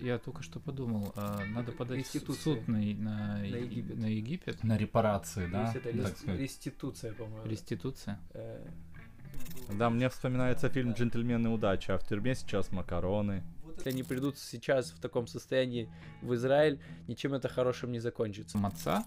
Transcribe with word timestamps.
я 0.00 0.18
только 0.18 0.42
что 0.42 0.60
подумал, 0.60 1.12
а, 1.16 1.44
надо 1.46 1.72
подать 1.72 2.06
в 2.06 2.32
суд 2.34 2.68
на, 2.68 2.78
на, 2.78 3.38
На 3.38 3.44
Египет. 3.44 3.96
на 3.98 4.06
Египет. 4.06 4.64
На 4.64 4.76
репарации, 4.76 5.46
То 5.46 5.52
да? 5.52 5.62
есть 5.64 5.76
это 5.76 5.90
рес- 5.90 6.16
сказать. 6.18 6.40
реституция, 6.40 7.12
по-моему. 7.12 7.46
Реституция. 7.46 8.18
Э, 8.34 8.66
Да, 9.78 9.90
мне 9.90 10.08
вспоминается 10.08 10.68
фильм 10.68 10.92
«Джентльмены 10.92 11.48
удачи», 11.50 11.90
а 11.90 11.98
в 11.98 12.06
тюрьме 12.08 12.34
сейчас 12.34 12.72
макароны. 12.72 13.42
Если 13.76 13.90
они 13.90 14.02
придут 14.02 14.38
сейчас 14.38 14.90
в 14.90 14.98
таком 15.00 15.26
состоянии 15.26 15.88
в 16.22 16.34
Израиль, 16.34 16.80
ничем 17.06 17.34
это 17.34 17.48
хорошим 17.48 17.92
не 17.92 18.00
закончится. 18.00 18.58
Маца 18.58 19.04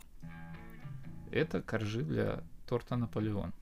–это 1.31 1.61
коржи 1.61 2.03
для 2.03 2.43
торта 2.67 2.95
Наполеон. 2.95 3.53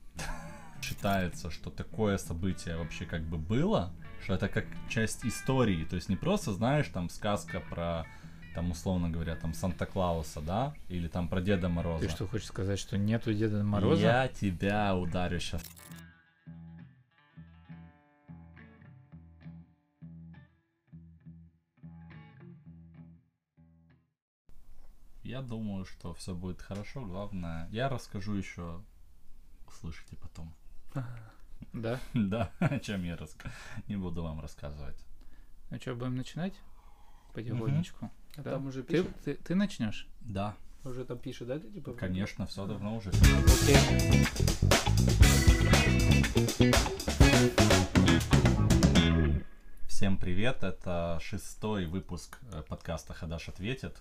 Считается, 0.82 1.50
что 1.50 1.70
такое 1.70 2.16
событие 2.18 2.76
вообще 2.76 3.04
как 3.06 3.22
бы 3.22 3.36
было, 3.38 3.92
что 4.22 4.34
это 4.34 4.48
как 4.48 4.66
часть 4.88 5.24
истории, 5.24 5.84
то 5.84 5.96
есть 5.96 6.08
не 6.08 6.16
просто, 6.16 6.52
знаешь, 6.52 6.88
там 6.88 7.08
сказка 7.08 7.60
про 7.60 8.06
там, 8.54 8.70
условно 8.72 9.08
говоря, 9.08 9.36
там 9.36 9.54
Санта-Клауса, 9.54 10.40
да, 10.40 10.74
или 10.88 11.08
там 11.08 11.28
про 11.28 11.40
Деда 11.40 11.68
Мороза. 11.68 12.06
Ты 12.06 12.10
что, 12.10 12.26
хочешь 12.26 12.48
сказать, 12.48 12.78
что 12.78 12.98
нету 12.98 13.32
Деда 13.32 13.62
Мороза? 13.62 14.02
Я 14.02 14.28
тебя 14.28 14.94
ударю 14.96 15.38
сейчас. 15.38 15.62
Я 25.22 25.42
думаю, 25.42 25.84
что 25.84 26.12
все 26.14 26.34
будет 26.34 26.60
хорошо. 26.60 27.02
Главное, 27.02 27.68
я 27.70 27.88
расскажу 27.88 28.34
еще. 28.34 28.82
Услышите 29.68 30.16
потом. 30.16 30.52
Да? 31.72 32.00
Да, 32.14 32.50
о 32.58 32.78
чем 32.78 33.04
я 33.04 33.16
расскажу. 33.16 33.54
Не 33.88 33.96
буду 33.96 34.22
вам 34.22 34.40
рассказывать. 34.40 34.96
Ну 35.70 35.78
что, 35.80 35.94
будем 35.94 36.16
начинать? 36.16 36.54
Потихонечку. 37.32 38.10
А 38.36 38.42
Да. 38.42 38.52
там 38.52 38.66
уже 38.66 38.82
Ты, 38.82 39.02
пишет, 39.04 39.16
ты, 39.24 39.34
ты 39.34 39.54
начнешь? 39.54 40.08
Да, 40.20 40.56
уже 40.84 41.04
там 41.04 41.18
пишет, 41.18 41.48
да, 41.48 41.58
ты 41.58 41.70
типа? 41.70 41.92
конечно, 41.92 42.46
все 42.46 42.66
давно 42.66 42.96
уже. 42.96 43.10
Окей. 43.10 44.26
Всем 49.86 50.16
привет, 50.16 50.62
это 50.64 51.18
шестой 51.20 51.84
выпуск 51.86 52.38
э, 52.52 52.62
подкаста 52.66 53.12
Хадаш 53.12 53.48
ответит. 53.50 53.96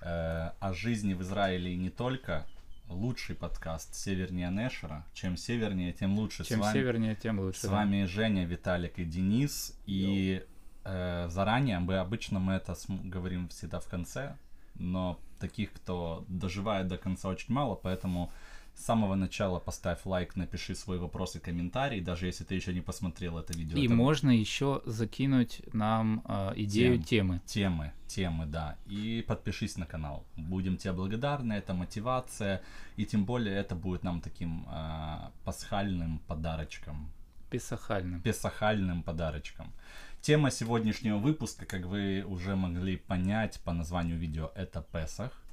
Э, 0.00 0.50
О 0.60 0.72
жизни 0.72 1.12
в 1.14 1.20
Израиле 1.22 1.74
и 1.74 1.76
не 1.76 1.90
только. 1.90 2.46
Лучший 2.88 3.34
подкаст 3.34 3.94
севернее 3.94 4.50
Нешера. 4.50 5.04
Чем 5.14 5.36
севернее, 5.36 5.92
тем 5.92 6.18
лучше. 6.18 6.44
Чем 6.44 6.60
с 6.60 6.62
вами, 6.62 6.72
севернее, 6.74 7.16
тем 7.16 7.40
лучше. 7.40 7.60
с 7.60 7.62
да. 7.62 7.70
вами 7.70 8.04
Женя, 8.04 8.44
Виталик 8.44 8.98
и 8.98 9.04
Денис. 9.04 9.78
И 9.86 10.44
э, 10.84 11.28
заранее, 11.30 11.78
мы 11.78 11.96
обычно 11.96 12.38
мы 12.38 12.54
это 12.54 12.74
см- 12.74 13.08
говорим 13.08 13.48
всегда 13.48 13.80
в 13.80 13.88
конце, 13.88 14.36
но 14.74 15.18
таких, 15.40 15.72
кто 15.72 16.24
доживает 16.28 16.88
до 16.88 16.98
конца, 16.98 17.28
очень 17.28 17.52
мало, 17.54 17.74
поэтому 17.74 18.30
с 18.74 18.84
самого 18.84 19.14
начала 19.14 19.60
поставь 19.60 20.04
лайк, 20.04 20.36
напиши 20.36 20.74
свой 20.74 20.98
вопрос 20.98 21.36
и 21.36 21.38
комментарий, 21.38 22.00
даже 22.00 22.26
если 22.26 22.44
ты 22.44 22.54
еще 22.54 22.74
не 22.74 22.80
посмотрел 22.80 23.38
это 23.38 23.52
видео. 23.56 23.78
И 23.78 23.86
Это 23.86 23.94
можно 23.94 24.30
еще 24.30 24.82
закинуть 24.84 25.62
нам 25.72 26.22
а, 26.24 26.52
идею 26.56 26.96
Тем. 26.96 27.04
темы. 27.04 27.40
Темы, 27.46 27.92
темы, 28.06 28.46
да. 28.46 28.76
И 28.86 29.24
подпишись 29.26 29.76
на 29.76 29.86
канал. 29.86 30.26
Будем 30.36 30.76
тебе 30.76 30.92
благодарны, 30.92 31.52
это 31.54 31.72
мотивация. 31.74 32.62
И 32.96 33.06
тем 33.06 33.24
более 33.24 33.54
это 33.54 33.74
будет 33.74 34.02
нам 34.02 34.20
таким 34.20 34.64
а, 34.68 35.32
пасхальным 35.44 36.18
подарочком. 36.26 37.10
Песахальным. 37.50 38.20
Песахальным 38.22 39.02
подарочком. 39.02 39.72
Тема 40.20 40.50
сегодняшнего 40.50 41.18
выпуска, 41.18 41.66
как 41.66 41.82
вы 41.84 42.24
уже 42.26 42.56
могли 42.56 42.96
понять 42.96 43.60
по 43.60 43.72
названию 43.72 44.18
видео, 44.18 44.50
это 44.56 44.80
Песах. 44.80 45.43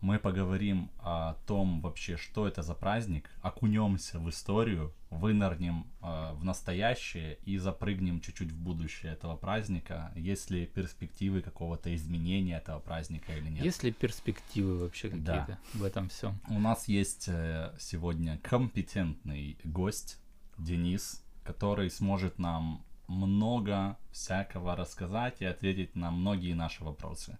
Мы 0.00 0.18
поговорим 0.18 0.90
о 0.98 1.34
том 1.46 1.82
вообще, 1.82 2.16
что 2.16 2.46
это 2.48 2.62
за 2.62 2.74
праздник, 2.74 3.28
окунемся 3.42 4.18
в 4.18 4.30
историю, 4.30 4.94
вынырнем 5.10 5.86
э, 6.00 6.32
в 6.34 6.44
настоящее 6.44 7.36
и 7.44 7.58
запрыгнем 7.58 8.20
чуть-чуть 8.20 8.50
в 8.50 8.58
будущее 8.58 9.12
этого 9.12 9.36
праздника. 9.36 10.10
Есть 10.16 10.50
ли 10.50 10.64
перспективы 10.66 11.42
какого-то 11.42 11.94
изменения 11.94 12.56
этого 12.56 12.78
праздника 12.80 13.32
или 13.36 13.50
нет? 13.50 13.64
Есть 13.64 13.82
ли 13.82 13.92
перспективы 13.92 14.78
вообще 14.78 15.10
Да. 15.10 15.40
какие-то 15.40 15.60
в 15.74 15.84
этом 15.84 16.08
всем? 16.08 16.40
У 16.48 16.58
нас 16.58 16.88
есть 16.88 17.26
э, 17.28 17.74
сегодня 17.78 18.38
компетентный 18.42 19.58
гость, 19.64 20.18
Денис, 20.56 21.22
который 21.44 21.90
сможет 21.90 22.38
нам 22.38 22.84
много 23.06 23.96
всякого 24.12 24.76
рассказать 24.76 25.40
и 25.40 25.44
ответить 25.44 25.94
на 25.96 26.10
многие 26.10 26.54
наши 26.54 26.84
вопросы. 26.84 27.38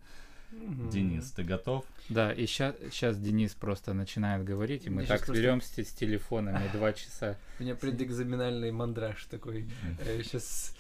Мгм. 0.53 0.91
Денис, 0.91 1.31
ты 1.31 1.45
готов? 1.45 1.85
Да, 2.09 2.33
и 2.33 2.47
сейчас 2.47 3.19
Денис 3.19 3.55
просто 3.55 3.95
начинает 3.95 4.45
говорить, 4.45 4.87
и 4.87 4.91
мы 4.91 5.03
Я 5.03 5.09
так 5.09 5.19
щас 5.21 5.27
просто- 5.27 5.85
с 5.85 5.93
телефонами 5.93 6.69
два 6.73 6.93
часа. 6.93 7.37
У 7.59 7.63
меня 7.63 7.75
предэкзаменальный 7.75 8.73
мандраж 8.73 9.25
такой. 9.27 9.69
Сейчас... 10.05 10.75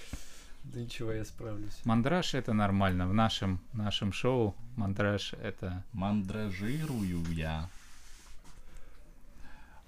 Ничего, 0.74 1.12
я 1.12 1.24
справлюсь. 1.24 1.80
Мандраж 1.84 2.34
это 2.34 2.52
нормально. 2.52 3.08
В 3.08 3.14
нашем, 3.14 3.60
нашем 3.72 4.12
шоу 4.12 4.54
мандраж 4.76 5.32
это... 5.34 5.82
Мандражирую 5.92 7.24
я. 7.32 7.70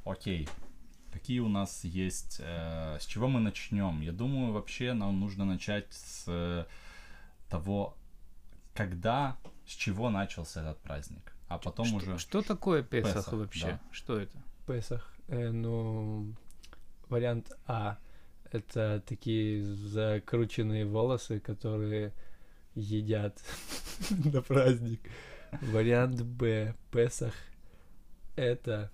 Окей. 0.05 0.49
Какие 1.13 1.41
у 1.41 1.49
нас 1.49 1.85
есть... 1.85 2.41
э, 2.43 2.97
с 2.99 3.05
чего 3.05 3.29
мы 3.29 3.41
начнем? 3.41 4.01
Я 4.01 4.13
думаю, 4.13 4.53
вообще 4.53 4.95
нам 4.95 5.21
нужно 5.21 5.45
начать 5.45 5.93
с 5.93 6.25
э, 6.27 6.65
того, 7.51 7.95
когда, 8.75 9.37
с 9.67 9.71
чего 9.71 10.11
начался 10.11 10.61
этот 10.63 10.79
праздник. 10.81 11.35
А 11.49 11.59
потом 11.59 11.87
что, 11.87 11.97
уже... 11.97 12.19
что 12.19 12.43
такое 12.43 12.83
Песах, 12.83 13.15
Песах, 13.15 13.33
вообще? 13.35 13.67
да. 13.67 13.81
Что 13.91 14.19
это? 14.19 14.43
Песах. 14.67 15.15
Э, 15.29 15.51
ну, 15.51 16.35
вариант 17.09 17.53
А. 17.67 17.99
Это 18.51 19.03
такие 19.07 19.65
закрученные 19.65 20.85
волосы, 20.85 21.41
которые 21.41 22.13
едят 22.75 23.43
на 24.11 24.43
праздник. 24.43 25.01
Вариант 25.61 26.23
Б. 26.23 26.75
Песах. 26.91 27.35
Это 28.37 28.91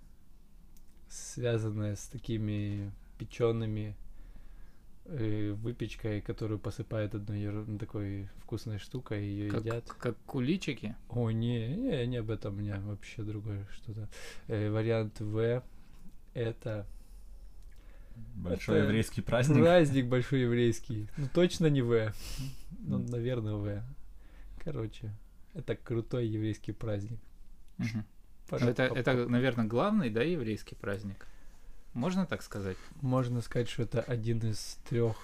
связанное 1.08 1.96
с 1.96 2.06
такими 2.08 2.92
печеными 3.18 3.96
выпечкой, 5.08 6.20
которую 6.20 6.58
посыпают 6.58 7.14
одной 7.14 7.40
еру- 7.40 7.78
такой 7.78 8.28
вкусной 8.42 8.78
штукой, 8.78 9.22
ее 9.24 9.50
Как, 9.50 9.60
едят. 9.64 9.84
как 9.98 10.16
куличики? 10.26 10.94
О, 11.08 11.30
не, 11.30 11.68
не, 11.68 12.06
не 12.06 12.16
об 12.18 12.30
этом, 12.30 12.54
у 12.54 12.56
меня 12.58 12.78
вообще 12.80 13.22
другое 13.22 13.66
что-то. 13.72 14.08
Э, 14.48 14.70
вариант 14.70 15.20
В 15.20 15.62
это 16.34 16.86
Большой 18.36 18.78
это 18.78 18.84
еврейский 18.86 19.22
праздник. 19.22 19.62
праздник 19.62 20.06
большой 20.06 20.40
еврейский. 20.42 21.08
Ну 21.16 21.28
точно 21.32 21.66
не 21.68 21.82
В. 21.82 22.12
Ну, 22.80 22.98
наверное, 22.98 23.54
В. 23.54 23.82
Короче, 24.64 25.10
это 25.54 25.76
крутой 25.76 26.26
еврейский 26.26 26.72
праздник. 26.72 27.18
Ну, 27.78 27.86
Это, 28.50 28.82
это, 28.84 29.28
наверное, 29.28 29.66
главный, 29.66 30.10
да, 30.10 30.22
еврейский 30.22 30.74
праздник? 30.74 31.26
Можно 31.94 32.26
так 32.26 32.42
сказать? 32.42 32.76
Можно 33.00 33.40
сказать, 33.40 33.68
что 33.68 33.82
это 33.82 34.00
один 34.00 34.38
из 34.40 34.78
трех 34.88 35.16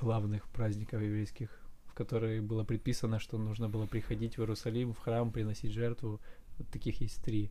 главных 0.00 0.46
праздников 0.48 1.00
еврейских, 1.02 1.48
в 1.86 1.94
которые 1.94 2.40
было 2.40 2.64
предписано, 2.64 3.18
что 3.20 3.38
нужно 3.38 3.68
было 3.68 3.86
приходить 3.86 4.36
в 4.36 4.40
Иерусалим, 4.40 4.92
в 4.94 4.98
храм, 4.98 5.30
приносить 5.30 5.72
жертву. 5.72 6.20
Вот 6.58 6.68
таких 6.68 7.00
есть 7.00 7.22
три. 7.22 7.50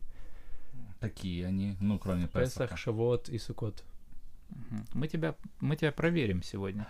Такие 1.00 1.46
они, 1.46 1.76
ну, 1.80 1.98
кроме 1.98 2.26
Песах, 2.26 2.42
Песаха. 2.44 2.76
Шавот 2.76 3.28
и 3.28 3.38
Сукот. 3.38 3.82
Мы 4.92 5.08
тебя, 5.08 5.34
мы 5.60 5.76
тебя 5.76 5.92
проверим 5.92 6.42
сегодня. 6.42 6.86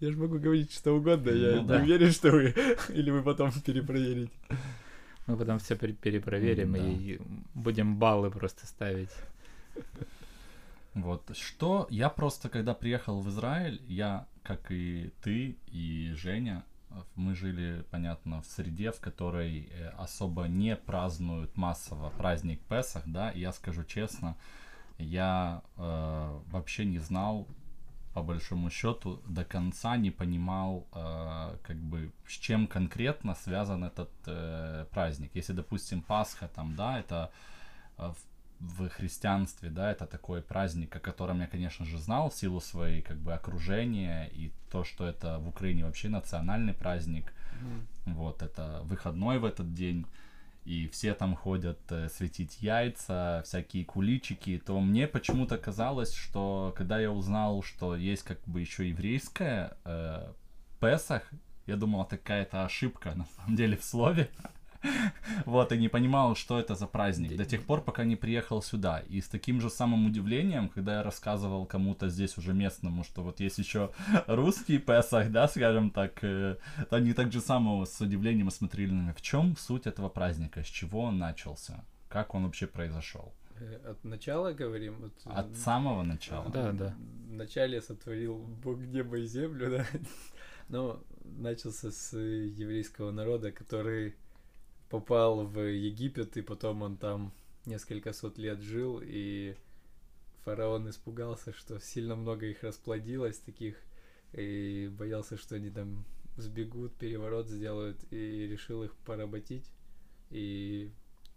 Я 0.00 0.10
же 0.10 0.16
могу 0.16 0.38
говорить 0.38 0.72
что 0.72 0.96
угодно, 0.96 1.30
я 1.30 1.56
Ну 1.56 1.62
не 1.62 1.68
да. 1.68 1.80
уверен, 1.80 2.10
что 2.10 2.30
вы. 2.32 2.54
Или 2.88 3.10
вы 3.10 3.22
потом 3.22 3.52
перепроверите. 3.52 4.32
Мы 5.26 5.36
потом 5.36 5.58
все 5.60 5.76
перепроверим 5.76 6.72
Да. 6.72 6.78
и 6.78 7.20
будем 7.54 7.96
баллы 7.96 8.30
просто 8.30 8.66
ставить. 8.66 9.10
Вот, 10.94 11.34
что 11.36 11.86
я 11.90 12.10
просто, 12.10 12.48
когда 12.50 12.74
приехал 12.74 13.20
в 13.20 13.28
Израиль, 13.30 13.80
я, 13.88 14.26
как 14.42 14.70
и 14.70 15.10
ты, 15.22 15.56
и 15.66 16.12
Женя, 16.14 16.64
э, 16.90 16.94
мы 17.14 17.34
жили, 17.34 17.84
понятно, 17.90 18.42
в 18.42 18.46
среде, 18.46 18.92
в 18.92 19.00
которой 19.00 19.70
э, 19.70 19.88
особо 19.98 20.44
не 20.48 20.76
празднуют 20.76 21.56
массово 21.56 22.10
праздник 22.10 22.60
Песах, 22.68 23.04
да, 23.06 23.30
и 23.30 23.40
я 23.40 23.52
скажу 23.52 23.84
честно, 23.84 24.36
я 24.98 25.62
э, 25.76 26.40
вообще 26.50 26.84
не 26.84 26.98
знал, 26.98 27.48
по 28.12 28.22
большому 28.22 28.68
счету, 28.68 29.22
до 29.26 29.44
конца 29.46 29.96
не 29.96 30.10
понимал, 30.10 30.86
э, 30.92 31.56
как 31.62 31.76
бы, 31.78 32.12
с 32.26 32.32
чем 32.32 32.66
конкретно 32.66 33.34
связан 33.34 33.82
этот 33.84 34.10
э, 34.26 34.84
праздник. 34.90 35.30
Если, 35.34 35.54
допустим, 35.54 36.02
Пасха, 36.02 36.48
там, 36.48 36.76
да, 36.76 36.98
это 37.00 37.30
э, 37.96 38.10
в- 38.10 38.31
в 38.62 38.88
христианстве, 38.88 39.70
да, 39.70 39.90
это 39.90 40.06
такой 40.06 40.40
праздник, 40.40 40.94
о 40.94 41.00
котором 41.00 41.40
я, 41.40 41.46
конечно 41.48 41.84
же, 41.84 41.98
знал 41.98 42.30
в 42.30 42.34
силу 42.34 42.60
своей, 42.60 43.02
как 43.02 43.18
бы, 43.18 43.34
окружения 43.34 44.26
и 44.26 44.52
то, 44.70 44.84
что 44.84 45.06
это 45.06 45.38
в 45.40 45.48
Украине 45.48 45.84
вообще 45.84 46.08
национальный 46.08 46.72
праздник. 46.72 47.32
Вот, 48.06 48.42
это 48.42 48.80
выходной 48.84 49.38
в 49.38 49.44
этот 49.44 49.74
день 49.74 50.06
и 50.64 50.88
все 50.88 51.14
там 51.14 51.34
ходят 51.34 51.80
э, 51.90 52.08
светить 52.08 52.62
яйца, 52.62 53.42
всякие 53.44 53.84
куличики, 53.84 54.62
то 54.64 54.78
мне 54.80 55.08
почему-то 55.08 55.58
казалось, 55.58 56.14
что 56.14 56.72
когда 56.76 57.00
я 57.00 57.10
узнал, 57.10 57.62
что 57.62 57.96
есть 57.96 58.22
как 58.22 58.38
бы 58.46 58.60
еще 58.60 58.88
еврейская 58.88 59.76
э, 59.84 60.32
Песах, 60.80 61.28
я 61.66 61.76
думал, 61.76 62.04
это 62.04 62.16
какая-то 62.16 62.64
ошибка 62.64 63.14
на 63.14 63.26
самом 63.36 63.56
деле 63.56 63.76
в 63.76 63.84
слове. 63.84 64.30
Вот, 65.46 65.72
и 65.72 65.78
не 65.78 65.88
понимал, 65.88 66.34
что 66.36 66.58
это 66.58 66.74
за 66.74 66.86
праздник. 66.86 67.36
До 67.36 67.44
тех 67.44 67.64
пор, 67.64 67.82
пока 67.82 68.04
не 68.04 68.16
приехал 68.16 68.62
сюда. 68.62 69.00
И 69.08 69.20
с 69.20 69.28
таким 69.28 69.60
же 69.60 69.70
самым 69.70 70.06
удивлением, 70.06 70.68
когда 70.68 70.96
я 70.96 71.02
рассказывал 71.02 71.66
кому-то 71.66 72.08
здесь 72.08 72.38
уже 72.38 72.52
местному, 72.52 73.04
что 73.04 73.22
вот 73.22 73.40
есть 73.40 73.58
еще 73.58 73.90
русский 74.26 74.78
Песах, 74.78 75.30
да, 75.30 75.48
скажем 75.48 75.90
так, 75.90 76.22
э, 76.22 76.56
то 76.90 76.96
они 76.96 77.12
так 77.12 77.32
же 77.32 77.40
само 77.40 77.84
с 77.84 78.00
удивлением 78.00 78.50
смотрели 78.50 78.90
на 78.90 79.02
меня. 79.02 79.14
В 79.14 79.22
чем 79.22 79.56
суть 79.56 79.86
этого 79.86 80.08
праздника? 80.08 80.62
С 80.62 80.66
чего 80.66 81.02
он 81.02 81.18
начался? 81.18 81.84
Как 82.08 82.34
он 82.34 82.44
вообще 82.44 82.66
произошел? 82.66 83.32
Э, 83.60 83.90
От 83.90 84.04
начала 84.04 84.52
говорим? 84.52 84.96
Вот, 85.00 85.12
э, 85.26 85.30
От 85.30 85.56
самого 85.56 86.02
начала. 86.02 86.50
Да, 86.50 86.72
да. 86.72 86.94
Вначале 87.28 87.80
сотворил 87.80 88.38
Бог 88.62 88.78
небо 88.78 89.18
и 89.18 89.24
землю, 89.24 89.70
да. 89.78 89.86
Но 90.68 91.02
начался 91.24 91.90
с 91.90 92.16
еврейского 92.16 93.10
народа, 93.10 93.52
который 93.52 94.14
попал 94.92 95.46
в 95.46 95.58
Египет, 95.58 96.36
и 96.36 96.42
потом 96.42 96.82
он 96.82 96.98
там 96.98 97.32
несколько 97.64 98.12
сот 98.12 98.36
лет 98.36 98.60
жил, 98.60 99.00
и 99.02 99.56
фараон 100.44 100.90
испугался, 100.90 101.54
что 101.54 101.80
сильно 101.80 102.14
много 102.14 102.44
их 102.44 102.62
расплодилось 102.62 103.38
таких, 103.38 103.76
и 104.34 104.90
боялся, 104.92 105.38
что 105.38 105.54
они 105.54 105.70
там 105.70 106.04
сбегут, 106.36 106.92
переворот 106.96 107.48
сделают, 107.48 108.04
и 108.10 108.46
решил 108.46 108.84
их 108.84 108.94
поработить. 109.06 109.64
И 110.28 110.92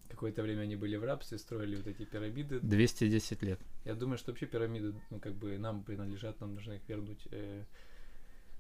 какое-то 0.09 0.41
время 0.43 0.63
они 0.63 0.75
были 0.75 0.97
в 0.97 1.05
рабстве, 1.05 1.37
строили 1.37 1.77
вот 1.77 1.87
эти 1.87 2.03
пирамиды. 2.03 2.59
210 2.59 3.41
лет. 3.43 3.59
Я 3.85 3.95
думаю, 3.95 4.17
что 4.17 4.31
вообще 4.31 4.47
пирамиды, 4.47 4.95
ну, 5.09 5.19
как 5.21 5.33
бы 5.33 5.57
нам 5.57 5.81
принадлежат, 5.81 6.41
нам 6.41 6.55
нужно 6.55 6.73
их 6.73 6.89
вернуть 6.89 7.25
э, 7.31 7.63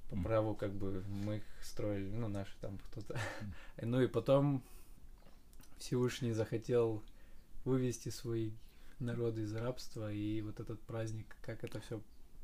по 0.09 0.15
праву, 0.23 0.55
как 0.55 0.73
бы 0.73 1.03
мы 1.09 1.37
их 1.37 1.43
строили, 1.61 2.07
ну, 2.07 2.29
наши 2.29 2.55
там 2.61 2.77
кто-то. 2.77 3.19
Ну 3.81 4.01
и 4.01 4.07
потом 4.07 4.63
Всевышний 5.77 6.31
захотел 6.33 7.03
вывести 7.63 8.09
свои 8.09 8.51
народы 8.99 9.41
из 9.41 9.53
рабства, 9.53 10.11
и 10.11 10.41
вот 10.41 10.59
этот 10.59 10.79
праздник, 10.81 11.35
как 11.41 11.63
это 11.63 11.79
все 11.81 12.01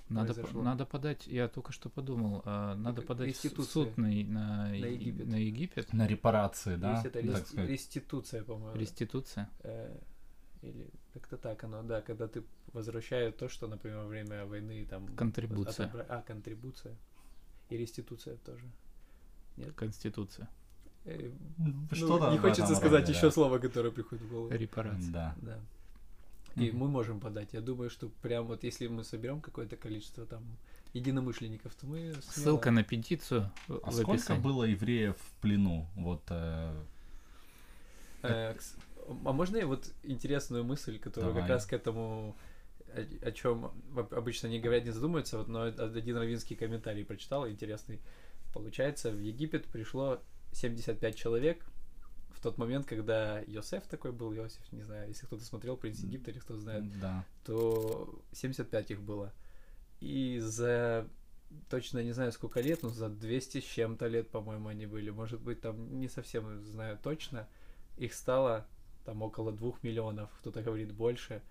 Надо, 0.09 0.29
по- 0.29 0.33
произошло. 0.41 0.63
надо 0.63 0.85
подать, 0.85 1.27
я 1.27 1.47
только 1.47 1.71
что 1.71 1.89
подумал, 1.89 2.41
а, 2.45 2.75
надо 2.75 3.01
подать 3.01 3.35
суд 3.37 3.95
на, 3.97 4.07
на, 4.07 4.67
На 4.67 4.73
Египет. 4.75 5.27
на 5.27 5.35
Египет. 5.35 5.93
На 5.93 6.07
репарации, 6.07 6.75
да? 6.75 6.93
Есть 6.95 7.05
это 7.05 7.21
так 7.21 7.23
рес- 7.41 7.47
сказать. 7.47 7.69
реституция, 7.69 8.43
по-моему. 8.43 8.77
Реституция. 8.77 9.49
Э, 9.59 9.97
или 10.61 10.89
как-то 11.13 11.37
так 11.37 11.63
оно, 11.63 11.81
да, 11.83 12.01
когда 12.01 12.27
ты 12.27 12.43
возвращаешь 12.73 13.33
то, 13.35 13.47
что, 13.47 13.67
например, 13.67 13.99
во 13.99 14.07
время 14.07 14.45
войны 14.45 14.85
там... 14.85 15.07
Контрибуция. 15.15 15.87
отобра- 15.87 16.05
А, 16.09 16.21
контрибуция. 16.21 16.95
И 17.69 17.77
реституция 17.77 18.35
тоже. 18.37 18.65
Конституция. 19.75 20.49
Э, 21.05 21.31
Ну, 21.57 21.73
ну, 21.91 22.31
не 22.31 22.37
хочется 22.37 22.75
сказать 22.75 23.01
роде, 23.01 23.13
еще 23.13 23.27
да. 23.27 23.31
слово, 23.31 23.57
которое 23.59 23.91
приходит 23.91 24.23
в 24.25 24.29
голову. 24.29 24.51
Репарация. 24.51 25.11
Да. 25.11 25.35
Да. 25.41 25.59
И 26.55 26.69
Мгм. 26.69 26.79
мы 26.79 26.87
можем 26.89 27.19
подать. 27.19 27.53
Я 27.53 27.61
думаю, 27.61 27.89
что 27.89 28.09
прям 28.21 28.45
вот 28.45 28.63
если 28.63 28.87
мы 28.87 29.03
соберем 29.03 29.41
какое-то 29.41 29.77
количество 29.77 30.25
там 30.25 30.43
единомышленников, 30.93 31.73
то 31.75 31.87
мы 31.87 32.11
смело- 32.11 32.21
Ссылка 32.43 32.71
на 32.71 32.83
петицию 32.83 33.49
А 33.67 33.89
в 33.89 33.93
сколько 33.93 34.11
описании. 34.13 34.41
было 34.41 34.63
евреев 34.65 35.15
в 35.17 35.41
плену? 35.41 35.87
Вот 35.95 36.21
э, 36.29 36.73
Э, 38.23 38.55
А 39.25 39.31
можно 39.33 39.57
я 39.57 39.65
вот 39.65 39.91
интересную 40.03 40.63
мысль, 40.63 40.99
которая 40.99 41.31
как 41.31 41.41
Давай. 41.41 41.49
раз 41.49 41.65
к 41.65 41.73
этому, 41.73 42.35
о, 42.95 43.27
о 43.27 43.31
чем 43.31 43.71
обычно 44.11 44.47
не 44.47 44.59
говорят, 44.59 44.85
не 44.85 44.91
задумываются, 44.91 45.37
вот, 45.39 45.47
но 45.47 45.61
од- 45.67 45.79
один 45.79 46.17
равинский 46.17 46.55
комментарий 46.55 47.03
прочитал, 47.03 47.47
интересный. 47.49 47.99
Получается, 48.53 49.09
в 49.11 49.19
Египет 49.19 49.65
пришло 49.65 50.19
75 50.51 51.15
человек 51.15 51.65
в 52.31 52.41
тот 52.41 52.57
момент, 52.57 52.87
когда 52.87 53.39
Йосеф 53.41 53.85
такой 53.87 54.11
был, 54.11 54.33
Йосиф, 54.33 54.71
не 54.71 54.81
знаю, 54.81 55.07
если 55.07 55.25
кто-то 55.27 55.43
смотрел 55.43 55.77
«Принц 55.77 55.99
Египта» 55.99 56.31
или 56.31 56.39
кто 56.39 56.57
знает, 56.57 56.83
да. 56.99 57.23
то 57.45 58.21
75 58.31 58.91
их 58.91 59.01
было. 59.01 59.31
И 59.99 60.39
за 60.39 61.07
точно 61.69 62.01
не 62.03 62.11
знаю 62.13 62.31
сколько 62.31 62.61
лет, 62.61 62.81
но 62.81 62.89
за 62.89 63.09
200 63.09 63.61
с 63.61 63.63
чем-то 63.63 64.07
лет, 64.07 64.29
по-моему, 64.29 64.69
они 64.69 64.85
были. 64.85 65.09
Может 65.09 65.41
быть, 65.41 65.61
там 65.61 65.99
не 65.99 66.07
совсем 66.07 66.63
знаю 66.65 66.97
точно. 67.01 67.47
Их 67.97 68.13
стало 68.13 68.65
там 69.05 69.21
около 69.21 69.51
двух 69.51 69.83
миллионов, 69.83 70.29
кто-то 70.39 70.61
говорит 70.61 70.91
больше. 70.93 71.41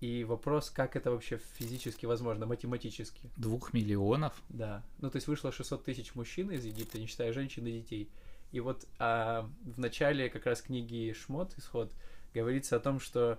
И 0.00 0.24
вопрос, 0.24 0.70
как 0.70 0.96
это 0.96 1.10
вообще 1.10 1.38
физически 1.58 2.06
возможно, 2.06 2.46
математически. 2.46 3.30
Двух 3.36 3.72
миллионов? 3.72 4.32
Да. 4.48 4.82
Ну, 4.98 5.10
то 5.10 5.16
есть 5.16 5.28
вышло 5.28 5.52
600 5.52 5.84
тысяч 5.84 6.14
мужчин 6.14 6.50
из 6.50 6.64
Египта, 6.64 6.98
не 6.98 7.06
считая 7.06 7.32
женщин 7.32 7.66
и 7.66 7.72
детей. 7.80 8.10
И 8.52 8.60
вот 8.60 8.86
а, 8.98 9.48
в 9.64 9.80
начале 9.80 10.28
как 10.28 10.46
раз 10.46 10.62
книги 10.62 11.12
Шмот, 11.12 11.54
Исход, 11.58 11.92
говорится 12.34 12.76
о 12.76 12.80
том, 12.80 13.00
что 13.00 13.38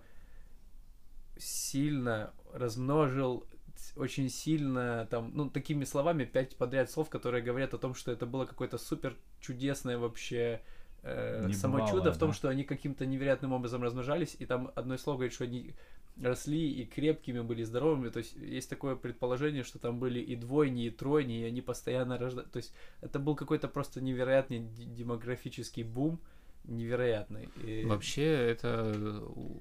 сильно 1.37 2.33
размножил 2.53 3.47
очень 3.95 4.29
сильно 4.29 5.07
там, 5.09 5.31
ну, 5.33 5.49
такими 5.49 5.83
словами, 5.83 6.25
пять 6.25 6.55
подряд 6.55 6.89
слов, 6.89 7.09
которые 7.09 7.43
говорят 7.43 7.73
о 7.73 7.77
том, 7.77 7.95
что 7.95 8.11
это 8.11 8.25
было 8.25 8.45
какое-то 8.45 8.77
супер 8.77 9.15
чудесное 9.39 9.97
вообще 9.97 10.61
э, 11.03 11.51
само 11.53 11.87
чудо 11.87 12.11
в 12.11 12.17
том, 12.17 12.29
да. 12.29 12.35
что 12.35 12.49
они 12.49 12.63
каким-то 12.63 13.05
невероятным 13.05 13.53
образом 13.53 13.83
размножались, 13.83 14.35
и 14.39 14.45
там 14.45 14.71
одно 14.75 14.97
слово 14.97 15.17
говорит, 15.17 15.33
что 15.33 15.43
они 15.43 15.75
росли 16.21 16.71
и 16.71 16.85
крепкими 16.85 17.41
были, 17.41 17.63
здоровыми, 17.63 18.09
то 18.09 18.19
есть 18.19 18.35
есть 18.35 18.69
такое 18.69 18.95
предположение, 18.95 19.63
что 19.63 19.79
там 19.79 19.99
были 19.99 20.19
и 20.19 20.35
двойни, 20.35 20.85
и 20.85 20.89
тройни, 20.91 21.39
и 21.41 21.43
они 21.43 21.61
постоянно 21.61 22.17
рождались, 22.17 22.49
то 22.51 22.57
есть 22.57 22.73
это 23.01 23.19
был 23.19 23.35
какой-то 23.35 23.67
просто 23.67 23.99
невероятный 24.01 24.59
демографический 24.59 25.83
бум, 25.83 26.19
невероятный. 26.65 27.49
И- 27.65 27.83
Вообще, 27.85 28.23
это 28.25 28.93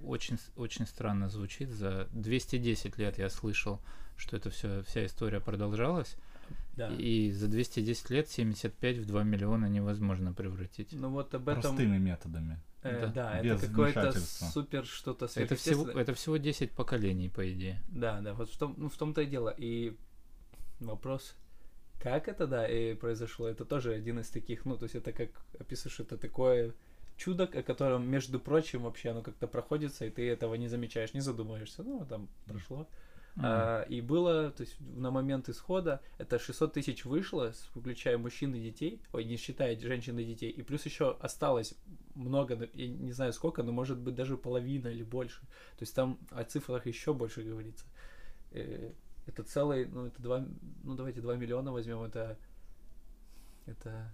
очень, 0.05 0.39
с- 0.39 0.51
очень 0.57 0.87
странно 0.87 1.29
звучит. 1.29 1.71
За 1.71 2.09
210 2.13 2.99
лет 2.99 3.19
я 3.19 3.29
слышал, 3.29 3.81
что 4.17 4.37
это 4.37 4.51
все, 4.51 4.83
вся 4.83 5.05
история 5.07 5.41
продолжалась. 5.41 6.17
Да. 6.77 6.89
И 6.89 7.31
за 7.31 7.49
210 7.49 8.11
лет 8.11 8.29
75 8.29 8.99
в 8.99 9.07
2 9.07 9.23
миллиона 9.25 9.67
невозможно 9.67 10.33
превратить. 10.33 10.93
Ну 10.93 11.11
вот 11.11 11.35
об 11.35 11.49
этом... 11.49 11.61
Простыми 11.61 11.99
методами. 11.99 12.61
э, 12.83 13.07
Да. 13.07 13.35
да, 13.35 13.43
Без 13.43 13.59
это 13.59 13.67
какое-то 13.69 14.13
супер 14.13 14.87
что-то 14.87 15.29
Это 15.35 15.55
всего, 15.55 15.89
это 15.89 16.15
всего 16.15 16.39
10 16.39 16.73
поколений, 16.73 17.29
по 17.29 17.51
идее. 17.53 17.83
Да, 17.89 18.21
да, 18.21 18.33
вот 18.35 18.51
в 18.51 18.57
том, 18.57 18.75
ну, 18.79 18.89
в 18.89 18.97
том-то 18.97 19.23
и 19.23 19.27
дело. 19.27 19.55
И 19.57 19.97
вопрос, 20.81 21.37
как 22.01 22.29
это, 22.29 22.47
да, 22.47 22.67
и 22.67 22.95
произошло, 22.95 23.49
это 23.49 23.65
тоже 23.65 23.93
один 23.93 24.19
из 24.21 24.29
таких, 24.29 24.65
ну, 24.65 24.77
то 24.77 24.85
есть 24.85 24.95
это 24.95 25.13
как 25.13 25.31
описываешь, 25.59 26.01
это 26.01 26.17
такое 26.17 26.75
чудо, 27.17 27.45
о 27.45 27.63
котором, 27.63 28.09
между 28.09 28.41
прочим, 28.41 28.83
вообще 28.83 29.11
оно 29.11 29.23
как-то 29.23 29.47
проходится, 29.47 30.07
и 30.07 30.11
ты 30.11 30.29
этого 30.29 30.55
не 30.55 30.69
замечаешь, 30.69 31.15
не 31.15 31.21
задумываешься, 31.21 31.83
ну, 31.83 32.05
там 32.07 32.29
прошло. 32.47 32.89
А, 33.37 33.83
и 33.83 34.01
было, 34.01 34.51
то 34.51 34.63
есть 34.63 34.79
на 34.81 35.11
момент 35.11 35.49
исхода 35.49 36.03
это 36.19 36.39
600 36.39 36.75
тысяч 36.75 37.05
вышло, 37.05 37.53
включая 37.75 38.19
мужчин 38.19 38.55
и 38.55 38.61
детей, 38.61 39.01
ой, 39.13 39.25
не 39.25 39.37
считая 39.37 39.79
женщин 39.81 40.19
и 40.19 40.25
детей, 40.25 40.51
и 40.51 40.63
плюс 40.63 40.85
еще 40.85 41.17
осталось 41.19 41.75
много, 42.15 42.69
я 42.75 42.89
не 42.89 43.13
знаю 43.13 43.33
сколько, 43.33 43.63
но 43.63 43.73
может 43.73 43.99
быть 43.99 44.15
даже 44.15 44.37
половина 44.37 44.89
или 44.89 45.03
больше. 45.03 45.41
То 45.79 45.83
есть 45.83 45.95
там 45.95 46.19
о 46.31 46.45
цифрах 46.45 46.87
еще 46.87 47.15
больше 47.15 47.43
говорится. 47.43 47.87
Э, 48.51 48.93
Это 49.27 49.45
целый, 49.45 49.87
ну 49.87 50.07
это 50.07 50.21
два, 50.21 50.47
ну 50.83 50.95
давайте 50.95 51.21
2 51.21 51.37
миллиона 51.37 51.73
возьмем, 51.73 52.03
это, 52.03 52.37
это 53.67 54.13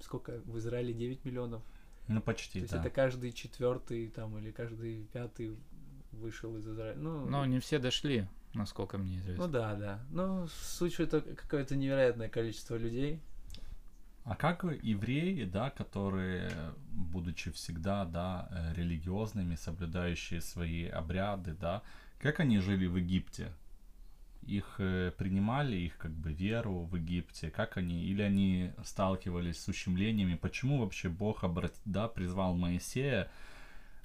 сколько 0.00 0.40
в 0.46 0.58
Израиле 0.58 0.92
9 0.92 1.24
миллионов. 1.24 1.62
Ну, 2.08 2.20
почти, 2.20 2.58
То 2.58 2.64
есть 2.64 2.72
да. 2.72 2.80
это 2.80 2.90
каждый 2.90 3.30
четвертый 3.30 4.08
там 4.08 4.36
или 4.36 4.50
каждый 4.50 5.04
пятый 5.12 5.56
вышел 6.12 6.56
из 6.56 6.66
Израиля. 6.68 6.96
Ну, 6.98 7.26
Но 7.26 7.44
не 7.46 7.58
все 7.60 7.78
дошли, 7.78 8.26
насколько 8.54 8.98
мне 8.98 9.18
известно. 9.18 9.46
ну 9.46 9.52
да, 9.52 9.74
да. 9.74 10.00
Ну, 10.10 10.46
суть, 10.48 10.94
что 10.94 11.04
это 11.04 11.20
какое-то 11.20 11.76
невероятное 11.76 12.28
количество 12.28 12.76
людей. 12.76 13.20
А 14.24 14.36
как 14.36 14.64
евреи, 14.82 15.44
да, 15.44 15.70
которые, 15.70 16.50
будучи 16.92 17.50
всегда, 17.50 18.04
да, 18.04 18.48
э, 18.52 18.74
религиозными, 18.76 19.56
соблюдающие 19.56 20.40
свои 20.40 20.86
обряды, 20.86 21.54
да, 21.54 21.82
как 22.20 22.38
они 22.38 22.60
жили 22.60 22.86
в 22.86 22.96
Египте? 22.96 23.52
Их 24.42 24.76
э, 24.78 25.12
принимали, 25.16 25.76
их 25.76 25.96
как 25.98 26.12
бы 26.12 26.32
веру 26.32 26.84
в 26.84 26.94
Египте, 26.96 27.50
как 27.50 27.76
они, 27.76 28.04
или 28.04 28.22
они 28.22 28.72
сталкивались 28.84 29.60
с 29.60 29.68
ущемлениями? 29.68 30.36
Почему 30.36 30.78
вообще 30.78 31.08
Бог 31.08 31.42
обрат, 31.42 31.74
да, 31.84 32.06
призвал 32.06 32.54
Моисея, 32.54 33.28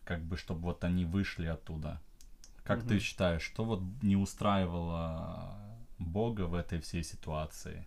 как 0.07 0.23
бы, 0.23 0.37
чтобы 0.37 0.61
вот 0.61 0.83
они 0.83 1.05
вышли 1.05 1.47
оттуда? 1.47 2.01
Как 2.63 2.83
ты 2.83 2.95
Мгм. 2.95 2.99
считаешь, 2.99 3.41
что 3.41 3.65
вот 3.65 3.81
не 4.01 4.15
устраивало 4.15 5.57
Бога 5.99 6.47
в 6.47 6.55
этой 6.55 6.79
всей 6.79 7.03
ситуации? 7.03 7.85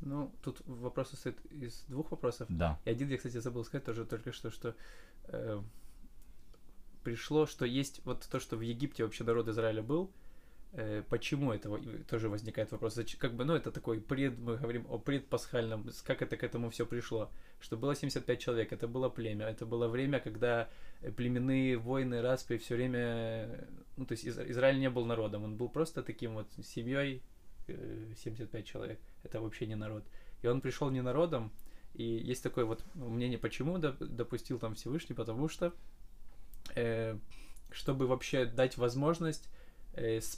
Ну, 0.00 0.32
тут 0.42 0.62
вопрос 0.66 1.10
состоит 1.10 1.44
из 1.52 1.84
двух 1.88 2.10
вопросов. 2.10 2.48
Да. 2.48 2.78
И 2.84 2.90
один 2.90 3.08
я, 3.10 3.16
кстати, 3.16 3.38
забыл 3.38 3.64
сказать 3.64 3.84
тоже 3.84 4.04
только 4.06 4.32
что, 4.32 4.50
что 4.50 4.74
э, 5.24 5.62
пришло, 7.04 7.46
что 7.46 7.64
есть 7.66 8.00
вот 8.04 8.26
то, 8.30 8.40
что 8.40 8.56
в 8.56 8.62
Египте 8.62 9.04
вообще 9.04 9.24
народ 9.24 9.48
Израиля 9.48 9.82
был. 9.82 10.10
Э, 10.72 11.02
почему 11.08 11.52
это 11.52 11.68
во- 11.70 11.80
тоже 12.08 12.28
возникает 12.28 12.72
вопрос? 12.72 12.98
Как 13.18 13.34
бы, 13.34 13.44
ну, 13.44 13.54
это 13.54 13.70
такой 13.70 14.00
пред, 14.00 14.38
мы 14.38 14.56
говорим 14.56 14.86
о 14.88 14.98
предпасхальном, 14.98 15.90
как 16.04 16.22
это 16.22 16.36
к 16.36 16.44
этому 16.44 16.70
все 16.70 16.86
пришло. 16.86 17.30
Что 17.60 17.76
было 17.76 17.94
75 17.94 18.38
человек, 18.40 18.72
это 18.72 18.88
было 18.88 19.08
племя, 19.08 19.46
это 19.46 19.66
было 19.66 19.88
время, 19.88 20.20
когда 20.20 20.68
э, 21.02 21.10
племенные 21.10 21.76
войны, 21.76 22.22
распри 22.22 22.56
все 22.56 22.76
время, 22.76 22.98
э, 22.98 23.64
ну, 23.96 24.06
то 24.06 24.12
есть 24.12 24.24
Из- 24.24 24.38
Израиль 24.38 24.78
не 24.78 24.90
был 24.90 25.04
народом, 25.04 25.44
он 25.44 25.56
был 25.56 25.68
просто 25.68 26.02
таким 26.02 26.34
вот 26.34 26.46
семьей, 26.64 27.22
э, 27.68 28.12
75 28.16 28.64
человек, 28.66 28.98
это 29.24 29.40
вообще 29.40 29.66
не 29.66 29.76
народ. 29.76 30.04
И 30.42 30.46
он 30.48 30.60
пришел 30.60 30.90
не 30.90 31.02
народом, 31.02 31.50
и 31.94 32.04
есть 32.04 32.42
такое 32.42 32.64
вот 32.64 32.84
мнение, 32.94 33.38
почему 33.38 33.76
доп- 33.78 34.04
допустил 34.06 34.58
там 34.58 34.74
Всевышний, 34.74 35.14
потому 35.14 35.48
что 35.48 35.72
э, 36.74 37.18
чтобы 37.72 38.06
вообще 38.06 38.44
дать 38.46 38.76
возможность 38.78 39.48
э, 39.48 39.59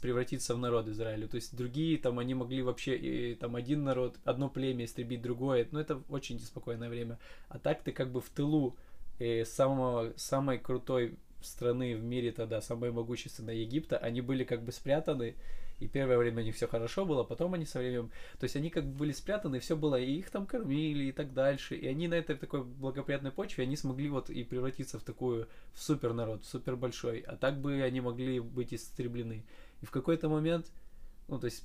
превратиться 0.00 0.54
в 0.54 0.58
народ 0.58 0.88
Израилю. 0.88 1.28
То 1.28 1.36
есть 1.36 1.56
другие 1.56 1.98
там, 1.98 2.18
они 2.18 2.34
могли 2.34 2.62
вообще 2.62 2.96
и, 2.96 3.34
там 3.34 3.56
один 3.56 3.84
народ, 3.84 4.16
одно 4.24 4.48
племя 4.48 4.84
истребить 4.84 5.22
другое. 5.22 5.66
Но 5.70 5.80
это 5.80 6.02
очень 6.08 6.36
неспокойное 6.36 6.88
время. 6.88 7.18
А 7.48 7.58
так 7.58 7.82
ты 7.82 7.92
как 7.92 8.10
бы 8.10 8.20
в 8.20 8.28
тылу 8.30 8.76
э, 9.18 9.44
самого, 9.44 10.12
самой 10.16 10.58
крутой 10.58 11.16
страны 11.40 11.96
в 11.96 12.02
мире 12.02 12.32
тогда, 12.32 12.60
самой 12.60 12.92
могущественной 12.92 13.58
Египта, 13.58 13.98
они 13.98 14.20
были 14.20 14.44
как 14.44 14.62
бы 14.62 14.72
спрятаны, 14.72 15.34
и 15.80 15.88
первое 15.88 16.18
время 16.18 16.42
у 16.42 16.44
них 16.44 16.54
все 16.54 16.66
хорошо 16.66 17.04
было, 17.04 17.24
потом 17.24 17.54
они 17.54 17.66
со 17.66 17.78
временем, 17.78 18.10
то 18.38 18.44
есть 18.44 18.56
они 18.56 18.70
как 18.70 18.84
бы 18.84 18.98
были 18.98 19.12
спрятаны, 19.12 19.58
все 19.60 19.76
было, 19.76 19.98
и 19.98 20.12
их 20.12 20.30
там 20.30 20.46
кормили 20.46 21.04
и 21.04 21.12
так 21.12 21.32
дальше, 21.32 21.76
и 21.76 21.86
они 21.86 22.08
на 22.08 22.14
этой 22.14 22.36
такой 22.36 22.64
благоприятной 22.64 23.32
почве, 23.32 23.64
они 23.64 23.76
смогли 23.76 24.08
вот 24.08 24.30
и 24.30 24.44
превратиться 24.44 24.98
в 24.98 25.02
такую, 25.02 25.48
в 25.72 25.82
супер 25.82 26.12
народ, 26.12 26.44
в 26.44 26.48
супер 26.48 26.76
большой, 26.76 27.20
а 27.20 27.36
так 27.36 27.60
бы 27.60 27.82
они 27.82 28.00
могли 28.00 28.40
быть 28.40 28.72
истреблены. 28.74 29.44
И 29.80 29.86
в 29.86 29.90
какой-то 29.90 30.28
момент, 30.28 30.70
ну 31.28 31.38
то 31.38 31.46
есть 31.46 31.64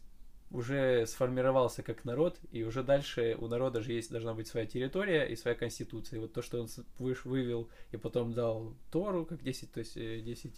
уже 0.51 1.05
сформировался 1.07 1.83
как 1.83 2.05
народ, 2.05 2.39
и 2.51 2.63
уже 2.63 2.83
дальше 2.83 3.35
у 3.39 3.47
народа 3.47 3.81
же 3.81 3.91
есть 3.91 4.11
должна 4.11 4.33
быть 4.33 4.47
своя 4.47 4.65
территория 4.65 5.25
и 5.25 5.35
своя 5.35 5.55
конституция. 5.55 6.17
И 6.17 6.19
вот 6.21 6.33
то, 6.33 6.41
что 6.41 6.61
он 6.61 6.69
выш, 6.99 7.25
вывел 7.25 7.69
и 7.91 7.97
потом 7.97 8.33
дал 8.33 8.73
Тору, 8.91 9.25
как 9.25 9.43
10, 9.43 9.71
то 9.71 9.79
есть 9.79 9.97
э, 9.97 10.21
10 10.21 10.53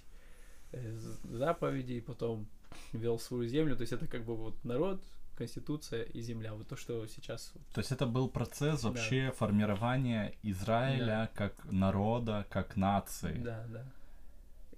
э, 0.71 0.95
з- 0.95 1.37
заповедей, 1.37 2.01
потом 2.01 2.47
вел 2.93 3.19
свою 3.19 3.47
землю, 3.47 3.75
то 3.75 3.81
есть 3.81 3.93
это 3.93 4.07
как 4.07 4.23
бы 4.25 4.35
вот 4.35 4.63
народ, 4.63 5.01
конституция 5.38 6.03
и 6.03 6.21
земля. 6.21 6.53
Вот 6.53 6.67
то, 6.67 6.75
что 6.75 7.07
сейчас 7.07 7.53
То 7.73 7.79
есть 7.79 7.91
это 7.91 8.05
был 8.05 8.29
процесс 8.29 8.81
Да. 8.81 8.89
вообще 8.89 9.31
формирования 9.38 10.33
Израиля 10.43 11.29
как 11.33 11.53
народа, 11.71 12.45
как 12.49 12.75
нации. 12.75 13.38
Да, 13.38 13.65
да. 13.69 13.85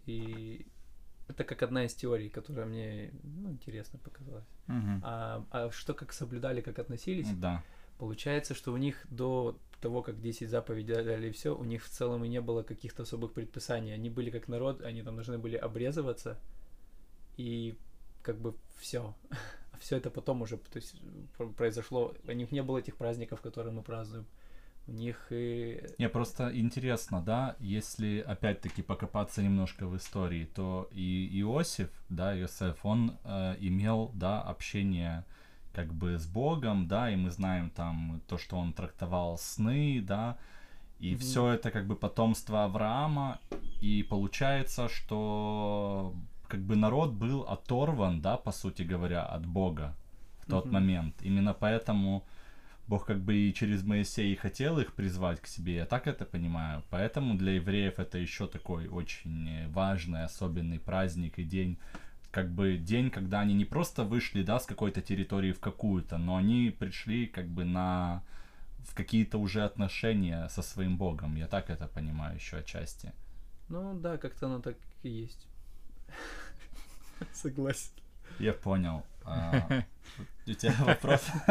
И 0.06 0.66
это 1.28 1.44
как 1.44 1.64
одна 1.64 1.86
из 1.86 1.94
теорий, 1.96 2.30
которая 2.30 2.66
мне 2.66 3.12
ну, 3.24 3.52
интересно 3.52 4.00
показалась. 4.00 4.46
Мгм. 4.68 5.02
А, 5.04 5.46
а 5.52 5.72
что 5.72 5.94
как 5.94 6.14
соблюдали, 6.14 6.62
как 6.62 6.80
относились? 6.80 7.30
Да. 7.34 7.64
Получается, 7.98 8.54
что 8.54 8.74
у 8.74 8.78
них 8.78 9.06
до 9.10 9.58
того, 9.82 10.02
как 10.02 10.22
10 10.22 10.50
заповедей 10.50 10.96
дали 10.96 11.30
и 11.30 11.32
все, 11.32 11.56
у 11.56 11.64
них 11.64 11.84
в 11.84 11.90
целом 11.90 12.24
и 12.24 12.28
не 12.28 12.42
было 12.42 12.64
каких-то 12.64 13.04
особых 13.04 13.34
предписаний. 13.34 13.94
Они 13.94 14.10
были 14.10 14.30
как 14.30 14.48
народ, 14.48 14.82
они 14.82 15.02
там 15.02 15.16
должны 15.16 15.38
были 15.38 15.56
обрезываться, 15.56 16.38
и 17.38 17.76
как 18.22 18.40
бы 18.40 18.56
все. 18.78 19.14
Все 19.80 19.98
это 19.98 20.12
потом 20.12 20.44
уже 20.44 20.58
то 20.58 20.78
есть, 20.78 21.02
про- 21.36 21.48
произошло. 21.50 22.14
У 22.28 22.32
них 22.34 22.52
не 22.52 22.62
было 22.62 22.78
этих 22.78 22.96
праздников, 22.98 23.42
которые 23.42 23.74
мы 23.74 23.82
празднуем. 23.82 24.28
У 24.88 24.92
них 24.92 25.28
и... 25.32 25.84
Не, 25.98 26.10
просто 26.10 26.52
интересно, 26.60 27.22
да, 27.22 27.56
если 27.60 28.20
опять-таки 28.20 28.82
покопаться 28.84 29.42
немножко 29.42 29.88
в 29.88 29.96
истории, 29.98 30.46
то 30.46 30.88
и 30.92 31.30
Иосиф, 31.42 31.90
да, 32.10 32.40
Иосиф, 32.40 32.86
он 32.86 33.18
э, 33.24 33.56
имел, 33.60 34.12
да, 34.14 34.42
общение 34.42 35.24
как 35.74 35.94
бы 35.94 36.18
с 36.18 36.26
Богом, 36.28 36.88
да, 36.88 37.10
и 37.10 37.16
мы 37.16 37.32
знаем 37.32 37.70
там 37.70 38.22
то, 38.28 38.38
что 38.38 38.58
он 38.58 38.74
трактовал 38.74 39.38
сны, 39.38 40.02
да, 40.02 40.38
и 41.00 41.12
Мгм. 41.12 41.20
все 41.20 41.48
это 41.54 41.72
как 41.72 41.88
бы 41.88 41.96
потомство 41.96 42.66
Авраама, 42.66 43.40
и 43.82 44.04
получается, 44.04 44.90
что 44.90 46.14
как 46.52 46.60
бы 46.60 46.76
народ 46.76 47.12
был 47.14 47.42
оторван, 47.42 48.22
да, 48.22 48.36
по 48.38 48.52
сути 48.52 48.84
говоря, 48.84 49.24
от 49.36 49.46
Бога 49.46 49.96
в 50.42 50.46
тот 50.50 50.66
Мгм. 50.66 50.74
момент. 50.74 51.16
Именно 51.22 51.54
поэтому 51.54 52.24
Бог 52.88 53.06
как 53.06 53.20
бы 53.20 53.34
и 53.36 53.54
через 53.54 53.84
Моисея 53.84 54.28
и 54.34 54.36
хотел 54.36 54.80
их 54.80 54.94
призвать 54.94 55.40
к 55.42 55.48
себе, 55.48 55.76
я 55.76 55.86
так 55.86 56.08
это 56.08 56.26
понимаю. 56.26 56.84
Поэтому 56.90 57.36
для 57.38 57.52
евреев 57.54 58.00
это 58.00 58.18
еще 58.18 58.48
такой 58.48 58.88
очень 58.88 59.68
важный, 59.74 60.24
особенный 60.26 60.80
праздник 60.80 61.40
и 61.40 61.44
день. 61.44 61.78
Как 62.32 62.50
бы 62.50 62.78
день, 62.78 63.10
когда 63.10 63.40
они 63.42 63.54
не 63.54 63.66
просто 63.66 64.04
вышли, 64.04 64.44
да, 64.44 64.60
с 64.60 64.66
какой-то 64.66 65.02
территории 65.02 65.52
в 65.54 65.60
какую-то, 65.60 66.18
но 66.18 66.36
они 66.36 66.76
пришли 66.80 67.28
как 67.28 67.48
бы 67.48 67.64
на 67.66 68.22
в 68.80 68.94
какие-то 68.96 69.38
уже 69.38 69.64
отношения 69.64 70.50
со 70.50 70.62
своим 70.62 70.98
Богом. 70.98 71.36
Я 71.38 71.48
так 71.48 71.70
это 71.70 71.88
понимаю 71.88 72.36
еще 72.36 72.58
отчасти. 72.58 73.12
Ну 73.70 73.94
да, 73.94 74.18
как-то 74.18 74.48
оно 74.48 74.60
так 74.60 74.76
и 75.04 75.10
есть. 75.10 75.48
Согласен. 77.34 77.92
Я 78.40 78.54
понял. 78.54 79.04
А, 79.24 79.84
У 80.48 80.52
тебя 80.54 80.74
вопрос? 80.80 81.22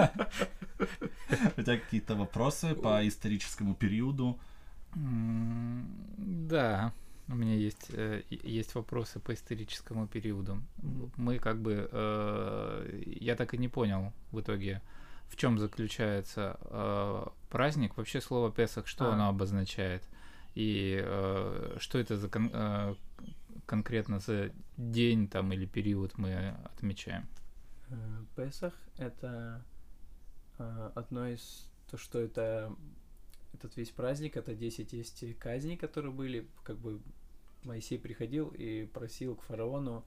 У 1.56 1.62
тебя 1.62 1.78
какие-то 1.78 2.14
вопросы 2.16 2.74
по 2.74 3.06
историческому 3.06 3.74
периоду? 3.74 4.38
Да, 4.94 6.92
у 7.28 7.34
меня 7.34 7.54
есть, 7.54 7.86
э, 7.90 8.22
есть 8.30 8.74
вопросы 8.74 9.20
по 9.20 9.32
историческому 9.32 10.08
периоду. 10.08 10.60
Мы 11.16 11.38
как 11.38 11.60
бы, 11.62 11.88
э, 11.92 13.02
я 13.20 13.36
так 13.36 13.54
и 13.54 13.58
не 13.58 13.68
понял 13.68 14.12
в 14.32 14.40
итоге, 14.40 14.82
в 15.28 15.36
чем 15.36 15.58
заключается 15.58 16.58
э, 16.62 17.26
праздник. 17.50 17.96
Вообще 17.96 18.20
слово 18.20 18.50
Песах, 18.50 18.88
что 18.88 19.10
А. 19.10 19.14
оно 19.14 19.28
обозначает? 19.28 20.02
И 20.56 20.98
что 21.78 21.98
это 21.98 22.16
за 22.16 22.28
кон- 22.28 22.96
конкретно 23.70 24.18
за 24.18 24.50
день 24.76 25.28
там 25.28 25.52
или 25.52 25.64
период 25.64 26.18
мы 26.18 26.56
отмечаем? 26.74 27.28
Э, 27.88 28.24
Песах 28.34 28.74
это 28.98 29.64
э, 30.58 30.90
одно 30.96 31.28
из 31.28 31.70
то, 31.88 31.96
что 31.96 32.18
это 32.18 32.74
этот 33.54 33.76
весь 33.76 33.90
праздник, 33.90 34.36
это 34.36 34.56
10 34.56 34.92
есть 34.92 35.38
казней, 35.38 35.76
которые 35.76 36.12
были, 36.12 36.48
как 36.64 36.78
бы 36.78 37.00
Моисей 37.62 38.00
приходил 38.00 38.48
и 38.48 38.86
просил 38.86 39.36
к 39.36 39.42
фараону 39.42 40.04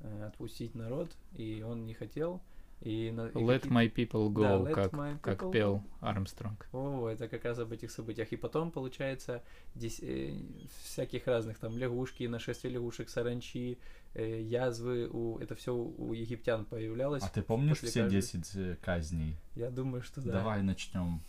э, 0.00 0.26
отпустить 0.26 0.74
народ, 0.74 1.10
и 1.32 1.62
он 1.66 1.86
не 1.86 1.94
хотел. 1.94 2.42
И 2.82 3.10
на, 3.10 3.28
и 3.28 3.32
Let 3.32 3.60
какие- 3.60 3.72
my 3.72 3.92
people 3.92 4.32
Да, 4.34 4.40
go, 4.58 4.64
let 4.66 4.72
как, 4.74 4.92
my 4.92 5.18
как 5.20 5.42
people 5.42 5.52
пел 5.52 5.74
go. 5.76 5.82
Армстронг. 6.00 6.68
О, 6.72 7.08
это 7.08 7.26
как 7.26 7.44
раз 7.44 7.58
об 7.58 7.72
этих 7.72 7.90
событиях. 7.90 8.30
И 8.32 8.36
потом, 8.36 8.70
получается, 8.70 9.42
дес- 9.74 10.00
э, 10.02 10.38
всяких 10.84 11.26
разных 11.26 11.58
там 11.58 11.76
лягушки, 11.78 12.24
нашествие 12.24 12.74
лягушек, 12.74 13.08
саранчи, 13.08 13.78
э, 14.14 14.42
язвы, 14.42 15.08
у, 15.08 15.38
это 15.38 15.54
все 15.54 15.74
у, 15.74 16.12
египтян 16.12 16.64
появлялось. 16.66 17.22
А 17.22 17.28
ты 17.30 17.42
помнишь 17.42 17.76
после 17.80 17.88
все 17.88 18.02
каждой- 18.02 18.20
10 18.20 18.56
э, 18.56 18.76
казней? 18.82 19.36
Я 19.54 19.70
думаю, 19.70 20.02
что 20.02 20.20
да. 20.20 20.32
Давай 20.32 20.62
начнем. 20.62 21.20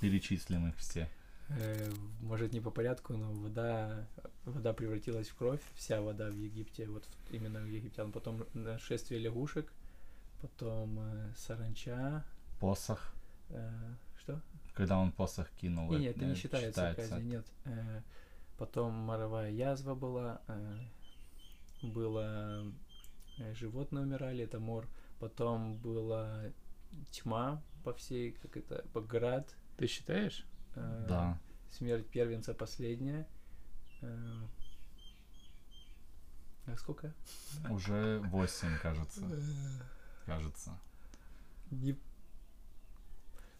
Перечислим 0.00 0.68
их 0.68 0.76
все. 0.78 1.08
Э, 1.50 1.90
может, 2.22 2.52
не 2.54 2.60
по 2.60 2.70
порядку, 2.70 3.12
но 3.12 3.30
вода, 3.32 4.06
вода 4.46 4.72
превратилась 4.72 5.28
в 5.28 5.34
кровь, 5.36 5.60
вся 5.74 6.00
вода 6.00 6.30
в 6.30 6.34
Египте, 6.34 6.86
вот 6.88 7.04
именно 7.30 7.60
у 7.62 7.66
египтян. 7.66 8.10
Потом 8.10 8.44
нашествие 8.54 9.20
лягушек, 9.20 9.70
потом 10.44 10.98
э, 11.00 11.32
саранча. 11.36 12.22
Посох. 12.60 13.14
э, 13.48 13.94
что? 14.20 14.40
Когда 14.74 14.98
он 14.98 15.10
посох 15.10 15.50
кинул. 15.52 15.90
Не, 15.90 15.98
нет, 15.98 16.16
это 16.16 16.26
не 16.26 16.32
э, 16.32 16.34
считается, 16.34 16.94
казнь, 16.94 17.22
нет. 17.28 17.46
Э, 17.64 18.02
потом 18.58 18.92
моровая 18.92 19.50
язва 19.50 19.94
была, 19.94 20.42
э, 20.48 20.78
было 21.82 22.62
э, 23.38 23.54
животные 23.54 24.04
умирали, 24.04 24.44
это 24.44 24.60
мор. 24.60 24.86
Потом 25.18 25.76
была 25.78 26.42
тьма 27.10 27.62
по 27.82 27.94
всей, 27.94 28.32
как 28.32 28.56
это, 28.58 28.84
по 28.92 29.00
град. 29.00 29.54
Ты 29.78 29.86
считаешь? 29.86 30.44
э, 30.74 31.06
Да. 31.08 31.38
Смерть 31.70 32.06
первенца 32.10 32.52
последняя. 32.52 33.26
Э, 34.02 34.40
А 36.66 36.76
сколько? 36.76 37.14
Уже 37.70 38.20
8, 38.20 38.78
кажется. 38.82 39.20
Кажется. 40.26 40.78
Не... 41.70 41.96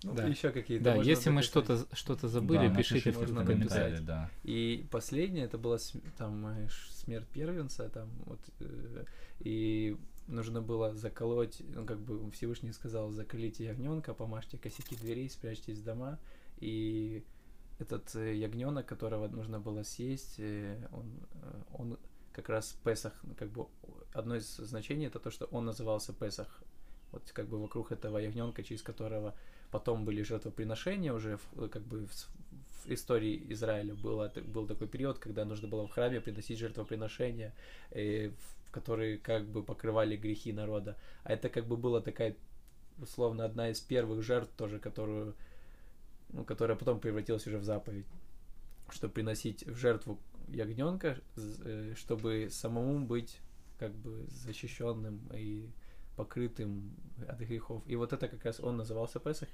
Ну, 0.02 0.14
Да. 0.14 0.26
еще 0.26 0.50
какие-то. 0.50 0.84
Да, 0.84 0.94
если 0.96 1.30
мы 1.30 1.42
что-то 1.42 1.86
что-то 1.94 2.28
забыли, 2.28 2.68
Да, 2.68 2.74
пишите 2.74 3.10
в 3.10 3.14
комментариях. 3.18 3.46
комментарии, 3.46 4.00
да. 4.00 4.30
И 4.42 4.86
последнее, 4.90 5.46
это 5.46 5.56
была 5.56 5.78
там 6.18 6.46
э, 6.46 6.68
смерть 6.90 7.26
первенца, 7.28 7.88
там 7.88 8.10
вот, 8.26 8.40
э, 8.60 9.04
и 9.40 9.96
нужно 10.26 10.60
было 10.60 10.94
заколоть, 10.94 11.62
ну, 11.74 11.86
как 11.86 12.00
бы 12.00 12.30
Всевышний 12.32 12.72
сказал, 12.72 13.10
заколите 13.10 13.64
ягненка, 13.64 14.12
помажьте 14.14 14.58
косяки 14.58 14.94
дверей, 14.94 15.28
спрячьтесь 15.30 15.78
в 15.78 15.84
дома, 15.84 16.18
и 16.58 17.24
этот 17.78 18.14
ягненок, 18.14 18.86
которого 18.86 19.28
нужно 19.28 19.58
было 19.58 19.82
съесть, 19.82 20.36
э, 20.38 20.86
он, 20.92 21.06
э, 21.42 21.62
он 21.72 21.98
как 22.34 22.48
раз 22.48 22.76
Песах, 22.84 23.12
ну, 23.22 23.34
как 23.34 23.48
бы 23.48 23.66
одно 24.12 24.36
из 24.36 24.56
значений 24.56 25.06
это 25.06 25.18
то, 25.18 25.30
что 25.30 25.46
он 25.46 25.64
назывался 25.64 26.12
Песах, 26.12 26.60
вот 27.12 27.22
как 27.32 27.46
бы 27.46 27.60
вокруг 27.62 27.92
этого 27.92 28.18
ягненка, 28.18 28.62
через 28.62 28.82
которого 28.82 29.34
потом 29.70 30.04
были 30.04 30.22
жертвоприношения 30.22 31.12
уже, 31.12 31.36
в- 31.36 31.68
как 31.68 31.82
бы 31.82 32.06
в, 32.06 32.12
в 32.84 32.90
истории 32.90 33.46
Израиля 33.50 33.94
было, 33.94 34.32
был 34.46 34.66
такой 34.66 34.88
период, 34.88 35.18
когда 35.18 35.44
нужно 35.44 35.68
было 35.68 35.86
в 35.86 35.90
храме 35.90 36.20
приносить 36.20 36.58
жертвоприношения, 36.58 37.52
э, 37.92 38.28
в- 38.30 38.72
которые 38.72 39.18
как 39.18 39.44
бы 39.46 39.62
покрывали 39.62 40.16
грехи 40.16 40.52
народа. 40.52 40.96
А 41.22 41.32
это 41.32 41.48
как 41.48 41.66
бы 41.66 41.76
была 41.76 42.00
такая, 42.00 42.34
условно, 42.98 43.44
одна 43.44 43.70
из 43.70 43.80
первых 43.80 44.22
жертв 44.22 44.52
тоже, 44.56 44.80
которую, 44.80 45.34
ну, 46.32 46.44
которая 46.44 46.76
потом 46.76 46.98
превратилась 46.98 47.46
уже 47.46 47.58
в 47.58 47.64
заповедь, 47.64 48.06
что 48.90 49.08
приносить 49.08 49.64
в 49.66 49.76
жертву 49.76 50.18
ягненка, 50.54 51.18
э, 51.36 51.94
чтобы 51.96 52.48
самому 52.50 53.04
быть 53.06 53.40
как 53.78 53.94
бы 53.94 54.24
защищенным 54.28 55.20
и 55.34 55.68
покрытым 56.16 56.94
от 57.28 57.40
грехов. 57.40 57.82
И 57.86 57.96
вот 57.96 58.12
это 58.12 58.28
как 58.28 58.44
раз 58.44 58.60
он 58.60 58.76
назывался 58.76 59.18
Песах. 59.18 59.48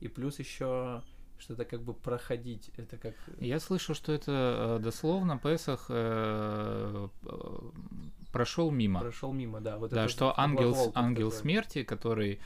И 0.00 0.08
плюс 0.08 0.38
еще 0.38 1.02
что-то 1.38 1.64
как 1.64 1.82
бы 1.82 1.94
проходить. 1.94 2.70
Это 2.76 2.96
как... 2.96 3.14
Я 3.40 3.58
слышу, 3.60 3.94
что 3.94 4.12
это 4.12 4.78
э, 4.78 4.82
дословно 4.82 5.38
Песах 5.38 5.86
э, 5.88 7.08
прошел 8.32 8.70
мимо. 8.70 9.00
Прошел 9.00 9.32
мимо, 9.32 9.60
да. 9.60 9.78
Вот 9.78 9.90
Да, 9.90 10.08
что 10.08 10.38
ангел, 10.38 10.92
ангел 10.94 11.30
такой. 11.30 11.40
смерти, 11.40 11.82
который 11.82 12.40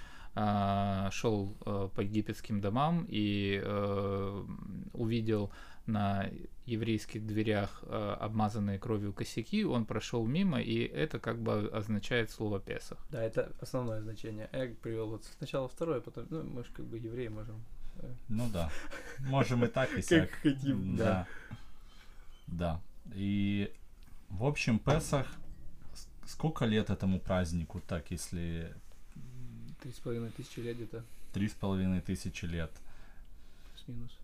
шел 1.10 1.56
по 1.64 2.00
египетским 2.02 2.60
домам 2.60 3.06
и 3.08 3.58
э, 3.64 4.44
увидел 4.92 5.50
на 5.86 6.28
еврейских 6.66 7.26
дверях 7.26 7.82
э, 7.82 8.16
обмазанные 8.20 8.78
кровью 8.78 9.12
косяки, 9.12 9.64
он 9.64 9.86
прошел 9.86 10.26
мимо, 10.26 10.60
и 10.60 10.80
это 10.84 11.18
как 11.18 11.38
бы 11.40 11.70
означает 11.72 12.30
слово 12.30 12.60
Песах. 12.60 12.98
Да, 13.10 13.22
это 13.22 13.52
основное 13.60 14.02
значение. 14.02 14.48
Я 14.52 14.74
привел 14.82 15.08
вот 15.10 15.24
сначала 15.38 15.68
второе, 15.68 16.00
потом, 16.00 16.26
ну, 16.30 16.42
мы 16.42 16.64
же 16.64 16.70
как 16.72 16.84
бы 16.86 16.98
евреи 16.98 17.28
можем. 17.28 17.62
э, 17.98 18.12
Ну 18.28 18.48
да. 18.52 18.70
Можем 19.20 19.64
и 19.64 19.68
так, 19.68 19.92
и 19.96 20.02
сяк. 20.02 20.30
Как 20.30 20.40
хотим, 20.40 20.96
Да. 20.96 21.26
Да. 22.46 22.80
И, 23.14 23.72
в 24.28 24.44
общем, 24.44 24.78
Песах... 24.78 25.26
Сколько 26.26 26.64
лет 26.64 26.90
этому 26.90 27.20
празднику, 27.20 27.80
так, 27.86 28.10
если 28.10 28.74
Три 29.80 29.92
с 29.92 30.00
половиной 30.00 30.30
тысячи 30.30 30.58
лет 30.58 30.74
где-то, 30.76 31.04
три 31.32 31.48
с 31.48 31.52
половиной 31.52 32.00
тысячи 32.00 32.44
лет? 32.46 32.72
плюс-минус. 33.72 34.18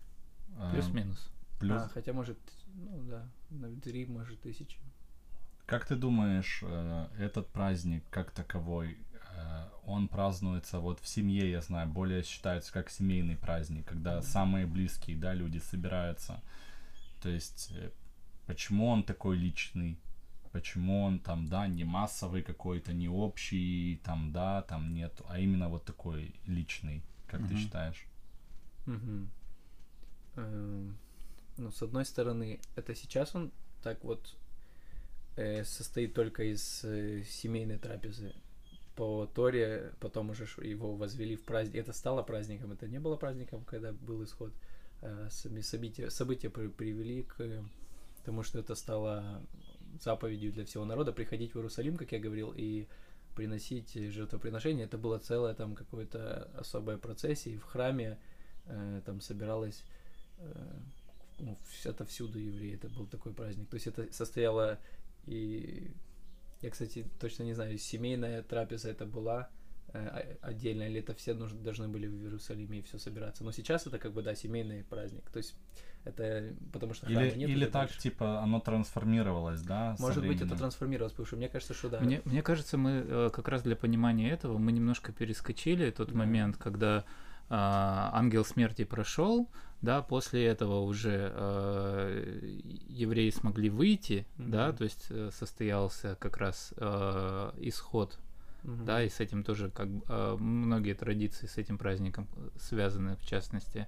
Э, 0.57 0.71
Плюс-минус. 0.73 1.29
Плюс... 1.63 1.81
А, 1.81 1.87
хотя, 1.93 2.11
может, 2.11 2.37
ну 2.75 3.03
да, 3.09 3.25
на 3.49 3.73
три, 3.79 4.05
может, 4.05 4.41
тысячи. 4.41 4.77
Как 5.65 5.85
ты 5.85 5.95
думаешь, 5.95 6.59
э, 6.61 7.07
этот 7.17 7.47
праздник 7.53 8.03
как 8.09 8.31
таковой, 8.31 8.97
э, 9.37 9.69
он 9.85 10.09
празднуется 10.09 10.79
вот 10.79 10.99
в 10.99 11.07
семье, 11.07 11.49
я 11.49 11.61
знаю, 11.61 11.87
более 11.87 12.21
считается 12.23 12.73
как 12.73 12.89
семейный 12.89 13.37
праздник, 13.37 13.85
когда 13.85 14.21
самые 14.21 14.65
близкие, 14.65 15.15
да, 15.15 15.33
люди 15.33 15.59
собираются. 15.59 16.41
То 17.21 17.29
есть, 17.29 17.71
э, 17.71 17.91
почему 18.45 18.87
он 18.87 19.03
такой 19.03 19.37
личный? 19.37 19.97
Почему 20.51 21.01
он 21.01 21.19
там, 21.19 21.47
да, 21.47 21.65
не 21.67 21.85
массовый 21.85 22.41
какой-то, 22.43 22.91
не 22.91 23.07
общий, 23.07 24.01
там, 24.03 24.33
да, 24.33 24.63
там 24.63 24.93
нет, 24.93 25.21
а 25.29 25.39
именно 25.39 25.69
вот 25.69 25.85
такой 25.85 26.35
личный, 26.45 27.03
как 27.25 27.39
ты 27.39 27.53
Мгм. 27.53 27.57
считаешь? 27.57 28.05
Мгм. 28.85 29.29
Эм, 30.35 30.97
Ну, 31.57 31.71
с 31.71 31.81
одной 31.83 32.05
стороны, 32.05 32.59
это 32.75 32.95
сейчас 32.95 33.35
он 33.35 33.51
так 33.83 34.03
вот 34.03 34.35
э, 35.35 35.63
состоит 35.63 36.13
только 36.13 36.43
из 36.43 36.83
э, 36.83 37.23
семейной 37.23 37.77
трапезы. 37.77 38.33
По 38.95 39.27
Торе 39.27 39.93
потом 39.99 40.31
уже 40.31 40.45
его 40.61 40.95
возвели 40.95 41.35
в 41.35 41.43
праздник. 41.43 41.75
Это 41.75 41.93
стало 41.93 42.23
праздником, 42.23 42.71
это 42.71 42.87
не 42.87 42.99
было 42.99 43.17
праздником, 43.17 43.63
когда 43.65 43.91
был 43.91 44.23
исход. 44.23 44.51
Э, 45.01 45.29
события, 45.29 46.09
события 46.09 46.49
при- 46.49 46.69
привели 46.69 47.23
к 47.23 47.63
тому, 48.25 48.43
что 48.43 48.59
это 48.59 48.73
стало 48.73 49.41
заповедью 50.01 50.51
для 50.53 50.65
всего 50.65 50.85
народа 50.85 51.11
приходить 51.11 51.53
в 51.53 51.57
Иерусалим, 51.57 51.97
как 51.97 52.11
я 52.13 52.19
говорил, 52.19 52.53
и 52.55 52.87
приносить 53.35 53.93
жертвоприношения. 53.93 54.85
Это 54.85 54.97
было 54.97 55.19
целое 55.19 55.53
там 55.53 55.75
какое-то 55.75 56.49
особое 56.57 56.97
процессия, 56.97 57.51
и 57.51 57.57
в 57.57 57.63
храме 57.63 58.17
э, 58.65 59.01
там 59.05 59.21
собиралось 59.21 59.83
э, 60.39 60.79
ну, 61.39 61.57
вс- 61.63 61.89
отовсюду 61.89 62.39
евреи. 62.39 62.75
Это 62.75 62.89
был 62.89 63.05
такой 63.07 63.33
праздник. 63.33 63.69
То 63.69 63.75
есть 63.75 63.87
это 63.87 64.11
состояло 64.13 64.79
и... 65.25 65.91
Я, 66.61 66.69
кстати, 66.69 67.05
точно 67.19 67.43
не 67.43 67.53
знаю, 67.53 67.77
семейная 67.77 68.41
трапеза 68.41 68.89
это 68.89 69.05
была 69.05 69.49
э, 69.89 69.97
а- 70.41 70.47
отдельно, 70.47 70.83
или 70.83 71.01
это 71.01 71.13
все 71.13 71.33
нужно, 71.33 71.59
должны 71.59 71.89
были 71.89 72.07
в 72.07 72.23
Иерусалиме 72.23 72.79
и 72.79 72.81
все 72.83 72.97
собираться. 72.97 73.43
Но 73.43 73.51
сейчас 73.51 73.85
это 73.85 73.99
как 73.99 74.13
бы, 74.13 74.21
да, 74.21 74.33
семейный 74.33 74.83
праздник. 74.85 75.29
То 75.29 75.37
есть 75.37 75.55
это 76.05 76.53
потому 76.71 76.93
что 76.93 77.07
Или, 77.07 77.33
нет 77.37 77.49
или 77.49 77.65
так, 77.65 77.87
больше. 77.87 77.99
типа, 77.99 78.39
оно 78.41 78.59
трансформировалось, 78.61 79.61
да? 79.61 79.95
Может 79.99 80.25
быть, 80.25 80.41
это 80.41 80.55
трансформировалось, 80.55 81.13
потому 81.13 81.27
что 81.27 81.35
мне 81.37 81.49
кажется, 81.49 81.73
что 81.73 81.89
да. 81.89 81.99
Мне, 81.99 82.21
мне 82.25 82.41
кажется, 82.41 82.77
мы 82.77 83.03
э, 83.05 83.29
как 83.33 83.47
раз 83.49 83.61
для 83.61 83.75
понимания 83.75 84.29
этого 84.29 84.57
мы 84.57 84.71
немножко 84.71 85.11
перескочили 85.11 85.91
тот 85.91 86.09
Да. 86.11 86.17
момент, 86.17 86.57
когда 86.57 87.03
а, 87.49 88.09
ангел 88.13 88.45
смерти 88.45 88.83
прошел, 88.85 89.49
да, 89.83 90.01
после 90.01 90.45
этого 90.45 90.79
уже 90.79 91.29
э, 91.35 92.39
евреи 92.87 93.29
смогли 93.31 93.69
выйти, 93.69 94.25
да, 94.37 94.69
Мгм. 94.69 94.77
то 94.77 94.83
есть 94.85 95.07
э, 95.09 95.29
состоялся 95.31 96.15
как 96.19 96.37
раз 96.37 96.73
э, 96.77 97.51
исход, 97.57 98.17
Мгм. 98.63 98.85
да, 98.85 99.03
и 99.03 99.09
с 99.09 99.19
этим 99.19 99.43
тоже 99.43 99.69
как 99.69 99.89
бы, 99.89 100.05
э, 100.07 100.37
многие 100.39 100.93
традиции 100.93 101.47
с 101.47 101.57
этим 101.57 101.77
праздником 101.77 102.27
э, 102.37 102.49
связаны, 102.59 103.17
в 103.17 103.25
частности, 103.25 103.87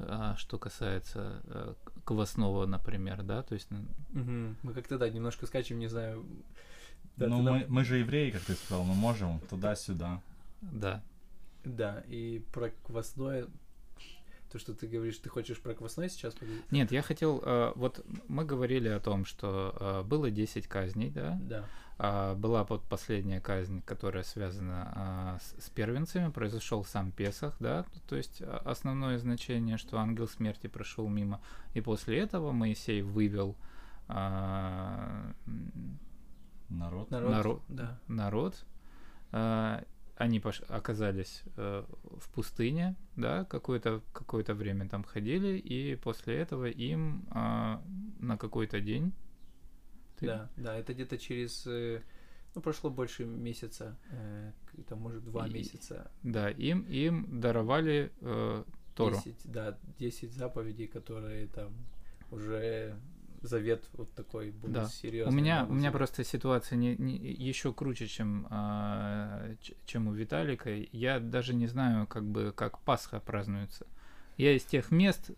э, 0.00 0.34
что 0.36 0.58
касается 0.58 1.40
э, 1.44 1.74
квасного, 2.04 2.66
например, 2.66 3.22
да, 3.22 3.42
то 3.42 3.54
есть 3.54 3.68
Мгм. 4.10 4.56
Мы 4.64 4.74
как-то, 4.74 4.98
да, 4.98 5.08
немножко 5.08 5.46
скачем, 5.46 5.78
не 5.78 5.86
знаю. 5.86 6.26
Да, 7.16 7.28
ну, 7.28 7.40
мы, 7.42 7.66
мы 7.68 7.84
же 7.84 7.98
евреи, 7.98 8.30
как 8.32 8.42
ты 8.42 8.54
сказал, 8.54 8.82
мы 8.84 8.94
можем 8.94 9.38
туда-сюда. 9.48 10.20
да, 10.60 11.02
Да, 11.64 12.02
и 12.08 12.42
про 12.52 12.70
квасное... 12.84 13.46
То, 14.50 14.58
что 14.58 14.74
ты 14.74 14.86
говоришь, 14.86 15.18
ты 15.18 15.28
хочешь 15.28 15.60
про 15.60 15.74
квасное 15.74 16.08
сейчас 16.08 16.34
поговорить? 16.34 16.64
Нет, 16.70 16.92
я 16.92 17.02
хотел, 17.02 17.42
э, 17.44 17.72
вот 17.76 18.04
мы 18.28 18.44
говорили 18.44 18.88
о 18.88 19.00
том, 19.00 19.24
что 19.24 19.76
э, 19.78 20.02
было 20.02 20.30
10 20.30 20.66
казней, 20.66 21.10
да, 21.10 21.38
Да. 21.42 21.64
А, 22.02 22.34
была 22.34 22.64
вот 22.64 22.82
последняя 22.88 23.42
казнь, 23.42 23.82
которая 23.84 24.22
связана 24.22 24.90
а, 24.94 25.38
с, 25.38 25.66
с 25.66 25.68
первенцами, 25.68 26.30
произошел 26.30 26.82
сам 26.82 27.12
Песах, 27.12 27.56
да, 27.60 27.84
то 28.08 28.16
есть 28.16 28.40
а, 28.40 28.62
основное 28.64 29.18
значение, 29.18 29.76
что 29.76 29.98
ангел 29.98 30.26
смерти 30.26 30.66
прошел 30.66 31.08
мимо, 31.08 31.42
и 31.74 31.82
после 31.82 32.18
этого 32.18 32.52
Моисей 32.52 33.02
вывел 33.02 33.54
Народ. 34.08 35.34
Народ, 37.10 37.30
Народ. 37.30 37.62
да. 37.68 38.00
народ, 38.08 38.64
они 40.20 40.38
пош- 40.38 40.64
оказались 40.68 41.42
э, 41.56 41.84
в 42.18 42.30
пустыне, 42.30 42.94
да, 43.16 43.44
какое-то 43.44 44.02
какое 44.12 44.44
время 44.44 44.86
там 44.88 45.02
ходили, 45.02 45.56
и 45.58 45.96
после 45.96 46.34
этого 46.36 46.66
им 46.66 47.24
а, 47.30 47.82
на 48.20 48.36
какой-то 48.36 48.80
день 48.80 49.12
ты- 50.18 50.26
Да, 50.26 50.50
да, 50.56 50.76
это 50.76 50.92
где-то 50.92 51.16
через... 51.18 51.66
э, 51.66 52.02
Ну, 52.54 52.60
прошло 52.60 52.90
больше 52.90 53.24
месяца, 53.24 53.96
э, 54.12 54.52
там, 54.88 54.98
может, 55.00 55.24
два 55.24 55.46
И- 55.46 55.52
месяца. 55.52 56.10
Да, 56.22 56.50
им, 56.50 56.82
им 56.82 57.40
даровали 57.40 58.10
э, 58.20 58.64
Тору. 58.94 59.14
10, 59.16 59.36
да, 59.52 59.78
10 59.98 60.32
заповедей, 60.32 60.86
которые 60.88 61.46
там 61.46 61.72
уже 62.30 62.94
завет 63.42 63.84
вот 63.94 64.10
такой 64.12 64.50
был 64.50 64.68
Да. 64.70 64.86
серьезный. 64.86 65.32
У 65.32 65.36
меня, 65.36 65.66
у 65.68 65.72
меня 65.72 65.90
просто 65.92 66.24
ситуация 66.24 66.76
не, 66.76 66.94
еще 66.94 67.72
круче, 67.72 68.06
чем, 68.06 68.46
а, 68.50 69.54
чем 69.86 70.08
у 70.08 70.12
Виталика. 70.12 70.70
Я 70.92 71.20
даже 71.20 71.54
не 71.54 71.66
знаю, 71.66 72.06
как 72.06 72.24
бы, 72.24 72.52
как 72.54 72.78
Пасха 72.80 73.20
празднуется. 73.20 73.86
Я 74.36 74.54
из 74.56 74.64
тех 74.64 74.90
мест, 74.90 75.30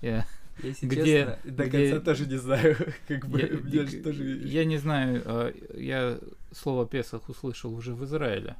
я, 0.00 0.24
Если 0.62 0.86
где- 0.86 1.04
честно, 1.04 1.38
до 1.52 1.66
где- 1.66 1.90
конца 1.90 2.04
тоже 2.04 2.26
не 2.26 2.36
знаю, 2.36 2.76
как 3.08 3.26
бы, 3.28 3.40
я, 3.66 3.86
же 3.86 4.02
тоже... 4.02 4.24
я 4.24 4.64
не 4.64 4.78
знаю, 4.78 5.22
а, 5.24 5.52
я 5.76 6.18
слово 6.52 6.86
Песах 6.86 7.28
услышал 7.28 7.74
уже 7.74 7.94
в 7.94 8.04
Израиле. 8.04 8.56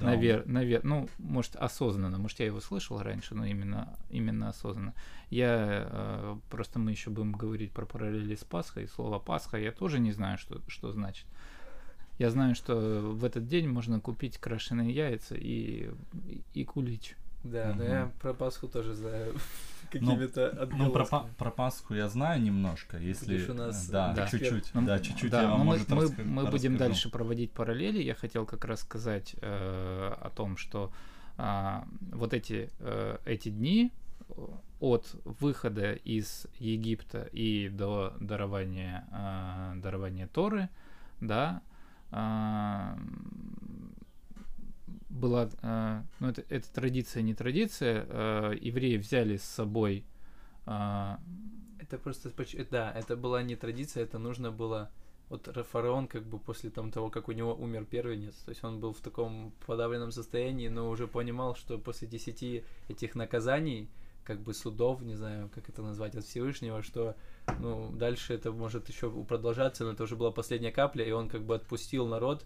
Навер, 0.00 0.46
навер, 0.46 0.84
ну, 0.84 1.08
может, 1.18 1.56
осознанно, 1.56 2.18
может, 2.18 2.40
я 2.40 2.46
его 2.46 2.60
слышал 2.60 3.00
раньше, 3.00 3.34
но 3.34 3.44
именно, 3.44 3.96
именно 4.10 4.48
осознанно. 4.48 4.94
Я, 5.30 5.86
э, 5.90 6.36
просто 6.50 6.78
мы 6.78 6.90
еще 6.90 7.10
будем 7.10 7.32
говорить 7.32 7.72
про 7.72 7.86
параллели 7.86 8.34
с 8.34 8.44
Пасхой, 8.44 8.88
слово 8.88 9.18
Пасха 9.18 9.58
я 9.58 9.72
тоже 9.72 9.98
не 9.98 10.12
знаю, 10.12 10.38
что, 10.38 10.60
что 10.68 10.92
значит. 10.92 11.26
Я 12.18 12.30
знаю, 12.30 12.54
что 12.54 12.74
в 12.74 13.24
этот 13.24 13.46
день 13.46 13.68
можно 13.68 14.00
купить 14.00 14.38
крашеные 14.38 14.92
яйца 14.92 15.34
и, 15.34 15.90
и 16.54 16.64
кулич. 16.64 17.16
Да, 17.42 17.74
но 17.76 17.82
Мгм. 17.82 17.92
я 17.92 18.12
про 18.20 18.34
Пасху 18.34 18.68
тоже 18.68 18.94
знаю 18.94 19.34
какими-то 19.92 20.66
Ну, 20.72 20.90
про, 20.90 21.04
Па- 21.04 21.18
отголосками. 21.18 21.34
про 21.38 21.50
Пасху 21.50 21.94
я 21.94 22.08
знаю 22.08 22.42
немножко, 22.42 22.96
если... 22.98 23.46
У 23.50 23.54
нас, 23.54 23.88
да, 23.88 24.12
э, 24.12 24.16
Да. 24.16 24.26
чуть-чуть, 24.26 24.70
Ну, 24.74 24.82
да, 24.82 24.98
чуть-чуть 24.98 25.30
да, 25.30 25.42
я 25.42 25.48
вам, 25.48 25.58
мы, 25.60 25.64
может, 25.64 25.88
мы, 25.90 26.04
раска- 26.04 26.24
мы 26.24 26.46
будем 26.46 26.72
расскажу. 26.72 26.78
дальше 26.90 27.10
проводить 27.10 27.50
параллели. 27.52 28.02
Я 28.02 28.14
хотел 28.14 28.46
как 28.46 28.64
раз 28.64 28.80
сказать 28.80 29.34
э, 29.40 30.14
о 30.20 30.30
том, 30.30 30.56
что 30.56 30.92
а, 31.38 31.86
вот 32.12 32.34
эти, 32.34 32.70
э, 32.80 33.16
эти 33.24 33.48
дни 33.48 33.90
э, 34.28 34.34
от 34.80 35.14
выхода 35.24 35.92
из 35.92 36.46
Египта 36.58 37.22
и 37.32 37.68
до 37.68 38.14
дарования, 38.20 39.06
а, 39.12 39.74
дарования 39.76 40.26
Торы, 40.26 40.68
да, 41.20 41.62
а, 42.10 42.98
была, 45.12 45.48
а, 45.62 46.04
ну 46.20 46.28
это, 46.28 46.42
это 46.48 46.72
традиция, 46.72 47.22
не 47.22 47.34
традиция, 47.34 48.06
а, 48.08 48.52
евреи 48.52 48.96
взяли 48.96 49.36
с 49.36 49.44
собой 49.44 50.04
а, 50.66 51.20
Это 51.78 51.98
просто, 51.98 52.30
да, 52.70 52.92
это 52.92 53.16
была 53.16 53.42
не 53.42 53.56
традиция, 53.56 54.04
это 54.04 54.18
нужно 54.18 54.50
было... 54.50 54.90
Вот 55.28 55.48
ра- 55.48 55.62
фараон 55.64 56.08
как 56.08 56.24
бы 56.24 56.38
после 56.38 56.68
там, 56.70 56.90
того, 56.90 57.08
как 57.08 57.28
у 57.28 57.32
него 57.32 57.54
умер 57.54 57.86
первенец, 57.86 58.34
то 58.34 58.50
есть 58.50 58.62
он 58.64 58.80
был 58.80 58.92
в 58.92 59.00
таком 59.00 59.52
подавленном 59.66 60.12
состоянии, 60.12 60.68
но 60.68 60.90
уже 60.90 61.06
понимал, 61.06 61.56
что 61.56 61.78
после 61.78 62.06
десяти 62.06 62.64
этих 62.88 63.14
наказаний, 63.14 63.88
как 64.24 64.40
бы 64.40 64.52
судов, 64.52 65.00
не 65.00 65.14
знаю, 65.14 65.48
как 65.54 65.68
это 65.68 65.82
назвать, 65.82 66.14
от 66.14 66.24
Всевышнего, 66.24 66.82
что 66.82 67.16
ну, 67.60 67.90
дальше 67.92 68.34
это 68.34 68.52
может 68.52 68.88
еще 68.88 69.10
продолжаться, 69.24 69.84
но 69.84 69.92
это 69.92 70.02
уже 70.02 70.16
была 70.16 70.30
последняя 70.32 70.70
капля, 70.70 71.04
и 71.04 71.12
он 71.12 71.28
как 71.28 71.44
бы 71.44 71.54
отпустил 71.54 72.06
народ, 72.06 72.44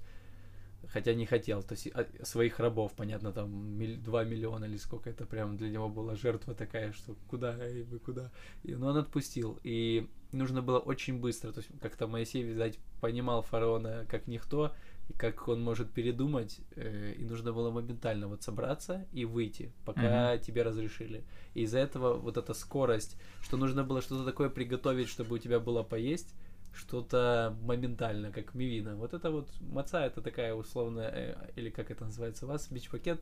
хотя 0.88 1.14
не 1.14 1.26
хотел, 1.26 1.62
то 1.62 1.72
есть 1.72 1.88
а, 1.94 2.06
своих 2.24 2.58
рабов, 2.58 2.92
понятно, 2.96 3.32
там 3.32 3.50
миль- 3.50 3.98
2 3.98 4.24
миллиона 4.24 4.64
или 4.64 4.76
сколько 4.76 5.10
это 5.10 5.24
прям 5.26 5.56
для 5.56 5.68
него 5.68 5.88
была 5.88 6.14
жертва 6.16 6.54
такая, 6.54 6.92
что 6.92 7.16
куда, 7.28 7.56
эй, 7.58 7.82
вы 7.82 7.98
куда, 7.98 8.30
и, 8.62 8.74
но 8.74 8.88
он 8.88 8.96
отпустил, 8.96 9.58
и 9.62 10.08
нужно 10.32 10.62
было 10.62 10.78
очень 10.78 11.18
быстро, 11.20 11.52
то 11.52 11.60
есть 11.60 11.70
как-то 11.80 12.06
Моисей, 12.06 12.42
видать, 12.42 12.78
понимал 13.00 13.42
фараона 13.42 14.06
как 14.08 14.26
никто, 14.26 14.72
и 15.08 15.12
как 15.12 15.46
он 15.48 15.62
может 15.62 15.90
передумать, 15.92 16.58
э, 16.74 17.14
и 17.16 17.24
нужно 17.24 17.52
было 17.52 17.70
моментально 17.70 18.26
вот 18.26 18.42
собраться 18.42 19.06
и 19.12 19.24
выйти, 19.24 19.72
пока 19.84 20.36
тебе 20.38 20.62
разрешили. 20.62 21.24
И 21.54 21.62
из-за 21.62 21.78
этого 21.78 22.14
вот 22.14 22.36
эта 22.36 22.54
скорость, 22.54 23.16
что 23.40 23.56
нужно 23.56 23.84
было 23.84 24.02
что-то 24.02 24.24
такое 24.24 24.50
приготовить, 24.50 25.08
чтобы 25.08 25.36
у 25.36 25.38
тебя 25.38 25.60
было 25.60 25.82
поесть, 25.82 26.34
что-то 26.76 27.56
моментально, 27.62 28.30
как 28.32 28.54
мивина. 28.54 28.96
Вот 28.96 29.14
это 29.14 29.30
вот 29.30 29.48
маца, 29.60 30.04
это 30.06 30.20
такая 30.20 30.54
условная, 30.54 31.10
э, 31.14 31.34
или 31.56 31.70
как 31.70 31.90
это 31.90 32.04
называется 32.04 32.44
у 32.44 32.48
вас, 32.48 32.68
бич-пакет, 32.70 33.20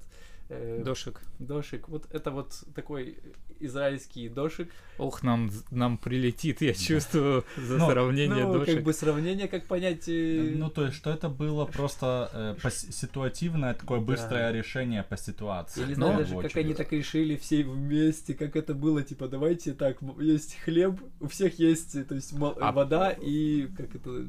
э, 0.49 0.83
дошек. 0.85 1.21
дошик. 1.39 1.89
Вот 1.89 2.07
это 2.13 2.31
вот 2.31 2.65
такой 2.75 3.17
израильский 3.61 4.29
дошик. 4.29 4.71
Ох, 4.99 5.23
нам, 5.23 5.51
нам 5.71 5.97
прилетит, 5.99 6.61
я 6.61 6.75
чувствую, 6.75 7.45
за 7.57 7.79
Ну, 7.79 7.91
сравнение 7.91 8.45
ну, 8.47 8.53
дошек. 8.55 8.75
как 8.75 8.85
бы 8.85 8.93
сравнение, 8.93 9.49
как 9.49 9.67
понять... 9.67 10.09
э, 10.09 10.53
Ну, 10.57 10.69
то 10.71 10.85
есть, 10.87 10.97
что 10.97 11.11
это 11.11 11.29
было 11.29 11.65
просто 11.67 12.31
э, 12.33 12.57
пос- 12.63 12.93
ситуативное 12.93 13.75
такое 13.75 14.01
Да. 14.01 14.05
быстрое 14.07 14.51
решение 14.53 15.03
по 15.03 15.17
ситуации. 15.17 15.81
Я 15.81 15.87
не 15.87 15.95
знаю 15.95 16.19
первую 16.19 16.43
даже, 16.43 16.49
как 16.49 16.57
они 16.65 16.75
так 16.75 16.93
решили 16.93 17.37
все 17.37 17.63
вместе, 17.65 18.35
как 18.35 18.57
это 18.57 18.75
было, 18.75 19.03
типа, 19.03 19.29
давайте 19.29 19.73
так, 19.73 19.99
есть 20.21 20.57
хлеб, 20.65 21.01
у 21.21 21.29
всех 21.29 21.59
есть, 21.59 21.95
э, 21.95 22.05
то 22.05 22.15
есть 22.17 22.33
А- 22.61 22.73
вода 22.73 23.11
и 23.11 23.44
как 23.77 23.95
это... 23.95 24.29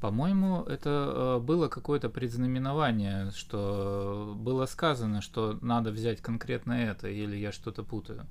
По-моему, 0.00 0.62
это 0.64 0.90
э, 0.90 1.38
было 1.40 1.68
какое-то 1.68 2.10
предзнаменование, 2.10 3.30
что 3.30 4.34
было 4.36 4.66
сказано, 4.66 5.22
что 5.22 5.58
надо 5.62 5.92
взять 5.92 6.20
конкретно 6.20 6.72
это, 6.74 7.08
или 7.08 7.36
я 7.36 7.52
что-то 7.52 7.82
путаю. 7.84 8.26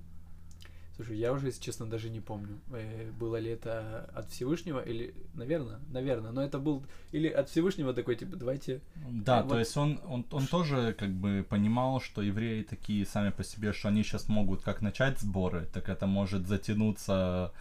Слушай, 0.95 1.17
я 1.17 1.33
уже, 1.33 1.47
если 1.47 1.59
честно, 1.59 1.87
даже 1.87 2.11
не 2.11 2.19
помню, 2.19 2.59
э, 2.71 3.09
было 3.19 3.37
ли 3.37 3.49
это 3.49 4.07
от 4.13 4.29
Всевышнего 4.29 4.79
или, 4.79 5.15
наверное, 5.33 5.79
наверное, 5.89 6.31
но 6.31 6.43
это 6.43 6.59
был 6.59 6.83
или 7.11 7.27
от 7.27 7.49
Всевышнего 7.49 7.93
такой, 7.93 8.15
типа, 8.15 8.35
давайте... 8.35 8.79
Да, 9.09 9.39
Э, 9.39 9.41
то 9.41 9.49
вот- 9.49 9.59
есть 9.59 9.75
он, 9.75 9.99
он, 10.07 10.23
он 10.31 10.45
тоже 10.45 10.95
как 10.99 11.09
бы 11.09 11.43
понимал, 11.49 11.99
что 11.99 12.21
евреи 12.21 12.61
такие 12.61 13.03
сами 13.07 13.31
по 13.31 13.43
себе, 13.43 13.73
что 13.73 13.87
они 13.87 14.03
сейчас 14.03 14.29
могут 14.29 14.61
как 14.61 14.81
начать 14.83 15.19
сборы, 15.19 15.65
так 15.73 15.89
это 15.89 16.05
может 16.05 16.47
затянуться 16.47 17.51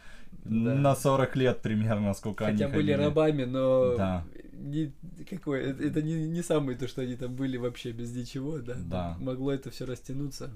Да. 0.45 0.75
на 0.75 0.95
40 0.97 1.37
лет 1.37 1.62
примерно, 1.62 2.14
сколько 2.14 2.45
Хотя 2.45 2.64
они 2.66 2.75
были 2.75 2.92
ходили. 2.92 3.07
рабами, 3.07 3.45
но 3.45 3.97
Да. 3.97 4.25
не, 4.53 4.92
какой, 5.31 5.61
это, 5.62 5.83
это 5.85 6.03
не, 6.03 6.29
не 6.29 6.42
самое 6.42 6.77
то, 6.77 6.88
что 6.88 7.03
они 7.03 7.14
там 7.16 7.35
были 7.37 7.57
вообще 7.59 7.92
без 7.92 8.14
ничего, 8.14 8.59
да. 8.59 8.75
Да. 8.79 9.16
Могло 9.21 9.53
это 9.53 9.71
все 9.71 9.85
растянуться. 9.87 10.51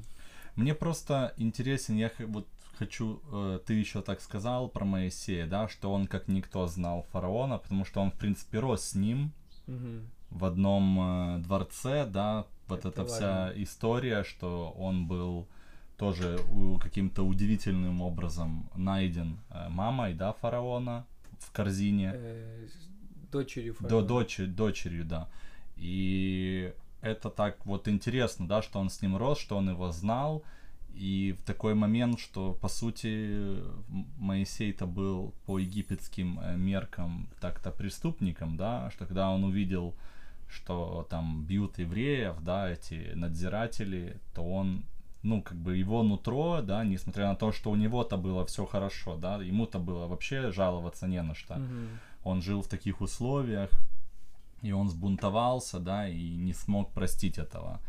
Мне 0.56 0.74
просто 0.74 1.32
интересен, 1.36 1.96
я 1.96 2.10
вот 2.26 2.46
хочу, 2.78 3.20
э, 3.32 3.60
ты 3.64 3.74
еще 3.74 4.02
так 4.02 4.20
сказал 4.20 4.68
про 4.68 4.84
Моисея, 4.84 5.46
да, 5.46 5.68
что 5.68 5.92
он 5.92 6.06
как 6.06 6.28
никто 6.28 6.66
знал 6.66 7.06
фараона, 7.12 7.58
потому 7.58 7.84
что 7.84 8.00
он, 8.00 8.10
в 8.10 8.18
принципе, 8.18 8.58
рос 8.58 8.82
с 8.88 8.94
ним 8.94 9.32
Мгм. 9.66 10.02
в 10.30 10.44
одном 10.44 10.98
э, 11.00 11.38
дворце, 11.42 12.06
да, 12.06 12.46
вот 12.68 12.80
Это 12.80 12.88
эта 12.88 13.04
вся 13.06 13.52
история, 13.56 14.24
что 14.24 14.74
он 14.76 15.06
был 15.06 15.46
тоже 15.96 16.38
каким-то 16.80 17.22
удивительным 17.22 18.02
образом 18.02 18.68
найден 18.74 19.38
э, 19.50 19.68
мамой, 19.68 20.14
да, 20.14 20.32
фараона 20.32 21.06
в 21.38 21.50
корзине. 21.52 22.12
Э, 22.14 22.68
дочерью 23.32 23.74
До 23.80 23.88
фараона. 23.88 24.06
дочери, 24.06 24.46
дочерью, 24.46 25.04
да. 25.04 25.28
И 25.76 26.72
это 27.00 27.30
так 27.30 27.64
вот 27.66 27.88
интересно, 27.88 28.46
да, 28.46 28.62
что 28.62 28.78
он 28.78 28.90
с 28.90 29.02
ним 29.02 29.16
рос, 29.16 29.38
что 29.38 29.56
он 29.56 29.70
его 29.70 29.90
знал. 29.92 30.42
И 30.94 31.36
в 31.38 31.42
такой 31.44 31.74
момент, 31.74 32.18
что 32.18 32.54
по 32.54 32.68
сути 32.68 33.60
Моисей-то 34.18 34.86
был 34.86 35.34
по 35.44 35.58
египетским 35.58 36.40
э, 36.40 36.56
меркам 36.56 37.28
так-то 37.40 37.70
преступником, 37.70 38.56
да, 38.56 38.90
что 38.90 39.04
когда 39.06 39.30
он 39.30 39.44
увидел, 39.44 39.94
что 40.48 41.06
там 41.10 41.44
бьют 41.44 41.78
евреев, 41.78 42.36
да, 42.42 42.70
эти 42.70 43.12
надзиратели, 43.14 44.16
то 44.34 44.42
он, 44.42 44.84
ну, 45.26 45.42
как 45.42 45.56
бы 45.58 45.76
его 45.76 46.02
нутро, 46.02 46.62
да, 46.62 46.84
несмотря 46.84 47.26
на 47.26 47.34
то, 47.34 47.52
что 47.52 47.70
у 47.70 47.76
него-то 47.76 48.16
было 48.16 48.44
все 48.46 48.64
хорошо, 48.64 49.16
да, 49.16 49.42
ему-то 49.42 49.78
было 49.78 50.06
вообще 50.06 50.52
жаловаться 50.52 51.06
не 51.06 51.22
на 51.22 51.34
что 51.34 51.54
Мгм. 51.54 51.88
он 52.24 52.42
жил 52.42 52.62
в 52.62 52.68
таких 52.68 53.00
условиях, 53.00 53.70
и 54.62 54.72
он 54.72 54.88
сбунтовался, 54.88 55.78
да, 55.78 56.08
и 56.08 56.36
не 56.36 56.54
смог 56.54 56.92
простить 56.92 57.38
этого 57.38 57.80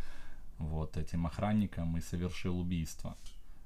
вот 0.59 0.97
этим 0.97 1.25
охранникам 1.25 1.97
и 1.97 2.01
совершил 2.01 2.59
убийство. 2.59 3.15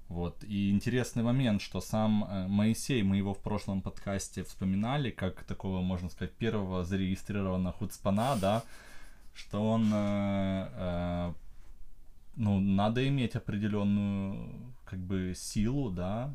Вот. 0.10 0.44
И 0.44 0.70
интересный 0.72 1.24
момент, 1.24 1.62
что 1.62 1.82
сам 1.82 2.26
э, 2.26 2.48
Моисей, 2.48 3.04
мы 3.04 3.16
его 3.16 3.34
в 3.34 3.40
прошлом 3.40 3.82
подкасте 3.82 4.44
вспоминали, 4.44 5.10
как 5.10 5.44
такого, 5.46 5.82
можно 5.82 6.10
сказать, 6.10 6.34
первого 6.34 6.84
зарегистрированного 6.84 7.74
хуцпана, 7.74 8.36
да, 8.36 8.64
что 9.34 9.72
он, 9.72 9.90
э, 9.94 10.68
э, 10.74 11.34
ну, 12.36 12.60
надо 12.60 13.08
иметь 13.08 13.36
определенную, 13.36 14.50
как 14.86 15.00
бы, 15.00 15.34
силу, 15.36 15.90
да, 15.92 16.34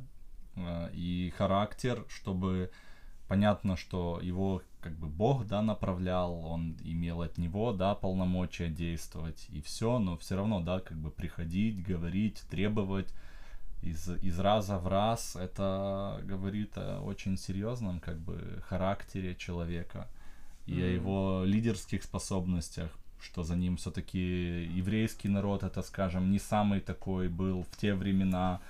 э, 0.56 0.90
и 0.94 1.32
характер, 1.37 2.04
чтобы 2.09 2.70
понятно, 3.28 3.76
что 3.76 4.20
его 4.22 4.62
как 4.80 4.94
бы 4.94 5.09
Бог, 5.09 5.46
да, 5.46 5.62
направлял, 5.62 6.32
он 6.44 6.76
имел 6.85 7.22
от 7.22 7.38
него, 7.38 7.72
да, 7.72 7.94
полномочия 7.94 8.68
действовать 8.68 9.46
и 9.50 9.61
все, 9.61 9.98
но 9.98 10.16
все 10.16 10.37
равно, 10.37 10.61
да, 10.61 10.80
как 10.80 10.96
бы 10.96 11.11
приходить, 11.11 11.82
говорить, 11.82 12.40
требовать 12.50 13.12
из, 13.82 14.09
из 14.22 14.38
раза 14.38 14.78
в 14.78 14.87
раз, 14.87 15.37
это 15.37 16.20
говорит 16.24 16.76
о 16.76 17.00
очень 17.00 17.37
серьезном 17.37 18.00
как 18.00 18.18
бы 18.18 18.62
характере 18.68 19.35
человека 19.35 20.09
и 20.66 20.80
о 20.80 20.85
Мгм. 20.85 20.94
его 20.94 21.42
лидерских 21.44 22.02
способностях, 22.04 22.90
что 23.20 23.42
за 23.42 23.57
ним 23.57 23.76
все-таки 23.76 24.18
еврейский 24.18 25.29
народ, 25.29 25.62
это, 25.62 25.83
скажем, 25.83 26.31
не 26.31 26.38
самый 26.38 26.81
такой 26.81 27.29
был 27.29 27.64
в 27.70 27.76
те 27.76 27.94
времена 27.94 28.61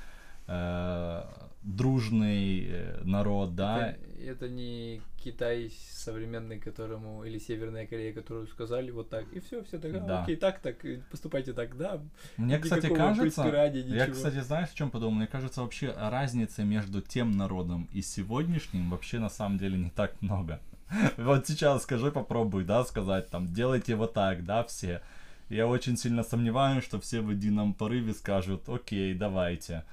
э, 0.47 1.23
дружный 1.63 2.67
э, 2.69 3.01
народ, 3.05 3.55
да, 3.55 3.89
Это, 3.89 4.21
это 4.23 4.49
не 4.49 5.01
Китай 5.19 5.73
современный, 5.91 6.61
которому, 6.61 7.25
или 7.25 7.39
Северная 7.39 7.87
Корея, 7.87 8.13
которую 8.13 8.47
сказали 8.47 8.93
вот 8.93 9.11
так, 9.11 9.25
и 9.33 9.41
все, 9.41 9.65
все 9.65 9.79
так, 9.79 9.93
«А, 9.95 9.99
Да. 9.99 10.23
окей, 10.23 10.37
так, 10.37 10.61
так, 10.61 10.77
поступайте 11.11 11.53
так, 11.53 11.77
да. 11.77 12.01
Мне, 12.37 12.59
кстати, 12.59 12.89
кажется, 12.89 13.43
препирания, 13.43 13.83
я, 13.83 14.07
кстати, 14.07 14.41
знаешь, 14.41 14.69
в 14.69 14.75
чем 14.75 14.91
подумал? 14.91 15.15
Мне 15.17 15.27
кажется, 15.27 15.63
вообще 15.63 15.93
разницы 15.97 16.63
между 16.65 17.03
тем 17.03 17.33
народом 17.33 17.89
и 17.93 18.03
сегодняшним 18.03 18.91
вообще 18.91 19.19
на 19.19 19.29
самом 19.29 19.59
деле 19.59 19.77
не 19.77 19.91
так 19.91 20.23
много. 20.23 20.61
Вот 21.17 21.47
сейчас 21.47 21.83
скажи, 21.83 22.11
попробуй, 22.11 22.65
да, 22.65 22.85
сказать, 22.85 23.29
там, 23.31 23.47
делайте 23.53 23.97
вот 23.97 24.13
так, 24.15 24.45
да, 24.45 24.63
все. 24.65 25.03
Я 25.49 25.67
очень 25.67 25.97
сильно 25.97 26.25
сомневаюсь, 26.25 26.85
что 26.85 27.01
все 27.01 27.21
в 27.21 27.31
едином 27.31 27.75
порыве 27.75 28.15
скажут, 28.15 28.69
окей, 28.69 29.15
давайте. 29.15 29.85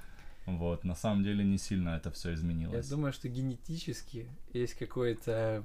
Вот, 0.46 0.84
на 0.84 0.94
самом 0.94 1.24
деле 1.24 1.44
не 1.44 1.58
сильно 1.58 1.90
это 1.90 2.10
все 2.10 2.30
Я 2.30 2.34
изменилось. 2.34 2.88
думаю, 2.88 3.12
что 3.12 3.28
генетически 3.28 4.26
есть 4.52 4.74
какое-то 4.74 5.64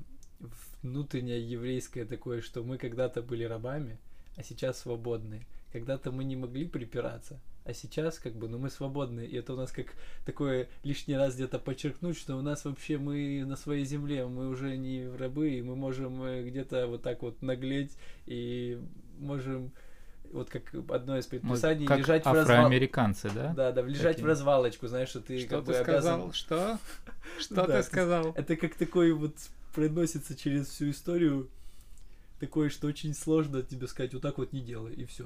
внутреннее 0.82 1.42
еврейское 1.50 2.06
такое, 2.06 2.42
что 2.42 2.64
мы 2.64 2.78
когда-то 2.78 3.22
были 3.22 3.44
рабами, 3.44 3.98
а 4.38 4.44
сейчас 4.44 4.80
свободны. 4.80 5.46
Когда-то 5.74 6.12
мы 6.12 6.24
не 6.24 6.36
могли 6.36 6.66
припираться, 6.66 7.40
а 7.70 7.74
сейчас 7.74 8.18
как 8.18 8.34
бы, 8.34 8.48
ну 8.48 8.58
мы 8.58 8.70
свободны. 8.70 9.22
И 9.22 9.38
это 9.38 9.54
у 9.54 9.56
нас 9.56 9.72
как 9.72 9.88
такое 10.26 10.68
лишний 10.84 11.16
раз 11.16 11.36
где-то 11.36 11.60
подчеркнуть, 11.60 12.18
что 12.18 12.36
у 12.36 12.42
нас 12.42 12.66
вообще 12.66 12.98
мы 12.98 13.44
на 13.46 13.56
своей 13.56 13.86
земле, 13.86 14.26
мы 14.26 14.50
уже 14.50 14.76
не 14.76 15.08
рабы, 15.08 15.52
и 15.52 15.62
мы 15.62 15.76
можем 15.76 16.24
э, 16.24 16.44
где-то 16.44 16.88
вот 16.88 17.04
так 17.04 17.22
вот 17.22 17.42
наглеть 17.44 17.96
и 18.26 18.80
можем 19.20 19.72
вот 20.32 20.50
как 20.50 20.74
одно 20.90 21.18
из 21.18 21.26
Мы 21.26 21.40
предписаний 21.40 21.86
как 21.86 22.00
лежать 22.00 22.24
в 22.24 22.28
развал... 22.28 22.58
афроамериканцы, 22.58 23.30
да? 23.34 23.54
Да, 23.54 23.72
да, 23.72 23.82
лежать 23.82 24.18
Такие. 24.18 24.24
в 24.24 24.28
развалочку, 24.28 24.88
знаешь, 24.88 25.10
что 25.10 25.22
ты 25.22 25.46
как 25.46 25.64
бы 25.64 25.76
обязан... 25.76 26.34
Что? 26.34 26.80
Что 27.40 27.66
ты 27.66 27.84
сказал? 27.84 28.34
Это 28.36 28.56
как 28.56 28.76
такой 28.76 29.12
вот 29.12 29.36
проносится 29.74 30.36
через 30.36 30.68
всю 30.68 30.90
историю, 30.90 31.50
такое, 32.40 32.70
что 32.70 32.88
очень 32.88 33.14
сложно 33.14 33.62
тебе 33.62 33.88
сказать, 33.88 34.14
вот 34.14 34.24
так 34.24 34.38
вот 34.38 34.54
не 34.54 34.62
делай, 34.62 34.94
и 34.94 35.06
все. 35.06 35.26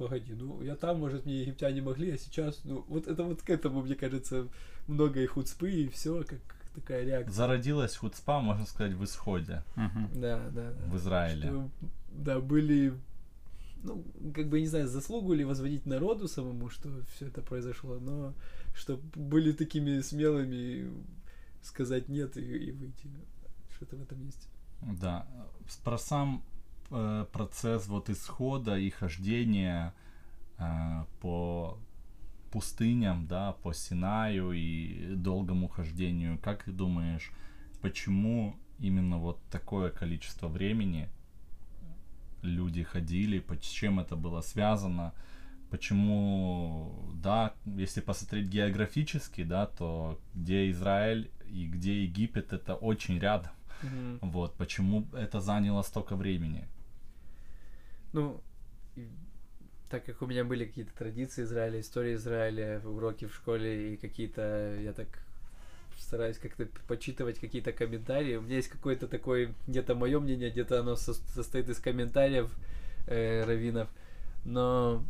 Погоди, 0.00 0.32
ну 0.32 0.62
я 0.62 0.76
там, 0.76 0.98
может, 0.98 1.26
мне 1.26 1.42
египтяне 1.42 1.82
могли, 1.82 2.12
а 2.12 2.16
сейчас, 2.16 2.64
ну 2.64 2.86
вот 2.88 3.06
это 3.06 3.22
вот 3.22 3.42
к 3.42 3.50
этому, 3.50 3.82
мне 3.82 3.94
кажется, 3.94 4.48
много 4.86 5.20
и 5.20 5.26
хуцпы, 5.26 5.70
и 5.70 5.88
все, 5.88 6.24
как 6.24 6.38
такая 6.74 7.04
реакция. 7.04 7.34
Зародилась 7.34 7.96
хуцпа, 7.96 8.40
можно 8.40 8.64
сказать, 8.64 8.94
в 8.94 9.04
исходе, 9.04 9.62
Мгм. 9.76 10.08
Да, 10.14 10.48
да, 10.54 10.72
в 10.86 10.96
Израиле. 10.96 11.48
Что, 11.48 11.70
да, 12.12 12.40
были, 12.40 12.94
ну, 13.82 14.02
как 14.34 14.48
бы, 14.48 14.62
не 14.62 14.68
знаю, 14.68 14.88
заслугу 14.88 15.34
ли 15.34 15.44
возводить 15.44 15.84
народу 15.84 16.28
самому, 16.28 16.70
что 16.70 16.88
все 17.14 17.26
это 17.26 17.42
произошло, 17.42 17.98
но 17.98 18.32
что 18.74 18.98
были 19.14 19.52
такими 19.52 20.00
смелыми 20.00 20.90
сказать 21.62 22.08
нет 22.08 22.38
и, 22.38 22.40
и 22.40 22.72
выйти. 22.72 23.06
Что-то 23.76 23.96
в 23.96 24.02
этом 24.02 24.24
есть. 24.24 24.48
Да, 24.80 25.26
про 25.84 25.98
сам 25.98 26.42
э, 26.90 27.26
процесс 27.32 27.86
вот 27.88 28.10
исхода 28.10 28.78
и 28.78 28.90
хождения 28.90 29.94
э, 30.58 31.04
по 31.20 31.78
пустыням, 32.50 33.26
да, 33.26 33.52
по 33.52 33.72
Синаю 33.72 34.52
и 34.52 35.14
долгому 35.14 35.68
хождению. 35.68 36.38
Как 36.38 36.64
ты 36.64 36.72
думаешь, 36.72 37.30
почему 37.80 38.56
именно 38.78 39.18
вот 39.18 39.40
такое 39.50 39.90
количество 39.90 40.48
времени 40.48 41.08
люди 42.42 42.82
ходили, 42.82 43.44
с 43.60 43.68
чем 43.68 44.00
это 44.00 44.16
было 44.16 44.40
связано? 44.40 45.12
Почему, 45.70 47.12
да, 47.14 47.54
если 47.64 48.00
посмотреть 48.00 48.48
географически, 48.48 49.44
да, 49.44 49.66
то 49.66 50.18
где 50.34 50.68
Израиль 50.70 51.30
и 51.48 51.66
где 51.66 52.02
Египет, 52.02 52.52
это 52.52 52.74
очень 52.74 53.18
рядом. 53.18 53.52
Вот, 54.20 54.56
почему 54.56 55.06
это 55.12 55.40
заняло 55.40 55.82
столько 55.82 56.16
времени? 56.16 56.66
Ну, 58.12 58.40
так 59.90 60.04
как 60.04 60.22
у 60.22 60.26
меня 60.26 60.44
были 60.44 60.64
какие-то 60.64 60.92
традиции 60.96 61.42
Израиля, 61.42 61.80
истории 61.80 62.14
Израиля, 62.14 62.80
уроки 62.84 63.26
в 63.26 63.34
школе 63.34 63.94
и 63.94 63.96
какие-то, 63.96 64.76
я 64.80 64.92
так 64.92 65.08
стараюсь 65.98 66.38
как-то 66.38 66.66
почитывать 66.86 67.38
какие-то 67.38 67.72
комментарии. 67.72 68.36
У 68.36 68.42
меня 68.42 68.56
есть 68.56 68.68
какое-то 68.68 69.06
такое, 69.08 69.54
где-то 69.66 69.94
мое 69.94 70.18
мнение, 70.20 70.50
где-то 70.50 70.80
оно 70.80 70.96
со- 70.96 71.14
состоит 71.14 71.68
из 71.68 71.78
комментариев 71.78 72.52
э, 73.06 73.44
раввинов. 73.44 73.88
Но 74.44 75.04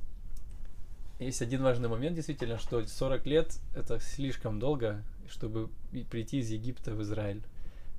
есть 1.19 1.43
один 1.43 1.63
важный 1.63 1.89
момент, 1.89 2.17
действительно, 2.17 2.59
что 2.59 2.85
40 2.85 3.27
лет 3.27 3.59
это 3.75 4.01
слишком 4.01 4.59
долго, 4.59 5.03
чтобы 5.29 5.69
прийти 6.11 6.39
из 6.39 6.51
Египта 6.51 6.95
в 6.95 7.03
Израиль. 7.03 7.43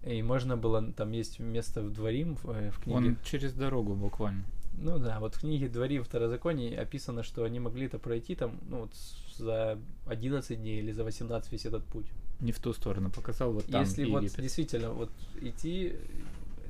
И 0.04 0.22
можно 0.24 0.58
было, 0.58 0.92
там 0.94 1.12
есть 1.12 1.40
место 1.40 1.82
в 1.84 1.94
Дворим 1.94 2.36
в, 2.38 2.50
э, 2.50 2.72
в 2.72 2.80
книге. 2.80 2.98
Он 2.98 3.18
через 3.24 3.54
дорогу 3.54 3.94
буквально. 3.94 4.44
Ну 4.74 4.98
да, 4.98 5.20
вот 5.20 5.36
в 5.36 5.40
книге 5.40 5.70
Дворим 5.70 6.04
Второзаконий 6.04 6.76
описано, 6.76 7.24
что 7.24 7.44
они 7.44 7.60
могли 7.60 7.86
это 7.86 8.00
пройти 8.00 8.36
там, 8.36 8.60
ну 8.68 8.82
вот 8.82 8.94
за 9.38 9.78
11 10.08 10.58
дней 10.60 10.80
или 10.80 10.92
за 10.92 11.04
18 11.04 11.52
весь 11.52 11.66
этот 11.66 11.84
путь. 11.86 12.08
Не 12.40 12.52
в 12.52 12.60
ту 12.60 12.74
сторону 12.74 13.12
показал, 13.12 13.54
вот 13.54 13.66
там 13.66 13.82
Если 13.82 14.06
вот 14.06 14.24
Египет. 14.24 14.42
действительно 14.42 14.92
вот 14.92 15.12
идти, 15.42 15.96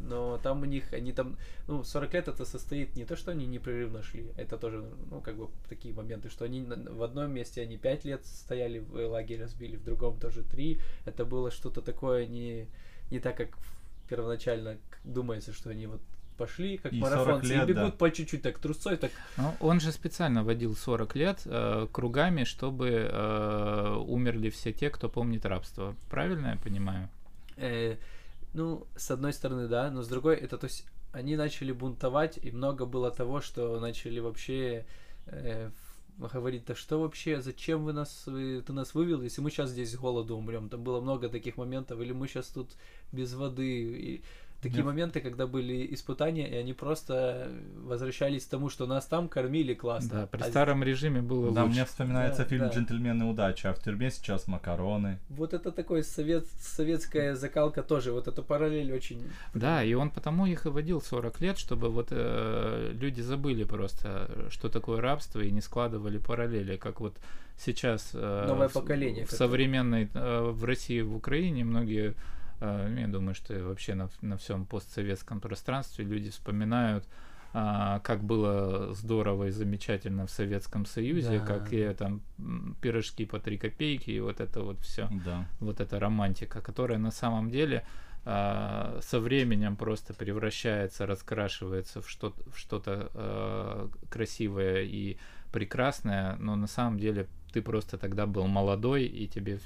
но 0.01 0.37
там 0.43 0.63
у 0.63 0.65
них, 0.65 0.91
они 0.93 1.13
там, 1.13 1.37
ну 1.67 1.83
40 1.83 2.13
лет 2.13 2.27
это 2.27 2.43
состоит 2.43 2.95
не 2.95 3.05
то, 3.05 3.15
что 3.15 3.31
они 3.31 3.45
непрерывно 3.45 4.03
шли, 4.03 4.31
это 4.35 4.57
тоже, 4.57 4.83
ну 5.09 5.21
как 5.21 5.37
бы 5.37 5.47
такие 5.69 5.93
моменты, 5.93 6.29
что 6.29 6.43
они 6.45 6.63
в 6.63 7.03
одном 7.03 7.31
месте 7.31 7.61
они 7.61 7.77
5 7.77 8.05
лет 8.05 8.25
стояли, 8.25 8.79
в 8.79 8.93
лагерь 9.07 9.41
разбили, 9.41 9.77
в 9.77 9.83
другом 9.83 10.19
тоже 10.19 10.43
3, 10.43 10.79
это 11.05 11.23
было 11.23 11.51
что-то 11.51 11.81
такое 11.81 12.25
не, 12.25 12.67
не 13.09 13.19
так, 13.19 13.37
как 13.37 13.57
первоначально 14.09 14.77
думается, 15.05 15.53
что 15.53 15.69
они 15.69 15.87
вот 15.87 16.01
пошли, 16.41 16.77
как 16.77 16.91
И 16.91 16.99
40 16.99 17.11
марафонцы, 17.11 17.53
лет, 17.53 17.63
и 17.69 17.73
бегут 17.73 17.91
да. 17.91 17.97
по 17.97 18.09
чуть-чуть, 18.09 18.41
так 18.41 18.57
трусцой, 18.57 18.97
так 18.97 19.11
Ну, 19.37 19.53
он 19.59 19.79
же 19.79 19.91
специально 19.91 20.43
водил 20.43 20.75
40 20.75 21.15
лет 21.15 21.41
э, 21.45 21.87
кругами, 21.91 22.45
чтобы 22.45 22.87
э, 22.89 23.95
умерли 24.07 24.49
все 24.49 24.73
те, 24.73 24.89
кто 24.89 25.07
помнит 25.07 25.45
рабство. 25.45 25.95
Правильно 26.09 26.47
я 26.47 26.57
понимаю? 26.57 27.09
Э, 27.57 27.95
ну, 28.55 28.87
с 28.95 29.11
одной 29.11 29.33
стороны, 29.33 29.67
да, 29.67 29.91
но 29.91 30.01
с 30.01 30.07
другой, 30.07 30.35
это 30.35 30.57
то 30.57 30.65
есть 30.65 30.85
они 31.13 31.35
начали 31.35 31.71
бунтовать, 31.71 32.39
и 32.41 32.51
много 32.51 32.85
было 32.85 33.11
того, 33.11 33.41
что 33.41 33.79
начали 33.79 34.19
вообще 34.19 34.85
э, 35.27 35.69
говорить, 36.17 36.65
да 36.65 36.75
что 36.75 36.99
вообще, 36.99 37.41
зачем 37.41 37.83
вы 37.83 37.93
нас, 37.93 38.23
вы- 38.25 38.61
ты 38.61 38.73
нас 38.73 38.93
вывел, 38.93 39.21
если 39.21 39.41
мы 39.41 39.49
сейчас 39.49 39.69
здесь 39.69 39.91
с 39.91 39.95
голоду 39.95 40.37
умрем. 40.37 40.69
Там 40.69 40.83
было 40.83 41.01
много 41.01 41.29
таких 41.29 41.57
моментов, 41.57 41.99
или 41.99 42.13
мы 42.13 42.27
сейчас 42.27 42.47
тут 42.47 42.69
без 43.11 43.33
воды. 43.33 43.81
И 43.81 44.21
такие 44.61 44.77
Нет. 44.77 44.85
моменты, 44.85 45.21
когда 45.21 45.47
были 45.47 45.87
испытания, 45.93 46.47
и 46.47 46.55
они 46.55 46.73
просто 46.73 47.49
возвращались 47.83 48.45
к 48.45 48.49
тому, 48.49 48.69
что 48.69 48.85
нас 48.85 49.05
там 49.05 49.27
кормили 49.27 49.73
классно. 49.73 50.09
Да, 50.21 50.27
при 50.27 50.41
А 50.41 50.45
старом 50.45 50.83
режиме 50.83 51.21
было 51.21 51.51
Да, 51.51 51.63
лучше. 51.63 51.75
мне 51.75 51.85
вспоминается 51.85 52.43
Да, 52.43 52.49
фильм 52.49 52.61
да. 52.61 52.69
«Джентльмены 52.69 53.25
удачи», 53.25 53.67
а 53.67 53.73
в 53.73 53.79
тюрьме 53.79 54.11
сейчас 54.11 54.47
макароны. 54.47 55.17
Вот 55.29 55.53
это 55.53 55.71
такой 55.71 56.03
совет, 56.03 56.45
советская 56.59 57.35
закалка 57.35 57.81
тоже, 57.83 58.11
вот 58.11 58.27
эта 58.27 58.41
параллель 58.41 58.93
очень... 58.93 59.23
Да, 59.53 59.83
и 59.83 59.93
он 59.93 60.09
потому 60.09 60.45
их 60.45 60.65
и 60.65 60.69
водил 60.69 61.01
40 61.01 61.41
лет, 61.41 61.57
чтобы 61.57 61.89
вот 61.89 62.07
э, 62.11 62.91
люди 62.93 63.21
забыли 63.21 63.63
просто, 63.63 64.29
что 64.49 64.69
такое 64.69 65.01
рабство, 65.01 65.39
и 65.41 65.51
не 65.51 65.61
складывали 65.61 66.17
параллели, 66.19 66.77
как 66.77 66.99
вот 67.01 67.15
сейчас 67.57 68.11
э, 68.13 68.45
Новое 68.47 68.67
в, 68.67 68.73
поколение, 68.73 69.25
в 69.25 69.29
которое- 69.29 69.49
современной 69.49 70.09
э, 70.13 70.41
в 70.51 70.63
России, 70.65 71.01
в 71.01 71.15
Украине 71.15 71.63
многие, 71.63 72.13
я 72.61 73.07
думаю, 73.07 73.33
что 73.35 73.53
и 73.53 73.61
вообще 73.61 73.95
на, 73.95 74.09
на 74.21 74.37
всем 74.37 74.65
постсоветском 74.65 75.39
пространстве 75.41 76.05
люди 76.05 76.29
вспоминают, 76.29 77.07
а, 77.53 77.99
как 77.99 78.23
было 78.23 78.93
здорово 78.93 79.47
и 79.47 79.51
замечательно 79.51 80.25
в 80.25 80.31
Советском 80.31 80.85
Союзе, 80.85 81.39
Да. 81.39 81.45
какие 81.45 81.93
там 81.93 82.21
м, 82.39 82.77
пирожки 82.81 83.25
по 83.25 83.39
3 83.39 83.57
копейки, 83.57 84.09
и 84.11 84.19
вот 84.19 84.39
это 84.39 84.61
вот 84.61 84.79
все 84.81 85.09
Да. 85.11 85.45
вот 85.59 85.81
эта 85.81 85.99
романтика, 85.99 86.61
которая 86.61 86.97
на 86.97 87.11
самом 87.11 87.49
деле 87.49 87.83
а, 88.23 88.99
со 89.01 89.19
временем 89.19 89.75
просто 89.75 90.13
превращается, 90.13 91.05
раскрашивается 91.05 92.01
в 92.01 92.09
что-то, 92.09 92.49
в 92.51 92.57
что-то 92.57 93.09
а, 93.13 93.89
красивое 94.09 94.83
и 94.83 95.17
прекрасное, 95.51 96.35
но 96.37 96.55
на 96.55 96.67
самом 96.67 96.99
деле 96.99 97.27
ты 97.51 97.61
просто 97.61 97.97
тогда 97.97 98.27
был 98.27 98.47
молодой 98.47 99.03
и 99.03 99.27
тебе 99.27 99.59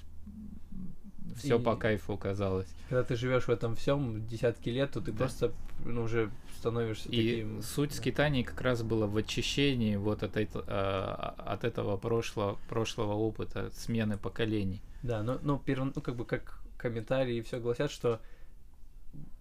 все 1.38 1.58
И- 1.60 1.62
по 1.62 1.76
кайфу 1.76 2.18
казалось. 2.18 2.68
Когда 2.90 3.04
ты 3.04 3.16
живешь 3.16 3.46
в 3.46 3.50
этом 3.50 3.76
всем 3.76 4.26
десятки 4.28 4.70
лет, 4.70 4.92
то 4.92 5.02
ты 5.02 5.12
Да. 5.12 5.18
просто 5.18 5.52
ну, 5.84 6.04
уже 6.04 6.30
становишься 6.60 7.10
И 7.10 7.42
таким. 7.42 7.62
суть 7.62 7.94
скитаний 7.94 8.44
как 8.44 8.62
раз 8.62 8.82
была 8.84 9.08
в 9.08 9.18
очищении 9.18 9.96
вот 9.98 10.24
от, 10.24 10.38
эт- 10.38 10.64
а, 10.68 11.36
от 11.46 11.64
этого 11.64 11.98
прошлого, 11.98 12.58
прошлого 12.70 13.14
опыта, 13.14 13.70
смены 13.76 14.18
поколений. 14.18 14.82
Да, 15.04 15.22
но, 15.24 15.38
но 15.44 15.62
перво- 15.64 15.92
ну, 15.96 16.02
как 16.02 16.16
бы 16.16 16.26
как 16.26 16.60
комментарии 16.78 17.42
все 17.42 17.60
гласят, 17.60 17.92
что 17.92 18.20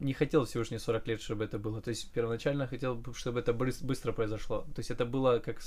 не 0.00 0.12
хотел 0.12 0.44
Всевышний 0.44 0.78
40 0.78 1.06
лет, 1.06 1.20
чтобы 1.22 1.44
это 1.44 1.58
было. 1.58 1.80
То 1.80 1.90
есть 1.90 2.10
первоначально 2.12 2.66
хотел, 2.66 2.94
бы, 2.94 3.14
чтобы 3.14 3.40
это 3.40 3.52
быстро 3.52 4.12
произошло. 4.12 4.62
То 4.74 4.80
есть 4.80 4.90
это 4.90 5.04
было 5.04 5.38
как 5.38 5.60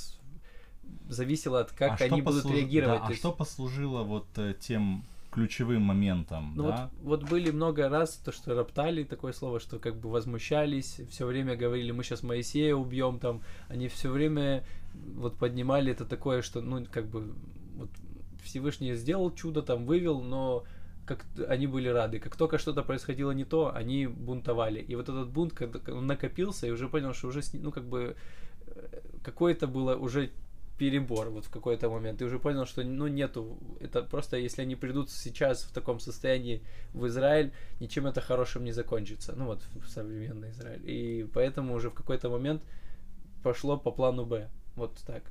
зависело 1.09 1.59
от 1.61 1.71
как 1.71 1.99
А 2.01 2.03
они 2.05 2.17
что 2.21 2.25
будут 2.25 2.45
послуж- 2.45 2.55
реагировать. 2.55 2.99
да, 3.01 3.05
а 3.07 3.09
есть- 3.09 3.19
что 3.19 3.31
послужило 3.31 4.03
вот 4.03 4.25
э, 4.37 4.53
тем 4.59 5.03
ключевым 5.37 5.83
моментом, 5.83 6.53
Ну 6.55 6.63
да? 6.63 6.89
вот, 7.03 7.21
вот 7.21 7.29
были 7.29 7.51
много 7.51 7.89
раз 7.89 8.15
то, 8.15 8.31
что 8.31 8.55
роптали, 8.55 9.03
такое 9.03 9.33
слово, 9.33 9.59
что 9.59 9.77
как 9.77 9.95
бы 9.99 10.09
возмущались, 10.09 10.99
все 11.11 11.27
время 11.27 11.55
говорили, 11.55 11.91
мы 11.91 12.03
сейчас 12.03 12.23
Моисея 12.23 12.73
убьем, 12.73 13.19
там, 13.19 13.41
они 13.69 13.87
все 13.87 14.09
время 14.09 14.63
вот 15.15 15.37
поднимали 15.37 15.91
это 15.91 16.05
такое, 16.05 16.41
что, 16.41 16.61
ну, 16.61 16.83
как 16.91 17.05
бы, 17.05 17.35
вот 17.75 17.89
Всевышний 18.43 18.95
сделал 18.95 19.31
чудо, 19.31 19.61
там, 19.61 19.85
вывел, 19.85 20.21
но 20.21 20.63
как 21.05 21.25
они 21.47 21.67
были 21.67 21.87
рады. 21.87 22.19
Как 22.19 22.35
только 22.35 22.57
что-то 22.57 22.81
происходило 22.81 23.31
не 23.31 23.45
то, 23.45 23.73
они 23.73 24.07
бунтовали. 24.07 24.79
И 24.79 24.95
вот 24.95 25.07
этот 25.07 25.29
бунт, 25.29 25.53
он 25.87 26.07
накопился, 26.07 26.67
и 26.67 26.71
уже 26.71 26.89
понял, 26.89 27.13
что 27.13 27.27
уже, 27.27 27.41
ну, 27.53 27.71
как 27.71 27.85
бы, 27.85 28.15
э, 28.65 29.01
какое-то 29.23 29.67
было 29.67 29.95
уже 29.95 30.31
перебор 30.77 31.29
вот 31.29 31.45
в 31.45 31.49
какой-то 31.49 31.89
момент. 31.89 32.21
И 32.21 32.25
уже 32.25 32.39
понял, 32.39 32.65
что, 32.65 32.83
ну, 32.83 33.07
нету, 33.07 33.57
это 33.81 34.01
просто, 34.03 34.37
если 34.37 34.63
они 34.63 34.75
придут 34.75 35.09
сейчас 35.09 35.63
в 35.63 35.73
таком 35.73 35.99
состоянии 35.99 36.61
в 36.93 37.05
Израиль, 37.07 37.51
ничем 37.79 38.05
это 38.05 38.21
хорошим 38.21 38.63
не 38.63 38.73
закончится. 38.73 39.33
Ну, 39.37 39.45
вот 39.45 39.61
в 39.75 39.87
современный 39.89 40.51
Израиль. 40.51 40.81
И 40.85 41.27
поэтому 41.33 41.73
уже 41.73 41.89
в 41.89 41.93
какой-то 41.93 42.29
момент 42.29 42.63
пошло 43.43 43.77
по 43.77 43.91
плану 43.91 44.25
Б. 44.25 44.49
Вот 44.75 44.97
так. 45.05 45.23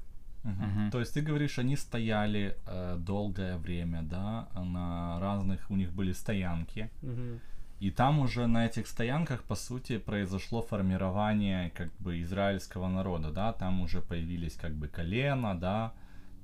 Мгм. 0.45 0.91
То 0.91 1.01
есть 1.01 1.15
ты 1.15 1.23
говоришь, 1.23 1.59
они 1.59 1.77
стояли 1.77 2.57
э, 2.67 2.97
долгое 2.99 3.57
время, 3.59 4.03
да, 4.03 4.49
на 4.55 5.19
разных, 5.21 5.71
у 5.71 5.77
них 5.77 5.93
были 5.93 6.13
стоянки, 6.13 6.89
Мгм. 7.03 7.41
И 7.79 7.91
там 7.91 8.21
уже 8.21 8.47
на 8.47 8.67
этих 8.67 8.87
стоянках, 8.87 9.43
по 9.43 9.55
сути, 9.55 9.99
произошло 9.99 10.63
формирование 10.63 11.71
как 11.71 11.93
бы 11.99 12.23
израильского 12.23 12.89
народа, 12.89 13.31
да, 13.31 13.53
там 13.53 13.83
уже 13.83 14.01
появились 14.01 14.55
как 14.55 14.75
бы 14.75 14.89
колено, 14.89 15.55
да, 15.55 15.93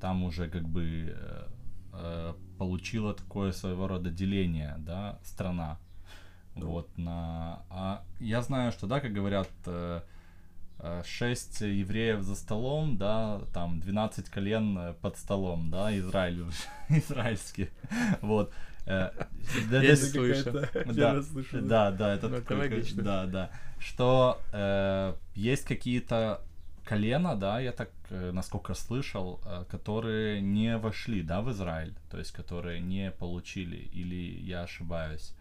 там 0.01 0.25
уже 0.25 0.49
как 0.49 0.69
бы 0.69 1.17
э, 1.17 1.49
э, 1.95 2.35
получила 2.59 3.15
такое 3.15 3.53
своего 3.53 3.89
рода 3.89 4.11
деление, 4.11 4.75
да, 4.79 5.19
страна. 5.25 5.79
Вот, 6.55 6.99
на... 6.99 7.63
А 7.71 8.05
я 8.21 8.43
знаю, 8.43 8.73
что, 8.73 8.87
да, 8.87 9.01
как 9.01 9.15
говорят, 9.15 9.49
э, 9.65 10.03
э, 10.81 11.03
6 11.03 11.63
евреев 11.63 12.23
за 12.23 12.35
столом, 12.35 12.99
да, 12.99 13.41
там 13.55 13.81
12 13.81 14.29
колен 14.29 14.77
э, 14.77 14.93
под 15.01 15.17
столом, 15.17 15.71
да, 15.71 15.97
Израиль, 15.97 16.45
израильский, 16.91 17.71
вот. 18.21 18.53
Э, 18.87 19.11
Я 20.87 20.93
да, 20.93 21.15
не 21.15 21.23
слышу. 21.23 21.63
да, 21.63 21.91
да, 21.91 22.15
это 22.15 22.29
Ну, 22.97 23.03
да, 23.03 23.27
да, 23.27 23.51
что 23.79 24.41
э, 24.53 25.15
есть 25.35 25.65
какие-то 25.65 26.41
колена, 26.85 27.37
да, 27.37 27.61
я 27.61 27.73
так, 27.73 27.91
э, 28.11 28.33
насколько 28.33 28.75
слышал, 28.75 29.41
которые 29.71 30.41
не 30.41 30.77
вошли, 30.79 31.23
да, 31.23 31.41
в 31.43 31.51
Израиль, 31.51 31.95
то 32.11 32.19
есть 32.19 32.33
которые 32.33 32.81
не 32.81 33.11
получили, 33.13 33.77
или 33.77 34.41
я 34.41 34.63
ошибаюсь. 34.63 35.35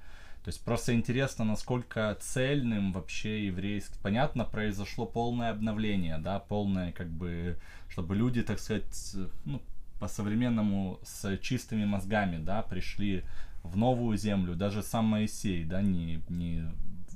То 0.44 0.50
есть 0.50 0.64
просто 0.64 0.96
интересно, 0.96 1.46
насколько 1.46 2.18
цельным 2.20 2.94
вообще 2.94 3.46
еврейский... 3.46 3.94
Понятно, 4.02 4.44
произошло 4.44 5.06
полное 5.06 5.52
обновление, 5.52 6.18
да, 6.18 6.40
полное 6.40 6.92
как 6.92 7.10
бы, 7.10 7.58
чтобы 7.90 8.16
люди, 8.16 8.42
так 8.42 8.60
сказать, 8.60 9.16
ну, 9.46 9.62
по-современному 10.02 11.00
с 11.04 11.38
чистыми 11.38 11.86
мозгами, 11.86 12.44
да, 12.44 12.64
пришли 12.64 13.24
в 13.64 13.78
новую 13.78 14.18
землю. 14.18 14.56
Даже 14.56 14.82
сам 14.82 15.06
Моисей, 15.06 15.64
да, 15.64 15.82
не, 15.84 16.22
не 16.30 16.64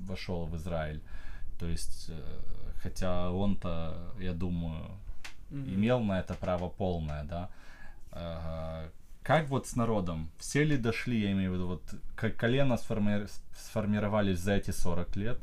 вошел 0.07 0.45
в 0.45 0.55
Израиль. 0.55 1.01
То 1.59 1.65
есть, 1.67 2.05
э, 2.09 2.21
хотя 2.83 3.31
он-то, 3.31 4.13
я 4.19 4.33
думаю, 4.33 4.85
Мгм. 5.49 5.73
имел 5.75 5.99
на 6.01 6.19
это 6.19 6.35
право 6.35 6.69
полное, 6.69 7.23
да. 7.23 7.49
Ага. 8.11 8.89
Как 9.23 9.49
вот 9.49 9.65
с 9.67 9.75
народом? 9.75 10.29
Все 10.37 10.63
ли 10.63 10.77
дошли, 10.77 11.19
я 11.21 11.31
имею 11.31 11.51
в 11.51 11.53
виду, 11.55 11.67
вот 11.67 11.81
как 12.15 12.35
колено 12.35 12.75
сформи- 12.77 13.27
сформировались 13.57 14.39
за 14.39 14.53
эти 14.53 14.71
40 14.71 15.15
лет, 15.15 15.39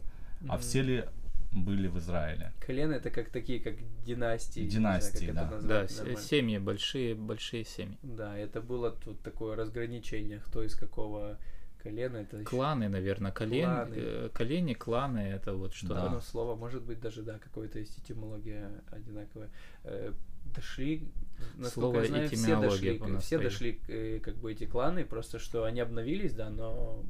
а 0.48 0.52
Мгм. 0.54 0.58
все 0.60 0.82
ли 0.82 1.04
были 1.52 1.88
в 1.88 1.98
Израиле? 1.98 2.52
Колено 2.60 2.94
это 2.94 3.10
как 3.10 3.30
такие, 3.30 3.60
как 3.60 3.74
династии. 4.04 4.68
знаю, 4.68 5.00
Династии, 5.00 5.26
это 5.26 5.34
да. 5.34 5.60
Да, 5.60 5.86
нормально. 5.96 6.20
семьи, 6.20 6.58
большие, 6.58 7.14
большие 7.14 7.64
семьи. 7.64 7.98
Да, 8.02 8.36
это 8.36 8.60
было 8.60 8.90
тут 8.90 9.20
такое 9.22 9.56
разграничение, 9.56 10.38
кто 10.38 10.62
из 10.62 10.74
какого 10.74 11.38
колена. 11.82 12.18
Это 12.18 12.44
Кланы, 12.44 12.88
наверное, 12.88 13.32
колен, 13.32 13.66
Кланы. 13.68 13.94
э, 13.96 14.28
колени, 14.32 14.74
кланы, 14.74 15.18
это 15.18 15.54
вот 15.54 15.74
что-то. 15.74 15.94
Да. 15.94 16.20
Слово, 16.20 16.56
может 16.56 16.82
быть, 16.82 17.00
даже, 17.00 17.22
да, 17.22 17.38
какое-то 17.38 17.78
есть 17.78 17.98
этимология 17.98 18.70
одинаковая. 18.90 19.50
Э, 19.84 20.12
дошли, 20.54 21.08
насколько 21.56 21.70
Слово 21.70 22.00
я 22.00 22.06
знаю, 22.06 22.28
все 22.28 22.60
дошли, 22.60 23.02
все 23.20 23.38
дошли, 23.38 23.80
э, 23.88 24.20
как 24.22 24.36
бы, 24.36 24.52
эти 24.52 24.64
кланы, 24.64 25.04
просто 25.04 25.38
что 25.38 25.64
они 25.64 25.80
обновились, 25.80 26.34
да, 26.34 26.50
но, 26.50 27.04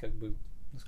как 0.00 0.12
бы, 0.12 0.34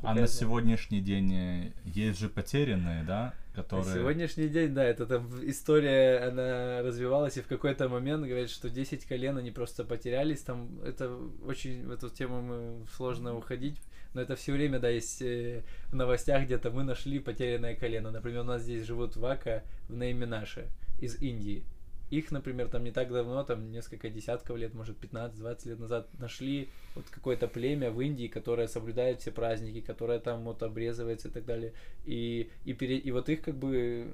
А 0.02 0.14
на 0.14 0.26
сегодняшний 0.26 1.00
день 1.00 1.32
э, 1.34 1.72
есть 1.84 2.18
же 2.18 2.28
потерянные, 2.28 3.04
да, 3.04 3.34
На 3.50 3.62
которые... 3.62 3.94
сегодняшний 3.94 4.48
день, 4.48 4.74
да, 4.74 4.84
это 4.84 5.06
там 5.06 5.28
история, 5.48 6.28
она 6.28 6.82
развивалась, 6.82 7.36
и 7.36 7.40
в 7.42 7.46
какой-то 7.46 7.88
момент 7.88 8.24
говорят, 8.24 8.50
что 8.50 8.70
10 8.70 9.04
колен, 9.06 9.38
они 9.38 9.50
просто 9.50 9.84
потерялись, 9.84 10.42
там, 10.42 10.80
это 10.84 11.16
очень, 11.46 11.86
в 11.86 11.90
эту 11.90 12.10
тему 12.10 12.42
мы 12.42 12.86
сложно 12.96 13.36
уходить, 13.36 13.76
но 14.14 14.20
это 14.20 14.36
все 14.36 14.52
время, 14.52 14.78
да, 14.78 14.88
есть 14.88 15.22
э, 15.22 15.62
в 15.88 15.94
новостях 15.94 16.44
где-то 16.44 16.70
мы 16.70 16.84
нашли 16.84 17.18
потерянное 17.18 17.74
колено. 17.74 18.10
Например, 18.10 18.40
у 18.40 18.44
нас 18.44 18.62
здесь 18.62 18.86
живут 18.86 19.16
вака 19.16 19.62
в 19.88 19.96
Нейминаше 19.96 20.68
из 21.00 21.20
Индии. 21.20 21.64
Их, 22.12 22.30
например, 22.30 22.68
там 22.68 22.84
не 22.84 22.90
так 22.90 23.10
давно, 23.10 23.42
там 23.42 23.72
несколько 23.72 24.10
десятков 24.10 24.58
лет, 24.58 24.74
может 24.74 24.98
15-20 25.02 25.68
лет 25.68 25.78
назад 25.80 26.08
нашли 26.18 26.68
вот 26.94 27.06
какое-то 27.10 27.48
племя 27.48 27.90
в 27.90 28.00
Индии, 28.02 28.26
которое 28.26 28.68
соблюдает 28.68 29.20
все 29.20 29.30
праздники, 29.30 29.80
которое 29.80 30.18
там 30.18 30.44
вот 30.44 30.62
обрезывается 30.62 31.28
и 31.28 31.30
так 31.30 31.46
далее. 31.46 31.72
И, 32.04 32.50
и, 32.66 32.74
пере- 32.74 32.98
и 32.98 33.10
вот 33.12 33.30
их 33.30 33.40
как 33.40 33.54
бы 33.54 34.12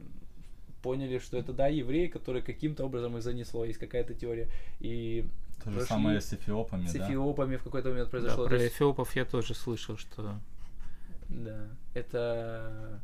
поняли, 0.81 1.19
что 1.19 1.37
это, 1.39 1.53
да, 1.53 1.67
евреи, 1.67 2.07
которые 2.07 2.41
каким-то 2.43 2.85
образом 2.85 3.17
их 3.17 3.23
занесло, 3.25 3.65
есть 3.65 3.81
какая-то 3.81 4.15
теория. 4.15 4.49
И 4.79 5.25
То 5.65 5.73
же 5.73 5.81
самое 5.81 6.21
с 6.21 6.33
эфиопами, 6.33 6.87
с 6.87 6.93
да? 6.93 7.05
эфиопами 7.05 7.57
в 7.57 7.65
какой-то 7.65 7.89
момент 7.89 8.07
Да, 8.07 8.11
произошло. 8.13 8.45
То 8.45 8.51
про 8.51 8.67
эфиопов 8.67 9.17
я 9.17 9.25
тоже 9.25 9.55
слышал, 9.55 9.97
что 9.97 10.39
Да, 11.29 11.67
это 11.95 13.01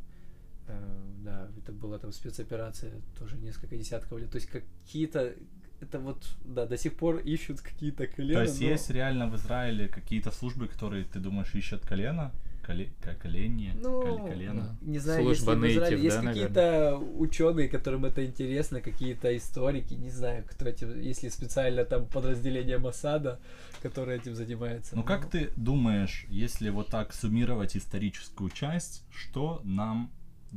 да, 1.23 1.49
это 1.57 1.71
была 1.71 1.99
там 1.99 2.11
спецоперация 2.11 2.93
тоже 3.17 3.37
несколько 3.37 3.77
десятков 3.77 4.19
лет. 4.19 4.31
То 4.31 4.37
есть 4.37 4.49
какие-то 4.49 5.33
это 5.81 5.99
вот, 5.99 6.23
да, 6.45 6.65
до 6.65 6.77
сих 6.77 6.95
пор 6.95 7.17
ищут 7.17 7.61
какие-то 7.61 8.07
колена. 8.07 8.39
То 8.39 8.41
есть 8.43 8.61
но- 8.61 8.67
есть 8.67 8.89
реально 8.89 9.27
в 9.27 9.35
Израиле 9.35 9.87
какие-то 9.87 10.31
службы, 10.31 10.67
которые, 10.67 11.05
ты 11.05 11.19
думаешь, 11.19 11.53
ищут 11.53 11.85
колено? 11.85 12.31
Коле... 12.65 12.89
ко- 12.99 13.13
Коленье? 13.13 13.75
Ну, 13.75 14.01
Коле- 14.01 14.27
колено? 14.27 14.77
Не 14.81 14.97
знаю, 14.97 15.23
Служба 15.23 15.53
если 15.53 15.67
в 15.67 15.71
Израиле 15.71 16.03
есть 16.03 16.21
да, 16.21 16.27
какие-то 16.27 16.97
ученые, 16.97 17.69
которым 17.69 18.05
это 18.05 18.25
интересно, 18.25 18.81
какие-то 18.81 19.35
историки, 19.37 19.93
не 19.93 20.09
знаю, 20.09 20.43
кто 20.49 20.67
этим, 20.67 20.99
если 20.99 21.29
специально 21.29 21.85
там 21.85 22.07
подразделение 22.07 22.79
Масада, 22.79 23.39
которое 23.83 24.17
этим 24.17 24.33
занимается. 24.33 24.95
Ну 24.95 25.03
как 25.03 25.29
ты 25.29 25.51
думаешь, 25.55 26.25
если 26.29 26.69
вот 26.69 26.89
так 26.89 27.13
суммировать 27.13 27.77
историческую 27.77 28.49
часть, 28.49 29.03
что 29.11 29.61
нам 29.63 30.11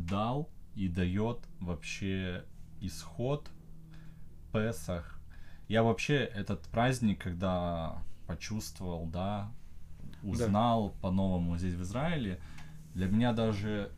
дал 0.06 0.48
и 0.74 0.88
дает 0.88 1.38
вообще 1.60 2.44
исход 2.80 3.48
Песах? 4.52 5.20
Я 5.68 5.82
вообще 5.82 6.16
этот 6.16 6.62
праздник, 6.62 7.20
когда 7.22 8.02
почувствовал, 8.26 9.06
да, 9.06 9.50
узнал 10.22 10.90
по-новому 11.02 11.58
здесь 11.58 11.74
в 11.74 11.82
Израиле, 11.82 12.40
для 12.94 13.06
меня 13.06 13.32
даже 13.32 13.90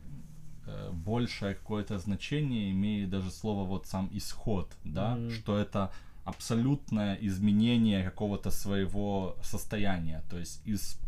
э, 0.67 0.91
большее 0.91 1.55
какое-то 1.55 1.97
значение 1.97 2.71
имеет 2.71 3.09
даже 3.09 3.31
слово 3.31 3.65
вот 3.65 3.87
сам 3.87 4.09
исход, 4.11 4.75
да, 4.83 5.15
Мгм. 5.15 5.31
что 5.31 5.57
это 5.57 5.91
абсолютное 6.25 7.15
изменение 7.15 8.03
какого-то 8.03 8.51
своего 8.51 9.37
состояния, 9.41 10.23
то 10.29 10.37
есть 10.37 10.61
из 10.67 10.99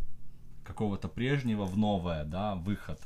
какого-то 0.64 1.08
прежнего 1.08 1.66
в 1.66 1.76
новое, 1.76 2.24
да, 2.24 2.54
выход. 2.54 3.00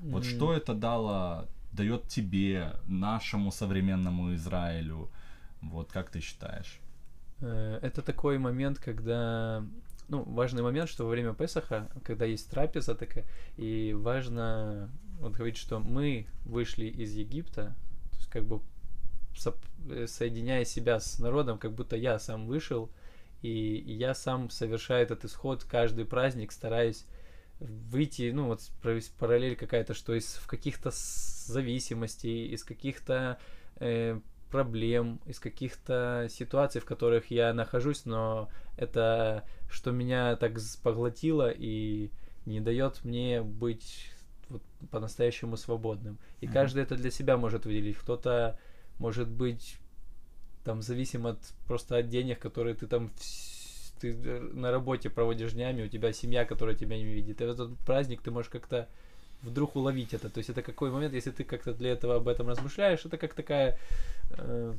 Вот 0.00 0.22
Мгм. 0.22 0.30
что 0.30 0.52
это 0.52 0.74
дало, 0.74 1.46
дает 1.72 2.08
тебе, 2.08 2.72
нашему 2.86 3.50
современному 3.52 4.34
Израилю, 4.34 5.08
вот 5.62 5.90
как 5.92 6.10
ты 6.10 6.20
считаешь? 6.20 6.78
Э, 7.40 7.78
Это 7.82 8.02
такой 8.02 8.38
момент, 8.38 8.78
когда... 8.78 9.64
Ну, 10.08 10.22
важный 10.22 10.62
момент, 10.62 10.88
что 10.88 11.04
во 11.04 11.10
время 11.10 11.34
Песаха, 11.34 11.88
когда 12.04 12.26
есть 12.26 12.48
трапеза 12.48 12.94
такая, 12.94 13.24
и 13.56 13.92
важно 13.92 14.88
вот 15.18 15.32
говорить, 15.32 15.56
что 15.56 15.80
мы 15.80 16.26
вышли 16.44 16.84
из 16.86 17.12
Египта, 17.14 17.74
то 18.12 18.16
есть 18.16 18.30
как 18.30 18.44
бы 18.44 18.60
соп- 19.34 19.56
э, 19.90 20.06
соединяя 20.06 20.64
себя 20.64 21.00
с 21.00 21.18
народом, 21.18 21.58
как 21.58 21.72
будто 21.72 21.96
я 21.96 22.18
сам 22.20 22.46
вышел, 22.46 22.88
и, 23.42 23.48
и 23.78 23.92
я 23.94 24.14
сам 24.14 24.48
совершаю 24.50 25.02
этот 25.02 25.24
исход 25.24 25.64
каждый 25.64 26.04
праздник, 26.04 26.52
стараюсь 26.52 27.04
выйти, 27.60 28.30
ну 28.32 28.46
вот 28.46 28.60
параллель 29.18 29.56
какая-то, 29.56 29.94
что 29.94 30.14
из 30.14 30.34
в 30.34 30.46
каких-то 30.46 30.90
зависимостей, 30.92 32.48
из 32.48 32.64
каких-то 32.64 33.38
э, 33.76 34.20
проблем, 34.50 35.20
из 35.26 35.40
каких-то 35.40 36.28
ситуаций, 36.30 36.80
в 36.80 36.84
которых 36.84 37.30
я 37.30 37.52
нахожусь, 37.52 38.04
но 38.04 38.48
это 38.76 39.44
что 39.70 39.90
меня 39.90 40.36
так 40.36 40.58
поглотило 40.82 41.50
и 41.50 42.10
не 42.44 42.60
дает 42.60 43.04
мне 43.04 43.42
быть 43.42 44.10
вот 44.48 44.62
по-настоящему 44.90 45.56
свободным. 45.56 46.18
И 46.40 46.46
Мгм. 46.46 46.54
каждый 46.54 46.82
это 46.82 46.96
для 46.96 47.10
себя 47.10 47.36
может 47.36 47.66
выделить. 47.66 47.96
Кто-то 47.96 48.58
может 48.98 49.28
быть 49.28 49.76
там 50.64 50.82
зависим 50.82 51.26
от 51.26 51.38
просто 51.66 51.96
от 51.96 52.08
денег, 52.08 52.38
которые 52.38 52.74
ты 52.74 52.86
там 52.86 53.10
ты 54.00 54.12
э, 54.12 54.50
на 54.54 54.70
работе 54.70 55.10
проводишь 55.10 55.52
днями, 55.52 55.82
у 55.84 55.88
тебя 55.88 56.12
семья, 56.12 56.44
которая 56.44 56.74
тебя 56.76 56.96
не 56.96 57.04
видит. 57.04 57.40
И 57.40 57.44
в 57.44 57.50
этот 57.50 57.76
праздник 57.86 58.22
ты 58.22 58.30
можешь 58.30 58.50
как-то 58.50 58.88
вдруг 59.42 59.76
уловить 59.76 60.14
это. 60.14 60.28
То 60.30 60.38
есть 60.38 60.50
это 60.50 60.62
какой 60.62 60.90
момент, 60.90 61.14
если 61.14 61.30
ты 61.30 61.44
как-то 61.44 61.72
для 61.72 61.90
этого 61.92 62.16
об 62.16 62.28
этом 62.28 62.48
размышляешь, 62.48 63.04
это 63.04 63.16
как 63.18 63.34
такая 63.34 63.78
э, 64.30 64.74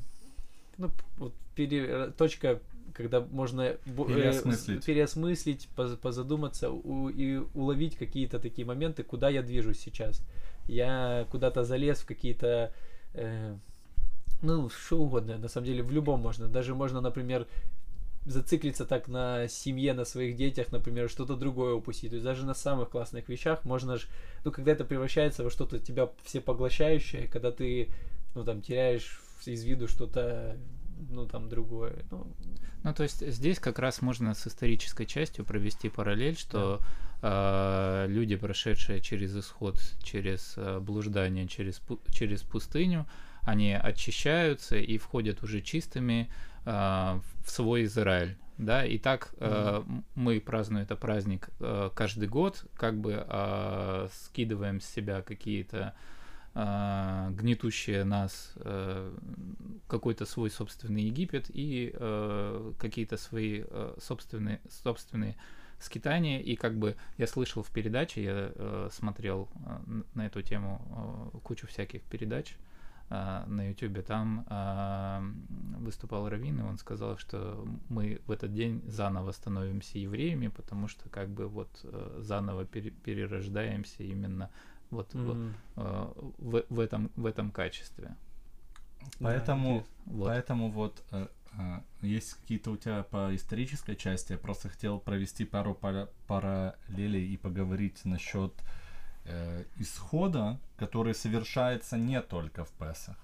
ну, 0.78 0.92
вот 1.18 1.34
пере, 1.56 2.12
точка, 2.18 2.60
когда 2.94 3.20
можно 3.22 3.62
э, 3.62 3.78
Переосмыслить. 3.86 4.86
переосмыслить, 4.86 5.68
поз- 5.76 5.98
позадуматься 5.98 6.70
у- 6.70 7.10
и 7.10 7.38
уловить 7.54 7.98
какие-то 7.98 8.40
такие 8.40 8.66
моменты, 8.66 9.04
куда 9.04 9.30
я 9.30 9.42
движусь 9.42 9.80
сейчас. 9.80 10.22
Я 10.68 11.26
куда-то 11.32 11.64
залез 11.64 12.00
в 12.00 12.06
какие-то 12.06 12.72
э, 13.14 13.56
ну, 14.42 14.70
что 14.70 15.00
угодно, 15.00 15.38
на 15.38 15.48
самом 15.48 15.66
деле, 15.66 15.82
в 15.82 15.92
любом 15.92 16.20
можно. 16.22 16.48
Даже 16.48 16.76
можно, 16.76 17.02
например, 17.02 17.48
зациклиться 18.28 18.86
так 18.86 19.08
на 19.08 19.48
семье, 19.48 19.94
на 19.94 20.06
своих 20.06 20.36
детях, 20.36 20.72
например, 20.72 21.10
что-то 21.10 21.36
другое 21.36 21.74
упустить. 21.74 22.10
То 22.10 22.16
есть 22.16 22.26
даже 22.26 22.46
на 22.46 22.54
самых 22.54 22.90
классных 22.90 23.30
вещах 23.30 23.64
можно 23.66 23.98
же, 23.98 24.08
ну, 24.44 24.52
когда 24.52 24.74
это 24.74 24.84
превращается 24.84 25.44
во 25.44 25.50
что-то 25.50 25.80
тебя 25.80 26.10
все 26.24 26.42
поглощающее, 26.42 27.28
когда 27.28 27.52
ты, 27.52 27.90
ну, 28.36 28.44
там, 28.44 28.62
теряешь 28.62 29.22
из 29.46 29.64
виду 29.64 29.88
что-то, 29.88 30.58
ну, 31.10 31.26
там, 31.26 31.48
другое. 31.48 32.06
Ну, 32.12 32.28
Ну, 32.84 32.94
то 32.94 33.04
есть 33.04 33.26
здесь 33.26 33.60
как 33.60 33.80
раз 33.80 34.02
можно 34.02 34.34
с 34.34 34.46
исторической 34.46 35.06
частью 35.06 35.46
провести 35.46 35.90
параллель, 35.90 36.38
что 36.38 36.82
э, 37.22 38.06
люди, 38.10 38.36
прошедшие 38.36 39.00
через 39.00 39.36
исход, 39.36 39.80
через 40.04 40.56
э, 40.58 40.80
блуждание, 40.80 41.48
через, 41.48 41.80
пу- 41.80 42.00
через 42.12 42.42
пустыню, 42.42 43.06
они 43.44 43.74
очищаются 43.74 44.76
и 44.76 44.98
входят 44.98 45.44
уже 45.44 45.62
чистыми 45.62 46.30
в 46.68 47.50
свой 47.50 47.86
Израиль. 47.86 48.38
Да, 48.58 48.84
и 48.84 48.98
так 48.98 49.34
э, 49.38 49.84
мы 50.16 50.42
празднуем 50.42 50.84
это 50.84 50.96
праздник 50.96 51.50
э, 51.60 51.92
каждый 51.94 52.28
год, 52.28 52.66
как 52.76 53.00
бы 53.00 53.24
э, 53.28 54.08
скидываем 54.12 54.82
с 54.82 54.86
себя 54.86 55.22
какие-то 55.22 55.94
э, 56.56 57.30
гнетущие 57.34 58.04
нас 58.04 58.54
э, 58.56 59.16
какой-то 59.88 60.26
свой 60.26 60.50
собственный 60.50 61.04
Египет 61.04 61.52
и 61.54 61.92
э, 61.94 62.74
какие-то 62.80 63.18
свои 63.18 63.64
э, 63.64 63.96
собственные, 64.02 64.60
собственные 64.68 65.36
скитания. 65.80 66.40
И 66.40 66.56
как 66.56 66.80
бы 66.80 66.96
я 67.20 67.28
слышал 67.28 67.62
в 67.62 67.70
передаче, 67.70 68.24
я 68.24 68.52
э, 68.56 68.90
смотрел 68.92 69.50
э, 69.54 70.02
на 70.16 70.26
эту 70.26 70.42
тему 70.42 71.32
э, 71.36 71.38
кучу 71.44 71.68
всяких 71.68 72.02
передач 72.02 72.54
э, 72.54 72.67
на 73.10 73.70
Ютубе. 73.70 74.02
Там 74.02 74.46
э, 74.50 75.22
выступал 75.80 76.30
Равин, 76.30 76.60
и 76.60 76.64
он 76.64 76.78
сказал, 76.78 77.18
что 77.18 77.66
мы 77.90 78.20
в 78.28 78.32
этот 78.32 78.54
день 78.54 78.82
заново 78.88 79.32
становимся 79.32 79.98
евреями, 79.98 80.48
потому 80.50 80.88
что 80.88 81.10
как 81.10 81.30
бы 81.30 81.48
вот 81.48 81.70
э, 81.84 82.20
заново 82.22 82.66
пере- 82.66 82.92
перерождаемся 82.92 84.04
именно 84.04 84.50
вот 84.92 85.14
в- 85.14 85.32
м, 85.32 85.54
э, 85.78 86.14
в, 86.38 86.64
в 86.70 86.80
этом 86.80 87.10
в 87.16 87.26
этом 87.26 87.52
качестве. 87.52 88.08
да, 88.08 88.16
Поэтому, 89.20 89.70
интересно. 89.70 89.94
Вот. 90.06 90.28
поэтому 90.28 90.72
вот 90.72 91.04
э, 91.12 91.28
э, 91.58 91.80
есть 92.02 92.34
какие-то 92.34 92.72
у 92.72 92.78
тебя 92.78 93.04
по 93.04 93.34
исторической 93.36 93.96
части. 93.96 94.34
Я 94.34 94.38
просто 94.38 94.70
хотел 94.70 95.00
провести 95.00 95.46
пару 95.46 95.74
пара- 95.76 96.10
параллелей 96.28 97.34
и 97.34 97.38
поговорить 97.38 98.04
насчет 98.06 98.52
э, 98.54 98.64
исхода, 99.78 100.60
который 100.78 101.14
совершается 101.14 101.98
не 101.98 102.22
только 102.22 102.64
в 102.66 102.72
Песах. 102.72 103.18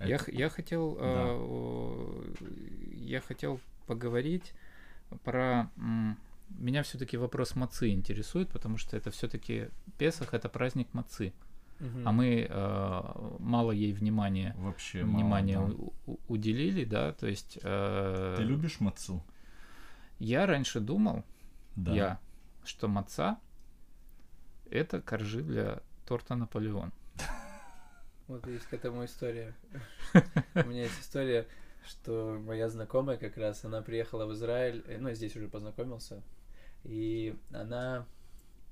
Я, 0.00 0.16
Это- 0.16 0.24
х- 0.24 0.32
я 0.32 0.48
хотел, 0.50 0.96
э, 1.00 1.00
о, 1.00 2.24
я 2.92 3.20
хотел 3.20 3.60
поговорить 3.86 4.52
про 5.24 5.70
меня 6.58 6.82
все-таки 6.82 7.16
вопрос 7.16 7.56
мацы 7.56 7.88
интересует, 7.90 8.48
потому 8.50 8.76
что 8.76 8.96
это 8.96 9.10
все-таки 9.10 9.68
Песах 9.98 10.34
это 10.34 10.48
праздник 10.48 10.92
мацы, 10.94 11.32
Мгм. 11.80 12.08
а 12.08 12.12
мы 12.12 12.46
э, 12.48 13.02
мало 13.38 13.72
ей 13.72 13.92
внимания 13.92 14.54
Вообще 14.58 15.04
мало, 15.04 15.16
внимания 15.16 15.58
да. 15.58 15.64
у- 15.64 15.92
у- 16.06 16.18
уделили, 16.28 16.84
да, 16.84 17.12
то 17.12 17.26
есть 17.26 17.58
э, 17.62 18.34
Ты 18.36 18.42
любишь 18.44 18.80
мацу? 18.80 19.22
я 20.18 20.46
раньше 20.46 20.80
думал, 20.80 21.24
Да. 21.76 21.92
я, 21.94 22.18
что 22.64 22.88
маца 22.88 23.38
это 24.70 25.00
коржи 25.00 25.42
для 25.42 25.82
торта 26.06 26.34
Наполеон. 26.34 26.92
Вот 28.28 28.46
есть 28.46 28.66
к 28.66 28.74
этому 28.74 29.04
история. 29.04 29.54
У 30.54 30.68
меня 30.68 30.82
есть 30.82 31.00
история, 31.00 31.46
что 31.84 32.40
моя 32.44 32.68
знакомая 32.68 33.16
как 33.16 33.36
раз, 33.36 33.64
она 33.64 33.82
приехала 33.82 34.26
в 34.26 34.32
Израиль, 34.32 34.84
э, 34.88 34.98
ну, 34.98 35.12
здесь 35.12 35.36
уже 35.36 35.48
познакомился, 35.48 36.22
и 36.82 37.36
она, 37.52 38.06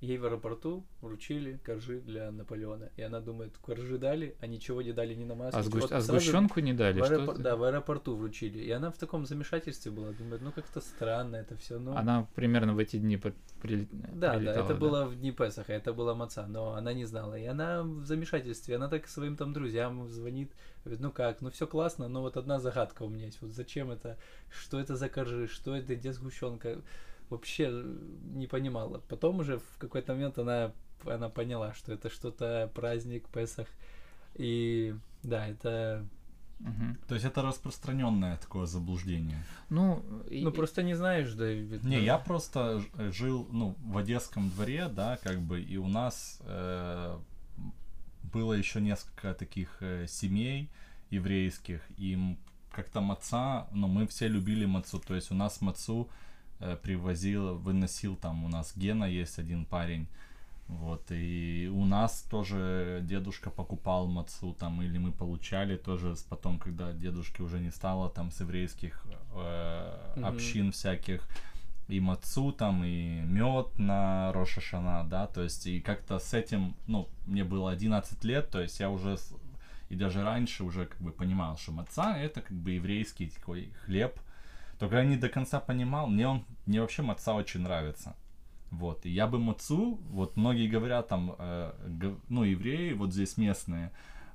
ей 0.05 0.19
в 0.19 0.25
аэропорту 0.25 0.85
вручили 1.01 1.59
коржи 1.65 2.01
для 2.01 2.31
Наполеона. 2.31 2.91
И 2.97 3.03
она 3.03 3.21
думает, 3.21 3.53
коржи 3.59 3.99
дали, 3.99 4.37
а 4.41 4.47
ничего 4.47 4.83
не 4.83 4.93
дали 4.93 5.15
ни 5.15 5.25
на 5.25 5.35
маску. 5.35 5.59
А, 5.59 5.63
сгущ- 5.63 5.81
Вот 5.81 5.93
а 5.93 6.01
сгущенку 6.01 6.61
не 6.61 6.73
дали? 6.73 7.01
в 7.01 7.05
что 7.05 7.15
аэропор- 7.15 7.33
это? 7.35 7.43
Да, 7.43 7.57
в 7.57 7.63
аэропорту 7.65 8.17
вручили. 8.17 8.59
И 8.59 8.71
она 8.71 8.91
в 8.91 8.99
таком 8.99 9.27
замешательстве 9.27 9.91
была, 9.91 10.13
думает, 10.13 10.43
ну 10.43 10.53
как-то 10.53 10.81
странно 10.81 11.37
это 11.37 11.57
все. 11.57 11.79
Ну, 11.79 11.97
Она 11.97 12.27
примерно 12.35 12.75
в 12.75 12.79
эти 12.79 12.97
дни 12.99 13.17
при- 13.17 13.35
да, 13.91 14.39
да, 14.39 14.53
это 14.53 14.75
было 14.75 15.07
в 15.07 15.17
дни 15.19 15.33
Песаха, 15.33 15.73
это 15.73 15.93
была 15.93 16.15
маца, 16.15 16.47
но 16.47 16.75
она 16.75 16.93
не 16.93 17.05
знала. 17.07 17.35
И 17.39 17.45
она 17.45 17.83
в 17.83 18.05
замешательстве, 18.05 18.77
она 18.77 18.89
так 18.89 19.09
своим 19.09 19.37
там 19.37 19.53
друзьям 19.53 20.09
звонит, 20.09 20.53
говорит, 20.85 21.01
ну 21.01 21.11
как, 21.11 21.41
ну 21.41 21.51
все 21.51 21.67
классно, 21.67 22.09
но 22.09 22.21
вот 22.21 22.37
одна 22.37 22.59
загадка 22.59 23.05
у 23.05 23.09
меня 23.09 23.27
есть, 23.27 23.41
вот 23.41 23.51
зачем 23.53 23.91
это, 23.91 24.19
что 24.51 24.79
это 24.79 24.97
за 24.97 25.09
коржи, 25.09 25.49
что 25.49 25.75
это, 25.75 25.97
где 25.97 26.13
сгущенка, 26.13 26.83
вообще 27.31 27.71
не 28.35 28.47
понимала. 28.47 29.01
Потом 29.09 29.41
уже 29.41 29.59
в 29.59 29.79
какой-то 29.79 30.13
момент 30.15 30.39
она, 30.39 30.73
она 31.07 31.29
поняла, 31.29 31.75
что 31.75 31.93
это 31.93 32.11
что-то 32.11 32.71
праздник, 32.75 33.29
Песах, 33.29 33.69
и 34.35 34.95
да, 35.23 35.47
это, 35.47 36.07
Мгм. 36.61 36.97
То 37.09 37.15
есть 37.15 37.27
это 37.27 37.43
распространенное 37.43 38.37
такое 38.37 38.67
заблуждение. 38.67 39.45
Ну, 39.71 40.03
и- 40.31 40.45
ну 40.45 40.53
просто 40.53 40.83
не 40.83 40.95
знаешь, 40.95 41.33
да. 41.35 41.53
Не, 41.53 42.03
я 42.03 42.17
просто 42.17 42.83
э, 42.97 43.11
жил, 43.11 43.49
ну, 43.53 43.75
в 43.85 43.99
Одесском 43.99 44.49
дворе, 44.51 44.89
да, 44.89 45.19
как 45.23 45.41
бы, 45.41 45.61
и 45.61 45.77
у 45.77 45.89
нас 45.89 46.41
э, 46.47 47.19
было 48.33 48.53
еще 48.53 48.81
несколько 48.81 49.35
таких 49.35 49.77
э, 49.81 50.07
семей 50.09 50.71
еврейских, 51.11 51.83
и 51.99 52.37
как-то 52.71 53.01
маца, 53.01 53.67
ну, 53.73 53.89
мы 53.89 54.07
все 54.07 54.29
любили 54.29 54.65
мацу, 54.65 55.01
то 55.01 55.15
есть 55.15 55.31
у 55.33 55.35
нас 55.35 55.61
мацу 55.61 56.09
э, 56.09 56.34
привозил, 56.83 57.57
выносил 57.59 58.17
там, 58.17 58.45
у 58.45 58.49
нас 58.49 58.73
Гена 58.77 59.05
есть 59.05 59.39
один 59.39 59.65
парень, 59.65 60.07
вот, 60.69 61.03
и 61.11 61.71
у 61.73 61.85
нас 61.85 62.23
тоже 62.31 63.01
дедушка 63.03 63.51
покупал 63.51 64.07
мацу 64.07 64.55
там, 64.55 64.81
или 64.83 64.97
мы 64.99 65.13
получали 65.13 65.77
тоже 65.77 66.15
потом, 66.29 66.59
когда 66.59 66.93
дедушки 66.93 67.43
уже 67.43 67.61
не 67.61 67.71
стало 67.71 68.09
там 68.09 68.31
с 68.31 68.41
еврейских 68.41 69.05
э, 69.35 70.13
Мгм. 70.17 70.25
общин 70.25 70.73
всяких, 70.73 71.29
и 71.89 72.01
мацу 72.01 72.51
там, 72.53 72.83
и 72.83 73.21
мед 73.21 73.79
на 73.79 74.33
Рошашана, 74.33 75.05
да, 75.05 75.27
то 75.27 75.43
есть 75.43 75.67
и 75.67 75.81
как-то 75.81 76.19
с 76.19 76.33
этим, 76.33 76.75
ну, 76.87 77.09
мне 77.27 77.45
было 77.45 77.71
11 77.71 78.25
лет, 78.25 78.49
то 78.51 78.61
есть 78.63 78.81
я 78.81 78.89
уже, 78.89 79.19
и 79.91 79.97
даже 79.97 80.23
раньше 80.23 80.65
уже 80.65 80.87
как 80.87 80.99
бы 81.03 81.13
понимал, 81.13 81.59
что 81.59 81.73
маца 81.73 82.17
это 82.17 82.41
как 82.41 82.57
бы 82.57 82.71
еврейский 82.71 83.27
такой 83.29 83.71
хлеб, 83.85 84.19
только 84.79 84.97
я 84.97 85.05
не 85.05 85.17
до 85.17 85.29
конца 85.29 85.61
понимал, 85.61 86.07
мне 86.07 86.29
он, 86.29 86.45
мне 86.67 86.81
вообще 86.81 87.03
маца 87.03 87.35
очень 87.35 87.61
нравится. 87.61 88.15
Вот, 88.71 89.07
и 89.07 89.11
я 89.11 89.27
бы 89.27 89.39
мацу, 89.39 90.01
вот 90.11 90.37
многие 90.37 90.69
говорят 90.69 91.09
там, 91.09 91.37
э, 91.39 91.73
г- 91.87 92.17
ну, 92.29 92.43
евреи, 92.43 92.93
вот 92.93 93.13
здесь 93.13 93.37
местные, 93.37 93.91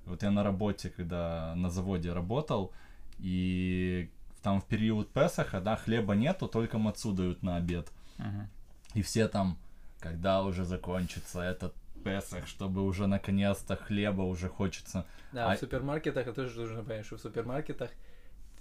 вот 0.05 0.23
я 0.23 0.31
на 0.31 0.43
работе, 0.43 0.89
когда 0.89 1.53
на 1.55 1.69
заводе 1.69 2.13
работал, 2.13 2.71
и 3.19 4.09
там 4.41 4.61
в 4.61 4.65
период 4.65 5.11
Песаха, 5.11 5.59
да, 5.59 5.75
хлеба 5.75 6.15
нету, 6.15 6.47
только 6.47 6.77
мацу 6.77 7.11
дают 7.11 7.43
на 7.43 7.57
обед. 7.57 7.91
Мгм. 8.17 8.47
И 8.93 9.01
все 9.01 9.27
там, 9.27 9.57
когда 9.99 10.43
уже 10.43 10.63
закончится 10.63 11.41
этот 11.41 11.73
Песах, 12.03 12.47
чтобы 12.47 12.83
уже 12.85 13.07
наконец-то 13.07 13.75
хлеба 13.75 14.21
уже 14.21 14.47
хочется. 14.47 15.05
Да, 15.33 15.51
А- 15.51 15.55
в 15.55 15.59
супермаркетах, 15.59 16.27
это 16.27 16.33
тоже 16.33 16.57
нужно 16.61 16.81
понять, 16.83 17.05
что 17.05 17.17
в 17.17 17.21
супермаркетах 17.21 17.91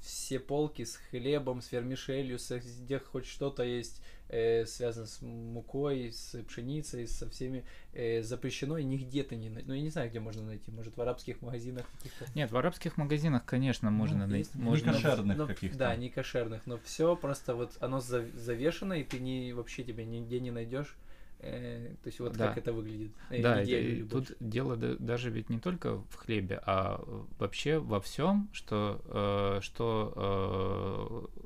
все 0.01 0.39
полки 0.39 0.85
с 0.85 0.97
хлебом, 0.97 1.61
с 1.61 1.73
вермишелью, 1.73 2.39
с, 2.39 2.57
где 2.57 2.99
хоть 2.99 3.27
что-то 3.27 3.63
есть 3.63 4.01
э, 4.29 4.65
связано 4.67 5.07
с 5.07 5.21
мукой, 5.23 6.13
с 6.13 6.41
пшеницей, 6.45 7.07
со 7.09 7.29
всеми 7.29 7.65
э, 7.95 8.23
запрещено, 8.23 8.79
и 8.79 8.85
нигде 8.85 9.25
ты 9.25 9.37
не 9.37 9.49
найдешь. 9.49 9.69
Ну, 9.69 9.75
я 9.75 9.83
не 9.83 9.91
знаю, 9.91 10.11
где 10.11 10.21
можно 10.21 10.43
найти. 10.43 10.71
Может, 10.71 10.97
в 10.97 11.01
арабских 11.03 11.41
магазинах 11.43 11.87
каких-то. 11.97 12.27
Нет, 12.35 12.51
в 12.51 12.57
арабских 12.57 12.97
магазинах, 12.97 13.45
конечно, 13.45 13.91
можно 13.91 14.27
Ну, 14.27 14.33
найти. 14.33 14.39
есть. 14.51 14.55
можно- 14.55 14.87
Не 14.91 14.93
кошерных 14.93 15.37
Но- 15.39 15.47
каких-то. 15.47 15.79
Да, 15.79 15.97
не 15.97 16.11
кошерных, 16.11 16.67
но 16.67 16.79
все 16.85 17.17
просто 17.17 17.55
вот 17.55 17.77
оно 17.81 17.99
зав- 17.99 18.35
завешено, 18.37 18.93
и 18.95 19.05
ты 19.05 19.19
не, 19.19 19.53
вообще 19.53 19.83
тебя 19.83 20.05
нигде 20.05 20.41
не 20.41 20.51
найдешь. 20.51 20.97
Э, 21.41 21.95
то 22.03 22.09
есть 22.09 22.19
вот 22.21 22.37
Да. 22.37 22.49
как 22.49 22.59
это 22.59 22.73
выглядит. 22.73 23.13
Э, 23.31 23.43
Да, 23.43 23.63
и 23.63 24.03
больше. 24.03 24.27
тут 24.29 24.37
дело 24.41 24.77
да- 24.77 24.97
даже 24.99 25.31
ведь 25.31 25.49
не 25.51 25.61
только 25.61 25.99
в 25.99 26.15
хлебе, 26.17 26.61
а 26.67 27.01
вообще 27.39 27.79
во 27.79 28.01
всем, 28.01 28.49
что, 28.53 29.01
э, 29.07 29.61
что 29.63 31.29
э, 31.37 31.41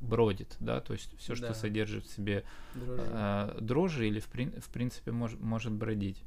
бродит, 0.00 0.56
да, 0.60 0.80
то 0.80 0.92
есть 0.92 1.16
все, 1.18 1.34
что 1.34 1.48
Да. 1.48 1.54
содержит 1.54 2.04
в 2.04 2.10
себе 2.14 2.44
Дрожжи. 2.74 3.02
э, 3.10 3.58
дрожжи 3.60 4.06
или 4.08 4.20
в, 4.20 4.28
прин- 4.30 4.60
в 4.60 4.68
принципе 4.68 5.10
мож- 5.10 5.38
может 5.42 5.72
бродить. 5.72 6.22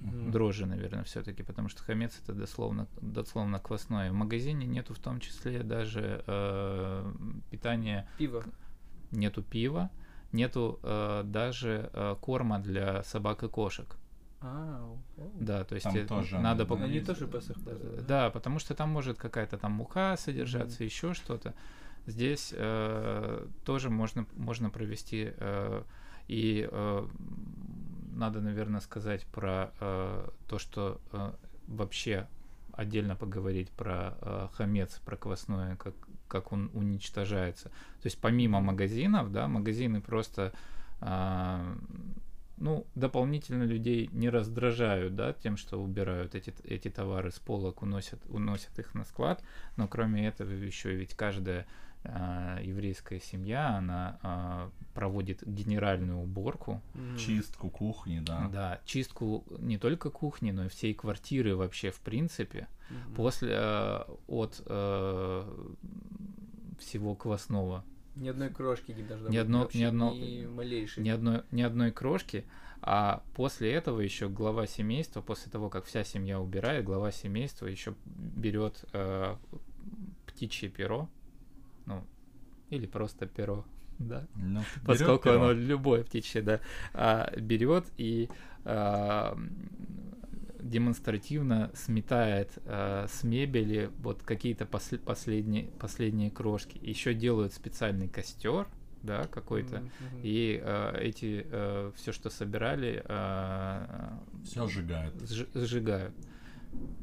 Мгм. 0.00 0.32
Дрожжи, 0.32 0.66
наверное, 0.66 1.04
все-таки, 1.04 1.44
потому 1.44 1.68
что 1.68 1.80
хамец 1.84 2.18
это 2.24 2.32
дословно, 2.32 2.88
дословно 3.00 3.60
квасное. 3.60 4.10
В 4.10 4.14
магазине 4.14 4.66
нету 4.66 4.94
в 4.94 4.98
том 4.98 5.20
числе 5.20 5.62
даже 5.62 6.24
э, 6.26 7.12
питания, 7.50 8.08
Пиво. 8.18 8.42
нету 9.12 9.42
пива, 9.44 9.90
нету 10.32 10.78
э, 10.82 11.22
даже 11.24 11.90
э, 11.92 12.16
корма 12.20 12.58
для 12.58 13.02
собак 13.02 13.42
и 13.42 13.48
кошек. 13.48 13.96
А. 14.40 14.96
Да, 15.38 15.64
то 15.64 15.74
есть 15.74 15.84
Там 15.84 15.96
э, 15.96 16.04
тоже 16.06 16.38
надо 16.38 16.64
пок- 16.64 16.82
Они 16.82 17.00
тоже 17.00 17.26
Э, 17.26 17.28
празднуют, 17.28 18.06
Да, 18.06 18.30
потому 18.30 18.58
что 18.58 18.74
там 18.74 18.90
может 18.90 19.18
какая-то 19.18 19.56
там 19.58 19.72
мука 19.72 20.16
содержаться, 20.16 20.82
еще 20.84 21.14
что-то. 21.14 21.54
Здесь 22.06 22.52
э, 22.56 23.46
тоже 23.64 23.88
можно, 23.90 24.26
можно 24.34 24.70
провести 24.70 25.32
э, 25.36 25.82
и 26.26 26.68
э, 26.70 27.08
надо, 28.14 28.40
наверное, 28.40 28.80
сказать 28.80 29.24
про 29.26 29.70
э, 29.80 30.28
то, 30.48 30.58
что 30.58 31.00
э, 31.12 31.32
вообще 31.68 32.26
отдельно 32.72 33.14
поговорить 33.14 33.70
про 33.70 34.14
э, 34.20 34.48
хамец, 34.54 34.98
про 35.04 35.16
квасное, 35.16 35.76
как, 35.76 35.94
как 36.32 36.50
он 36.50 36.70
уничтожается. 36.72 37.68
То 37.68 38.06
есть 38.06 38.18
помимо 38.18 38.60
магазинов, 38.60 39.30
да, 39.30 39.48
магазины 39.48 40.00
просто 40.00 40.54
а, 41.00 41.76
ну, 42.56 42.86
дополнительно 42.94 43.64
людей 43.64 44.08
не 44.12 44.30
раздражают, 44.30 45.14
да, 45.14 45.34
тем, 45.34 45.58
что 45.58 45.82
убирают 45.82 46.34
эти, 46.34 46.54
эти 46.64 46.88
товары 46.88 47.30
с 47.30 47.38
полок, 47.38 47.82
уносят, 47.82 48.20
уносят 48.30 48.78
их 48.78 48.94
на 48.94 49.04
склад, 49.04 49.44
но 49.76 49.86
кроме 49.88 50.26
этого 50.26 50.50
еще 50.50 50.94
ведь 50.94 51.14
каждая 51.14 51.66
а, 52.04 52.58
еврейская 52.60 53.20
семья, 53.20 53.76
она 53.76 54.18
а, 54.22 54.70
проводит 54.94 55.42
генеральную 55.46 56.18
уборку. 56.18 56.80
Чистку 57.18 57.70
кухни, 57.70 58.20
да. 58.20 58.48
да, 58.52 58.80
чистку 58.84 59.44
не 59.58 59.78
только 59.78 60.10
кухни, 60.10 60.50
но 60.50 60.64
и 60.64 60.68
всей 60.68 60.94
квартиры 60.94 61.54
вообще 61.56 61.90
в 61.90 62.00
принципе, 62.00 62.66
Мгм. 62.90 63.14
после 63.14 63.50
э, 63.54 64.00
от 64.26 64.62
э, 64.66 65.66
всего 66.78 67.14
квасного 67.14 67.84
Ни 68.16 68.28
одной 68.28 68.50
крошки 68.50 68.92
не 68.92 69.02
должно 69.02 69.28
Ни 69.28 69.32
быть 69.32 69.40
одно- 69.40 69.58
вообще, 69.60 69.78
ни 69.78 69.84
одно- 69.84 70.14
ни 70.14 70.46
малейшей. 70.46 71.02
ни 71.02 71.08
одной, 71.08 71.42
ни 71.50 71.62
одной 71.62 71.90
крошки, 71.92 72.44
а 72.82 73.22
после 73.34 73.72
этого 73.72 74.00
еще 74.00 74.28
глава 74.28 74.66
семейства, 74.66 75.22
после 75.22 75.50
того, 75.50 75.70
как 75.70 75.84
вся 75.86 76.04
семья 76.04 76.38
убирает, 76.40 76.84
глава 76.84 77.12
семейства 77.12 77.66
еще 77.66 77.94
берет 78.04 78.84
э, 78.92 79.36
птичье 80.26 80.68
перо, 80.68 81.08
ну, 81.86 82.04
или 82.70 82.86
просто 82.86 83.26
перо, 83.26 83.64
да, 83.98 84.26
Ну, 84.34 84.60
поскольку 84.86 85.24
перо. 85.24 85.36
оно 85.36 85.52
любое 85.52 86.04
птичье, 86.04 86.42
да, 86.42 86.60
а, 86.94 87.30
берет 87.38 87.86
и 87.98 88.28
а, 88.64 89.36
демонстративно 90.60 91.70
сметает 91.74 92.58
а, 92.66 93.06
с 93.08 93.24
мебели 93.24 93.90
вот 93.98 94.22
какие-то 94.22 94.64
посл- 94.64 94.98
последние, 94.98 95.64
последние 95.78 96.30
крошки. 96.30 96.78
Еще 96.82 97.14
делают 97.14 97.52
специальный 97.52 98.08
костер, 98.08 98.66
да, 99.02 99.24
какой-то. 99.24 99.78
Мгм. 99.80 99.90
И 100.22 100.60
э, 100.62 100.98
эти 101.00 101.44
все, 101.96 102.12
что 102.12 102.30
собирали, 102.30 103.02
э, 103.04 104.10
Все 104.44 104.66
сжигают. 104.68 105.14
сжи- 105.16 105.48
сжигают. 105.54 106.14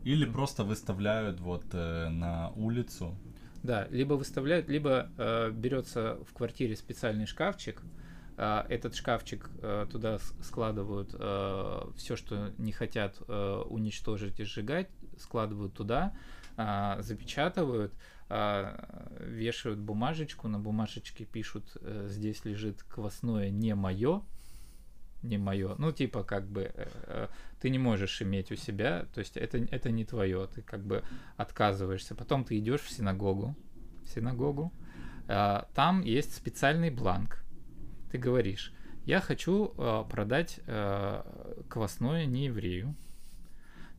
Или 0.06 0.24
просто 0.26 0.64
выставляют 0.64 1.42
вот 1.42 1.66
э, 1.74 2.08
на 2.10 2.52
улицу. 2.52 3.16
Да, 3.64 3.88
либо 3.90 4.14
выставляют, 4.14 4.70
либо 4.70 5.10
э, 5.18 5.52
берется 5.52 6.18
в 6.28 6.34
квартире 6.34 6.76
специальный 6.76 7.26
шкафчик. 7.26 7.82
а, 8.38 8.66
этот 8.70 8.96
шкафчик 8.96 9.50
э, 9.62 9.86
туда 9.92 10.20
складывают 10.42 11.10
все, 11.98 12.16
что 12.16 12.54
не 12.58 12.72
хотят 12.72 13.18
э, 13.28 13.64
уничтожить 13.68 14.40
и 14.40 14.44
сжигать, 14.46 14.90
складывают 15.18 15.74
туда, 15.74 16.14
а, 16.62 17.02
запечатывают, 17.02 17.94
а, 18.28 19.10
вешают 19.22 19.80
бумажечку, 19.80 20.48
на 20.48 20.60
бумажечке 20.60 21.26
пишут, 21.26 21.78
э, 21.82 22.08
здесь 22.10 22.44
лежит 22.46 22.84
квасное 22.84 23.50
не 23.50 23.74
мое, 23.76 24.24
не 25.24 25.38
мое. 25.38 25.76
Ну, 25.78 25.92
типа, 25.92 26.24
как 26.24 26.48
бы 26.48 26.72
э, 26.74 26.88
э, 27.08 27.28
ты 27.60 27.70
не 27.70 27.80
можешь 27.80 28.22
иметь 28.22 28.52
у 28.52 28.56
себя, 28.56 29.06
то 29.14 29.20
есть 29.20 29.38
это, 29.38 29.58
это 29.58 29.92
не 29.92 30.06
твое, 30.06 30.48
ты 30.54 30.62
как 30.62 30.82
бы 30.82 31.04
отказываешься. 31.38 32.16
Потом 32.16 32.44
ты 32.44 32.58
идешь 32.58 32.82
в 32.82 32.90
синагогу, 32.90 33.56
в 34.04 34.10
синагогу, 34.10 34.72
а, 35.28 35.68
там 35.76 36.02
есть 36.02 36.36
специальный 36.36 36.90
бланк. 36.90 37.44
Ты 38.12 38.18
говоришь, 38.18 38.74
я 39.06 39.22
хочу 39.22 39.74
э, 39.78 40.04
продать 40.10 40.60
э, 40.68 41.24
квасное 41.70 42.26
не 42.26 42.46
еврею. 42.46 42.96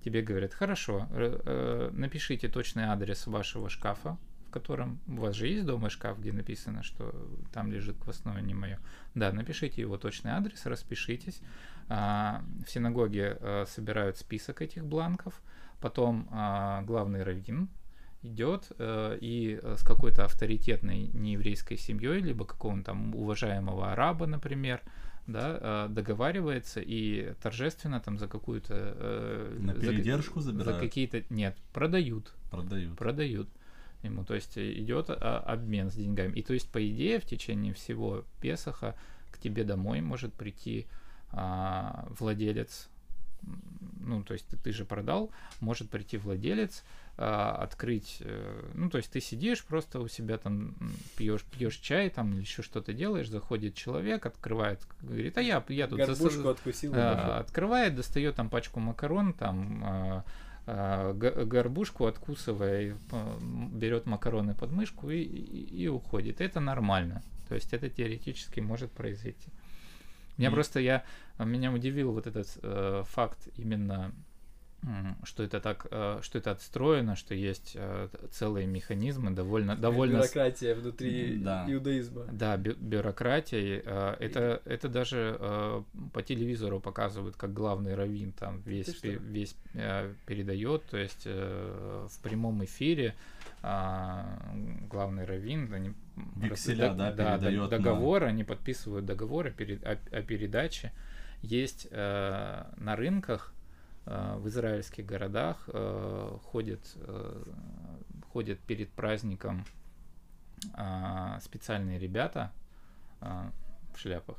Тебе 0.05 0.23
говорят, 0.23 0.55
хорошо, 0.55 1.09
э, 1.11 1.41
э, 1.45 1.91
напишите 1.93 2.49
точный 2.49 2.85
адрес 2.85 3.27
вашего 3.27 3.69
шкафа, 3.69 4.19
в 4.51 4.53
котором 4.53 4.99
у 5.07 5.21
вас 5.21 5.37
же 5.37 5.47
есть 5.47 5.65
дома 5.65 5.91
шкаф, 5.91 6.19
где 6.19 6.33
написано, 6.33 6.83
что 6.83 7.15
там 7.53 7.71
лежит 7.71 7.97
квасное 7.99 8.43
не 8.43 8.53
мое. 8.53 8.81
Да, 9.15 9.33
напишите 9.33 9.81
его 9.81 9.97
точный 9.97 10.33
адрес, 10.33 10.67
распишитесь. 10.67 11.41
А, 11.89 12.43
В 12.67 12.71
синагоге 12.71 13.39
э, 13.41 13.65
собирают 13.69 14.17
список 14.17 14.61
этих 14.61 14.85
бланков, 14.85 15.41
потом 15.81 16.29
а, 16.33 16.83
главный 16.83 17.23
раввин 17.23 17.69
идет 18.23 18.73
э, 18.79 19.19
и 19.21 19.61
с 19.63 19.83
какой-то 19.85 20.25
авторитетной 20.25 21.11
нееврейской 21.13 21.77
семьей, 21.77 22.21
либо 22.21 22.45
какого-нибудь 22.45 22.87
там 22.87 23.15
уважаемого 23.15 23.93
араба, 23.93 24.27
например, 24.27 24.81
да, 25.29 25.59
э, 25.61 25.87
договаривается 25.91 26.81
и 26.81 27.35
торжественно 27.43 28.01
там 28.01 28.19
за 28.19 28.27
какую-то... 28.27 28.75
э, 28.75 29.57
На 29.61 29.75
за 29.75 29.81
передержку 29.81 30.41
За 30.41 30.51
забирают? 30.51 30.81
какие-то... 30.81 31.23
Нет, 31.31 31.57
продают 31.73 32.35
Продают. 32.51 32.99
продают 32.99 33.49
ему. 34.03 34.25
То 34.25 34.35
есть 34.35 34.57
э, 34.57 34.73
идет 34.73 35.07
а, 35.11 35.39
обмен 35.47 35.91
с 35.91 35.95
деньгами. 35.95 36.33
И 36.39 36.43
то 36.43 36.53
есть, 36.53 36.71
по 36.71 36.87
идее, 36.87 37.21
в 37.21 37.25
течение 37.25 37.75
всего 37.75 38.25
Песаха 38.41 38.97
к 39.31 39.39
тебе 39.39 39.65
домой 39.65 40.01
может 40.01 40.33
прийти 40.35 40.87
а, 41.33 42.07
владелец, 42.19 42.89
ну, 44.01 44.23
то 44.23 44.35
есть 44.35 44.47
ты, 44.47 44.57
ты 44.57 44.73
же 44.73 44.85
продал, 44.85 45.31
может 45.61 45.91
прийти 45.91 46.17
владелец, 46.17 46.85
а, 47.17 47.55
открыть, 47.63 48.19
э, 48.21 48.71
ну, 48.75 48.89
то 48.89 48.99
есть 48.99 49.11
ты 49.11 49.21
сидишь 49.21 49.65
просто 49.65 50.01
у 50.01 50.09
себя 50.09 50.39
там, 50.39 50.75
пьешь, 51.17 51.45
пьешь 51.45 51.77
чай 51.77 52.09
там 52.11 52.33
или 52.33 52.41
еще 52.41 52.63
что-то 52.63 52.93
делаешь, 52.93 53.29
заходит 53.29 53.75
человек, 53.75 54.25
открывает, 54.27 54.81
говорит, 55.03 55.37
а 55.37 55.43
я, 55.43 55.63
я 55.69 55.87
тут 55.87 55.99
за- 56.01 56.07
Горбушку 56.07 56.49
откусил. 56.49 56.93
и 56.95 56.97
а, 56.97 57.39
открывает, 57.41 57.95
достает 57.95 58.37
там 58.37 58.49
пачку 58.49 58.81
макарон, 58.81 59.33
там 59.35 59.83
а, 59.85 60.25
горбушку 61.47 62.07
откусывая, 62.07 62.97
а, 63.13 63.39
берет 63.73 64.07
макароны 64.07 64.55
под 64.55 64.73
мышку 64.73 65.11
и, 65.11 65.19
и- 65.23 65.83
и 65.85 65.89
уходит. 65.89 66.41
Это 66.41 66.61
нормально. 66.61 67.23
То 67.49 67.55
есть 67.55 67.73
это 67.73 67.89
теоретически 67.91 68.61
может 68.61 68.91
произойти. 68.93 69.49
Меня 70.39 70.49
И- 70.51 70.53
просто 70.53 70.81
я 70.81 71.05
меня 71.39 71.73
удивил 71.73 72.13
вот 72.13 72.27
этот 72.27 72.47
э, 72.63 73.03
факт 73.07 73.49
именно 73.57 74.13
что 75.25 75.43
это 75.43 75.61
так, 75.61 75.87
э, 75.91 76.21
что 76.23 76.39
это 76.39 76.53
отстроено, 76.53 77.15
что 77.15 77.35
есть 77.35 77.73
э, 77.75 78.09
целые 78.31 78.67
механизмы 78.67 79.31
довольно, 79.31 79.77
довольно 79.77 80.19
Бюрократия 80.19 80.75
внутри 80.75 81.37
Да. 81.37 81.67
иудаизма. 81.69 82.25
да, 82.33 82.57
бю- 82.57 82.77
бюрократией. 82.81 83.83
э, 83.85 84.17
Это, 84.21 84.63
это 84.65 84.89
даже 84.89 85.39
по 86.15 86.23
телевизору 86.23 86.81
показывают, 86.81 87.37
как 87.37 87.53
главный 87.53 87.95
раввин 87.95 88.33
там 88.33 88.63
весь, 88.65 88.95
пе- 88.95 89.17
весь 89.19 89.55
передает, 90.27 90.85
то 90.87 90.97
есть 90.97 91.27
в 91.27 92.19
прямом 92.23 92.65
эфире 92.65 93.15
а, 93.63 94.39
главный 94.89 95.27
раввин, 95.27 95.73
они 95.75 95.93
Векселя, 96.37 96.95
да, 96.95 97.13
д- 97.13 97.17
передает 97.25 97.61
на- 97.61 97.69
договор, 97.69 98.25
они 98.25 98.45
подписывают 98.45 99.05
договор 99.05 99.49
о, 99.49 99.51
пере- 99.51 99.81
о- 99.85 100.17
о 100.17 100.23
передаче. 100.23 100.93
Есть 101.43 101.91
на 101.93 102.95
рынках 102.97 103.53
в 104.07 104.49
израильских 104.49 105.07
городах 105.07 105.65
э, 105.69 106.39
ходят, 106.45 106.81
э, 106.97 107.43
ходят 108.33 108.59
перед 108.61 108.89
праздником 108.91 109.65
специальные 111.41 111.99
ребята 111.99 112.53
в 113.21 113.97
шляпах. 113.99 114.37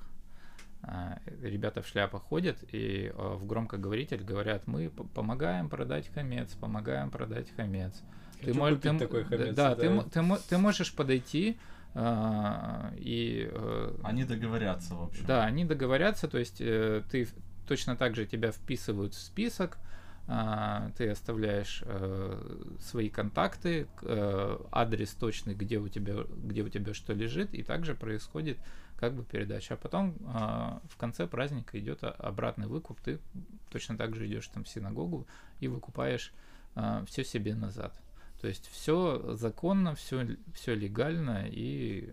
Ребята 1.41 1.81
в 1.81 1.87
шляпах 1.87 2.21
ходят 2.23 2.57
и 2.71 3.11
в 3.15 3.45
громкоговоритель 3.45 4.23
говорят, 4.23 4.67
мы 4.67 4.89
помогаем 4.89 5.69
продать 5.69 6.11
хамец, 6.13 6.53
помогаем 6.53 7.09
продать 7.11 7.49
хамец. 7.55 8.01
Хочу 8.39 8.59
мо- 8.59 8.69
купить 8.69 8.85
м- 8.85 8.99
такой 8.99 9.23
да- 9.23 9.29
хамец, 9.29 9.55
Да, 9.55 9.75
ты, 9.75 9.89
да. 9.89 10.03
ты, 10.11 10.21
мо- 10.21 10.39
ты 10.49 10.57
можешь 10.57 10.93
подойти 10.95 11.57
и 11.95 13.49
э, 13.51 13.95
Они 14.03 14.23
договорятся, 14.23 14.95
в 14.95 15.03
общем. 15.03 15.25
да, 15.25 15.43
они 15.43 15.65
договорятся, 15.65 16.27
то 16.27 16.37
есть 16.37 16.57
э, 16.61 17.03
ты 17.11 17.27
точно 17.67 17.95
так 17.95 18.15
же 18.15 18.25
тебя 18.25 18.51
вписывают 18.51 19.13
в 19.13 19.19
список, 19.19 19.77
а, 20.27 20.91
ты 20.97 21.09
оставляешь 21.09 21.83
э, 21.85 22.75
свои 22.79 23.09
контакты, 23.09 23.87
э, 24.01 24.57
адрес 24.71 25.11
точный, 25.13 25.55
где 25.55 25.77
у 25.77 25.89
тебя 25.89 26.23
где 26.43 26.61
у 26.61 26.69
тебя 26.69 26.93
что 26.93 27.13
лежит, 27.13 27.53
и 27.53 27.63
также 27.63 27.95
происходит 27.95 28.57
как 28.97 29.13
бы 29.13 29.23
передача. 29.23 29.73
А 29.73 29.77
потом 29.77 30.15
а, 30.27 30.81
в 30.89 30.95
конце 30.95 31.27
праздника 31.27 31.77
идет 31.79 32.03
о- 32.03 32.11
обратный 32.11 32.67
выкуп, 32.67 33.01
ты 33.01 33.19
точно 33.71 33.97
так 33.97 34.15
же 34.15 34.27
идешь 34.27 34.47
там 34.47 34.63
в 34.63 34.69
синагогу 34.69 35.27
и 35.59 35.67
выкупаешь 35.67 36.33
все 37.07 37.25
себе 37.25 37.53
назад. 37.53 37.99
То 38.39 38.47
есть 38.47 38.69
все 38.69 39.35
законно, 39.35 39.95
все 39.95 40.37
все 40.53 40.73
легально 40.73 41.45
и 41.47 42.09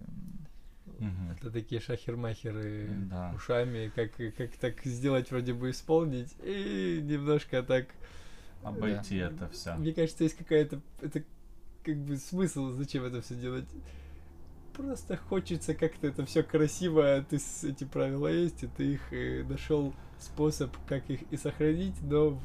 Мгм. 0.99 1.31
Это 1.33 1.51
такие 1.51 1.81
шахермахеры 1.81 2.89
Да. 3.11 3.33
ушами, 3.35 3.93
как, 3.95 4.13
как 4.37 4.51
так 4.57 4.85
сделать 4.85 5.31
вроде 5.31 5.55
бы 5.55 5.71
исполнить, 5.71 6.35
и 6.43 7.01
немножко 7.03 7.63
так... 7.63 7.87
Обойти 8.63 9.17
это 9.17 9.49
все. 9.49 9.75
Мне 9.77 9.93
кажется, 9.93 10.25
есть 10.25 10.37
какая-то... 10.37 10.81
Это 11.01 11.23
как 11.85 11.97
бы 11.97 12.17
смысл, 12.17 12.71
зачем 12.71 13.05
это 13.05 13.23
все 13.23 13.35
делать. 13.37 13.69
Просто 14.75 15.17
хочется 15.17 15.75
как-то 15.75 16.07
это 16.09 16.25
все 16.27 16.43
красиво, 16.43 17.17
а 17.17 17.23
ты 17.23 17.39
с, 17.39 17.65
эти 17.65 17.85
правила 17.85 18.29
есть, 18.29 18.63
и 18.65 18.67
ты 18.67 18.95
их 18.95 19.49
нашел 19.49 19.95
способ, 20.21 20.77
как 20.87 21.09
их 21.11 21.23
и 21.31 21.37
сохранить, 21.37 22.01
но 22.03 22.41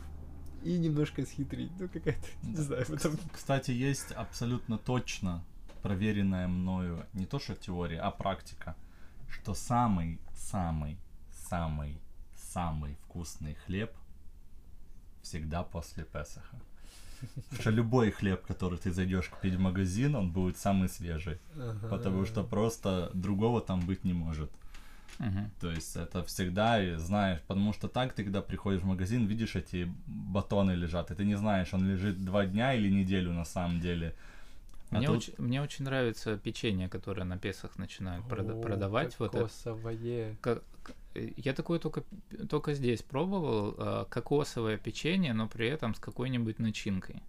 и 0.63 0.77
немножко 0.77 1.25
схитрить. 1.25 1.71
Ну, 1.79 1.89
какая-то, 1.89 2.27
не 2.43 2.55
знаю, 2.55 2.85
в 2.85 2.91
этом... 2.91 3.17
Кстати, 3.31 3.71
есть 3.71 4.11
абсолютно 4.13 4.77
точно 4.77 5.43
проверенная 5.83 6.47
мною 6.47 7.05
не 7.13 7.25
то 7.25 7.39
что 7.39 7.55
теория, 7.55 7.99
а 7.99 8.09
практика, 8.09 8.75
что 9.29 9.53
самый, 9.53 10.19
самый, 10.33 10.97
самый, 11.49 11.97
самый 12.35 12.95
вкусный 13.03 13.55
хлеб 13.65 13.91
всегда 15.21 15.63
после 15.63 16.03
Песаха. 16.03 16.57
Потому 17.35 17.61
что 17.61 17.69
любой 17.69 18.11
хлеб, 18.11 18.45
который 18.45 18.77
ты 18.77 18.91
зайдешь 18.91 19.29
купить 19.29 19.55
в 19.55 19.59
магазин, 19.59 20.15
он 20.15 20.31
будет 20.31 20.57
самый 20.57 20.89
свежий. 20.89 21.37
Потому 21.89 22.25
что 22.25 22.43
просто 22.43 23.11
другого 23.13 23.61
там 23.61 23.79
быть 23.85 24.03
не 24.03 24.13
может. 24.13 24.51
мгм. 25.19 25.51
То 25.59 25.71
есть 25.71 25.95
это 25.95 26.23
всегда, 26.23 26.97
знаешь, 26.97 27.39
потому 27.47 27.73
что 27.73 27.87
так 27.87 28.13
ты, 28.13 28.23
когда 28.23 28.41
приходишь 28.41 28.81
в 28.81 28.85
магазин, 28.85 29.25
видишь 29.27 29.55
эти 29.55 29.91
батоны 30.07 30.71
лежат, 30.71 31.11
и 31.11 31.15
ты 31.15 31.25
не 31.25 31.35
знаешь, 31.35 31.73
он 31.73 31.87
лежит 31.87 32.23
два 32.25 32.45
дня 32.45 32.73
или 32.73 32.89
неделю 32.89 33.31
на 33.33 33.45
самом 33.45 33.79
деле. 33.79 34.15
А 34.93 34.97
Мне, 34.97 35.07
тут- 35.07 35.17
очень, 35.17 35.33
мне 35.37 35.61
очень 35.61 35.85
нравится 35.85 36.37
печенье, 36.37 36.87
которое 36.89 37.23
на 37.23 37.37
Песах 37.37 37.77
начинают 37.77 38.25
прода- 38.27 38.53
О, 38.59 38.61
продавать. 38.61 39.17
Вот 39.19 39.29
это. 39.29 39.39
кокосовое. 39.39 40.35
Ка- 40.41 40.61
к- 40.83 40.91
э, 41.15 41.31
Я 41.37 41.53
такое 41.53 41.79
только, 41.79 42.03
только 42.49 42.73
здесь 42.73 43.01
пробовал. 43.01 43.75
а, 43.77 44.05
Кокосовое 44.05 44.77
печенье, 44.77 45.33
но 45.33 45.47
при 45.47 45.67
этом 45.67 45.95
с 45.95 45.99
какой-нибудь 45.99 46.59
начинкой. 46.59 47.23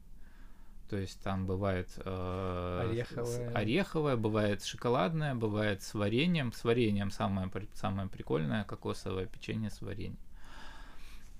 То 0.90 0.96
есть 0.98 1.20
там 1.22 1.46
бывает 1.46 1.88
э, 1.96 2.88
Ореховое. 2.90 3.50
ореховое, 3.54 4.16
бывает 4.16 4.62
шоколадное, 4.62 5.34
бывает 5.34 5.82
с 5.82 5.94
вареньем. 5.94 6.52
С 6.52 6.62
вареньем 6.64 7.10
самое, 7.10 7.50
самое 7.72 8.08
прикольное 8.08 8.64
кокосовое 8.64 9.26
печенье 9.26 9.70
с 9.70 9.80
вареньем. 9.80 10.18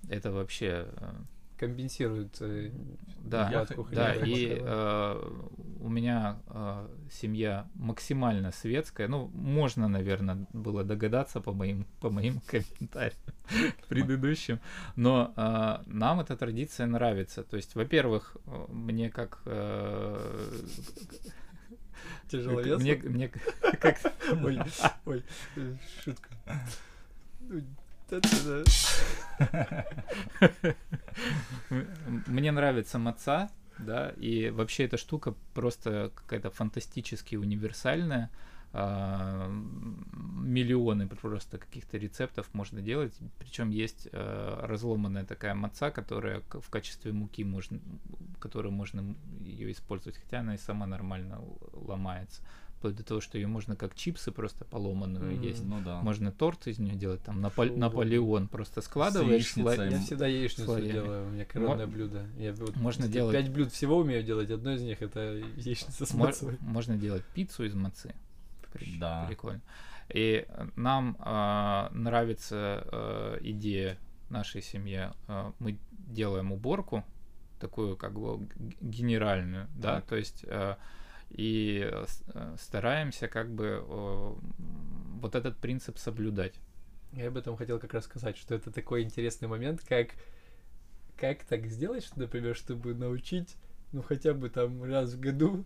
Это 0.09 0.33
вообще 0.33 0.89
э, 0.91 1.12
Компенсирует 1.57 2.37
э, 2.41 2.73
да, 3.19 3.49
нехватку 3.49 3.89
да, 3.93 4.13
хлеба. 4.13 4.27
и 4.27 4.59
э, 4.61 5.33
у 5.81 5.89
меня 5.89 6.39
э, 6.49 6.89
семья 7.13 7.69
максимально 7.75 8.51
светская. 8.51 9.07
Ну, 9.07 9.29
можно, 9.29 9.89
наверное, 9.89 10.47
было 10.53 10.83
догадаться 10.83 11.41
по 11.41 11.53
моим, 11.53 11.87
по 12.01 12.11
моим 12.11 12.41
комментариям 12.47 13.19
предыдущим. 13.89 14.61
Но 14.97 15.33
э, 15.37 15.83
нам 15.87 16.21
эта 16.21 16.37
традиция 16.37 16.87
нравится. 16.87 17.45
То 17.45 17.57
есть, 17.57 17.75
во-первых, 17.77 18.37
мне 18.69 19.11
как... 19.11 19.43
э, 19.47 20.51
тяжеловес. 22.29 22.81
мне, 22.81 22.97
мне 22.97 23.29
как... 23.81 24.01
Ой, 24.45 24.61
ой, 25.07 25.23
шутка. 26.05 26.31
Мне 32.27 32.53
нравится 32.53 32.99
маца, 32.99 33.51
да, 33.79 34.11
и 34.17 34.51
вообще 34.51 34.85
эта 34.85 34.97
штука 34.97 35.35
просто 35.55 36.13
какая-то 36.15 36.51
фантастически 36.51 37.37
универсальная. 37.37 38.31
А, 38.77 39.49
Миллионы 39.49 41.07
просто 41.07 41.59
каких-то 41.59 41.97
рецептов 41.97 42.53
можно 42.53 42.83
делать. 42.83 43.17
Причем 43.39 43.71
есть 43.71 44.09
э, 44.11 44.61
разломанная 44.65 45.25
такая 45.25 45.55
маца, 45.55 45.91
которая 45.91 46.43
в 46.51 46.69
качестве 46.71 47.13
муки 47.13 47.45
можно, 47.45 47.79
которую 48.41 48.73
можно 48.73 49.15
ее 49.41 49.71
использовать, 49.71 50.19
хотя 50.19 50.41
она 50.41 50.55
и 50.55 50.59
сама 50.59 50.87
нормально 50.87 51.41
ломается. 51.73 52.43
Вплоть 52.85 52.97
до 52.97 53.03
того, 53.03 53.22
что 53.22 53.39
ее 53.39 53.47
можно 53.47 53.76
как 53.76 53.95
чипсы 53.95 54.30
просто 54.30 54.66
поломанную 54.66 55.32
Мгм. 55.32 55.41
есть. 55.41 55.64
Ну 55.64 55.80
да. 55.82 56.03
Можно 56.03 56.30
торт 56.30 56.66
из 56.66 56.78
нее 56.78 56.95
делать, 56.97 57.22
там 57.22 57.41
Наполе- 57.43 57.70
Фу. 57.70 57.78
Наполеон 57.78 58.47
просто 58.47 58.82
складываешь. 58.82 59.32
яичницей. 59.57 59.91
Я 59.91 60.01
всегда 60.01 60.26
яичницу 60.26 60.64
слоями. 60.66 60.93
делаю, 60.93 61.26
у 61.28 61.30
меня 61.30 61.47
коронное 61.47 61.87
блюдо. 61.87 62.26
Я 62.37 62.53
вот 62.53 62.76
Можно 62.76 63.09
делать- 63.09 63.32
Пять 63.35 63.49
блюд 63.51 63.72
всего 63.72 63.97
умею 63.97 64.22
делать, 64.22 64.51
одно 64.51 64.72
из 64.72 64.82
них 64.82 65.01
это 65.01 65.37
яичница 65.57 66.05
с 66.05 66.12
Мо- 66.12 66.26
мацой. 66.26 66.59
Можно 66.61 66.99
делать 66.99 67.22
пиццу 67.35 67.64
из 67.64 67.72
мацы. 67.74 68.14
Да. 69.01 69.24
Прикольно. 69.28 69.62
И 70.11 70.45
э, 70.47 70.66
нам 70.76 71.16
а, 71.20 71.89
нравится 71.95 72.87
э, 72.93 73.39
идея 73.41 73.97
нашей 74.28 74.61
семьи. 74.61 75.09
Э, 75.28 75.53
мы 75.59 75.78
делаем 75.91 76.53
уборку, 76.53 77.03
такую 77.61 77.97
как 77.97 78.12
бы 78.20 78.47
генеральную, 78.82 79.68
да, 79.74 79.95
Так. 79.97 80.05
то 80.05 80.16
есть 80.16 80.45
э, 80.47 80.76
и 81.35 81.89
э, 81.91 82.07
э, 82.35 82.57
стараемся 82.59 83.28
как 83.28 83.53
бы 83.53 83.85
вот 85.20 85.35
этот 85.35 85.57
принцип 85.59 85.99
соблюдать. 85.99 86.55
Я 87.12 87.28
об 87.28 87.37
этом 87.37 87.57
хотел 87.57 87.78
как 87.78 87.95
раз 87.95 88.05
сказать, 88.05 88.37
что 88.37 88.55
это 88.55 88.70
такой 88.70 89.03
интересный 89.03 89.49
момент, 89.49 89.82
как 89.89 90.09
как 91.16 91.45
так 91.45 91.66
сделать, 91.66 92.09
например, 92.16 92.57
чтобы 92.57 92.95
научить, 92.95 93.57
ну 93.93 94.03
хотя 94.03 94.35
бы 94.35 94.51
там 94.51 94.82
раз 94.82 95.14
в 95.14 95.20
году 95.20 95.64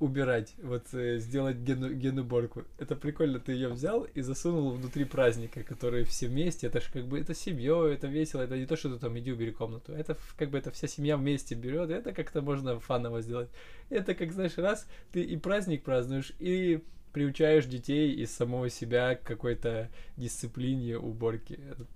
убирать, 0.00 0.54
вот 0.62 0.92
э, 0.94 1.18
сделать 1.18 1.58
гену, 1.58 1.92
генуборку. 1.92 2.64
Это 2.78 2.96
прикольно, 2.96 3.38
ты 3.38 3.52
ее 3.52 3.68
взял 3.68 4.04
и 4.04 4.22
засунул 4.22 4.70
внутри 4.70 5.04
праздника, 5.04 5.62
который 5.62 6.04
все 6.04 6.26
вместе, 6.26 6.66
это 6.66 6.80
же 6.80 6.90
как 6.90 7.06
бы 7.06 7.20
это 7.20 7.34
семьей, 7.34 7.92
это 7.94 8.06
весело, 8.06 8.40
это 8.40 8.56
не 8.56 8.66
то, 8.66 8.76
что 8.76 8.92
ты 8.92 8.98
там 8.98 9.16
иди 9.18 9.30
убери 9.30 9.52
комнату, 9.52 9.92
это 9.92 10.16
как 10.36 10.50
бы 10.50 10.58
это 10.58 10.70
вся 10.70 10.88
семья 10.88 11.16
вместе 11.16 11.54
берет, 11.54 11.90
это 11.90 12.12
как-то 12.12 12.40
можно 12.40 12.80
фаново 12.80 13.20
сделать. 13.20 13.50
Это 13.90 14.14
как, 14.14 14.32
знаешь, 14.32 14.56
раз 14.56 14.88
ты 15.12 15.22
и 15.22 15.36
праздник 15.36 15.84
празднуешь, 15.84 16.32
и 16.38 16.82
приучаешь 17.12 17.66
детей 17.66 18.12
из 18.14 18.30
самого 18.34 18.70
себя 18.70 19.16
к 19.16 19.22
какой-то 19.22 19.90
дисциплине 20.16 20.98
уборки. 20.98 21.60
Это, 21.70 21.86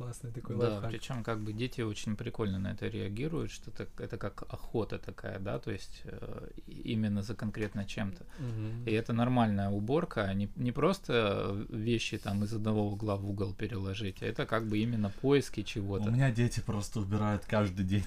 классный 0.00 0.32
такой 0.32 0.56
Да, 0.56 0.68
лайфхак. 0.70 0.90
причем 0.90 1.22
как 1.24 1.40
бы 1.40 1.52
дети 1.52 1.82
очень 1.82 2.16
прикольно 2.16 2.58
на 2.58 2.68
это 2.72 2.88
реагируют, 2.88 3.50
что 3.50 3.70
так, 3.70 3.88
это 4.00 4.16
как 4.16 4.42
охота 4.52 4.98
такая, 4.98 5.38
да, 5.38 5.58
то 5.58 5.70
есть 5.70 6.00
э, 6.04 6.48
именно 6.66 7.22
за 7.22 7.34
конкретно 7.34 7.84
чем-то. 7.84 8.24
Мгм. 8.38 8.84
И 8.86 8.90
это 8.92 9.12
нормальная 9.12 9.68
уборка, 9.68 10.24
а 10.24 10.34
не, 10.34 10.48
не 10.56 10.72
просто 10.72 11.66
вещи 11.68 12.16
там 12.18 12.44
из 12.44 12.52
одного 12.54 12.88
угла 12.90 13.16
в 13.16 13.28
угол 13.28 13.52
переложить, 13.54 14.22
а 14.22 14.26
это 14.26 14.46
как 14.46 14.66
бы 14.66 14.78
именно 14.78 15.10
поиски 15.20 15.60
У 15.60 15.64
чего-то. 15.64 16.10
меня 16.10 16.30
дети 16.30 16.60
просто 16.60 17.00
убирают 17.00 17.44
каждый 17.44 17.84
день. 17.84 18.04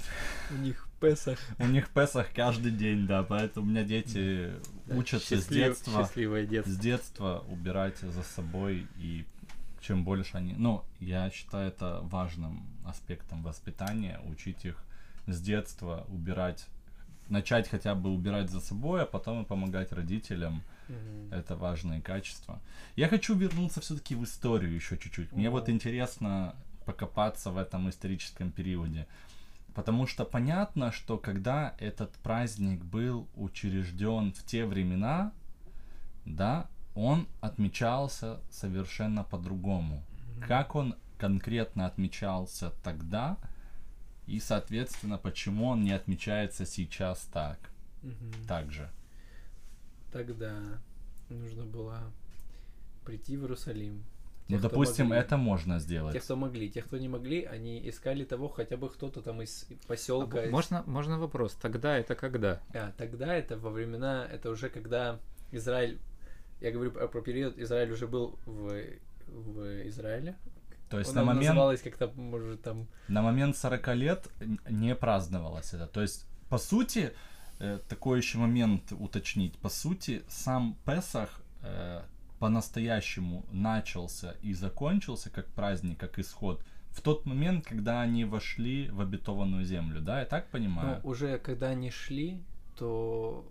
У 0.52 0.56
них 0.58 0.88
Песах. 1.00 1.38
У 1.60 1.68
них 1.68 1.89
Песах 1.89 2.28
каждый 2.34 2.72
день, 2.72 3.06
да, 3.08 3.24
поэтому 3.24 3.66
у 3.68 3.70
меня 3.70 3.84
дети 3.84 4.52
Да, 4.86 4.96
учатся 4.96 5.38
с 5.38 5.48
детства. 5.48 6.02
Счастливое 6.04 6.46
детство. 6.46 6.72
с 6.72 6.78
детства 6.78 7.44
убирать 7.50 7.98
за 8.00 8.24
собой 8.24 8.88
и 8.98 9.26
чем 9.84 10.03
больше 10.03 10.38
они... 10.38 10.53
Ну, 10.53 10.84
я 10.99 11.29
считаю 11.29 11.67
это 11.67 11.99
важным 12.03 12.65
аспектом 12.86 13.43
воспитания, 13.43 14.19
учить 14.25 14.65
их 14.65 14.84
с 15.27 15.41
детства 15.41 16.05
убирать, 16.07 16.65
начать 17.29 17.67
хотя 17.67 17.93
бы 17.93 18.09
убирать 18.09 18.49
за 18.49 18.61
собой, 18.61 19.03
а 19.03 19.05
потом 19.05 19.43
и 19.43 19.45
помогать 19.45 19.91
родителям. 19.91 20.63
Мгм. 20.88 21.34
Это 21.34 21.55
важные 21.55 22.01
качества. 22.01 22.59
Я 22.95 23.07
хочу 23.07 23.36
вернуться 23.36 23.81
все-таки 23.81 24.15
в 24.15 24.23
историю 24.23 24.73
еще 24.73 24.97
чуть-чуть. 24.97 25.31
Мне 25.34 25.49
вот 25.49 25.69
интересно 25.69 26.55
покопаться 26.86 27.51
в 27.51 27.57
этом 27.57 27.89
историческом 27.89 28.51
периоде. 28.51 29.07
Потому 29.73 30.05
что 30.07 30.23
понятно, 30.23 30.91
что 30.91 31.17
когда 31.17 31.75
этот 31.79 32.11
праздник 32.17 32.84
был 32.84 33.27
учрежден 33.36 34.34
в 34.34 34.43
те 34.45 34.65
времена, 34.65 35.31
да, 36.25 36.67
он 36.96 37.28
отмечался 37.41 38.39
совершенно 38.50 39.24
по-другому. 39.24 40.04
Как 40.48 40.76
он 40.76 40.96
конкретно 41.18 41.86
отмечался 41.86 42.72
тогда, 42.84 43.38
и, 44.28 44.39
соответственно, 44.39 45.18
почему 45.18 45.68
он 45.68 45.84
не 45.84 45.91
отмечается 45.91 46.66
сейчас 46.66 47.22
так, 47.32 47.58
Мгм. 48.02 48.34
так 48.48 48.72
же. 48.72 48.89
Тогда 50.12 50.54
нужно 51.30 51.66
было 51.66 52.00
прийти 53.06 53.38
в 53.38 53.41
Иерусалим, 53.41 54.04
Ну, 54.50 54.58
Те, 54.58 54.60
кто 54.60 54.70
допустим, 54.70 55.06
могли. 55.08 55.22
это 55.22 55.38
можно 55.38 55.80
сделать. 55.80 56.14
Те, 56.14 56.20
кто 56.20 56.36
могли, 56.36 56.70
те, 56.70 56.82
кто 56.82 56.98
не 56.98 57.08
могли, 57.08 57.44
они 57.46 57.82
искали 57.89 58.26
того, 58.26 58.50
хотя 58.50 58.76
бы 58.76 58.89
кто-то 58.89 59.22
там 59.22 59.41
из 59.41 59.66
А 59.70 59.88
поселка. 59.88 60.36
б- 60.41 60.50
Можно, 60.50 60.84
можно 60.86 61.18
вопрос? 61.18 61.54
Тогда 61.54 61.98
это 61.98 62.14
когда? 62.16 62.60
А, 62.74 62.91
тогда 62.98 63.34
это 63.34 63.58
во 63.58 63.70
времена, 63.70 64.28
это 64.30 64.50
уже 64.50 64.70
когда 64.70 65.18
Израиль, 65.54 65.98
я 66.64 66.72
говорю 66.72 66.91
про, 66.91 67.07
про 67.07 67.22
период, 67.22 67.57
Израиль 67.57 67.91
уже 67.91 68.07
был 68.07 68.39
в, 68.45 68.82
в 69.28 69.88
Израиле. 69.88 70.36
То 70.89 70.99
есть 70.99 71.09
Он 71.11 71.16
на 71.18 71.24
момент, 71.26 71.47
называлось 71.47 71.82
как-то, 71.82 72.11
может, 72.16 72.61
там... 72.61 72.88
на 73.07 73.22
момент 73.22 73.57
40 73.57 73.95
лет 73.95 74.28
не 74.70 74.95
праздновалось 74.95 75.74
это. 75.74 75.88
То 75.88 76.01
есть, 76.01 76.26
по 76.49 76.57
сути, 76.57 77.14
э, 77.59 77.80
такой 77.89 78.20
еще 78.20 78.38
момент 78.38 78.91
уточнить. 78.91 79.57
По 79.57 79.70
сути, 79.70 80.24
сам 80.28 80.78
Песах 80.86 81.41
э, 81.64 82.01
по-настоящему 82.39 83.45
начался 83.51 84.36
и 84.41 84.53
закончился 84.53 85.30
как 85.30 85.47
праздник, 85.47 85.99
как 85.99 86.20
исход 86.20 86.64
в 86.93 87.01
тот 87.01 87.26
момент, 87.26 87.66
когда 87.66 88.01
они 88.01 88.24
вошли 88.24 88.89
в 88.89 89.01
обетованную 89.01 89.66
землю, 89.66 89.99
да, 89.99 90.20
я 90.20 90.26
так 90.26 90.47
понимаю? 90.49 91.01
Ну, 91.03 91.09
уже 91.09 91.39
когда 91.39 91.70
они 91.70 91.89
шли, 91.89 92.39
то 92.78 93.45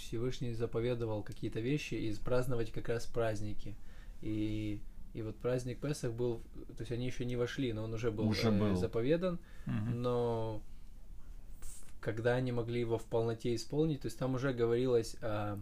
Всевышний 0.00 0.52
заповедовал 0.54 1.22
какие-то 1.22 1.60
вещи 1.60 1.94
и 1.94 2.14
праздновать 2.16 2.70
как 2.72 2.88
раз 2.88 3.06
праздники. 3.06 3.74
И, 4.22 4.80
и 5.14 5.22
вот 5.22 5.36
праздник 5.36 5.78
Песах 5.80 6.12
был, 6.12 6.40
то 6.76 6.80
есть 6.80 6.92
они 6.92 7.06
еще 7.06 7.24
не 7.24 7.36
вошли, 7.36 7.72
но 7.72 7.84
он 7.84 7.94
уже 7.94 8.10
был, 8.10 8.28
Уже 8.28 8.48
э, 8.48 8.58
был. 8.58 8.76
заповедан, 8.76 9.38
Мгм. 9.66 10.02
но 10.02 10.62
когда 12.00 12.34
они 12.34 12.50
могли 12.52 12.80
его 12.80 12.98
в 12.98 13.04
полноте 13.04 13.54
исполнить, 13.54 14.00
то 14.02 14.06
есть 14.06 14.18
там 14.18 14.34
уже 14.34 14.52
говорилось 14.52 15.16
о, 15.20 15.58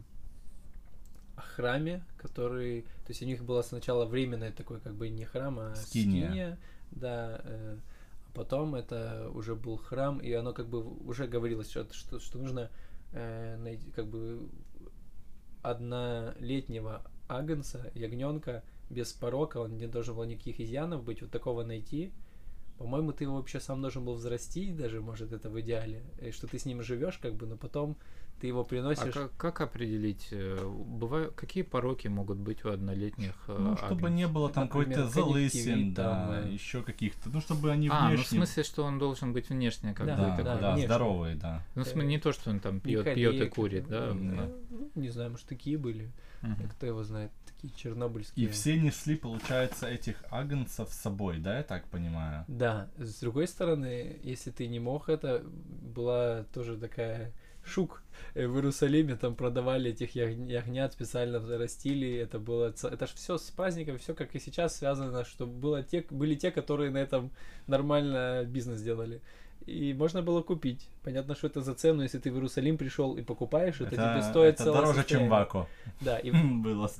о 1.37 1.41
храме, 1.41 2.05
который, 2.17 2.83
то 2.83 3.09
есть 3.09 3.23
у 3.23 3.27
них 3.27 3.45
было 3.45 3.63
сначала 3.63 4.07
временное 4.07 4.53
такое 4.53 4.79
как 4.81 4.95
бы 4.95 5.09
не 5.09 5.25
храм, 5.25 5.59
а 5.59 5.75
Скиния. 5.75 6.29
скиния, 6.29 6.59
да, 6.93 7.41
э, 7.45 7.77
а 8.29 8.31
потом 8.35 8.75
это 8.77 9.31
уже 9.35 9.57
был 9.57 9.77
храм, 9.79 10.19
и 10.19 10.33
оно 10.33 10.53
как 10.53 10.69
бы 10.69 10.83
уже 11.09 11.27
говорилось, 11.27 11.71
что, 11.71 11.93
что, 11.93 12.21
что 12.21 12.39
нужно 12.39 12.71
э, 13.13 13.79
как 13.95 14.07
бы 14.07 14.49
однолетнего 15.63 17.03
агнца, 17.29 17.91
ягненка 17.95 18.63
без 18.91 19.13
порока, 19.13 19.59
он 19.59 19.77
не 19.77 19.87
должен 19.87 20.17
был 20.17 20.25
никаких 20.25 20.61
изъянов 20.61 21.05
быть, 21.05 21.21
вот 21.21 21.31
такого 21.31 21.63
найти. 21.63 22.13
По-моему, 22.79 23.13
ты 23.13 23.25
его 23.25 23.37
вообще 23.37 23.61
сам 23.61 23.83
должен 23.83 24.05
был 24.05 24.15
взрастить, 24.15 24.77
даже, 24.77 25.01
может, 25.01 25.33
это 25.33 25.51
в 25.51 25.61
идеале, 25.61 26.03
что 26.31 26.47
ты 26.47 26.59
с 26.59 26.65
ним 26.65 26.83
живешь, 26.83 27.19
как 27.19 27.35
бы, 27.35 27.47
но 27.47 27.57
потом 27.57 27.97
ты 28.41 28.47
его 28.47 28.61
А 28.61 28.65
приносишь. 28.65 29.13
как, 29.15 29.37
как 29.37 29.61
определить, 29.61 30.29
э, 30.31 30.59
бывают, 30.65 31.35
какие 31.35 31.63
пороки 31.63 32.09
могут 32.09 32.39
быть 32.39 32.65
у 32.65 32.71
однолетних 32.71 33.35
э, 33.49 33.57
Ну, 33.59 33.77
чтобы 33.77 34.11
не 34.11 34.27
было 34.27 34.51
там 34.51 34.65
Например, 34.65 34.99
какой-то 34.99 35.11
залысин, 35.13 35.95
да, 35.95 36.05
там, 36.05 36.31
э. 36.49 36.53
еще 36.53 36.83
каких-то, 36.83 37.31
ну, 37.31 37.41
чтобы 37.41 37.71
они 37.71 37.89
А, 37.89 38.03
ну 38.03 38.07
в 38.09 38.15
внешне... 38.17 38.39
смысле, 38.39 38.63
что 38.63 38.85
он 38.85 38.99
должен 38.99 39.33
быть 39.33 39.49
внешне 39.49 39.95
как 39.95 40.07
Да, 40.07 40.17
бы 40.17 40.23
да, 40.23 40.29
такой. 40.31 40.45
да, 40.45 40.57
да, 40.59 40.71
внешне. 40.73 40.87
здоровый, 40.87 41.35
да. 41.35 41.65
Ну, 41.75 41.83
в 41.83 41.87
смысле, 41.87 42.09
не 42.09 42.19
то, 42.19 42.33
что 42.33 42.51
он 42.51 42.61
там 42.61 42.81
пьет, 42.81 43.15
пьет 43.15 43.35
и 43.35 43.49
курит, 43.49 43.89
да? 43.89 44.13
ну, 44.15 44.37
Да. 44.37 44.49
ну, 44.71 44.91
не 44.95 45.11
знаю, 45.11 45.31
может, 45.31 45.47
такие 45.47 45.79
были. 45.79 46.11
Мгм. 46.43 46.69
Кто 46.69 46.87
его 46.87 47.03
знает, 47.03 47.33
такие 47.47 47.73
чернобыльские. 47.75 48.47
И 48.47 48.49
все 48.49 48.79
несли, 48.79 49.17
получается, 49.17 49.89
этих 49.89 50.23
агнцев 50.31 50.89
с 50.93 50.97
собой, 50.97 51.39
да, 51.39 51.57
я 51.57 51.63
так 51.65 51.89
понимаю? 51.89 52.45
Да, 52.47 52.89
с 52.97 53.19
другой 53.19 53.49
стороны, 53.49 54.21
если 54.23 54.53
ты 54.53 54.69
не 54.69 54.79
мог, 54.79 55.09
это 55.09 55.43
была 55.45 56.45
тоже 56.55 56.77
такая 56.77 57.33
шук. 57.69 58.03
Э, 58.35 58.47
В 58.47 58.57
Иерусалиме 58.57 59.17
там 59.17 59.35
продавали 59.35 59.91
этих 59.91 60.17
ягн- 60.17 60.51
ягнят, 60.51 60.93
специально 60.93 61.39
растили. 61.59 62.17
Это 62.17 62.39
было, 62.39 62.75
это 62.83 63.07
же 63.07 63.13
все 63.15 63.39
с 63.39 63.51
праздником, 63.51 63.99
все 63.99 64.15
как 64.15 64.35
и 64.35 64.41
сейчас 64.41 64.77
связано, 64.77 65.25
что 65.25 65.47
было 65.47 65.83
те, 65.83 66.05
были 66.11 66.35
те, 66.35 66.51
которые 66.51 66.91
на 66.91 66.99
этом 66.99 67.31
нормально 67.67 68.45
бизнес 68.45 68.83
делали. 68.83 69.21
И 69.67 69.93
можно 69.93 70.23
было 70.23 70.41
купить. 70.43 70.89
Понятно, 71.05 71.35
что 71.35 71.47
это 71.47 71.61
за 71.61 71.75
цену, 71.75 72.03
если 72.03 72.19
ты 72.19 72.31
в 72.31 72.35
Иерусалим 72.35 72.79
пришел 72.79 73.17
и 73.17 73.23
покупаешь, 73.23 73.81
это, 73.81 73.91
тебе 73.91 74.23
стоит 74.23 74.55
это 74.55 74.65
целое 74.65 74.81
дороже, 74.81 74.95
чем 75.01 75.03
состояние. 75.05 75.31
Вако. 75.31 75.67
Да, 76.01 76.19
и, 76.19 76.31
Было, 76.65 76.91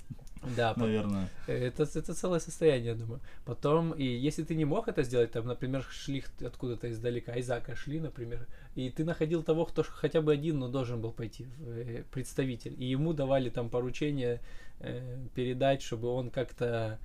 да, 0.57 0.75
наверное. 0.77 1.29
это, 1.47 1.83
это 1.83 2.15
целое 2.15 2.41
состояние, 2.41 2.89
я 2.89 2.95
думаю. 2.95 3.21
Потом, 3.45 3.93
и 3.93 4.05
если 4.05 4.45
ты 4.45 4.55
не 4.55 4.65
мог 4.65 4.89
это 4.89 5.03
сделать, 5.03 5.33
там, 5.33 5.47
например, 5.47 5.83
шли 5.91 6.25
откуда-то 6.41 6.91
издалека, 6.91 7.33
Айзака 7.33 7.75
шли, 7.77 8.01
например, 8.01 8.47
и 8.75 8.91
ты 8.91 9.05
находил 9.05 9.43
того, 9.43 9.65
кто 9.65 9.83
хотя 9.83 10.21
бы 10.23 10.33
один, 10.33 10.59
но 10.59 10.69
должен 10.69 11.01
был 11.01 11.13
пойти, 11.13 11.47
э, 11.61 12.05
представитель, 12.11 12.75
и 12.79 12.85
ему 12.85 13.13
давали 13.13 13.51
там 13.51 13.69
поручение 13.71 14.41
э, 14.81 15.27
передать, 15.35 15.83
чтобы 15.83 16.09
он 16.09 16.31
как-то, 16.31 16.99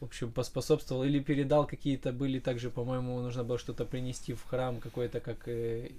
в 0.00 0.04
общем, 0.04 0.32
поспособствовал, 0.32 1.04
или 1.04 1.20
передал 1.20 1.66
какие-то, 1.66 2.12
были 2.12 2.38
также, 2.38 2.70
по-моему, 2.70 3.20
нужно 3.20 3.44
было 3.44 3.58
что-то 3.58 3.84
принести 3.84 4.32
в 4.32 4.44
храм, 4.44 4.80
какой-то 4.80 5.20
как 5.20 5.48
э, 5.48 5.90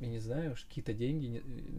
я 0.00 0.08
не 0.08 0.18
знаю, 0.20 0.56
ш- 0.56 0.66
какие-то 0.68 0.92
деньги, 0.94 1.26
не- 1.26 1.38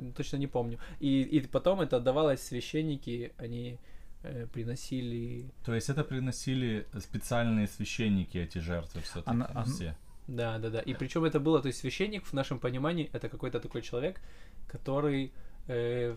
э, 0.09 0.11
точно 0.15 0.37
не 0.37 0.47
помню. 0.47 0.77
И, 0.99 1.21
и 1.21 1.39
потом 1.47 1.81
это 1.81 1.97
отдавалось 1.97 2.41
священники, 2.41 3.31
они 3.37 3.77
э, 4.23 4.47
приносили... 4.53 5.45
То 5.65 5.73
есть 5.75 5.89
это 5.89 6.03
приносили 6.03 6.85
специальные 6.99 7.67
священники 7.67 8.37
эти 8.37 8.59
жертвы 8.59 9.01
все-таки, 9.01 9.29
Она- 9.29 9.47
она- 9.47 9.63
все. 9.63 9.95
Да, 10.27 10.57
да, 10.57 10.69
да. 10.69 10.79
И 10.79 10.93
причем 10.95 11.23
это 11.23 11.39
было, 11.39 11.61
то 11.61 11.67
есть 11.67 11.79
священник 11.79 12.25
в 12.25 12.33
нашем 12.33 12.59
понимании 12.59 13.09
это 13.13 13.29
какой-то 13.29 13.59
такой 13.59 13.81
человек, 13.81 14.19
который 14.67 15.31
э, 15.67 16.15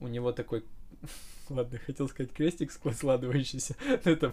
у 0.00 0.08
него 0.08 0.32
такой, 0.32 0.62
ладно, 1.50 1.78
хотел 1.86 2.08
сказать 2.08 2.32
крестик 2.32 2.70
складывающийся. 2.72 3.74
Но 4.04 4.10
это, 4.10 4.32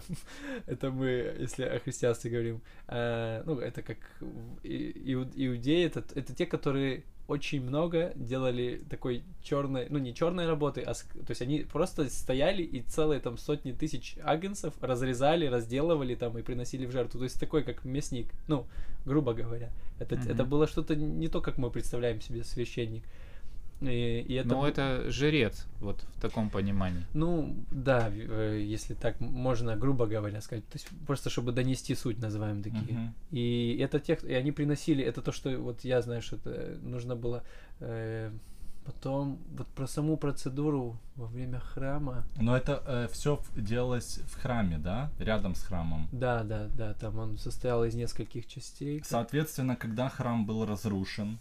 это 0.66 0.90
мы, 0.90 1.34
если 1.40 1.64
о 1.64 1.78
христианстве 1.80 2.30
говорим, 2.30 2.60
Э, 2.90 3.42
ну 3.44 3.58
это 3.58 3.82
как 3.82 3.98
в- 4.20 4.64
и- 4.64 5.12
иу- 5.12 5.30
иудеи, 5.34 5.84
это, 5.84 6.02
это 6.14 6.34
те, 6.34 6.46
которые 6.46 7.02
очень 7.26 7.60
много 7.62 8.12
делали 8.16 8.80
такой 8.88 9.22
черной, 9.42 9.86
ну 9.90 9.98
не 9.98 10.14
черной 10.14 10.46
работы, 10.46 10.80
а 10.80 10.94
то 10.94 11.28
есть 11.28 11.42
они 11.42 11.58
просто 11.70 12.08
стояли 12.08 12.62
и 12.62 12.80
целые 12.80 13.20
там 13.20 13.36
сотни 13.36 13.72
тысяч 13.72 14.16
агнцев 14.24 14.72
разрезали, 14.80 15.44
разделывали 15.46 16.14
там 16.14 16.38
и 16.38 16.42
приносили 16.42 16.86
в 16.86 16.92
жертву. 16.92 17.18
То 17.18 17.24
есть 17.24 17.38
такой 17.38 17.62
как 17.64 17.84
мясник, 17.84 18.28
ну 18.46 18.66
грубо 19.04 19.34
говоря. 19.34 19.68
Это, 19.98 20.16
Мгм. 20.16 20.30
это 20.30 20.44
было 20.44 20.66
что-то 20.66 20.96
не 20.96 21.28
то, 21.28 21.42
как 21.42 21.58
мы 21.58 21.70
представляем 21.70 22.20
себе 22.22 22.42
священник. 22.44 23.02
И, 23.80 24.24
и 24.28 24.34
это, 24.34 24.48
Но 24.48 24.66
это 24.66 25.10
жрец, 25.10 25.66
вот 25.80 26.04
в 26.16 26.20
таком 26.20 26.50
понимании. 26.50 27.06
ну, 27.14 27.54
да, 27.70 28.10
э, 28.12 28.60
если 28.60 28.94
так 28.94 29.20
можно, 29.20 29.76
грубо 29.76 30.06
говоря, 30.06 30.40
сказать. 30.40 30.66
То 30.68 30.76
есть 30.76 30.88
просто 31.06 31.30
чтобы 31.30 31.52
донести 31.52 31.94
суть, 31.94 32.18
называем 32.18 32.62
такие. 32.62 32.98
Мгм. 32.98 33.14
И 33.30 33.78
это 33.80 34.00
тех, 34.00 34.24
и 34.24 34.34
они 34.34 34.50
приносили, 34.52 35.04
это 35.04 35.22
то, 35.22 35.30
что 35.32 35.56
вот 35.58 35.84
я 35.84 36.02
знаю, 36.02 36.22
что 36.22 36.36
это 36.36 36.78
нужно 36.82 37.14
было. 37.14 37.44
э, 37.80 38.32
потом 38.84 39.38
вот 39.54 39.66
про 39.66 39.86
саму 39.86 40.16
процедуру 40.16 40.98
во 41.14 41.26
время 41.26 41.60
храма. 41.60 42.24
Но 42.40 42.56
это 42.56 43.06
все 43.12 43.38
делалось 43.54 44.18
в 44.26 44.40
храме, 44.40 44.78
да? 44.78 45.10
Рядом 45.18 45.54
с 45.54 45.62
храмом. 45.62 46.08
Да, 46.10 46.42
да, 46.42 46.68
да, 46.74 46.94
там 46.94 47.18
он 47.18 47.36
состоял 47.36 47.84
из 47.84 47.94
нескольких 47.94 48.46
частей. 48.46 49.02
Соответственно, 49.04 49.76
когда 49.76 50.08
храм 50.08 50.46
был 50.46 50.64
разрушен, 50.64 51.38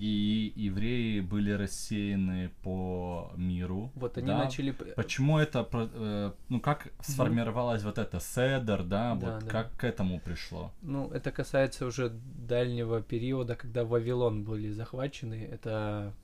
и 0.00 0.52
евреи 0.56 1.20
были 1.20 1.50
рассеяны 1.52 2.50
по 2.62 3.30
миру. 3.36 3.92
Вот 3.94 4.16
они 4.16 4.28
да, 4.28 4.38
начали. 4.38 4.70
Почему 4.96 5.38
это, 5.38 5.68
э, 5.72 6.32
ну 6.48 6.60
как 6.60 6.88
сформировалось 7.00 7.82
вот 7.82 7.98
это 7.98 8.18
седер, 8.18 8.82
да, 8.82 9.14
Да, 9.14 9.14
вот 9.14 9.44
да. 9.44 9.50
как 9.50 9.76
к 9.76 9.84
этому 9.84 10.18
пришло? 10.18 10.72
Ну, 10.80 11.10
это 11.10 11.30
касается 11.30 11.84
уже 11.84 12.08
дальнего 12.08 13.02
периода, 13.02 13.56
когда 13.56 13.84
Вавилон 13.84 14.42
были 14.42 14.70
захвачены. 14.70 15.46
Это 15.52 16.14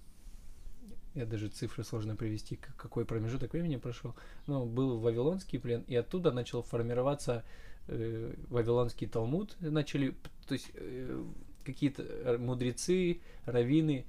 я 1.15 1.27
даже 1.27 1.49
цифры 1.49 1.85
сложно 1.85 2.17
привести, 2.17 2.57
какой 2.57 3.05
промежуток 3.05 3.53
времени 3.53 3.77
прошел. 3.77 4.15
Но 4.47 4.65
был 4.65 4.99
Вавилонский 4.99 5.59
плен, 5.59 5.83
и 5.87 5.97
оттуда 5.97 6.31
начал 6.31 6.63
формироваться 6.63 7.45
э, 7.89 8.35
Вавилонский 8.49 9.07
Талмуд. 9.07 9.57
Начали, 9.61 10.15
то 10.47 10.55
есть 10.55 10.71
э, 10.75 11.25
какие-то 11.67 12.03
э, 12.03 12.39
мудрецы, 12.39 13.21
раввины 13.45 14.07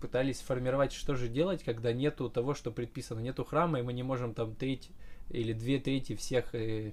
пытались 0.00 0.40
формировать, 0.40 0.92
что 0.92 1.16
же 1.16 1.28
делать, 1.28 1.64
когда 1.64 1.92
нету 1.92 2.28
того, 2.28 2.54
что 2.54 2.70
предписано, 2.70 3.20
нету 3.20 3.44
храма, 3.44 3.80
и 3.80 3.82
мы 3.82 3.92
не 3.92 4.02
можем 4.02 4.34
там 4.34 4.54
треть 4.54 4.90
или 5.30 5.52
две 5.52 5.80
трети 5.80 6.14
всех 6.14 6.54
э, 6.54 6.92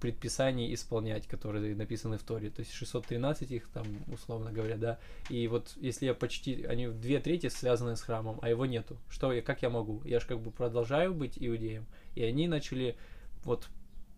предписаний 0.00 0.72
исполнять, 0.74 1.26
которые 1.26 1.74
написаны 1.74 2.18
в 2.18 2.22
Торе. 2.22 2.50
То 2.50 2.60
есть 2.60 2.72
613 2.72 3.50
их 3.50 3.68
там, 3.68 3.86
условно 4.12 4.50
говоря, 4.52 4.76
да. 4.76 4.98
И 5.28 5.46
вот 5.48 5.72
если 5.76 6.06
я 6.06 6.14
почти, 6.14 6.64
они 6.64 6.86
в 6.86 7.00
две 7.00 7.20
трети 7.20 7.48
связаны 7.48 7.96
с 7.96 8.02
храмом, 8.02 8.38
а 8.42 8.48
его 8.48 8.66
нету, 8.66 8.96
что 9.08 9.32
я, 9.32 9.42
как 9.42 9.62
я 9.62 9.70
могу? 9.70 10.02
Я 10.04 10.20
же 10.20 10.26
как 10.26 10.40
бы 10.40 10.50
продолжаю 10.50 11.14
быть 11.14 11.34
иудеем. 11.36 11.86
И 12.14 12.22
они 12.22 12.48
начали 12.48 12.96
вот 13.44 13.68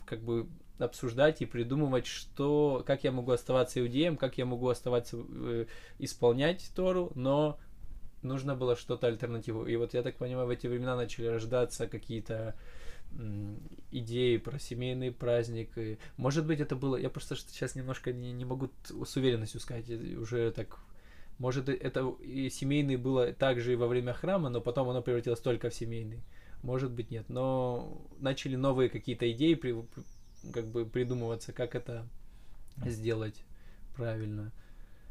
как 0.07 0.21
бы 0.21 0.47
обсуждать 0.81 1.43
и 1.43 1.47
придумывать, 1.47 2.07
что, 2.07 2.83
как 2.87 3.05
я 3.05 3.13
могу 3.13 3.33
оставаться 3.33 3.81
иудеем, 3.81 4.17
как 4.17 4.39
я 4.39 4.47
могу 4.47 4.69
оставаться, 4.69 5.19
э, 5.29 5.67
исполнять 5.99 6.71
Тору, 6.75 7.13
но 7.15 7.59
нужно 8.23 8.55
было 8.55 8.77
что-то 8.77 9.07
альтернативу. 9.07 9.67
И 9.67 9.77
вот 9.77 9.95
я 9.95 10.03
так 10.03 10.17
понимаю, 10.17 10.47
в 10.47 10.51
эти 10.51 10.67
времена 10.67 10.97
начали 10.97 11.27
рождаться 11.27 11.87
какие-то 11.87 12.55
идеи 13.91 14.37
про 14.37 14.59
семейный 14.59 15.11
праздник. 15.11 15.77
И, 15.77 15.99
может 16.17 16.47
быть, 16.47 16.61
это 16.61 16.77
было... 16.77 16.97
Я 16.97 17.11
просто 17.11 17.35
сейчас 17.37 17.75
немножко 17.75 18.13
не, 18.13 18.33
не 18.33 18.45
могу 18.45 18.71
с 18.89 19.17
уверенностью 19.17 19.61
сказать. 19.61 19.89
и 19.89 20.17
Уже 20.17 20.53
так... 20.53 20.79
Может, 21.39 21.69
это 21.69 22.15
и 22.21 22.51
семейный 22.51 22.97
было 22.97 23.33
также 23.33 23.73
и 23.73 23.77
во 23.77 23.89
время 23.89 24.13
храма, 24.13 24.51
но 24.51 24.61
потом 24.61 24.91
оно 24.91 25.03
превратилось 25.03 25.41
только 25.41 25.71
в 25.71 25.75
семейный. 25.75 26.23
Может 26.63 26.93
быть, 26.93 27.11
нет. 27.11 27.29
Но 27.29 28.07
начали 28.21 28.57
новые 28.57 28.91
какие-то 28.91 29.31
идеи 29.33 29.55
при- 29.55 29.75
как 30.53 30.67
бы 30.69 30.87
придумываться, 30.87 31.53
как 31.53 31.75
это 31.75 32.07
сделать 32.87 33.45
правильно. 33.95 34.53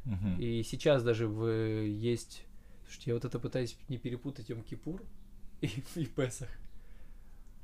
Мгм. 0.05 0.39
И 0.39 0.63
сейчас 0.63 1.03
даже 1.03 1.27
в, 1.27 1.45
есть... 1.85 2.43
Слушайте, 2.85 3.11
я 3.11 3.13
вот 3.15 3.25
это 3.25 3.37
пытаюсь 3.39 3.77
не 3.89 3.97
перепутать 3.97 4.49
Йом-Кипур 4.49 5.01
и, 5.61 5.69
и 5.95 6.05
Песах. 6.05 6.49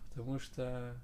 Потому 0.09 0.39
что, 0.39 0.95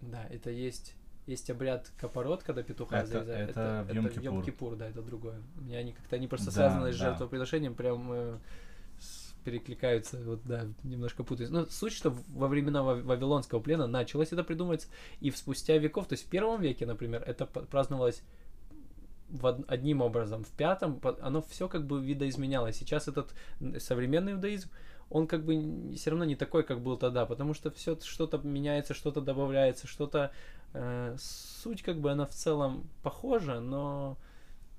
да, 0.00 0.24
это 0.30 0.50
есть... 0.50 0.94
Есть 1.26 1.50
обряд 1.50 1.90
капорот, 1.98 2.42
когда 2.42 2.62
петуха 2.62 2.98
Это- 3.00 3.06
зарезают. 3.08 3.50
это 3.50 3.84
в 3.86 3.90
Йом-Кипур. 3.92 4.22
Йом-Кипур, 4.44 4.76
да, 4.76 4.88
это 4.88 5.02
другое. 5.02 5.42
У 5.58 5.60
меня 5.62 5.78
они 5.78 5.92
как-то, 5.92 6.16
они 6.16 6.26
просто 6.26 6.46
Да, 6.46 6.52
связаны 6.52 6.92
с 6.92 6.98
да. 6.98 7.10
жертвоприношением, 7.10 7.74
прям 7.74 8.10
э, 8.12 8.38
с- 8.38 8.40
перекликаются, 9.48 10.18
вот, 10.24 10.40
да, 10.44 10.66
немножко 10.84 11.24
путаюсь. 11.24 11.50
Но 11.50 11.64
суть, 11.66 11.92
что 11.92 12.14
во 12.28 12.48
времена 12.48 12.82
Вав- 12.82 13.02
Вавилонского 13.02 13.60
плена 13.60 13.86
началось 13.86 14.32
это 14.32 14.44
придумываться, 14.44 14.88
и 15.20 15.30
спустя 15.30 15.78
веков, 15.78 16.06
то 16.06 16.12
есть 16.14 16.26
в 16.26 16.30
первом 16.30 16.60
веке, 16.60 16.84
например, 16.86 17.22
это 17.26 17.46
праздновалось 17.46 18.22
в 19.30 19.44
од- 19.44 19.64
одним 19.68 20.02
образом, 20.02 20.44
в 20.44 20.50
пятом 20.50 21.00
оно 21.20 21.40
все 21.42 21.68
как 21.68 21.86
бы 21.86 22.04
видоизменялось. 22.04 22.76
Сейчас 22.76 23.08
этот 23.08 23.32
современный 23.78 24.32
иудаизм, 24.32 24.68
он 25.10 25.26
как 25.26 25.44
бы 25.44 25.94
все 25.96 26.10
равно 26.10 26.24
не 26.26 26.36
такой, 26.36 26.62
как 26.62 26.80
был 26.80 26.98
тогда, 26.98 27.24
потому 27.24 27.54
что 27.54 27.70
все 27.70 27.98
что-то 28.02 28.38
меняется, 28.38 28.92
что-то 28.92 29.22
добавляется, 29.22 29.86
что-то 29.86 30.32
э, 30.74 31.16
суть 31.18 31.82
как 31.82 31.98
бы 32.00 32.10
она 32.10 32.26
в 32.26 32.34
целом 32.34 32.86
похожа, 33.02 33.60
но 33.60 34.18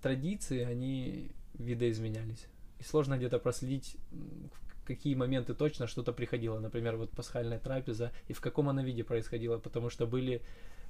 традиции 0.04 0.64
они 0.64 1.32
видоизменялись. 1.56 2.46
И 2.80 2.84
сложно 2.84 3.18
где-то 3.18 3.40
проследить, 3.40 3.98
в 4.12 4.86
какие 4.86 5.16
моменты 5.16 5.54
точно 5.54 5.88
что-то 5.88 6.14
приходило. 6.14 6.60
Например, 6.60 6.96
вот 6.96 7.12
пасхальная 7.12 7.60
трапеза, 7.60 8.12
и 8.28 8.34
в 8.34 8.42
каком 8.42 8.70
она 8.70 8.84
виде 8.84 9.04
происходила, 9.04 9.58
потому 9.58 9.90
что 9.90 10.08
были, 10.08 10.42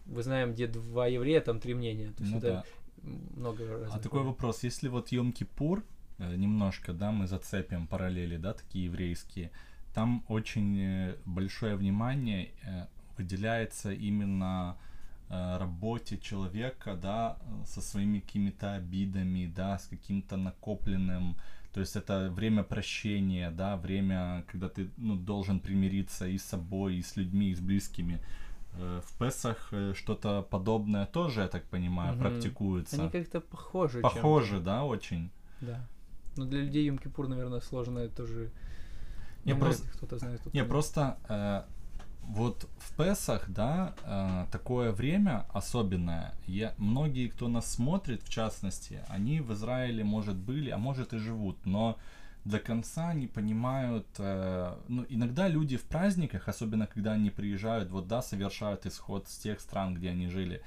мы 0.05 0.23
знаем, 0.23 0.53
где 0.53 0.67
два 0.67 1.07
еврея, 1.07 1.41
там 1.41 1.59
три 1.59 1.73
мнения. 1.73 2.13
То 2.17 2.23
есть 2.23 2.31
Ну 2.33 2.37
это 2.37 2.47
да. 2.47 2.63
много 3.35 3.67
разных. 3.67 3.95
А 3.95 3.99
такой 3.99 4.23
вопрос, 4.23 4.63
если 4.63 4.87
вот 4.87 5.11
Йом-Кипур, 5.11 5.83
э, 6.19 6.35
немножко, 6.35 6.93
да, 6.93 7.11
мы 7.11 7.27
зацепим 7.27 7.87
параллели, 7.87 8.37
да, 8.37 8.53
такие 8.53 8.85
еврейские, 8.85 9.51
там 9.93 10.23
очень 10.27 10.79
э, 10.79 11.15
большое 11.25 11.75
внимание 11.75 12.51
э, 12.63 12.85
выделяется 13.17 13.91
именно 13.91 14.77
э, 15.29 15.57
работе 15.57 16.17
человека, 16.17 16.95
да, 16.95 17.37
э, 17.41 17.65
со 17.65 17.81
своими 17.81 18.19
какими-то 18.19 18.75
обидами, 18.75 19.51
да, 19.53 19.77
с 19.77 19.87
каким-то 19.87 20.37
накопленным, 20.37 21.35
то 21.73 21.79
есть 21.81 21.95
это 21.95 22.29
время 22.31 22.63
прощения, 22.63 23.51
да, 23.51 23.77
время, 23.77 24.43
когда 24.51 24.67
ты, 24.69 24.89
ну, 24.97 25.15
должен 25.15 25.59
примириться 25.59 26.27
и 26.27 26.37
с 26.37 26.43
собой, 26.43 26.95
и 26.97 27.01
с 27.01 27.15
людьми, 27.17 27.49
и 27.51 27.55
с 27.55 27.59
близкими. 27.59 28.19
Э, 28.73 29.01
В 29.05 29.17
Песах 29.19 29.69
э, 29.71 29.93
что-то 29.95 30.41
подобное 30.49 31.05
тоже, 31.05 31.41
я 31.41 31.47
так 31.47 31.63
понимаю, 31.65 32.13
Мгм. 32.13 32.21
практикуется. 32.21 33.01
Они 33.01 33.09
как-то 33.11 33.39
похожи. 33.41 34.01
Похоже, 34.01 34.49
чем-то. 34.55 34.65
да, 34.65 34.83
очень. 34.85 35.29
Да. 35.61 35.85
Но 36.37 36.45
для 36.45 36.61
людей 36.61 36.89
Йом-Кипур, 36.89 37.27
наверное, 37.27 37.59
сложно 37.61 38.07
тоже... 38.09 38.49
Не, 39.45 39.53
Ну, 39.53 39.59
просто- 39.59 39.87
Кто-то 39.89 40.17
знает. 40.17 40.39
кто-то 40.41 40.55
Не, 40.55 40.61
нет. 40.61 40.69
просто 40.69 41.17
э, 41.29 41.63
вот 42.29 42.69
в 42.77 42.95
Песах, 42.95 43.49
да, 43.49 43.95
э, 44.03 44.45
такое 44.51 44.91
время 44.91 45.45
особенное. 45.51 46.35
Я, 46.45 46.75
многие, 46.77 47.27
кто 47.27 47.47
нас 47.47 47.71
смотрит, 47.71 48.21
в 48.21 48.29
частности, 48.29 49.01
они 49.07 49.41
в 49.41 49.51
Израиле, 49.53 50.03
может, 50.03 50.35
были, 50.35 50.69
а 50.69 50.77
может 50.77 51.13
и 51.13 51.17
живут, 51.17 51.65
но 51.65 51.97
до 52.45 52.59
конца 52.59 53.13
не 53.15 53.25
понимают, 53.25 54.05
э, 54.19 54.75
ну, 54.87 55.05
иногда 55.09 55.47
люди 55.47 55.75
в 55.75 55.83
праздниках, 55.83 56.47
особенно 56.47 56.85
когда 56.85 57.13
они 57.13 57.31
приезжают, 57.31 57.89
вот, 57.89 58.07
да, 58.07 58.21
совершают 58.21 58.85
исход 58.85 59.27
с 59.27 59.39
тех 59.39 59.59
стран, 59.59 59.95
где 59.95 60.11
они 60.11 60.27
жили, 60.27 60.61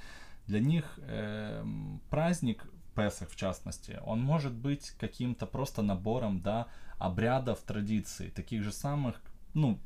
для 0.48 0.58
них 0.58 0.98
эм, 1.06 2.00
праздник 2.10 2.66
Песах, 2.96 3.30
в 3.30 3.36
частности, 3.36 4.00
он 4.04 4.20
может 4.20 4.52
быть 4.52 4.90
каким-то 4.98 5.46
просто 5.46 5.80
набором, 5.80 6.42
да, 6.42 6.66
обрядов, 6.98 7.60
традиций, 7.60 8.30
таких 8.30 8.64
же 8.64 8.72
самых, 8.72 9.22
ну, 9.54 9.78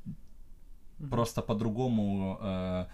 Мгм. 0.98 1.10
просто 1.10 1.42
по-другому, 1.42 2.38
э, 2.40 2.86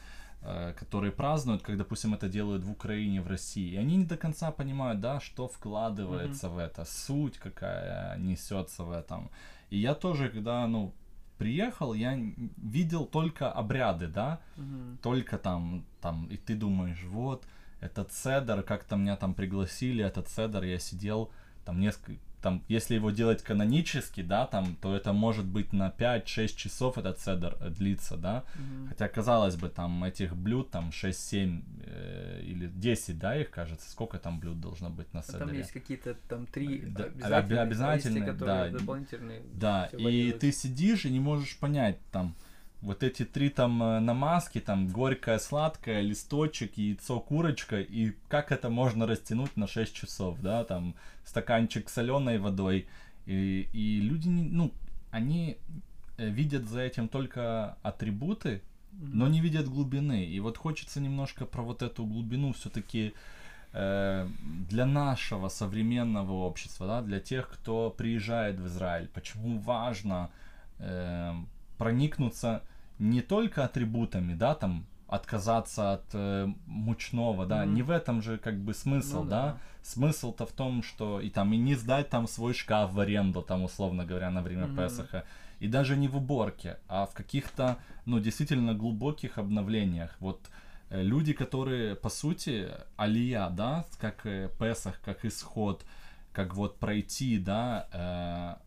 э, 0.42 0.72
которые 0.80 1.12
празднуют, 1.12 1.62
как, 1.62 1.76
допустим, 1.76 2.14
это 2.14 2.28
делают 2.28 2.64
в 2.64 2.70
Украине, 2.70 3.20
в 3.20 3.28
России. 3.28 3.72
И 3.74 3.76
они 3.76 3.96
не 3.96 4.04
до 4.04 4.16
конца 4.16 4.50
понимают, 4.50 5.00
да, 5.00 5.20
что 5.20 5.46
вкладывается 5.46 6.48
в 6.48 6.58
это, 6.58 6.84
суть 6.84 7.38
какая 7.38 8.18
несется 8.18 8.84
в 8.84 8.90
этом. 8.90 9.30
И 9.70 9.78
я 9.78 9.94
тоже, 9.94 10.28
когда, 10.28 10.66
ну, 10.66 10.92
приехал, 11.38 11.94
я 11.94 12.18
видел 12.56 13.06
только 13.06 13.50
обряды, 13.50 14.06
да, 14.08 14.38
Мгм. 14.56 14.98
только 15.02 15.38
там, 15.38 15.84
там, 16.00 16.26
и 16.26 16.36
ты 16.36 16.54
думаешь, 16.56 17.04
вот, 17.04 17.44
этот 17.80 18.12
цедр, 18.12 18.62
как-то 18.62 18.96
меня 18.96 19.16
там 19.16 19.34
пригласили, 19.34 20.04
этот 20.04 20.28
цедр, 20.28 20.62
я 20.64 20.78
сидел, 20.78 21.30
там 21.64 21.80
несколько, 21.80 22.20
там, 22.42 22.62
если 22.68 22.96
его 22.96 23.10
делать 23.10 23.42
канонически, 23.42 24.22
да, 24.22 24.46
там, 24.46 24.76
то 24.82 24.94
это 24.94 25.12
может 25.12 25.46
быть 25.46 25.72
на 25.72 25.88
5-6 25.90 26.56
часов 26.56 26.98
этот 26.98 27.18
цедр 27.18 27.56
э, 27.60 27.70
длится, 27.70 28.16
да, 28.16 28.44
Мгм. 28.56 28.88
хотя, 28.88 29.08
казалось 29.08 29.56
бы, 29.56 29.68
там, 29.68 30.02
этих 30.04 30.36
блюд, 30.36 30.70
там, 30.70 30.90
6-7 30.90 31.62
э, 31.84 32.40
или 32.42 32.66
10, 32.66 33.18
да, 33.18 33.36
их, 33.36 33.50
кажется, 33.50 33.90
сколько 33.90 34.18
там 34.18 34.40
блюд 34.40 34.60
должно 34.60 34.90
быть 34.90 35.12
на 35.14 35.20
А 35.20 35.22
цедре? 35.22 35.38
там 35.46 35.54
есть 35.54 35.72
какие-то 35.72 36.14
там 36.28 36.46
три 36.46 36.80
Да, 36.80 37.04
обязательные, 37.04 37.60
а 37.60 37.62
обязательные, 37.62 38.24
которые 38.24 38.70
да. 38.72 38.78
дополнительные. 38.78 39.42
Да, 39.54 39.86
и 39.96 40.32
ты 40.32 40.52
сидишь 40.52 41.04
и 41.06 41.10
не 41.10 41.20
можешь 41.20 41.56
понять, 41.58 41.98
там, 42.10 42.34
вот 42.82 43.02
эти 43.04 43.24
три 43.24 43.48
там 43.48 43.82
э, 43.82 44.00
намазки, 44.00 44.60
там, 44.60 44.88
горькое, 44.88 45.38
сладкое, 45.38 46.00
листочек, 46.00 46.76
яйцо, 46.76 47.20
курочка, 47.20 47.80
и 47.80 48.12
как 48.28 48.50
это 48.50 48.70
можно 48.70 49.06
растянуть 49.06 49.56
на 49.56 49.68
6 49.68 49.94
часов, 49.94 50.40
да, 50.40 50.64
там, 50.64 50.94
стаканчик 51.24 51.88
соленой 51.88 52.38
водой, 52.38 52.86
и, 53.24 53.68
и 53.72 54.00
люди, 54.00 54.28
не- 54.28 54.50
ну, 54.50 54.72
они 55.12 55.58
э, 56.18 56.28
видят 56.28 56.64
за 56.64 56.80
этим 56.80 57.08
только 57.08 57.76
атрибуты, 57.82 58.62
но 58.92 59.28
не 59.28 59.40
видят 59.40 59.68
глубины. 59.68 60.24
И 60.24 60.40
вот 60.40 60.58
хочется 60.58 61.00
немножко 61.00 61.46
про 61.46 61.62
вот 61.62 61.82
эту 61.82 62.04
глубину 62.04 62.52
все-таки 62.52 63.14
для 63.72 64.84
нашего 64.84 65.48
современного 65.48 66.32
общества, 66.32 66.86
да, 66.86 67.00
для 67.00 67.20
тех, 67.20 67.48
кто 67.48 67.88
приезжает 67.88 68.60
в 68.60 68.66
Израиль, 68.66 69.08
почему 69.14 69.58
важно 69.60 70.28
э, 70.78 71.32
проникнуться 71.78 72.62
не 72.98 73.20
только 73.22 73.64
атрибутами, 73.64 74.34
да, 74.34 74.54
там 74.54 74.86
отказаться 75.08 75.92
от 75.92 76.04
э, 76.14 76.48
мучного, 76.66 77.44
да, 77.44 77.64
Мгм. 77.64 77.74
не 77.74 77.82
в 77.82 77.90
этом 77.90 78.22
же 78.22 78.38
как 78.38 78.58
бы 78.58 78.72
смысл, 78.72 79.22
Ну 79.22 79.28
да, 79.28 79.42
да. 79.46 79.58
смысл-то 79.82 80.46
в 80.46 80.52
том, 80.52 80.82
что 80.82 81.20
и 81.20 81.28
там 81.28 81.52
и 81.52 81.58
не 81.58 81.74
сдать 81.74 82.08
там 82.08 82.26
свой 82.26 82.54
шкаф 82.54 82.92
в 82.92 82.98
аренду, 83.00 83.42
там 83.42 83.62
условно 83.62 84.06
говоря, 84.06 84.30
на 84.30 84.40
время 84.42 84.66
Мгм. 84.68 84.76
Песаха, 84.76 85.24
и 85.60 85.68
даже 85.68 85.96
не 85.96 86.08
в 86.08 86.16
уборке, 86.16 86.78
а 86.88 87.04
в 87.04 87.12
каких-то, 87.12 87.76
ну, 88.06 88.20
действительно 88.20 88.74
глубоких 88.74 89.36
обновлениях. 89.38 90.16
Вот 90.18 90.48
э, 90.88 91.02
люди, 91.02 91.34
которые, 91.34 91.94
по 91.94 92.08
сути, 92.08 92.68
алия, 92.96 93.50
да, 93.50 93.84
как 94.00 94.24
э, 94.26 94.48
Песах, 94.58 94.98
как 95.04 95.26
исход, 95.26 95.84
как 96.32 96.54
вот 96.54 96.78
пройти, 96.78 97.38
да, 97.38 97.86
э, 97.92 98.62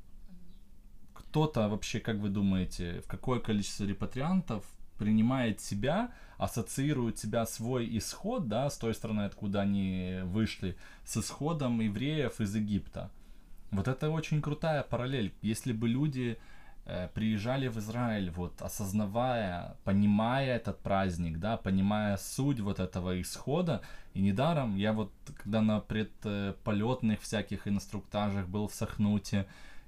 кто-то 1.35 1.67
вообще, 1.67 1.99
как 1.99 2.15
вы 2.19 2.29
думаете, 2.29 3.01
в 3.01 3.07
какое 3.07 3.41
количество 3.41 3.83
репатриантов 3.83 4.63
принимает 4.97 5.59
себя, 5.59 6.11
ассоциирует 6.37 7.19
себя 7.19 7.45
свой 7.45 7.97
исход, 7.97 8.47
да, 8.47 8.69
с 8.69 8.77
той 8.77 8.93
стороны, 8.93 9.25
откуда 9.25 9.59
они 9.59 10.21
вышли, 10.23 10.77
с 11.03 11.17
исходом 11.17 11.81
евреев 11.81 12.39
из 12.39 12.55
Египта. 12.55 13.11
Вот 13.71 13.89
это 13.89 14.11
очень 14.11 14.41
крутая 14.41 14.83
параллель. 14.83 15.33
Если 15.41 15.73
бы 15.73 15.89
люди 15.89 16.37
э, 16.85 17.09
приезжали 17.13 17.67
в 17.67 17.79
Израиль, 17.79 18.31
вот 18.31 18.61
осознавая, 18.61 19.75
понимая 19.83 20.55
этот 20.55 20.79
праздник, 20.79 21.39
да, 21.39 21.57
понимая 21.57 22.15
суть 22.15 22.61
вот 22.61 22.79
этого 22.79 23.21
исхода, 23.21 23.81
и 24.13 24.21
недаром 24.21 24.77
я 24.77 24.93
вот 24.93 25.11
когда 25.43 25.61
на 25.61 25.81
предполетных 25.81 27.19
всяких 27.19 27.67
инструктажах 27.67 28.47
был 28.47 28.69
в 28.69 28.73
Сахнуте 28.73 29.47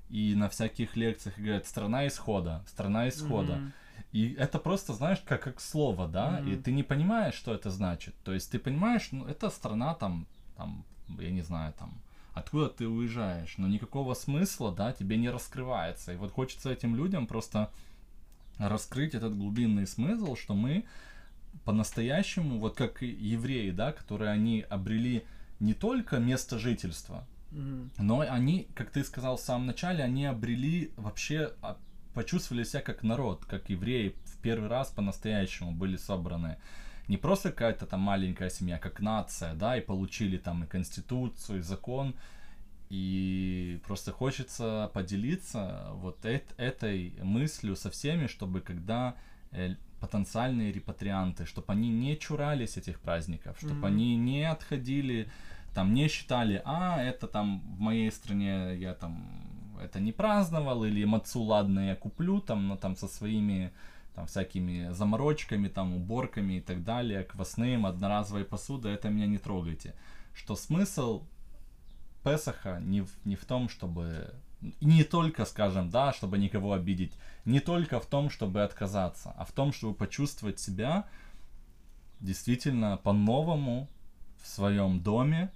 и 0.09 0.35
на 0.35 0.49
всяких 0.49 0.95
лекциях 0.95 1.37
говорят 1.37 1.67
страна 1.67 2.07
исхода, 2.07 2.63
страна 2.67 3.09
исхода. 3.09 3.55
Мгм. 3.55 3.73
И 4.13 4.33
это 4.33 4.59
просто, 4.59 4.93
знаешь, 4.93 5.21
как, 5.25 5.41
как 5.43 5.59
слово, 5.59 6.07
да, 6.07 6.39
и 6.39 6.51
Мгм. 6.51 6.63
ты 6.63 6.71
не 6.71 6.83
понимаешь, 6.83 7.33
что 7.33 7.53
это 7.53 7.69
значит. 7.69 8.15
То 8.23 8.33
есть 8.33 8.51
ты 8.51 8.59
понимаешь, 8.59 9.09
ну, 9.11 9.25
это 9.25 9.49
страна 9.49 9.93
там, 9.95 10.27
там, 10.55 10.85
я 11.19 11.31
не 11.31 11.41
знаю, 11.41 11.73
там, 11.73 11.93
откуда 12.33 12.69
ты 12.69 12.87
уезжаешь, 12.87 13.55
но 13.57 13.67
никакого 13.67 14.13
смысла, 14.13 14.71
да, 14.71 14.93
тебе 14.93 15.17
не 15.17 15.29
раскрывается. 15.29 16.13
И 16.13 16.17
вот 16.17 16.31
хочется 16.31 16.71
этим 16.71 16.95
людям 16.95 17.27
просто 17.27 17.69
раскрыть 18.59 19.13
этот 19.13 19.37
глубинный 19.37 19.87
смысл, 19.87 20.35
что 20.35 20.53
мы 20.53 20.85
по-настоящему, 21.65 22.59
вот 22.59 22.75
как 22.75 23.03
и 23.03 23.07
евреи, 23.07 23.71
да, 23.71 23.91
которые 23.91 24.31
они 24.31 24.65
обрели 24.69 25.23
не 25.59 25.73
только 25.73 26.17
место 26.17 26.59
жительства, 26.59 27.27
Но 27.97 28.19
они, 28.21 28.67
как 28.75 28.91
ты 28.91 29.03
сказал 29.03 29.37
в 29.37 29.41
самом 29.41 29.67
начале, 29.67 30.03
они 30.03 30.25
обрели 30.25 30.91
вообще, 30.97 31.53
а, 31.61 31.77
почувствовали 32.13 32.63
себя 32.63 32.81
как 32.81 33.03
народ, 33.03 33.45
как 33.45 33.69
евреи 33.69 34.15
в 34.25 34.37
первый 34.41 34.69
раз 34.69 34.89
по-настоящему 34.89 35.71
были 35.71 35.97
собраны. 35.97 36.57
Не 37.07 37.17
просто 37.17 37.51
какая-то 37.51 37.85
там 37.85 38.01
маленькая 38.01 38.49
семья, 38.49 38.77
как 38.77 38.99
нация, 38.99 39.53
да, 39.53 39.77
и 39.77 39.81
получили 39.81 40.37
там 40.37 40.63
и 40.63 40.67
конституцию, 40.67 41.59
и 41.59 41.61
закон. 41.61 42.15
И 42.89 43.81
просто 43.85 44.11
хочется 44.11 44.89
поделиться 44.93 45.87
вот 45.93 46.23
эт- 46.25 46.53
этой 46.57 47.13
мыслью 47.21 47.75
со 47.75 47.89
всеми, 47.89 48.27
чтобы 48.27 48.61
когда 48.61 49.15
э, 49.51 49.75
потенциальные 49.99 50.71
репатрианты, 50.71 51.45
чтобы 51.45 51.73
они 51.73 51.89
не 51.89 52.17
чурались 52.17 52.77
этих 52.77 52.99
праздников, 52.99 53.57
чтобы 53.59 53.75
Мгм. 53.75 53.85
они 53.85 54.15
не 54.15 54.43
отходили, 54.43 55.29
там 55.73 55.93
не 55.93 56.07
считали, 56.07 56.61
а 56.65 57.01
это 57.01 57.27
там 57.27 57.61
в 57.75 57.79
моей 57.79 58.11
стране 58.11 58.75
я 58.77 58.93
там 58.93 59.47
это 59.81 59.99
не 59.99 60.11
праздновал, 60.11 60.83
или 60.85 61.05
мацу 61.05 61.41
ладно 61.41 61.89
я 61.89 61.95
куплю 61.95 62.41
там, 62.41 62.67
но 62.67 62.77
там 62.77 62.95
со 62.95 63.07
своими 63.07 63.71
там 64.15 64.25
всякими 64.25 64.91
заморочками, 64.93 65.67
там 65.67 65.93
уборками 65.93 66.55
и 66.55 66.61
так 66.61 66.83
далее, 66.83 67.23
квасным, 67.23 67.85
одноразовой 67.85 68.45
посудой, 68.45 68.93
это 68.93 69.09
меня 69.09 69.27
не 69.27 69.37
трогайте. 69.37 69.93
Что 70.33 70.55
смысл 70.55 71.23
Песаха 72.23 72.79
не 72.79 73.01
в, 73.01 73.09
не 73.25 73.35
в 73.35 73.45
том, 73.45 73.69
чтобы 73.69 74.33
не 74.81 75.03
только, 75.03 75.45
скажем, 75.45 75.89
да, 75.89 76.13
чтобы 76.13 76.37
никого 76.39 76.73
обидеть, 76.73 77.13
не 77.45 77.59
только 77.59 77.99
в 77.99 78.05
том, 78.07 78.29
чтобы 78.29 78.63
отказаться, 78.63 79.33
а 79.37 79.45
в 79.45 79.51
том, 79.51 79.71
чтобы 79.71 79.93
почувствовать 79.93 80.59
себя 80.59 81.05
действительно 82.19 82.97
по-новому 82.97 83.87
в 84.41 84.47
своем 84.47 84.99
доме 84.99 85.51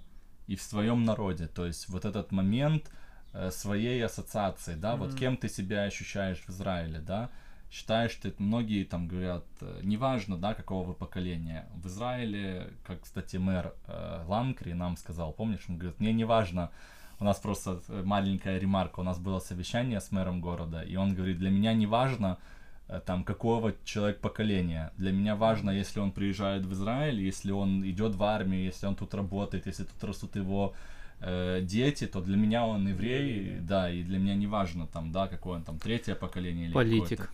и 0.46 0.56
в 0.56 0.62
своем 0.62 1.04
народе. 1.04 1.46
То 1.46 1.66
есть 1.66 1.88
вот 1.88 2.04
этот 2.04 2.32
момент 2.32 2.90
э, 3.32 3.50
своей 3.50 4.04
ассоциации, 4.04 4.74
да, 4.74 4.96
вот 4.96 5.10
Мгм. 5.10 5.18
кем 5.18 5.36
ты 5.36 5.48
себя 5.48 5.84
ощущаешь 5.84 6.38
в 6.38 6.50
Израиле, 6.50 7.00
да, 7.00 7.30
считаешь 7.70 8.14
ты, 8.16 8.34
многие 8.38 8.84
там 8.84 9.08
говорят, 9.08 9.44
э, 9.60 9.80
неважно, 9.82 10.36
да, 10.36 10.54
какого 10.54 10.86
вы 10.88 10.94
поколения. 10.94 11.66
В 11.74 11.86
Израиле, 11.86 12.72
как, 12.86 13.00
кстати, 13.02 13.38
мэр 13.38 13.74
э, 13.86 14.24
Ланкри 14.26 14.74
нам 14.74 14.96
сказал, 14.96 15.32
помнишь, 15.32 15.64
он 15.68 15.78
говорит, 15.78 15.98
мне 16.00 16.12
не 16.12 16.24
важно, 16.24 16.70
у 17.18 17.24
нас 17.24 17.38
просто 17.38 17.80
э, 17.88 18.02
маленькая 18.04 18.58
ремарка, 18.58 19.00
у 19.00 19.04
нас 19.04 19.18
было 19.18 19.38
совещание 19.38 20.00
с 20.00 20.12
мэром 20.12 20.40
города, 20.40 20.82
и 20.82 20.96
он 20.96 21.14
говорит, 21.14 21.38
для 21.38 21.50
меня 21.50 21.72
не 21.72 21.86
важно, 21.86 22.36
там, 23.06 23.24
какого 23.24 23.74
человек 23.84 24.20
поколения. 24.20 24.92
Для 24.96 25.12
меня 25.12 25.36
важно, 25.36 25.70
если 25.70 26.00
он 26.00 26.12
приезжает 26.12 26.66
в 26.66 26.72
Израиль, 26.72 27.20
если 27.20 27.52
он 27.52 27.88
идет 27.88 28.14
в 28.14 28.22
армию, 28.22 28.64
если 28.64 28.86
он 28.86 28.96
тут 28.96 29.14
работает, 29.14 29.66
если 29.66 29.84
тут 29.84 30.04
растут 30.04 30.36
его 30.36 30.74
э, 31.20 31.60
дети, 31.62 32.06
то 32.06 32.20
для 32.20 32.36
меня 32.36 32.66
он 32.66 32.88
еврей, 32.88 33.58
да, 33.60 33.90
и 33.90 34.02
для 34.02 34.18
меня 34.18 34.34
не 34.34 34.46
важно, 34.46 34.86
там, 34.86 35.12
да, 35.12 35.26
какое 35.28 35.56
он 35.56 35.62
там, 35.62 35.78
третье 35.78 36.14
поколение 36.14 36.66
или 36.66 36.72
Политик. 36.72 37.32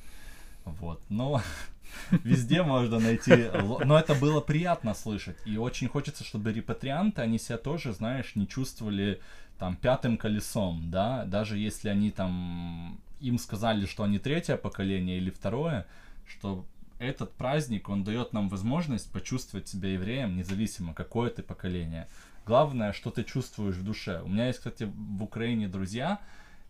Вот, 0.64 1.00
но 1.08 1.42
везде 2.10 2.62
можно 2.62 2.98
найти, 2.98 3.50
но 3.84 3.98
это 3.98 4.14
было 4.14 4.40
приятно 4.40 4.94
слышать, 4.94 5.36
и 5.46 5.56
очень 5.56 5.88
хочется, 5.88 6.24
чтобы 6.24 6.52
репатрианты, 6.52 7.22
они 7.22 7.38
себя 7.38 7.58
тоже, 7.58 7.92
знаешь, 7.92 8.36
не 8.36 8.46
чувствовали 8.46 9.20
там 9.58 9.76
пятым 9.76 10.16
колесом, 10.18 10.90
да, 10.90 11.24
даже 11.24 11.58
если 11.58 11.88
они 11.88 12.10
там, 12.10 13.00
им 13.20 13.38
сказали, 13.38 13.86
что 13.86 14.02
они 14.02 14.18
третье 14.18 14.56
поколение 14.56 15.18
или 15.18 15.30
второе, 15.30 15.86
что 16.26 16.64
этот 16.98 17.32
праздник, 17.34 17.88
он 17.88 18.04
дает 18.04 18.32
нам 18.32 18.48
возможность 18.48 19.10
почувствовать 19.12 19.68
себя 19.68 19.90
евреем, 19.90 20.36
независимо, 20.36 20.94
какое 20.94 21.30
ты 21.30 21.42
поколение. 21.42 22.08
Главное, 22.44 22.92
что 22.92 23.10
ты 23.10 23.24
чувствуешь 23.24 23.76
в 23.76 23.84
душе. 23.84 24.20
У 24.22 24.28
меня 24.28 24.46
есть, 24.46 24.58
кстати, 24.58 24.90
в 24.92 25.22
Украине 25.22 25.68
друзья, 25.68 26.18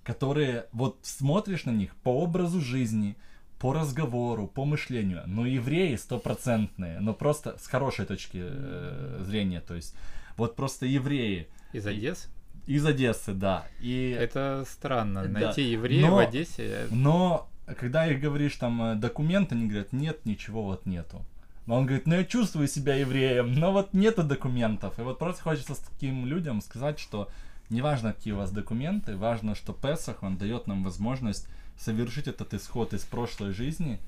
которые, 0.04 0.66
вот 0.72 0.98
смотришь 1.02 1.64
на 1.64 1.70
них 1.70 1.94
по 1.96 2.10
образу 2.10 2.60
жизни, 2.60 3.16
по 3.58 3.72
разговору, 3.72 4.46
по 4.46 4.64
мышлению, 4.64 5.22
но 5.26 5.46
евреи 5.46 5.96
стопроцентные, 5.96 7.00
но 7.00 7.12
просто 7.12 7.58
с 7.58 7.66
хорошей 7.66 8.06
точки 8.06 8.38
э, 8.40 9.22
зрения, 9.24 9.60
то 9.60 9.74
есть 9.74 9.96
вот 10.36 10.54
просто 10.54 10.86
евреи 10.86 11.48
Из 11.72 11.86
Одессы? 11.86 12.28
Из 12.68 12.84
Одессы, 12.86 13.32
да, 13.32 13.66
и 13.80 14.16
Это 14.18 14.64
странно. 14.68 15.22
Да. 15.26 15.40
Найти 15.40 15.62
еврея 15.62 16.06
Но- 16.06 16.16
в 16.16 16.18
Одессе. 16.18 16.62
э, 16.66 16.88
но 16.90 17.48
когда 17.78 18.06
их 18.06 18.20
говоришь 18.20 18.56
там 18.56 18.82
э, 18.82 18.94
документы, 18.94 19.54
они 19.54 19.66
говорят, 19.68 19.92
нет, 19.92 20.24
ничего 20.26 20.62
вот 20.62 20.86
нету. 20.86 21.24
Но 21.66 21.76
он 21.76 21.86
говорит, 21.86 22.06
ну 22.06 22.14
я 22.14 22.24
чувствую 22.24 22.68
себя 22.68 22.94
евреем, 22.94 23.52
но 23.54 23.72
вот 23.72 23.94
нету 23.94 24.22
документов. 24.22 24.98
И 24.98 25.02
вот 25.02 25.18
просто 25.18 25.42
хочется 25.42 25.74
с 25.74 25.78
таким 25.78 26.26
людям 26.26 26.60
сказать, 26.60 26.98
что 26.98 27.28
неважно, 27.70 28.12
какие 28.12 28.32
у 28.34 28.38
вас 28.38 28.50
документы, 28.50 29.16
важно, 29.16 29.54
что 29.54 29.72
Песах, 29.72 30.22
он 30.22 30.36
дает 30.36 30.66
нам 30.66 30.84
возможность 30.84 31.48
совершить 31.78 32.26
этот 32.28 32.54
исход 32.54 32.92
из 32.94 33.04
прошлой 33.04 33.52
жизни 33.52 33.98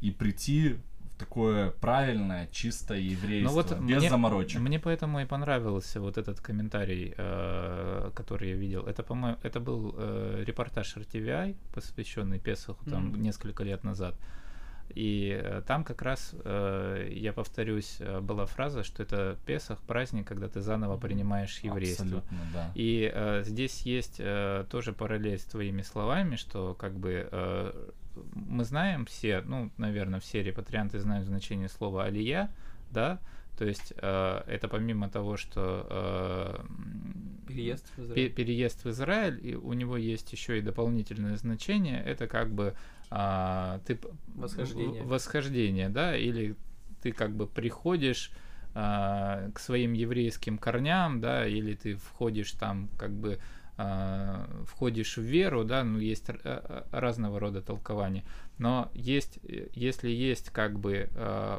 и 0.00 0.10
прийти 0.10 0.76
такое 1.18 1.70
правильное, 1.70 2.48
чистое 2.52 2.98
еврейство, 2.98 3.50
Ну 3.50 3.54
вот 3.62 3.80
без 3.80 3.98
мне- 4.00 4.10
заморочек. 4.10 4.60
Мне 4.60 4.78
поэтому 4.78 5.20
и 5.20 5.24
понравился 5.26 6.00
вот 6.00 6.18
этот 6.18 6.40
комментарий, 6.40 7.14
э, 7.16 8.10
который 8.14 8.50
я 8.50 8.56
видел. 8.56 8.82
Это, 8.86 9.02
по-моему, 9.02 9.38
это 9.42 9.60
был 9.60 9.94
э, 9.96 10.44
репортаж 10.46 10.96
RTVI, 10.96 11.54
посвященный 11.74 12.38
Песоху, 12.38 12.84
там 12.90 13.08
Мгм. 13.08 13.22
несколько 13.22 13.62
лет 13.64 13.84
назад. 13.84 14.14
И 14.94 15.30
э, 15.42 15.62
там 15.66 15.82
как 15.84 16.02
раз, 16.02 16.34
э, 16.44 17.08
я 17.10 17.32
повторюсь, 17.32 17.96
э, 18.00 18.20
была 18.20 18.44
фраза, 18.44 18.82
что 18.84 19.02
это 19.02 19.36
Песах, 19.46 19.78
праздник, 19.86 20.26
когда 20.28 20.46
ты 20.48 20.60
заново 20.60 20.98
принимаешь 20.98 21.58
еврейство. 21.60 22.04
Абсолютно, 22.04 22.38
да. 22.52 22.70
И 22.74 23.10
э, 23.14 23.42
здесь 23.44 23.82
есть 23.86 24.16
э, 24.18 24.64
тоже 24.68 24.92
параллель 24.92 25.38
с 25.38 25.44
твоими 25.44 25.82
словами, 25.82 26.36
что 26.36 26.74
как 26.74 26.92
бы 26.98 27.26
э, 27.32 27.72
мы 28.34 28.64
знаем 28.64 29.06
все, 29.06 29.40
ну, 29.42 29.70
наверное, 29.76 30.20
все 30.20 30.42
репатрианты 30.42 30.98
знают 30.98 31.26
значение 31.26 31.68
слова 31.68 32.04
алия, 32.04 32.50
да, 32.90 33.20
то 33.58 33.64
есть 33.64 33.92
э, 33.96 34.42
это 34.46 34.68
помимо 34.68 35.08
того, 35.08 35.36
что 35.36 35.86
э, 35.88 36.64
Переезд 37.46 37.86
в 37.96 38.02
Израиль. 38.02 38.32
переезд 38.32 38.84
в 38.84 38.90
Израиль, 38.90 39.40
и 39.42 39.54
у 39.54 39.72
него 39.74 39.96
есть 39.96 40.32
еще 40.32 40.58
и 40.58 40.62
дополнительное 40.62 41.36
значение, 41.36 42.02
это 42.02 42.26
как 42.26 42.50
бы 42.50 42.74
а, 43.10 43.80
ты 43.86 43.98
Восхождение. 44.34 45.02
восхождение, 45.02 45.88
да, 45.88 46.16
или 46.16 46.56
ты 47.02 47.12
как 47.12 47.36
бы 47.36 47.46
приходишь 47.46 48.32
а, 48.74 49.50
к 49.52 49.60
своим 49.60 49.92
еврейским 49.92 50.58
корням, 50.58 51.20
да, 51.20 51.46
или 51.46 51.74
ты 51.74 51.94
входишь 51.94 52.52
там 52.52 52.88
как 52.98 53.12
бы 53.12 53.38
входишь 54.66 55.16
в 55.16 55.22
веру, 55.22 55.64
да, 55.64 55.82
ну 55.82 55.98
есть 55.98 56.28
а, 56.30 56.34
а, 56.44 56.86
разного 57.00 57.40
рода 57.40 57.60
толкования, 57.60 58.24
но 58.58 58.88
есть, 58.94 59.38
э, 59.42 59.66
если 59.74 60.08
есть 60.10 60.50
как 60.50 60.78
бы 60.78 61.08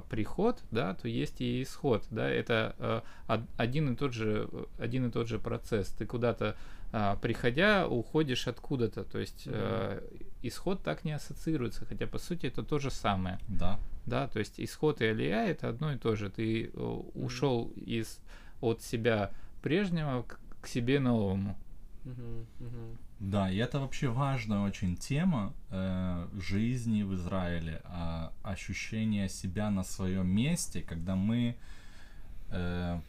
приход, 0.09 0.63
да, 0.71 0.93
то 0.93 1.07
есть 1.09 1.41
и 1.41 1.61
исход, 1.61 2.05
да, 2.11 2.29
это 2.29 3.03
од- 3.27 3.41
один 3.57 3.93
и 3.93 3.95
тот 3.97 4.13
же 4.13 4.49
один 4.79 5.07
и 5.07 5.11
тот 5.11 5.27
же 5.27 5.39
процесс, 5.39 5.89
ты 5.89 6.05
куда-то 6.05 6.55
приходя 7.21 7.87
уходишь 7.87 8.47
откуда-то, 8.47 9.03
то 9.03 9.19
есть 9.19 9.43
э, 9.47 10.01
исход 10.41 10.81
так 10.83 11.03
не 11.03 11.11
ассоциируется, 11.11 11.85
хотя 11.85 12.07
по 12.07 12.17
сути 12.19 12.45
это 12.45 12.63
то 12.63 12.79
же 12.79 12.89
самое, 12.91 13.39
Да. 13.49 13.77
да, 14.05 14.27
то 14.29 14.39
есть 14.39 14.59
исход 14.61 15.01
и 15.01 15.05
алия 15.05 15.45
это 15.47 15.67
одно 15.67 15.91
и 15.91 15.97
то 15.97 16.15
же, 16.15 16.29
ты 16.29 16.67
э, 16.67 16.79
ушел 17.15 17.73
из 17.75 18.19
от 18.61 18.81
себя 18.81 19.31
прежнего 19.61 20.23
к, 20.23 20.39
к 20.61 20.67
себе 20.67 20.99
новому. 21.01 21.57
Да, 23.19 23.49
и 23.49 23.57
это 23.57 23.79
вообще 23.79 24.09
важная 24.09 24.59
очень 24.59 24.95
тема 24.95 25.53
э, 25.71 26.27
жизни 26.39 27.03
в 27.03 27.15
Израиле, 27.15 27.81
а, 27.85 28.31
ощущение 28.43 29.29
себя 29.29 29.71
на 29.71 29.83
своем 29.83 30.27
месте, 30.27 30.81
когда 30.81 31.15
мы 31.15 31.55
э, 32.49 32.99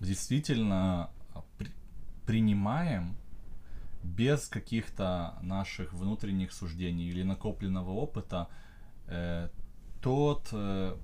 действительно 0.00 1.10
при- 1.58 1.72
принимаем 2.26 3.16
без 4.02 4.48
каких-то 4.48 5.38
наших 5.42 5.92
внутренних 5.92 6.52
суждений 6.52 7.08
или 7.08 7.22
накопленного 7.22 7.90
опыта 7.90 8.48
э, 9.06 9.48
тот, 10.00 10.48
э, 10.52 10.96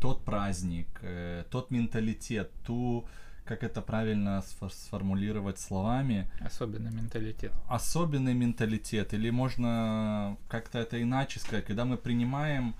тот 0.00 0.24
праздник, 0.24 0.88
э, 1.02 1.44
тот 1.50 1.70
менталитет, 1.70 2.50
ту, 2.64 3.06
как 3.46 3.62
это 3.62 3.80
правильно 3.80 4.42
сфор- 4.42 4.70
сформулировать 4.70 5.58
словами, 5.58 6.30
Особенно 6.40 6.88
менталитет. 6.88 7.52
особенный 7.68 8.34
менталитет, 8.34 9.14
или 9.14 9.30
можно 9.30 10.36
как-то 10.48 10.78
это 10.78 11.00
иначе 11.00 11.40
сказать, 11.40 11.64
когда 11.64 11.84
мы 11.84 11.96
принимаем 11.96 12.74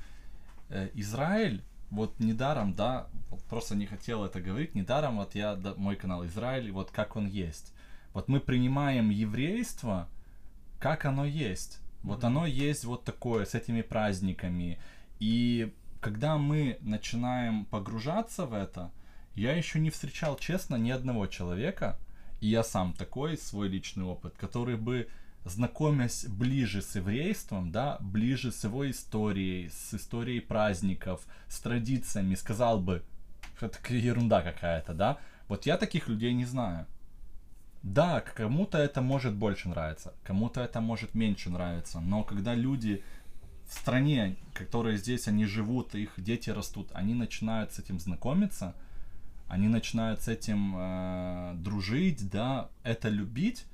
э, 0.68 0.90
Израиль, 0.94 1.62
вот 1.90 2.18
недаром, 2.20 2.74
да, 2.74 3.06
вот 3.30 3.40
просто 3.44 3.76
не 3.76 3.86
хотел 3.86 4.24
это 4.24 4.40
говорить, 4.40 4.74
недаром 4.74 5.16
вот 5.16 5.34
я, 5.34 5.54
да, 5.54 5.74
мой 5.76 5.96
канал 5.96 6.26
Израиль, 6.26 6.70
вот 6.72 6.90
как 6.90 7.16
он 7.16 7.26
есть. 7.28 7.72
Вот 8.12 8.28
мы 8.28 8.40
принимаем 8.40 9.10
еврейство, 9.10 10.08
как 10.80 11.04
оно 11.04 11.24
есть. 11.24 11.80
Вот 12.02 12.24
оно 12.24 12.46
есть 12.46 12.84
вот 12.84 13.04
такое, 13.04 13.44
с 13.44 13.54
этими 13.54 13.82
праздниками. 13.82 14.78
И 15.20 15.72
когда 16.00 16.38
мы 16.38 16.78
начинаем 16.80 17.64
погружаться 17.64 18.46
в 18.46 18.54
это, 18.54 18.90
я 19.36 19.54
еще 19.54 19.78
не 19.78 19.90
встречал, 19.90 20.36
честно, 20.36 20.76
ни 20.76 20.90
одного 20.90 21.26
человека, 21.26 21.98
и 22.40 22.48
я 22.48 22.64
сам 22.64 22.92
такой, 22.92 23.36
свой 23.36 23.68
личный 23.68 24.04
опыт, 24.04 24.34
который 24.36 24.76
бы 24.76 25.08
знакомясь 25.44 26.26
ближе 26.26 26.82
с 26.82 26.96
еврейством, 26.96 27.70
да, 27.70 27.98
ближе 28.00 28.50
с 28.50 28.64
его 28.64 28.90
историей, 28.90 29.68
с 29.68 29.94
историей 29.94 30.40
праздников, 30.40 31.24
с 31.48 31.60
традициями, 31.60 32.34
сказал 32.34 32.80
бы, 32.80 33.04
это 33.60 33.78
ерунда 33.94 34.42
какая-то, 34.42 34.92
да. 34.92 35.18
Вот 35.48 35.66
я 35.66 35.76
таких 35.76 36.08
людей 36.08 36.32
не 36.34 36.44
знаю. 36.44 36.86
Да, 37.82 38.20
кому-то 38.20 38.78
это 38.78 39.00
может 39.00 39.34
больше 39.34 39.68
нравиться, 39.68 40.14
кому-то 40.24 40.60
это 40.60 40.80
может 40.80 41.14
меньше 41.14 41.50
нравиться, 41.50 42.00
но 42.00 42.24
когда 42.24 42.54
люди 42.54 43.04
в 43.68 43.72
стране, 43.72 44.36
которые 44.54 44.96
здесь 44.96 45.28
они 45.28 45.44
живут, 45.44 45.94
их 45.94 46.12
дети 46.16 46.50
растут, 46.50 46.90
они 46.94 47.14
начинают 47.14 47.72
с 47.72 47.78
этим 47.78 48.00
знакомиться, 48.00 48.74
они 49.48 49.68
начинают 49.68 50.22
с 50.22 50.28
этим 50.28 50.74
э, 50.76 51.54
дружить, 51.56 52.28
да, 52.30 52.68
это 52.82 53.08
любить, 53.08 53.64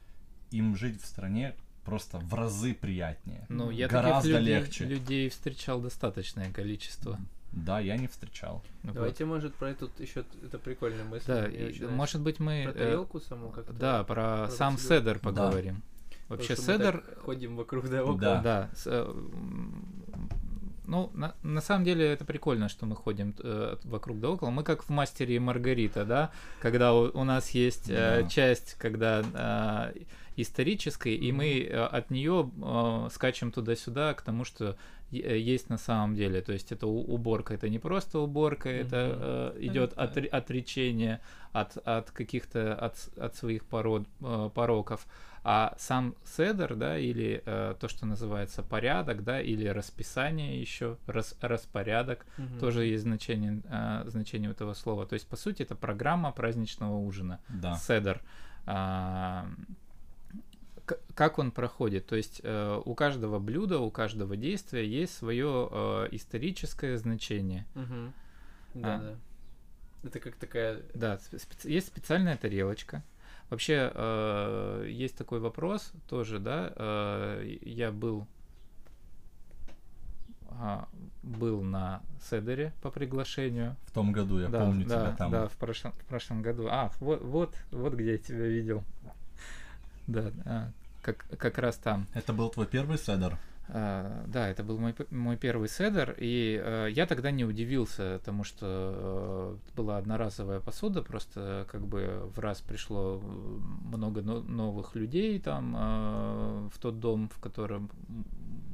им 0.51 0.77
жить 0.77 1.01
в 1.01 1.07
стране 1.07 1.55
просто 1.85 2.19
в 2.19 2.35
разы 2.35 2.75
приятнее. 2.75 3.47
Ну, 3.49 3.71
я 3.71 3.89
Гораздо 3.89 4.29
таких 4.29 4.41
людей, 4.41 4.55
легче. 4.61 4.85
людей 4.85 5.29
встречал 5.29 5.81
достаточное 5.81 6.53
количество. 6.53 7.19
Да, 7.53 7.81
я 7.81 7.97
не 7.97 8.07
встречал. 8.07 8.63
Вот. 8.83 8.95
Давайте, 8.95 9.25
может, 9.25 9.55
про 9.55 9.71
эту 9.71 9.91
еще 9.99 10.25
это 10.43 10.59
прикольная 10.59 11.05
мысль. 11.05 11.27
Да, 11.27 11.47
и, 11.47 11.85
может 11.87 12.23
быть, 12.23 12.41
мы... 12.41 12.63
нравится. 12.63 12.71
э, 12.71 12.73
про 12.73 12.85
тарелку 12.85 13.21
саму 13.21 13.51
как-то. 13.51 13.73
да, 13.75 14.05
про, 14.05 14.15
про 14.15 14.49
сам 14.49 14.75
процедуру. 14.75 15.01
седер 15.01 15.19
поговорим. 15.19 15.83
Потому 16.29 16.39
Вообще, 16.39 16.55
что 16.55 16.73
мы 16.73 16.79
седер... 16.79 17.01
так 17.01 17.19
ходим 17.19 17.57
вокруг 17.57 17.89
да 17.91 18.03
около. 18.05 18.19
Да. 18.19 18.71
Да. 18.85 19.07
Ну, 20.93 21.11
на, 21.15 21.35
на 21.43 21.61
самом 21.63 21.85
деле 21.85 22.05
это 22.13 22.25
прикольно, 22.27 22.69
что 22.69 22.85
мы 22.87 22.95
ходим 22.97 23.35
э, 23.39 23.77
вокруг 23.85 24.21
да 24.21 24.29
около. 24.29 24.51
Мы 24.51 24.63
как 24.63 24.83
в 24.83 24.91
«Мастере 24.91 25.41
Маргарита», 25.41 26.05
да, 26.05 26.31
когда 26.61 26.93
у, 26.93 27.11
у 27.21 27.25
нас 27.25 27.51
есть 27.51 27.89
э, 27.89 28.23
Да. 28.23 28.29
часть, 28.29 28.75
когда 28.75 29.23
э, 29.95 30.01
исторической, 30.37 31.15
и 31.15 31.33
мы 31.33 31.61
э, 31.63 31.85
от 31.99 32.11
нее 32.11 32.51
э, 32.63 33.09
скачем 33.15 33.51
туда-сюда 33.53 34.13
к 34.15 34.21
тому, 34.23 34.45
что 34.45 34.77
э, 35.13 35.39
есть 35.39 35.71
на 35.71 35.79
самом 35.79 36.15
деле. 36.15 36.41
То 36.43 36.53
есть 36.53 36.73
это 36.73 36.87
уборка, 36.87 37.55
это 37.55 37.69
не 37.71 37.79
просто 37.79 38.19
уборка, 38.19 38.69
это 38.69 39.53
э, 39.57 39.59
идет 39.61 39.95
отре- 39.95 40.29
отречение 40.29 41.21
от, 41.53 41.77
от 41.87 42.11
каких-то 42.11 42.75
от, 42.75 42.95
от 43.17 43.35
своих 43.37 43.65
пород, 43.65 44.05
э, 44.21 44.51
пороков. 44.55 45.07
А 45.45 45.75
сам 45.77 46.15
седер, 46.25 46.77
да, 46.77 46.97
или 46.99 47.43
э, 47.45 47.75
то, 47.81 47.89
что 47.89 48.07
называется 48.07 48.63
порядок, 48.63 49.25
да, 49.25 49.41
или 49.41 49.67
расписание 49.67 50.61
еще, 50.61 50.99
рас, 51.07 51.35
распорядок, 51.41 52.25
Мгм. 52.39 52.59
тоже 52.61 52.85
есть 52.85 53.03
значение, 53.03 53.61
э, 53.69 54.05
значение 54.07 54.51
этого 54.53 54.73
слова. 54.75 55.05
То 55.05 55.15
есть, 55.15 55.27
по 55.27 55.35
сути, 55.37 55.63
это 55.63 55.75
программа 55.75 56.31
праздничного 56.31 56.97
ужина. 56.97 57.41
Да. 57.49 57.75
Седер. 57.75 58.21
К- 60.85 60.99
как 61.15 61.39
он 61.39 61.53
проходит? 61.53 62.07
То 62.07 62.17
есть 62.17 62.41
э, 62.43 62.81
у 62.85 62.95
каждого 62.95 63.39
блюда, 63.39 63.79
у 63.79 63.91
каждого 63.91 64.37
действия 64.37 64.87
есть 64.87 65.15
свое 65.17 65.69
э, 65.71 66.09
историческое 66.13 66.97
значение. 66.99 67.67
Мгм. 67.75 68.13
Да, 68.75 68.95
А. 68.97 68.99
да. 69.01 70.09
Это 70.09 70.19
как 70.19 70.35
такая... 70.37 70.81
Да, 70.95 71.15
спе- 71.17 71.39
специ- 71.39 71.71
есть 71.71 71.87
специальная 71.87 72.37
тарелочка. 72.37 73.03
Вообще 73.53 73.93
э, 73.95 74.87
есть 74.89 75.15
такой 75.15 75.39
вопрос 75.39 75.93
тоже, 76.09 76.39
да. 76.39 76.73
э, 76.75 77.59
я 77.61 77.93
был 77.93 78.27
а, 80.49 80.89
был 81.23 81.61
на 81.61 82.01
Седере 82.31 82.73
по 82.81 82.91
приглашению. 82.91 83.77
В 83.85 83.93
том 83.93 84.11
году 84.11 84.39
я 84.39 84.49
да, 84.49 84.61
помню 84.61 84.87
да, 84.87 85.01
тебя 85.03 85.17
там. 85.19 85.31
Да, 85.31 85.49
в 85.49 85.53
прошлом, 85.59 85.93
в 85.93 86.05
прошлом 86.07 86.41
году. 86.41 86.67
А, 86.71 86.93
вот, 87.01 87.21
вот, 87.21 87.55
вот 87.71 87.93
где 87.93 88.13
я 88.13 88.19
тебя 88.19 88.47
видел. 88.47 88.85
Да, 90.07 90.33
а, 90.47 90.71
как, 91.03 91.27
как 91.37 91.59
раз 91.59 91.77
там. 91.77 92.07
Это 92.15 92.33
был 92.33 92.49
твой 92.49 92.67
первый 92.67 92.97
седер? 92.97 93.37
А, 93.69 94.25
да, 94.27 94.49
это 94.49 94.65
был 94.65 94.79
мой, 94.79 94.95
мой 95.11 95.37
первый 95.37 95.69
седер, 95.69 96.15
и 96.19 96.61
э, 96.63 96.89
я 96.91 97.07
тогда 97.07 97.31
не 97.31 97.45
удивился, 97.45 98.19
потому 98.19 98.45
что 98.45 99.57
э, 99.77 99.77
была 99.77 99.99
одноразовая 99.99 100.61
посуда, 100.61 101.01
просто 101.03 101.67
как 101.71 101.87
бы 101.87 102.29
в 102.35 102.39
раз 102.41 102.61
пришло 102.61 103.21
э, 103.23 103.27
много 103.97 104.21
но- 104.23 104.41
новых 104.43 104.95
людей 104.97 105.39
там 105.41 105.75
э, 105.77 106.69
в 106.75 106.79
тот 106.81 106.99
дом, 107.01 107.29
в 107.29 107.41
котором 107.41 107.89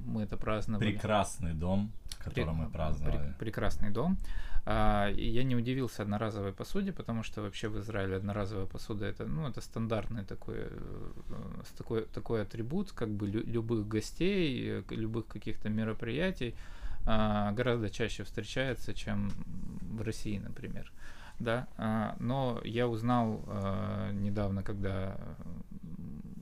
мы 0.06 0.22
это 0.22 0.36
праздновали. 0.36 0.92
Прекрасный 0.92 1.52
дом, 1.52 1.90
который 2.18 2.54
мы 2.54 2.64
Пре- 2.64 2.72
праздновали. 2.72 3.16
пре- 3.18 3.38
прекрасный 3.38 3.90
дом. 3.90 4.16
И 4.57 4.57
я 4.70 5.44
не 5.44 5.56
удивился 5.56 6.02
одноразовой 6.02 6.52
посуде, 6.52 6.92
потому 6.92 7.22
что 7.22 7.40
вообще 7.40 7.68
в 7.68 7.78
Израиле 7.78 8.16
одноразовая 8.16 8.66
посуда 8.66 9.06
это, 9.06 9.24
ну, 9.24 9.48
это 9.48 9.60
стандартный 9.60 10.24
такой, 10.24 10.56
э, 10.58 11.10
с 11.64 11.70
такой, 11.70 12.02
такой 12.02 12.42
атрибут, 12.42 12.92
как 12.92 13.08
бы 13.08 13.28
лю- 13.28 13.46
любых 13.46 13.88
гостей, 13.88 14.80
э, 14.80 14.82
любых 14.90 15.26
каких-то 15.26 15.70
мероприятий 15.70 16.54
а, 17.06 17.52
гораздо 17.52 17.88
чаще 17.88 18.24
встречается, 18.24 18.92
чем 18.92 19.30
в 19.80 20.02
России, 20.02 20.38
например. 20.38 20.92
Да, 21.38 21.66
а, 21.78 22.16
но 22.18 22.60
я 22.64 22.88
узнал 22.88 23.42
а, 23.46 24.12
недавно, 24.12 24.62
когда 24.62 25.16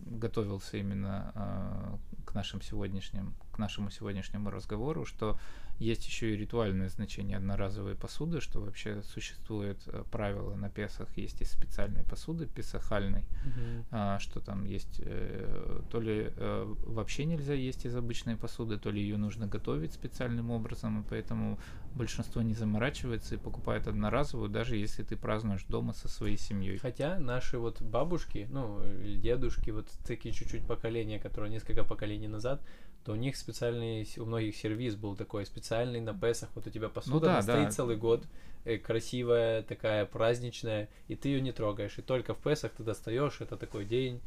готовился 0.06 0.78
именно 0.78 1.30
а, 1.34 1.98
к 2.24 2.34
нашим 2.34 2.62
сегодняшним, 2.62 3.34
к 3.52 3.58
нашему 3.58 3.90
сегодняшнему 3.90 4.50
разговору, 4.50 5.04
что 5.04 5.38
есть 5.78 6.06
еще 6.06 6.32
и 6.32 6.36
ритуальное 6.36 6.88
значение 6.88 7.36
одноразовой 7.36 7.94
посуды, 7.94 8.40
что 8.40 8.60
вообще 8.60 9.02
существует 9.02 9.78
э, 9.86 10.04
правило 10.10 10.54
на 10.54 10.70
Песах, 10.70 11.08
есть 11.16 11.40
и 11.42 11.44
специальной 11.44 12.02
посуды 12.02 12.46
песахальной, 12.46 13.24
Мгм. 13.44 13.84
а, 13.90 14.18
что 14.18 14.40
там 14.40 14.64
есть, 14.64 15.00
э, 15.04 15.82
то 15.90 16.00
ли 16.00 16.32
э, 16.34 16.74
вообще 16.86 17.24
нельзя 17.26 17.54
есть 17.54 17.84
из 17.84 17.94
обычной 17.94 18.36
посуды, 18.36 18.78
то 18.78 18.90
ли 18.90 19.02
ее 19.02 19.16
нужно 19.18 19.46
готовить 19.46 19.92
специальным 19.92 20.50
образом, 20.50 21.02
и 21.02 21.04
поэтому 21.08 21.58
большинство 21.94 22.42
не 22.42 22.54
заморачивается 22.54 23.34
и 23.34 23.38
покупает 23.38 23.86
одноразовую, 23.86 24.48
даже 24.50 24.76
если 24.76 25.02
ты 25.02 25.16
празднуешь 25.16 25.64
дома 25.64 25.92
со 25.92 26.08
своей 26.08 26.36
семьей. 26.36 26.78
Хотя 26.78 27.18
наши 27.18 27.58
вот 27.58 27.80
бабушки, 27.82 28.46
ну, 28.50 28.82
или 28.82 29.16
дедушки, 29.18 29.70
вот 29.70 29.88
такие 30.06 30.34
чуть-чуть 30.34 30.66
поколения, 30.66 31.18
которые 31.18 31.50
несколько 31.50 31.84
поколений 31.84 32.28
назад, 32.28 32.62
то 33.07 33.12
у 33.12 33.14
них 33.14 33.36
специальный, 33.36 34.04
у 34.18 34.24
многих 34.24 34.57
сервис 34.57 34.96
был 34.96 35.14
такой 35.14 35.46
специальный 35.46 36.00
на 36.00 36.12
Песах, 36.12 36.48
вот 36.57 36.66
у 36.66 36.70
тебя 36.70 36.88
посуда 36.88 37.26
да, 37.26 37.32
она 37.34 37.42
стоит 37.42 37.66
да. 37.66 37.70
целый 37.70 37.96
год, 37.96 38.26
э, 38.64 38.78
красивая, 38.78 39.62
такая 39.62 40.07
праздничная, 40.07 40.88
и 41.07 41.14
ты 41.14 41.28
ее 41.28 41.40
не 41.40 41.52
трогаешь, 41.52 41.96
и 41.98 42.02
только 42.02 42.34
в 42.34 42.38
Песах 42.38 42.72
ты 42.72 42.82
достаешь, 42.82 43.40
это 43.40 43.57
такой 43.57 43.84
день, 43.84 44.20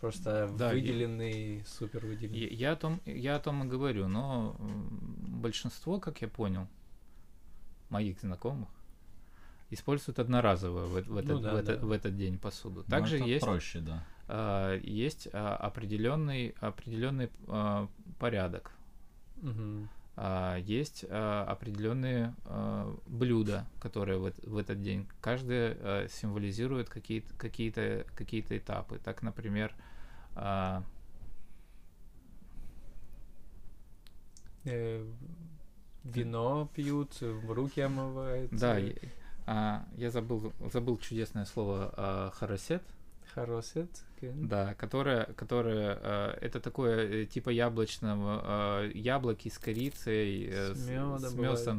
просто 0.00 0.48
Да, 0.56 0.70
выделенный, 0.70 1.64
супер 1.66 2.06
выделенный. 2.06 2.38
Я, 2.38 2.68
я 2.68 2.72
о 2.72 2.76
том, 2.76 3.00
я 3.04 3.34
о 3.34 3.40
том 3.40 3.64
и 3.64 3.66
говорю, 3.66 4.06
но 4.06 4.54
большинство, 4.60 5.98
как 5.98 6.22
я 6.22 6.28
понял, 6.28 6.68
моих 7.90 8.20
знакомых 8.20 8.68
используют 9.70 10.20
одноразовую 10.20 10.86
в, 10.86 10.92
в 10.92 11.16
этот, 11.16 11.30
Ну 11.30 11.40
да, 11.40 11.52
в, 11.52 11.56
этот, 11.56 11.80
да. 11.80 11.86
в 11.86 11.90
этот 11.90 12.16
день 12.16 12.38
посуду. 12.38 12.84
Ну, 12.86 12.90
Также 12.90 13.16
это 13.16 13.24
есть, 13.24 13.44
проще, 13.44 13.80
да. 13.80 14.06
А, 14.28 14.78
есть 14.78 15.28
а, 15.32 15.56
определенный, 15.56 16.54
определенный 16.60 17.30
а, 17.46 17.88
порядок. 18.18 18.72
А, 20.16 20.56
есть 20.56 21.04
определенные 21.04 22.34
блюда, 23.06 23.66
которые 23.80 24.18
в, 24.18 24.32
в 24.42 24.56
этот 24.56 24.82
день. 24.82 25.06
Каждое 25.20 26.08
символизирует 26.08 26.88
какие-то 26.88 27.32
какие-то 27.36 28.04
какие-то 28.16 28.58
этапы. 28.58 28.98
Так, 28.98 29.22
например, 29.22 29.74
Э, 34.64 35.06
Вино 36.04 36.70
пьют, 36.74 37.20
в 37.20 37.52
руки 37.52 37.80
омывают. 37.80 38.50
да, 38.52 38.78
э, 38.78 38.86
я, 38.86 38.94
а, 39.46 39.84
я 39.96 40.10
забыл 40.10 40.52
забыл 40.72 40.96
чудесное 40.98 41.44
слово 41.44 42.32
харасет. 42.34 42.82
Хоросет. 43.34 43.88
Да, 44.20 44.74
которое, 44.74 45.24
которое 45.36 45.98
э, 46.02 46.38
это 46.40 46.60
такое 46.60 47.22
э, 47.22 47.24
типа 47.26 47.50
яблочного 47.50 48.82
э, 48.84 48.90
яблоки 48.94 49.48
с 49.48 49.58
корицей, 49.58 50.46
э, 50.50 50.74
С 50.74 50.78
с, 50.78 50.88
мёдом 50.88 51.18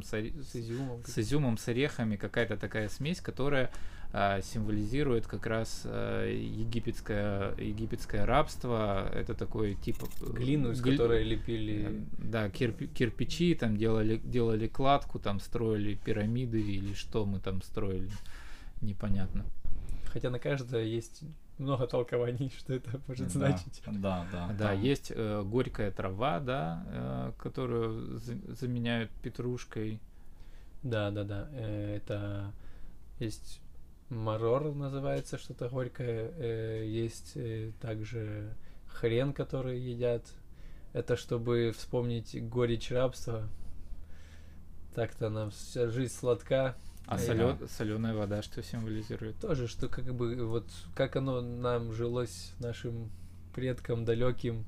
с 0.04 0.10
с, 0.10 0.56
изюмом. 0.56 1.04
с 1.06 1.18
изюмом, 1.18 1.58
с 1.58 1.68
орехами, 1.68 2.16
какая-то 2.16 2.56
такая 2.58 2.88
смесь, 2.90 3.20
которая 3.22 3.70
символизирует 4.42 5.28
как 5.28 5.46
раз 5.46 5.86
египетское 5.86 7.54
египетское 7.58 8.26
рабство. 8.26 9.08
Это 9.14 9.34
такой 9.36 9.76
типа 9.76 10.08
Глину, 10.34 10.72
из 10.72 10.82
гли- 10.82 10.92
которой 10.98 11.22
э, 11.22 11.24
лепили. 11.26 12.04
Да, 12.18 12.48
кирпи- 12.48 12.88
кирпичи, 12.88 13.54
там 13.54 13.78
делали 13.78 14.18
делали 14.18 14.68
кладку, 14.68 15.20
там 15.20 15.40
строили 15.40 15.94
пирамиды 15.94 16.60
или 16.60 16.94
что 16.94 17.26
мы 17.26 17.40
там 17.40 17.62
строили, 17.62 18.10
непонятно. 18.82 19.46
Хотя 20.12 20.30
на 20.30 20.40
каждое 20.40 20.84
есть 20.84 21.22
много 21.58 21.88
толкований, 21.88 22.52
что 22.58 22.74
это 22.74 23.00
может 23.08 23.28
Да, 23.28 23.32
значить. 23.34 23.82
Да, 23.86 24.26
да. 24.32 24.48
Да, 24.58 24.68
там- 24.70 24.82
есть 24.82 25.12
э, 25.16 25.44
горькая 25.44 25.92
трава, 25.92 26.40
да, 26.40 26.84
э, 26.88 27.32
которую 27.38 28.18
за- 28.18 28.56
заменяют 28.56 29.12
петрушкой. 29.22 30.00
Да, 30.84 31.12
да, 31.12 31.24
да. 31.24 31.48
э, 31.52 31.98
Это 31.98 32.52
есть 33.20 33.62
марор 34.10 34.74
называется, 34.74 35.38
что-то 35.38 35.70
горькое. 35.70 36.32
э, 36.38 36.86
Есть 36.88 37.34
э, 37.36 37.72
также 37.82 38.54
хрен, 38.88 39.34
который 39.34 39.80
едят. 39.80 40.24
Это 40.94 41.16
чтобы 41.18 41.72
вспомнить 41.78 42.36
горечь 42.50 42.90
рабства. 42.92 43.48
Так-то 44.96 45.30
нам 45.30 45.52
вся 45.52 45.88
жизнь 45.90 46.14
сладка. 46.14 46.76
А 47.10 47.18
Э, 47.18 47.68
соленая 47.68 48.14
вода 48.14 48.44
что 48.44 48.62
символизирует? 48.62 49.40
Тоже, 49.40 49.68
что 49.68 49.88
как 49.90 50.14
бы 50.14 50.46
вот 50.46 50.66
как 50.94 51.16
оно 51.16 51.42
нам 51.42 51.92
жилось 51.92 52.54
нашим 52.60 53.10
предкам 53.56 54.06
далеким, 54.06 54.64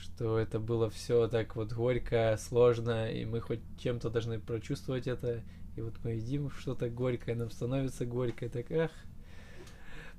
что 0.00 0.38
это 0.38 0.60
было 0.60 0.90
все 0.90 1.26
так 1.26 1.56
вот 1.56 1.72
горько, 1.72 2.38
сложно, 2.38 3.10
и 3.10 3.24
мы 3.24 3.40
хоть 3.40 3.58
чем-то 3.80 4.10
должны 4.10 4.38
прочувствовать 4.38 5.08
это. 5.08 5.42
И 5.74 5.80
вот 5.80 5.94
мы 6.04 6.12
едим 6.12 6.52
что-то 6.52 6.88
горькое, 6.88 7.34
нам 7.34 7.50
становится 7.50 8.06
горько, 8.06 8.46
и 8.46 8.48
так, 8.48 8.70
ах, 8.70 8.92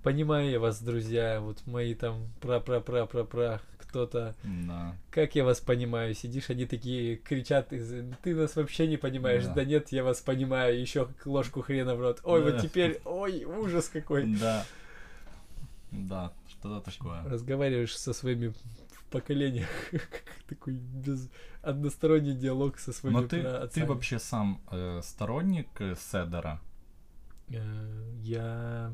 понимаю 0.03 0.49
я 0.49 0.59
вас, 0.59 0.81
друзья, 0.81 1.39
вот 1.41 1.65
мои 1.67 1.93
там 1.95 2.27
пра-пра-пра-пра-пра, 2.41 3.61
кто-то, 3.79 4.35
Да. 4.43 4.95
как 5.11 5.35
я 5.35 5.43
вас 5.45 5.59
понимаю, 5.61 6.13
сидишь, 6.13 6.49
они 6.49 6.65
такие 6.65 7.15
кричат, 7.17 7.69
ты 7.69 8.35
нас 8.35 8.55
вообще 8.55 8.87
не 8.87 8.97
понимаешь, 8.97 9.45
Да. 9.45 9.53
да, 9.55 9.65
нет, 9.65 9.91
я 9.91 10.03
вас 10.03 10.19
понимаю, 10.21 10.79
еще 10.79 11.07
ложку 11.25 11.61
хрена 11.61 11.95
в 11.95 12.01
рот, 12.01 12.19
ой, 12.23 12.43
Да. 12.43 12.51
вот 12.51 12.61
теперь, 12.61 12.99
ой, 13.05 13.43
ужас 13.45 13.87
какой. 13.89 14.25
Да. 14.35 14.65
Да, 15.91 16.33
что-то 16.49 16.91
такое. 16.91 17.23
разговариваешь 17.23 17.97
со 17.97 18.11
своими 18.13 18.53
поколениях, 19.09 19.69
такой 20.49 20.73
без 20.73 21.29
односторонний 21.61 22.33
диалог 22.35 22.77
со 22.77 22.91
своими 22.91 23.15
Но 23.15 23.21
ты, 23.23 23.37
ты 23.37 23.41
праотцами. 23.43 23.85
вообще 23.85 24.19
сам 24.19 24.61
э, 24.69 24.99
сторонник 25.01 25.67
э, 25.79 25.95
Седера? 25.95 26.59
Э, 27.49 28.13
Я... 28.21 28.93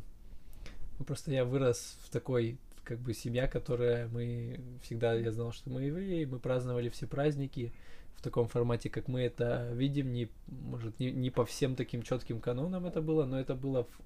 Ну, 0.99 1.06
просто 1.06 1.32
я 1.32 1.45
вырос 1.45 1.98
в 2.03 2.10
такой, 2.10 2.57
как 2.84 2.99
бы, 2.99 3.14
семья, 3.14 3.48
которая 3.48 4.07
мы... 4.07 4.60
Всегда 4.84 5.14
я 5.14 5.32
знал, 5.32 5.52
что 5.52 5.70
мы 5.70 5.84
евреи, 5.84 6.26
мы 6.26 6.40
праздновали 6.40 6.90
все 6.90 7.07
праздники 7.07 7.74
в 8.15 8.22
таком 8.22 8.48
формате, 8.48 8.90
как 8.90 9.07
мы 9.07 9.22
это 9.22 9.70
видим, 9.74 10.14
не, 10.14 10.30
может, 10.48 10.99
не, 10.99 11.11
не 11.11 11.30
по 11.30 11.45
всем 11.45 11.76
таким 11.76 12.03
четким 12.03 12.40
канонам 12.40 12.86
это 12.86 13.02
было, 13.02 13.26
но 13.26 13.40
это 13.40 13.56
было 13.56 13.84
в- 13.84 13.99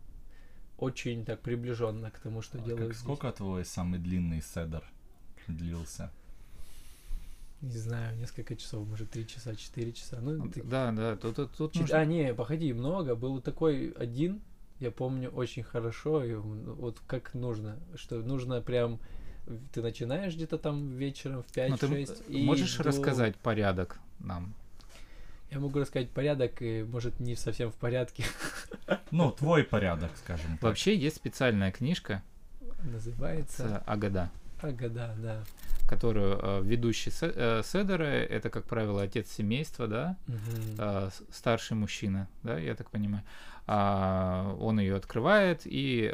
очень 0.80 1.26
так 1.26 1.42
приближенно 1.42 2.10
к 2.12 2.20
тому, 2.20 2.42
что 2.42 2.58
А 2.58 2.62
делают 2.62 2.88
как, 2.88 2.94
здесь. 2.94 3.04
сколько 3.04 3.32
твой 3.32 3.66
самый 3.66 4.00
длинный 4.00 4.42
Седер 4.42 4.84
длился? 5.48 6.12
Не 7.62 7.78
знаю, 7.78 8.16
несколько 8.18 8.56
часов, 8.56 8.88
может, 8.88 9.10
три 9.10 9.26
часа, 9.28 9.56
четыре 9.56 9.92
часа. 9.92 10.20
Ну, 10.22 10.48
ты- 10.50 10.62
Да, 10.64 10.92
да, 10.92 11.16
тут, 11.16 11.36
тут, 11.36 11.52
тут 11.54 11.74
Чит- 11.74 11.82
нужно- 11.82 11.98
А, 12.00 12.06
не, 12.06 12.34
походи, 12.36 12.72
много. 12.74 13.16
Был 13.16 13.42
такой 13.42 13.90
один, 13.92 14.42
я 14.80 14.92
помню 14.92 15.30
очень 15.30 15.64
хорошо, 15.64 16.24
и 16.24 16.34
вот 16.36 17.00
как 17.08 17.34
нужно, 17.34 17.78
что 17.96 18.18
нужно 18.18 18.62
прям 18.62 19.00
ты 19.74 19.82
начинаешь 19.82 20.36
где-то 20.36 20.58
там 20.58 20.90
вечером 20.98 21.44
в 21.44 21.58
Ну, 21.58 21.78
ты 21.78 21.88
5-6 21.88 22.44
можешь 22.44 22.76
до- 22.78 22.84
рассказать 22.84 23.36
порядок 23.38 24.00
нам? 24.20 24.54
Я 25.52 25.60
могу 25.60 25.80
рассказать 25.80 26.10
порядок, 26.10 26.62
и 26.62 26.84
может 26.84 27.20
не 27.22 27.36
совсем 27.38 27.72
в 27.72 27.76
порядке 27.76 28.26
Ну, 29.12 29.32
твой 29.32 29.64
порядок, 29.64 30.12
скажем 30.18 30.52
так. 30.54 30.64
Вообще 30.64 30.96
есть 30.98 31.16
специальная 31.16 31.72
книжка 31.72 32.22
называется. 32.84 33.68
с 33.70 33.84
Агада, 33.90 34.30
Ага, 34.62 34.90
да, 34.90 35.44
которую 35.88 36.38
э, 36.42 36.62
ведущий 36.64 37.12
Се- 37.12 37.32
э, 37.34 37.62
Седера, 37.64 38.04
это, 38.04 38.50
как 38.50 38.66
правило, 38.66 39.02
отец 39.04 39.32
семейства, 39.32 39.88
да, 39.88 40.18
Мгм. 40.28 40.76
э, 40.78 41.10
старший 41.32 41.78
мужчина, 41.78 42.28
да, 42.44 42.58
я 42.60 42.76
так 42.76 42.90
понимаю. 42.90 43.24
А, 43.68 44.56
он 44.60 44.80
ее 44.80 44.96
открывает 44.96 45.62
и 45.66 46.12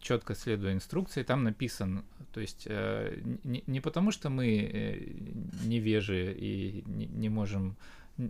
четко 0.00 0.34
следуя 0.34 0.74
инструкции, 0.74 1.22
там 1.22 1.44
написан, 1.44 2.04
то 2.32 2.40
есть 2.40 2.66
э, 2.66 3.18
не, 3.44 3.80
потому, 3.80 4.12
что 4.12 4.30
мы 4.30 4.70
э, 4.72 4.98
невежи 5.64 6.32
и 6.32 6.84
не 6.86 7.28
можем 7.28 7.76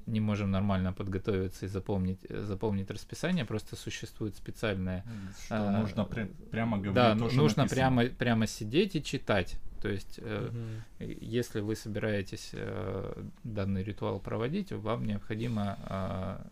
не 0.06 0.20
можем 0.20 0.50
нормально 0.50 0.92
подготовиться 0.92 1.66
и 1.66 1.68
запомнить, 1.68 2.18
э, 2.28 2.42
запомнить 2.42 2.90
расписание, 2.90 3.44
просто 3.44 3.76
существует 3.76 4.36
специальное 4.36 5.04
Что 5.46 5.68
а, 5.68 5.80
нужно 5.80 6.02
пря- 6.02 6.32
прямо 6.50 6.76
говорить 6.78 6.94
да, 6.94 7.12
то, 7.12 7.18
ну, 7.20 7.28
что 7.30 7.38
нужно 7.42 7.62
написано. 7.64 7.88
прямо, 7.90 8.04
прямо 8.06 8.46
сидеть 8.46 8.96
и 8.96 9.02
читать. 9.02 9.56
То 9.82 9.88
есть, 9.88 10.18
э, 10.22 10.50
Мгм. 10.98 11.08
если 11.20 11.60
вы 11.60 11.74
собираетесь 11.74 12.50
э, 12.52 13.22
данный 13.44 13.82
ритуал 13.82 14.20
проводить, 14.20 14.72
вам 14.72 15.06
необходимо 15.06 15.78
а, 15.84 16.46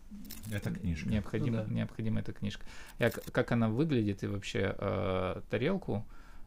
Это 0.51 0.71
книжка. 0.71 1.09
Необходимо, 1.09 1.57
Ну 1.57 1.63
да. 1.67 1.73
необходима 1.73 2.19
эта 2.21 2.33
книжка. 2.33 2.65
Я, 2.97 3.11
как 3.11 3.51
она 3.51 3.69
выглядит 3.69 4.23
и 4.23 4.27
вообще 4.27 4.75
э, 4.77 5.41
тарелку 5.51 6.05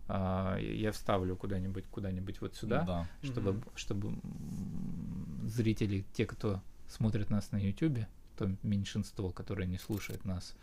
а, 0.09 0.59
я 0.59 0.91
вставлю 0.91 1.37
куда-нибудь, 1.37 1.85
куда-нибудь 1.91 2.41
вот 2.41 2.57
сюда, 2.57 2.83
Да. 2.83 3.07
чтобы, 3.23 3.53
Мгм. 3.53 3.63
чтобы 3.77 4.13
зрители, 5.47 6.05
те, 6.15 6.27
кто 6.27 6.61
смотрит 6.93 7.31
нас 7.31 7.51
на 7.53 7.57
YouTube, 7.57 8.07
то 8.37 8.51
меньшинство, 8.63 9.31
которое 9.31 9.67
не 9.67 9.79
слушает 9.79 10.25
нас 10.25 10.55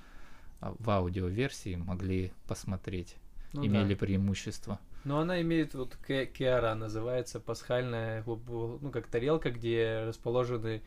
а, 0.61 0.76
в 0.80 0.89
аудиоверсии, 0.89 1.76
могли 1.76 2.31
посмотреть, 2.47 3.15
Ну 3.53 3.65
имели 3.65 3.93
да. 3.93 3.99
преимущество. 3.99 4.80
Но 5.06 5.19
она 5.19 5.41
имеет 5.41 5.73
вот 5.73 5.97
кеара, 6.06 6.76
называется 6.76 7.39
пасхальная, 7.39 8.23
ну 8.26 8.91
как 8.91 9.07
тарелка, 9.07 9.49
где 9.51 10.03
расположены. 10.06 10.81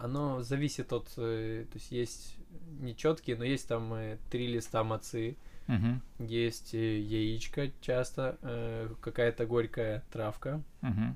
Оно 0.00 0.40
зависит 0.42 0.92
от, 0.92 1.12
э, 1.18 1.66
то 1.70 1.78
есть 1.78 1.92
есть 1.92 2.36
нечеткие, 2.80 3.36
но 3.36 3.44
есть 3.44 3.68
там 3.68 3.92
э, 3.92 4.18
три 4.30 4.46
листа 4.46 4.82
мацы, 4.84 5.36
Мгм, 5.68 6.02
есть 6.18 6.74
э, 6.74 6.98
яичко 6.98 7.70
часто, 7.80 8.36
какая-то 9.00 9.46
горькая 9.46 10.02
травка, 10.10 10.62
мгм. 10.80 11.14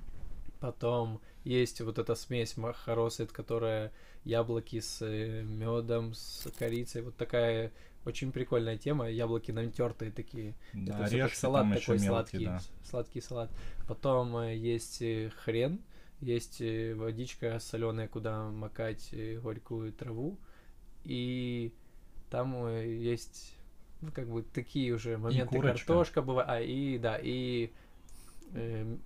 Потом 0.60 1.20
есть 1.44 1.80
вот 1.80 1.98
эта 1.98 2.14
смесь 2.14 2.56
махаросет, 2.56 3.32
которая 3.32 3.92
яблоки 4.24 4.80
с 4.80 5.04
медом, 5.06 6.14
с 6.14 6.48
корицей, 6.58 7.02
вот 7.02 7.16
такая 7.16 7.72
очень 8.04 8.30
прикольная 8.32 8.78
тема, 8.78 9.10
яблоки 9.10 9.50
натертые 9.50 10.12
такие. 10.12 10.54
Да, 10.72 10.80
Это 10.80 10.92
как 10.92 11.12
орешки 11.12 11.36
салат 11.36 11.64
такой 11.74 11.96
еще 11.96 12.08
сладкий, 12.08 12.38
мелкие, 12.38 12.48
да. 12.48 12.88
сладкий 12.88 13.20
салат. 13.20 13.50
Потом 13.88 14.36
э, 14.38 14.56
есть 14.56 15.02
э, 15.02 15.30
хрен, 15.44 15.80
есть 16.20 16.60
э, 16.60 16.94
водичка 16.94 17.58
соленая, 17.58 18.06
куда 18.08 18.48
макать 18.50 19.08
э, 19.12 19.38
горькую 19.40 19.92
траву, 19.92 20.38
и 21.04 21.72
там 22.30 22.66
э, 22.66 22.96
есть 22.96 23.54
ну, 24.00 24.12
как 24.12 24.28
бы 24.28 24.42
такие 24.42 24.92
уже 24.92 25.18
моменты 25.18 25.56
курочка. 25.56 25.86
картошка 25.86 26.22
бывает, 26.22 26.48
а 26.48 26.60
и 26.60 26.98
да 26.98 27.18
и 27.20 27.72
э, 28.52 28.96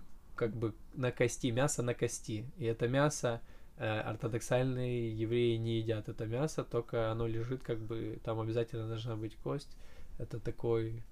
как 0.40 0.56
бы 0.56 0.72
на 0.94 1.12
кости 1.12 1.48
мясо 1.52 1.82
на 1.82 1.92
кости, 1.92 2.46
и 2.56 2.64
это 2.64 2.88
мясо 2.88 3.42
э, 3.76 3.84
ортодоксальные 4.00 5.12
евреи 5.14 5.56
не 5.58 5.80
едят 5.80 6.08
это 6.08 6.24
мясо, 6.24 6.64
только 6.64 7.12
оно 7.12 7.26
лежит 7.26 7.62
как 7.62 7.78
бы 7.78 8.18
там 8.24 8.40
обязательно 8.40 8.88
должна 8.88 9.16
быть 9.16 9.36
кость. 9.36 9.76
Это 10.18 10.40
такой 10.40 11.02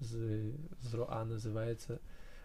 зроа 0.00 1.24
называется. 1.24 2.00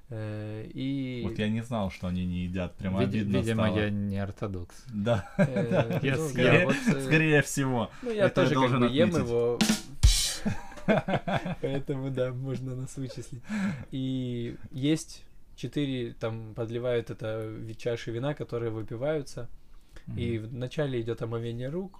Э, 0.09 0.69
И 0.73 1.23
Вот 1.25 1.39
я 1.39 1.47
не 1.47 1.61
знал, 1.63 1.89
что 1.89 2.07
они 2.07 2.25
не 2.25 2.43
едят. 2.43 2.75
Прямо 2.75 2.99
Вид- 2.99 3.09
обидно 3.09 3.37
видимо, 3.37 3.63
стало. 3.67 3.79
я 3.79 3.89
не 3.89 4.17
ортодокс. 4.17 4.83
Да, 4.93 5.29
э, 5.37 5.99
ну, 6.17 6.27
скорее, 6.29 6.67
э, 6.69 7.01
скорее 7.05 7.41
всего. 7.43 7.89
Ну, 8.03 8.11
я 8.11 8.29
тоже 8.29 8.55
как 8.55 8.77
бы 8.79 8.87
ем 8.87 9.09
его. 9.09 9.57
Поэтому, 11.61 12.09
да, 12.11 12.33
можно 12.33 12.75
нас 12.75 12.97
вычислить. 12.97 13.41
И 13.91 14.55
есть 14.71 15.23
четыре, 15.55 16.13
там 16.13 16.53
подливают 16.55 17.09
это 17.09 17.51
чаши 17.77 18.11
вина, 18.11 18.33
которые 18.33 18.71
выпиваются. 18.71 19.49
И 20.17 20.37
Мгм. 20.39 20.49
вначале 20.49 21.01
идет 21.01 21.21
омовение 21.21 21.69
рук. 21.69 21.99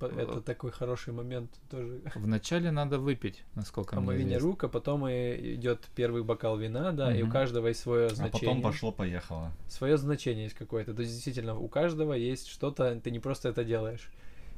Э, 0.00 0.06
Это 0.18 0.40
такой 0.40 0.72
хороший 0.72 1.12
момент 1.12 1.48
тоже. 1.70 2.00
Вначале 2.16 2.72
надо 2.72 2.98
выпить, 2.98 3.44
насколько 3.54 3.94
мне 3.94 4.02
Омовение 4.04 4.26
известно. 4.38 4.48
рук, 4.48 4.64
а 4.64 4.68
потом 4.68 5.06
и 5.08 5.54
идет 5.54 5.88
первый 5.94 6.24
бокал 6.24 6.58
вина, 6.58 6.90
да, 6.92 7.16
и 7.16 7.22
у 7.22 7.30
каждого 7.30 7.68
есть 7.68 7.80
свое 7.80 8.06
А 8.06 8.10
значение. 8.10 8.40
потом 8.50 8.62
пошло-поехало. 8.62 9.52
Свое 9.68 9.96
значение 9.96 10.44
есть 10.44 10.56
какое-то. 10.56 10.92
То 10.92 11.02
есть 11.02 11.12
действительно 11.14 11.56
у 11.56 11.68
каждого 11.68 12.14
есть 12.14 12.48
что-то, 12.48 13.00
ты 13.00 13.12
не 13.12 13.20
просто 13.20 13.48
это 13.50 13.62
делаешь. 13.64 14.10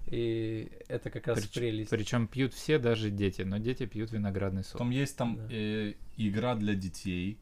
И 0.07 0.71
это 0.89 1.11
как 1.11 1.27
раз 1.27 1.39
Прич- 1.39 1.55
прелесть. 1.59 1.91
Причем 1.91 2.27
пьют 2.27 2.53
все, 2.55 2.79
даже 2.79 3.11
дети, 3.11 3.43
но 3.43 3.59
дети 3.59 3.85
пьют 3.87 4.13
виноградный 4.13 4.63
сок. 4.65 4.73
Потом 4.73 4.91
есть 4.91 5.17
там 5.17 5.37
Да. 5.37 5.49
э, 5.51 5.95
игра 6.17 6.55
для 6.55 6.75
детей. 6.75 7.39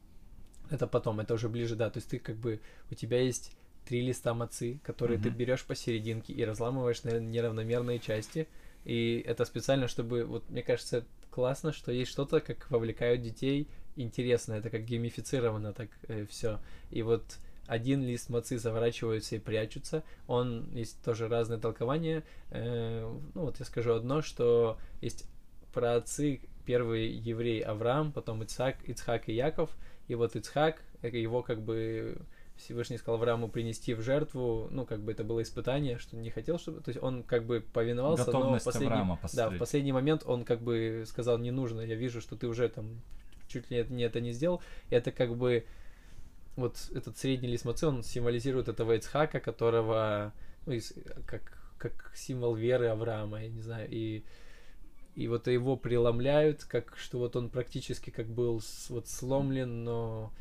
Это 0.73 0.87
потом, 0.87 1.19
это 1.19 1.35
уже 1.35 1.49
ближе, 1.49 1.75
да. 1.75 1.91
То 1.91 1.97
есть 1.97 2.09
ты 2.09 2.17
как 2.17 2.35
бы 2.35 2.59
у 2.89 2.95
тебя 2.95 3.21
есть 3.21 3.55
три 3.85 4.01
листа 4.01 4.33
мацы, 4.33 4.79
которые 4.83 5.19
ты 5.19 5.29
Мгм. 5.29 5.37
берешь 5.37 5.63
посерединке 5.63 6.33
и 6.33 6.43
разламываешь 6.43 7.03
на 7.03 7.19
неравномерные 7.19 7.99
части. 7.99 8.47
И 8.85 9.23
это 9.27 9.45
специально, 9.45 9.87
чтобы, 9.87 10.25
вот 10.25 10.49
мне 10.49 10.63
кажется, 10.63 11.05
классно, 11.29 11.73
что 11.73 11.91
есть 11.91 12.09
что-то, 12.09 12.39
как 12.39 12.71
вовлекают 12.71 13.21
детей, 13.21 13.67
интересно, 13.95 14.53
это 14.53 14.71
как 14.71 14.83
геймифицировано 14.83 15.73
так 15.73 15.89
э, 16.07 16.25
все. 16.27 16.59
И 16.89 17.03
вот 17.03 17.23
один 17.67 18.01
лист 18.03 18.29
мацы 18.29 18.57
заворачиваются 18.57 19.35
и 19.35 19.39
прячутся. 19.39 20.03
Он 20.27 20.67
есть 20.73 21.03
тоже 21.03 21.27
разные 21.27 21.59
толкования. 21.59 22.23
Э, 22.49 23.15
ну 23.35 23.41
вот 23.41 23.59
я 23.59 23.65
скажу 23.65 23.93
одно, 23.93 24.23
что 24.23 24.79
есть 25.01 25.25
про 25.71 25.95
отцы 25.97 26.41
первый 26.65 27.09
еврей 27.11 27.59
Авраам, 27.61 28.11
потом 28.11 28.41
Ицхак, 28.41 28.77
Ицхак 28.87 29.29
и 29.29 29.33
Яков. 29.33 29.69
И 30.07 30.15
вот 30.15 30.35
Ицхак, 30.35 30.81
э, 31.01 31.09
его 31.09 31.43
как 31.43 31.61
бы 31.61 32.17
Всевышний 32.55 32.97
сказал 32.97 33.15
Аврааму 33.15 33.47
принести 33.47 33.93
в 33.93 34.01
жертву, 34.01 34.67
ну, 34.71 34.85
как 34.85 34.99
бы 34.99 35.11
это 35.11 35.23
было 35.23 35.41
испытание, 35.41 35.97
что 35.97 36.15
не 36.17 36.29
хотел, 36.29 36.59
чтобы... 36.59 36.81
То 36.81 36.89
есть 36.89 37.01
он 37.01 37.23
как 37.23 37.45
бы 37.45 37.61
повиновался, 37.61 38.25
Готовность 38.25 38.65
но 38.65 38.71
в 38.71 38.73
последний, 38.73 38.95
да, 39.37 39.49
в 39.49 39.59
последний 39.59 39.91
момент 39.91 40.23
он 40.25 40.45
как 40.45 40.61
бы 40.61 41.03
сказал, 41.07 41.37
не 41.39 41.51
нужно, 41.51 41.81
я 41.81 41.95
вижу, 41.95 42.21
что 42.21 42.35
ты 42.35 42.47
уже 42.47 42.69
там 42.69 43.01
чуть 43.47 43.69
ли 43.71 43.85
не 43.89 44.03
это 44.03 44.21
не 44.21 44.31
сделал. 44.31 44.61
И 44.89 44.95
это 44.95 45.11
как 45.11 45.35
бы 45.35 45.65
вот 46.55 46.77
этот 46.93 47.17
средний 47.17 47.47
лист 47.49 47.65
мацы, 47.65 47.87
он 47.87 48.03
символизирует 48.03 48.67
этого 48.67 48.95
Ицхака, 48.95 49.39
которого, 49.39 50.31
ну, 50.65 50.73
из- 50.73 50.93
как, 51.25 51.57
как 51.77 52.11
символ 52.15 52.53
веры 52.55 52.87
Авраама, 52.87 53.41
я 53.41 53.49
не 53.49 53.61
знаю, 53.61 53.87
и 53.89 54.23
и 55.15 55.27
вот 55.27 55.47
его 55.47 55.75
преломляют, 55.75 56.63
как 56.63 56.97
что 56.97 57.19
вот 57.19 57.35
он 57.35 57.49
практически 57.49 58.09
как 58.09 58.27
был 58.27 58.61
вот 58.89 59.07
сломлен, 59.07 59.83
но 59.83 60.31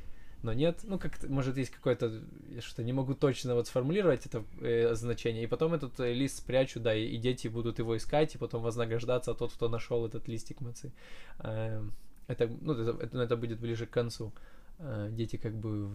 но 0.42 0.52
нет, 0.52 0.80
ну 0.82 0.98
как 0.98 1.22
может 1.28 1.56
есть 1.56 1.70
какое-то, 1.70 2.20
я 2.50 2.60
что-то 2.60 2.82
не 2.82 2.92
могу 2.92 3.14
точно 3.14 3.54
вот 3.54 3.68
сформулировать 3.68 4.26
это 4.26 4.44
э, 4.60 4.92
значение, 4.94 5.44
и 5.44 5.46
потом 5.46 5.74
этот 5.74 6.00
э, 6.00 6.12
лист 6.12 6.38
спрячу, 6.38 6.80
да, 6.80 6.94
и, 6.94 7.06
и 7.06 7.16
дети 7.16 7.46
будут 7.46 7.78
его 7.78 7.96
искать, 7.96 8.34
и 8.34 8.38
потом 8.38 8.62
вознаграждаться 8.62 9.34
тот, 9.34 9.52
кто 9.52 9.68
нашел 9.68 10.04
этот 10.04 10.26
листик 10.26 10.60
мацы. 10.60 10.92
Э, 11.38 11.80
это, 12.26 12.50
ну, 12.60 12.72
это, 12.72 13.04
это, 13.04 13.18
это 13.22 13.36
будет 13.36 13.60
ближе 13.60 13.86
к 13.86 13.90
концу. 13.90 14.32
Э, 14.80 15.10
дети 15.12 15.36
как 15.36 15.54
бы 15.54 15.86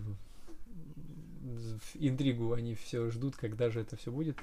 в, 1.41 1.80
в 1.80 1.95
интригу, 1.95 2.54
они 2.54 2.74
все 2.76 3.10
ждут, 3.10 3.36
когда 3.36 3.70
же 3.70 3.82
это 3.82 3.98
все 3.98 4.12
будет. 4.12 4.38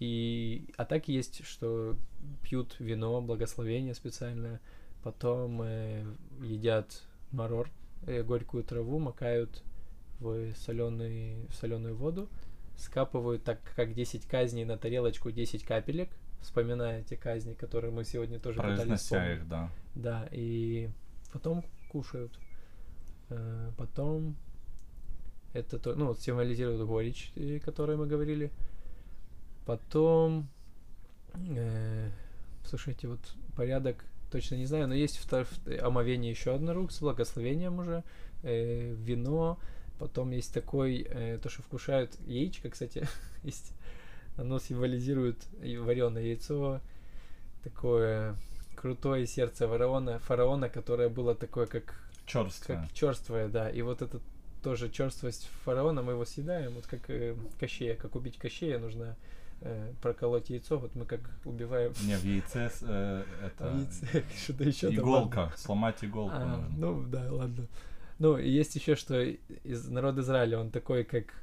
И 0.00 0.66
а 0.76 0.84
так 0.84 1.08
есть, 1.08 1.44
что 1.46 1.94
пьют 2.42 2.76
вино, 2.78 3.20
благословение 3.20 3.94
специальное, 3.94 4.60
потом 5.02 5.60
э, 5.62 6.04
едят 6.42 7.02
марор, 7.30 7.70
э, 8.06 8.22
горькую 8.22 8.64
траву, 8.64 8.98
макают 8.98 9.62
в 10.18 10.54
соленый, 10.54 11.46
в 11.48 11.54
соленую 11.54 11.96
воду, 11.96 12.28
скапывают 12.76 13.44
так, 13.44 13.60
как 13.76 13.92
10 13.92 14.26
казней 14.26 14.64
на 14.64 14.78
тарелочку 14.78 15.30
10 15.30 15.64
капелек, 15.64 16.08
вспоминая 16.40 17.02
те 17.04 17.16
казни, 17.16 17.52
которые 17.52 17.92
мы 17.92 18.04
сегодня 18.04 18.38
тоже 18.38 18.60
пытались 18.60 19.00
вспомнить. 19.00 19.36
их, 19.36 19.48
да. 19.48 19.70
Да, 19.94 20.28
и 20.32 20.88
потом 21.32 21.62
кушают. 21.90 22.32
Э, 23.28 23.70
Потом 23.76 24.36
это 25.52 25.78
то, 25.78 25.94
ну, 25.94 26.06
вот 26.06 26.20
символизирует 26.20 26.86
горечь, 26.86 27.32
о 27.36 27.58
которой 27.60 27.96
мы 27.96 28.06
говорили. 28.06 28.50
Потом, 29.70 30.48
э, 31.56 32.10
слушайте, 32.64 33.06
вот 33.06 33.20
порядок 33.54 34.04
точно 34.32 34.56
не 34.56 34.66
знаю, 34.66 34.88
но 34.88 34.94
есть 34.94 35.24
втор- 35.24 35.46
в- 35.46 35.84
омовение 35.86 36.32
еще 36.32 36.52
одна 36.56 36.74
рук 36.74 36.90
с 36.90 37.00
благословением 37.00 37.78
уже, 37.78 38.02
э, 38.42 38.92
вино, 38.98 39.60
потом 40.00 40.32
есть 40.32 40.52
такой, 40.52 41.06
э, 41.08 41.38
то, 41.40 41.48
что 41.48 41.62
вкушают 41.62 42.18
яичко, 42.26 42.68
кстати, 42.68 43.06
есть, 43.44 43.72
оно 44.36 44.58
символизирует 44.58 45.36
вареное 45.60 46.22
яйцо, 46.24 46.80
такое 47.62 48.34
крутое 48.74 49.24
сердце 49.24 49.68
фараона, 49.68 50.18
фараона, 50.18 50.68
которое 50.68 51.08
было 51.08 51.36
такое, 51.36 51.66
как, 51.66 51.94
Черствое. 52.26 52.78
как 52.78 52.92
черствое, 52.92 53.46
да. 53.46 53.70
И 53.70 53.82
вот 53.82 54.02
это 54.02 54.18
тоже 54.64 54.90
черствость 54.90 55.48
фараона, 55.64 56.02
мы 56.02 56.14
его 56.14 56.24
съедаем, 56.24 56.72
вот 56.72 56.88
как 56.88 57.08
э, 57.08 57.36
кощея, 57.60 57.94
как 57.94 58.16
убить 58.16 58.36
кощея, 58.36 58.80
нужно 58.80 59.16
э, 59.60 59.92
проколоть 60.02 60.50
яйцо, 60.50 60.78
вот 60.78 60.94
мы 60.94 61.04
как 61.04 61.20
убиваем 61.44 61.92
Не, 62.04 62.16
в 62.16 62.24
яйце 62.24 62.70
э, 62.82 63.24
это 63.44 63.64
яйце, 63.76 64.24
что-то 64.44 64.64
еще 64.64 64.88
там 64.88 64.96
иголка, 64.96 65.52
сломать 65.56 66.02
иголку 66.04 66.36
а, 66.36 66.56
нужно. 66.56 66.76
ну 66.76 67.02
да, 67.02 67.32
ладно. 67.32 67.66
Ну, 68.18 68.36
и 68.36 68.50
есть 68.50 68.74
еще, 68.74 68.96
что 68.96 69.22
из 69.22 69.88
народ 69.88 70.18
Израиля, 70.18 70.58
он 70.58 70.70
такой, 70.70 71.04
как 71.04 71.34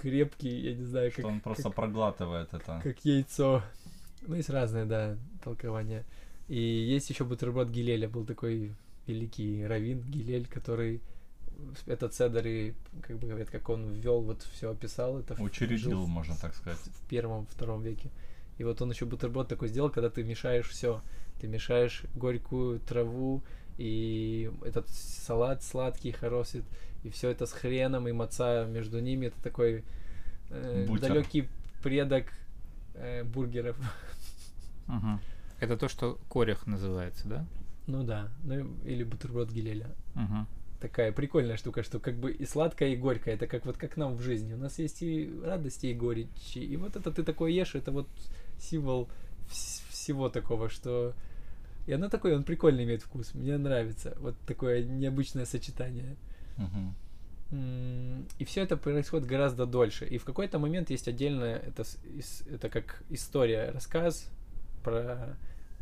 крепкий, 0.00 0.60
я 0.60 0.74
не 0.74 0.84
знаю, 0.84 1.10
Что 1.10 1.22
как, 1.22 1.30
он 1.30 1.40
просто 1.40 1.62
как, 1.64 1.74
проглатывает 1.74 2.52
это. 2.52 2.80
как 2.82 3.02
яйцо. 3.04 3.62
Ну, 4.26 4.34
есть 4.34 4.50
разные, 4.50 4.84
да, 4.84 5.16
толкования. 5.42 6.04
И 6.48 6.58
есть 6.58 7.08
еще 7.08 7.24
бутерброд 7.24 7.70
Гилеля, 7.70 8.08
был 8.08 8.26
такой 8.26 8.74
великий 9.06 9.64
раввин 9.64 10.02
Гилель, 10.02 10.46
который 10.46 11.00
этот 11.86 12.14
седер 12.14 12.46
и, 12.46 12.74
как 13.02 13.18
бы 13.18 13.28
говорят, 13.28 13.50
как 13.50 13.68
он 13.68 13.92
ввел, 13.92 14.20
вот 14.22 14.42
все 14.52 14.70
описал, 14.70 15.18
это 15.18 15.34
Учредил, 15.42 16.02
в- 16.04 16.08
можно 16.08 16.34
так 16.36 16.54
сказать. 16.54 16.78
в 16.78 17.08
первом, 17.08 17.46
втором 17.46 17.82
веке. 17.82 18.10
И 18.58 18.64
вот 18.64 18.80
он 18.82 18.90
еще 18.90 19.04
бутерброд 19.06 19.48
такой 19.48 19.68
сделал, 19.68 19.90
когда 19.90 20.10
ты 20.10 20.22
мешаешь 20.22 20.68
все. 20.68 21.00
Ты 21.40 21.48
мешаешь 21.48 22.04
горькую 22.14 22.78
траву 22.80 23.42
и 23.78 24.50
этот 24.64 24.88
салат 24.88 25.62
сладкий, 25.64 26.12
хоросит, 26.12 26.64
и 27.02 27.10
все 27.10 27.30
это 27.30 27.46
с 27.46 27.52
хреном 27.52 28.06
и 28.08 28.12
маца 28.12 28.64
между 28.66 29.00
ними. 29.00 29.26
Это 29.26 29.42
такой 29.42 29.84
э, 30.50 30.86
Бутер. 30.86 31.08
далекий 31.08 31.48
предок 31.82 32.26
э, 32.94 33.24
бургеров. 33.24 33.76
Мгм. 34.86 35.20
Это 35.60 35.76
то, 35.76 35.88
что 35.88 36.18
корех 36.28 36.66
называется, 36.66 37.26
да? 37.28 37.46
Ну 37.86 38.02
да, 38.04 38.28
ну 38.44 38.54
или 38.84 39.02
бутерброд 39.04 39.50
Гилеля. 39.50 39.88
Мгм. 40.14 40.46
Такая 40.84 41.12
прикольная 41.12 41.56
штука, 41.56 41.82
что 41.82 41.98
как 41.98 42.14
бы 42.16 42.30
и 42.30 42.44
сладкое, 42.44 42.90
и 42.90 42.96
горькое. 42.96 43.36
Это 43.36 43.46
как 43.46 43.64
вот 43.64 43.78
как 43.78 43.96
нам 43.96 44.16
в 44.16 44.20
жизни. 44.20 44.52
У 44.52 44.58
нас 44.58 44.78
есть 44.78 45.00
и 45.00 45.32
радости, 45.42 45.86
и 45.86 45.94
горечи. 45.94 46.58
И 46.58 46.76
вот 46.76 46.94
это 46.94 47.10
ты 47.10 47.22
такой 47.22 47.54
ешь, 47.54 47.74
это 47.74 47.90
вот 47.90 48.06
символ 48.60 49.08
вс- 49.48 49.82
всего 49.88 50.28
такого, 50.28 50.68
что... 50.68 51.14
И 51.86 51.92
оно 51.92 52.10
такое, 52.10 52.36
он 52.36 52.44
прикольный 52.44 52.84
имеет 52.84 53.00
вкус. 53.00 53.32
Мне 53.32 53.56
нравится. 53.56 54.14
Вот 54.20 54.34
такое 54.46 54.84
необычное 54.84 55.46
сочетание. 55.46 56.16
И 58.38 58.44
все 58.44 58.60
это 58.60 58.76
происходит 58.76 59.26
гораздо 59.26 59.64
дольше. 59.64 60.04
И 60.04 60.18
в 60.18 60.24
какой-то 60.24 60.58
момент 60.58 60.90
есть 60.90 61.08
отдельная, 61.08 61.56
это, 61.56 61.84
это 62.50 62.68
как 62.68 63.02
история, 63.08 63.70
рассказ 63.70 64.28
про 64.82 65.38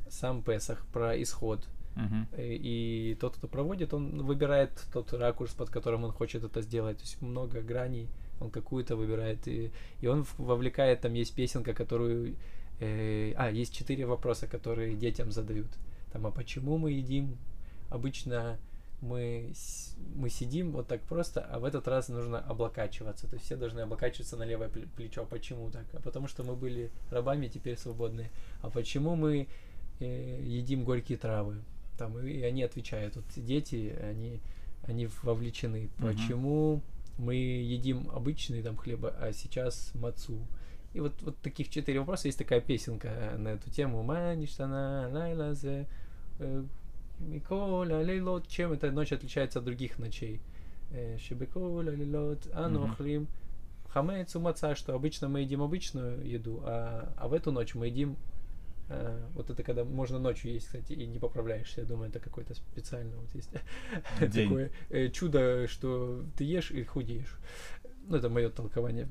сам 0.09 0.43
Песах, 0.43 0.87
про 0.93 1.21
исход. 1.21 1.67
Мгм. 1.97 2.27
Э, 2.33 2.55
И 2.55 3.17
тот, 3.21 3.37
кто 3.37 3.49
проводит, 3.49 3.93
он 3.95 4.23
выбирает 4.23 4.71
тот 4.93 5.13
ракурс, 5.13 5.53
под 5.53 5.71
которым 5.71 6.05
он 6.05 6.13
хочет 6.13 6.45
это 6.45 6.63
сделать. 6.63 6.97
То 6.99 7.05
есть 7.05 7.23
много 7.23 7.61
граней, 7.61 8.09
он 8.41 8.51
какую-то 8.51 8.97
выбирает. 8.97 9.47
И, 9.49 9.71
и 10.01 10.07
он 10.07 10.25
вовлекает, 10.39 11.01
там 11.01 11.15
есть 11.15 11.35
песенка, 11.35 11.75
которую... 11.75 12.35
э, 12.81 13.33
а, 13.37 13.51
есть 13.51 13.75
четыре 13.75 14.07
вопроса, 14.07 14.47
которые 14.47 14.95
детям 14.97 15.31
задают. 15.31 15.69
Там, 16.13 16.27
а 16.27 16.31
почему 16.31 16.79
мы 16.79 16.93
едим? 16.93 17.37
Обычно 17.91 18.59
мы, 19.03 19.53
мы 20.15 20.31
сидим 20.31 20.73
вот 20.73 20.87
так 20.87 21.01
просто, 21.03 21.41
а 21.41 21.59
в 21.59 21.65
этот 21.65 21.89
раз 21.89 22.09
нужно 22.09 22.39
облокачиваться. 22.39 23.27
То 23.27 23.35
есть 23.35 23.45
все 23.47 23.57
должны 23.57 23.81
облокачиваться 23.81 24.37
на 24.37 24.45
левое 24.45 24.69
пле- 24.69 24.89
плечо. 24.97 25.27
Почему 25.29 25.71
так? 25.71 25.85
А 25.93 26.01
потому 26.01 26.29
что 26.29 26.45
мы 26.45 26.55
были 26.55 26.91
рабами, 27.11 27.49
теперь 27.49 27.77
свободные. 27.77 28.31
А 28.63 28.71
почему 28.71 29.17
мы 29.17 29.47
э, 30.01 30.41
едим 30.45 30.85
горькие 30.85 31.19
травы? 31.19 31.57
Там, 32.03 32.19
и, 32.19 32.31
и 32.31 32.43
они 32.43 32.65
отвечают. 32.65 33.15
Вот 33.15 33.25
дети, 33.37 33.95
они, 34.03 34.41
они 34.83 35.09
вовлечены. 35.23 35.89
Почему 35.99 36.83
мы 37.17 37.37
едим 37.37 38.11
обычный 38.13 38.61
там 38.63 38.77
хлеба, 38.77 39.15
а 39.21 39.33
сейчас 39.33 39.93
мацу? 39.95 40.41
И 40.95 41.01
вот, 41.01 41.23
вот 41.23 41.39
таких 41.39 41.71
четыре 41.71 42.01
вопроса. 42.01 42.27
Есть 42.27 42.39
такая 42.39 42.61
песенка 42.61 43.37
на 43.39 43.49
эту 43.49 43.71
тему. 43.71 44.03
Маништана 44.03 45.09
лайлазе 45.13 45.87
э, 46.41 46.65
Микола 47.21 48.03
лейлот. 48.03 48.49
Чем 48.49 48.73
эта 48.73 48.91
ночь 48.91 49.13
отличается 49.13 49.61
от 49.61 49.65
других 49.65 50.01
ночей? 50.01 50.41
Э, 50.91 51.19
Шебекола 51.19 51.83
лейлот 51.83 52.49
анохлим. 52.53 53.29
Хамец 53.91 54.35
маца, 54.35 54.75
что 54.75 54.95
обычно 54.95 55.29
мы 55.29 55.43
едим 55.43 55.63
обычную 55.63 56.27
еду, 56.27 56.63
а, 56.65 57.13
а 57.17 57.29
в 57.29 57.35
эту 57.35 57.53
ночь 57.53 57.75
мы 57.75 57.87
едим 57.87 58.17
э, 58.89 59.21
вот 59.35 59.51
это 59.51 59.63
когда 59.63 59.85
можно 59.85 60.19
ночью 60.19 60.53
есть, 60.53 60.67
кстати, 60.67 60.93
и 60.93 61.07
не 61.07 61.19
поправляешься. 61.19 61.81
Я 61.81 61.87
думаю, 61.87 62.11
это 62.11 62.19
какой-то 62.19 62.55
специальный 62.55 63.17
вот 63.17 63.35
есть 63.35 63.51
День. 64.21 64.49
такое 64.49 64.71
э, 64.91 65.09
чудо, 65.09 65.67
что 65.69 66.25
ты 66.37 66.45
ешь 66.45 66.71
и 66.71 66.85
худеешь. 66.85 67.39
Ну, 68.09 68.17
это 68.17 68.29
мое 68.29 68.51
толкование. 68.51 69.09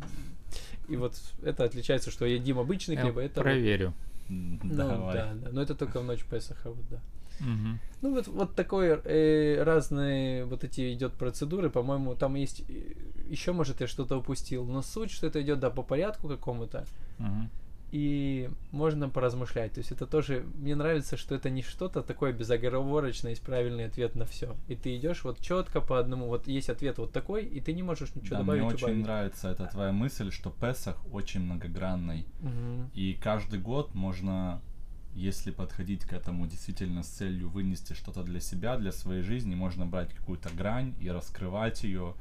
И 0.90 0.96
вот 0.96 1.16
это 1.44 1.64
отличается, 1.64 2.12
что 2.12 2.26
едим 2.26 2.60
обычный 2.60 2.98
хлеб, 2.98 3.18
а 3.18 3.24
это... 3.24 3.42
проверю. 3.42 3.94
Ну, 4.28 4.60
Давай. 4.64 5.14
да, 5.14 5.34
да, 5.34 5.50
но 5.52 5.62
это 5.62 5.76
только 5.76 6.00
в 6.00 6.06
ночь 6.06 6.24
Песаха, 6.24 6.70
вот, 6.70 6.88
да. 6.90 7.02
Мгм. 7.40 7.80
Ну, 8.02 8.14
вот, 8.14 8.28
вот 8.28 8.56
такой 8.56 9.00
э, 9.04 9.64
разные 9.64 10.46
вот 10.46 10.64
эти 10.64 10.94
идет 10.94 11.14
процедуры, 11.14 11.70
по-моему, 11.70 12.16
там 12.16 12.36
есть 12.36 12.64
еще, 13.28 13.52
может, 13.52 13.82
я 13.82 13.88
что-то 13.88 14.18
упустил, 14.18 14.66
но 14.66 14.82
суть, 14.82 15.12
что 15.12 15.28
это 15.28 15.42
идет, 15.42 15.60
да, 15.60 15.70
по 15.70 15.84
порядку 15.84 16.28
какому-то, 16.28 16.86
Мгм. 17.18 17.50
И 17.92 18.50
можно 18.72 19.10
поразмышлять. 19.10 19.74
То 19.74 19.80
есть 19.80 19.92
это 19.92 20.06
тоже, 20.08 20.46
мне 20.56 20.76
нравится, 20.76 21.18
что 21.18 21.36
это 21.36 21.50
не 21.50 21.62
что-то 21.62 22.02
такое 22.02 22.32
безоговорочное, 22.32 23.32
есть 23.32 23.42
правильный 23.44 23.86
ответ 23.86 24.16
на 24.16 24.26
все. 24.26 24.56
И 24.68 24.76
ты 24.76 24.96
идешь 24.98 25.24
вот 25.24 25.40
четко 25.42 25.82
по 25.82 26.00
одному, 26.00 26.28
вот 26.28 26.48
есть 26.48 26.70
ответ 26.70 26.98
вот 26.98 27.12
такой, 27.12 27.44
и 27.46 27.60
ты 27.60 27.74
не 27.74 27.84
можешь 27.84 28.16
ничего 28.16 28.38
Да, 28.38 28.42
добавить. 28.42 28.62
мне 28.64 28.72
очень 28.74 28.84
убавить. 28.86 29.04
нравится 29.04 29.50
эта 29.50 29.66
твоя 29.66 29.92
мысль, 29.92 30.32
что 30.32 30.50
Песах 30.50 30.98
очень 31.12 31.42
многогранный. 31.42 32.26
Мгм. 32.40 32.90
И 32.94 33.14
каждый 33.22 33.60
год 33.60 33.94
можно, 33.94 34.62
если 35.14 35.52
подходить 35.52 36.06
к 36.06 36.14
этому 36.14 36.48
действительно 36.48 37.04
с 37.04 37.08
целью 37.08 37.50
вынести 37.50 37.92
что-то 37.94 38.24
для 38.24 38.40
себя, 38.40 38.78
для 38.78 38.94
своей 38.94 39.22
жизни, 39.22 39.54
можно 39.54 39.86
брать 39.86 40.14
какую-то 40.14 40.50
грань 40.56 40.94
и 41.02 41.10
раскрывать 41.10 41.84
ее, 41.84 42.16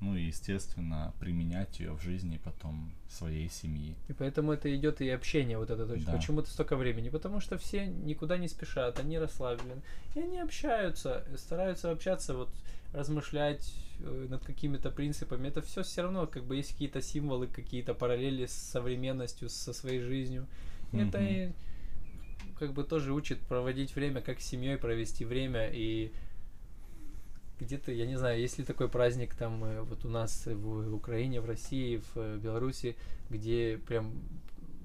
ну 0.00 0.14
и, 0.14 0.24
естественно, 0.24 1.14
применять 1.20 1.80
ее 1.80 1.92
в 1.92 2.02
жизни 2.02 2.38
потом 2.44 2.92
своей 3.08 3.48
семьи. 3.48 3.94
И 4.08 4.12
поэтому 4.12 4.52
это 4.52 4.74
идет 4.74 5.00
и 5.00 5.08
общение 5.08 5.58
вот 5.58 5.70
это. 5.70 5.86
То 5.86 5.94
есть 5.94 6.06
Да. 6.06 6.12
почему-то 6.12 6.50
столько 6.50 6.76
времени? 6.76 7.08
Потому 7.08 7.40
что 7.40 7.56
все 7.56 7.86
никуда 7.86 8.36
не 8.36 8.48
спешат, 8.48 9.00
они 9.00 9.18
расслаблены. 9.18 9.80
И 10.14 10.20
они 10.20 10.38
общаются, 10.38 11.24
стараются 11.36 11.90
общаться, 11.90 12.34
вот 12.34 12.50
размышлять 12.92 13.74
э, 14.00 14.26
над 14.28 14.44
какими-то 14.44 14.90
принципами. 14.90 15.48
Это 15.48 15.62
все 15.62 15.82
все 15.82 16.02
равно 16.02 16.26
как 16.26 16.44
бы 16.44 16.56
есть 16.56 16.72
какие-то 16.72 17.00
символы, 17.00 17.46
какие-то 17.46 17.94
параллели 17.94 18.46
с 18.46 18.52
современностью, 18.52 19.48
со 19.48 19.72
своей 19.72 20.00
жизнью. 20.00 20.46
И 20.92 20.98
это 20.98 21.52
как 22.58 22.72
бы 22.72 22.84
тоже 22.84 23.12
учит 23.12 23.40
проводить 23.40 23.94
время, 23.94 24.20
как 24.20 24.40
с 24.40 24.46
семьей 24.46 24.76
провести 24.76 25.24
время 25.24 25.68
и 25.72 26.12
где-то, 27.60 27.92
я 27.92 28.06
не 28.06 28.16
знаю, 28.16 28.40
есть 28.40 28.58
ли 28.58 28.64
такой 28.64 28.88
праздник 28.88 29.34
там 29.34 29.64
э, 29.64 29.82
вот 29.82 30.04
у 30.04 30.08
нас 30.08 30.46
в 30.46 30.94
Украине, 30.94 31.40
в 31.40 31.46
России, 31.46 31.96
в 31.96 32.16
э, 32.16 32.38
Беларуси, 32.38 32.96
где 33.30 33.78
прям 33.86 34.12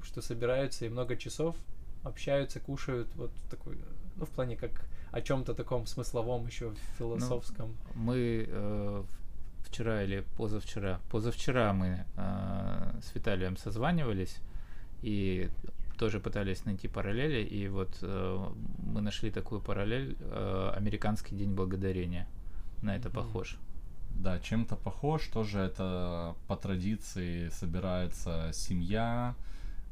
что 0.03 0.21
собираются 0.21 0.85
и 0.85 0.89
много 0.89 1.15
часов 1.15 1.55
общаются, 2.03 2.59
кушают, 2.59 3.07
вот 3.15 3.31
такой, 3.49 3.77
ну 4.15 4.25
в 4.25 4.29
плане 4.29 4.55
как 4.55 4.71
о 5.11 5.21
чем-то 5.21 5.53
таком 5.53 5.85
смысловом 5.85 6.47
еще 6.47 6.73
философском. 6.97 7.75
Мы 7.95 8.45
э, 8.47 9.03
вчера 9.59 10.03
или 10.03 10.23
позавчера, 10.37 10.99
позавчера 11.11 11.73
мы 11.73 12.05
э, 12.15 12.99
с 13.01 13.13
Виталием 13.13 13.57
созванивались 13.57 14.37
и 15.01 15.49
тоже 15.97 16.19
пытались 16.19 16.65
найти 16.65 16.87
параллели, 16.87 17.43
и 17.43 17.67
вот 17.67 17.99
э, 18.01 18.49
мы 18.79 19.01
нашли 19.01 19.29
такую 19.29 19.61
параллель 19.61 20.17
э, 20.19 20.73
американский 20.75 21.35
день 21.35 21.53
благодарения. 21.53 22.27
На 22.81 22.95
это 22.95 23.09
похож. 23.09 23.57
Да, 24.15 24.39
чем-то 24.39 24.75
похож, 24.75 25.27
тоже 25.27 25.59
это 25.59 26.35
по 26.47 26.55
традиции 26.55 27.49
собирается 27.49 28.51
семья, 28.53 29.35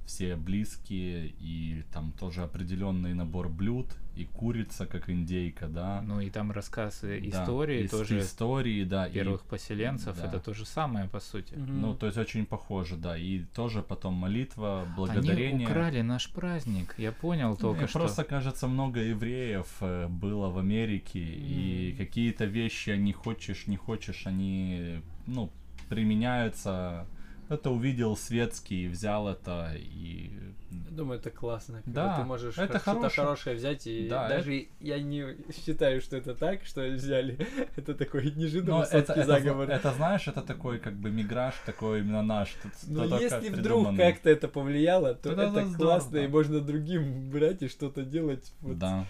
все 0.09 0.35
близкие, 0.35 1.27
и 1.39 1.83
там 1.93 2.11
тоже 2.19 2.41
определенный 2.41 3.13
набор 3.13 3.47
блюд, 3.47 3.85
и 4.15 4.25
курица, 4.25 4.87
как 4.87 5.07
индейка, 5.09 5.67
да. 5.67 6.01
Ну 6.01 6.19
и 6.19 6.31
там 6.31 6.51
рассказы 6.51 7.21
Да, 7.21 7.43
истории 7.43 7.83
ис- 7.85 7.89
тоже 7.89 8.19
истории, 8.21 8.83
да, 8.85 9.05
и 9.05 9.13
первых 9.13 9.43
поселенцев. 9.43 10.17
да. 10.17 10.25
Это 10.27 10.39
то 10.39 10.53
же 10.55 10.65
самое, 10.65 11.07
по 11.07 11.19
сути. 11.19 11.53
Мгм. 11.53 11.81
Ну, 11.81 11.95
то 11.95 12.07
есть 12.07 12.17
очень 12.17 12.45
похоже, 12.47 12.97
да. 12.97 13.15
И 13.17 13.41
тоже 13.53 13.81
потом 13.83 14.15
молитва, 14.15 14.81
Они 14.81 14.91
благодарение. 14.95 15.67
украли 15.67 16.01
наш 16.01 16.27
праздник. 16.31 16.95
Я 16.97 17.11
понял 17.11 17.55
только 17.55 17.81
Мне 17.81 17.87
что. 17.87 17.99
просто 17.99 18.23
кажется, 18.23 18.67
много 18.67 18.99
евреев 18.99 19.67
э, 19.81 20.07
было 20.07 20.49
в 20.49 20.57
Америке, 20.57 21.19
и 21.23 21.91
М. 21.91 21.97
какие-то 21.97 22.45
вещи, 22.45 22.89
не 22.97 23.13
хочешь, 23.13 23.67
не 23.67 23.77
хочешь, 23.77 24.25
они, 24.25 25.01
ну, 25.27 25.51
применяются. 25.87 27.05
Это 27.49 27.71
увидел 27.71 28.15
светский, 28.15 28.87
взял 28.87 29.27
это 29.27 29.73
и... 29.75 30.31
Я 30.71 30.91
думаю, 30.95 31.19
это 31.19 31.31
классно. 31.31 31.81
когда 31.83 32.05
Да, 32.05 32.17
ты 32.19 32.23
можешь 32.23 32.57
это 32.57 32.79
что-то 32.79 32.79
хорошее. 32.79 33.25
хорошее 33.25 33.55
взять, 33.55 33.87
и 33.87 34.07
Да, 34.07 34.29
даже 34.29 34.67
я 34.79 34.99
не 35.01 35.35
считаю, 35.65 35.99
что 36.01 36.15
это 36.17 36.35
так, 36.35 36.63
что 36.63 36.87
взяли. 36.87 37.47
это 37.75 37.95
такой 37.95 38.31
неожиданный 38.35 38.83
это, 38.83 39.13
это, 39.13 39.25
заговор. 39.25 39.67
это, 39.69 39.91
знаешь, 39.93 40.27
это 40.27 40.41
такой 40.43 40.77
как 40.79 40.93
бы 40.93 41.09
миграж, 41.09 41.55
такой 41.65 42.01
именно 42.01 42.21
наш. 42.21 42.55
тут 42.61 42.71
Но 42.87 43.05
если 43.19 43.49
вдруг 43.49 43.95
как-то 43.97 44.29
это 44.29 44.47
повлияло, 44.47 45.15
то 45.15 45.31
это 45.31 45.41
это 45.41 45.61
классно, 45.75 46.09
здорово, 46.09 46.23
и 46.23 46.27
да. 46.27 46.31
можно 46.31 46.59
другим 46.61 47.29
брать 47.31 47.63
и 47.63 47.67
что-то 47.67 48.03
делать. 48.03 48.53
Вот. 48.61 48.77
Да, 48.77 49.05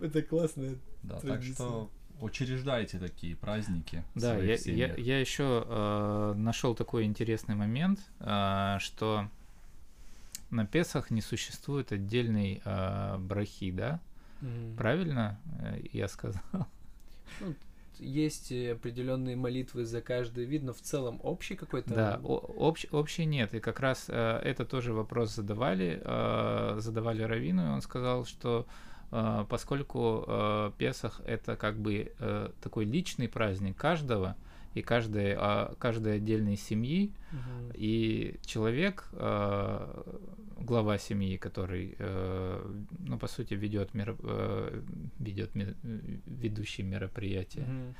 Это 0.00 0.22
классно. 0.22 0.76
да, 1.02 1.14
так 1.14 1.22
традиция. 1.22 1.54
что 1.54 1.90
учреждайте 2.22 2.98
такие 2.98 3.36
праздники. 3.36 4.04
Да, 4.14 4.34
своих 4.34 4.66
я, 4.66 4.86
я, 4.88 4.94
я 4.94 5.20
еще 5.20 5.64
э, 5.66 6.34
нашел 6.36 6.74
такой 6.74 7.04
интересный 7.04 7.54
момент, 7.54 8.00
э, 8.20 8.76
что 8.80 9.28
на 10.50 10.66
Песах 10.66 11.10
не 11.10 11.20
существует 11.20 11.92
отдельной 11.92 12.62
э, 12.64 13.18
брахи, 13.18 13.70
да? 13.72 14.00
Мгм. 14.40 14.76
Правильно 14.76 15.38
э, 15.60 15.80
я 15.92 16.08
сказал? 16.08 16.42
Есть 17.98 18.52
э, 18.52 18.72
определенные 18.72 19.36
молитвы 19.36 19.84
за 19.84 20.00
каждый 20.00 20.44
вид, 20.44 20.62
но 20.62 20.72
в 20.72 20.80
целом 20.80 21.20
общий 21.22 21.54
какой-то. 21.54 21.94
Да, 21.94 22.20
общ- 22.22 22.88
общий 22.90 23.24
нет. 23.24 23.54
И 23.54 23.60
как 23.60 23.80
раз 23.80 24.06
э, 24.08 24.40
это 24.44 24.64
тоже 24.64 24.92
вопрос 24.92 25.34
задавали, 25.34 26.00
э, 26.04 26.76
задавали 26.78 27.22
Равину, 27.22 27.64
и 27.64 27.68
он 27.68 27.82
сказал, 27.82 28.24
что 28.24 28.66
э, 28.68 28.91
поскольку 29.48 30.24
э, 30.26 30.72
Песах 30.78 31.20
это 31.26 31.56
как 31.56 31.78
бы 31.78 32.12
э, 32.18 32.50
такой 32.62 32.84
личный 32.86 33.28
праздник 33.28 33.76
каждого 33.76 34.36
и 34.74 34.80
каждой, 34.82 35.34
а, 35.36 35.74
каждой 35.78 36.16
отдельной 36.16 36.56
семьи, 36.56 37.12
Мгм. 37.30 37.72
и 37.74 38.36
человек, 38.46 39.08
глава 40.58 40.98
семьи, 40.98 41.36
который, 41.36 41.94
э, 41.98 42.72
ну, 43.00 43.18
по 43.18 43.26
сути, 43.26 43.54
ведет, 43.54 43.94
меро- 43.94 44.16
э, 44.22 44.82
ведет 45.18 45.54
ме- 45.54 45.74
ведущий 46.26 46.82
мероприятие, 46.84 47.64
Мгм. 47.66 47.94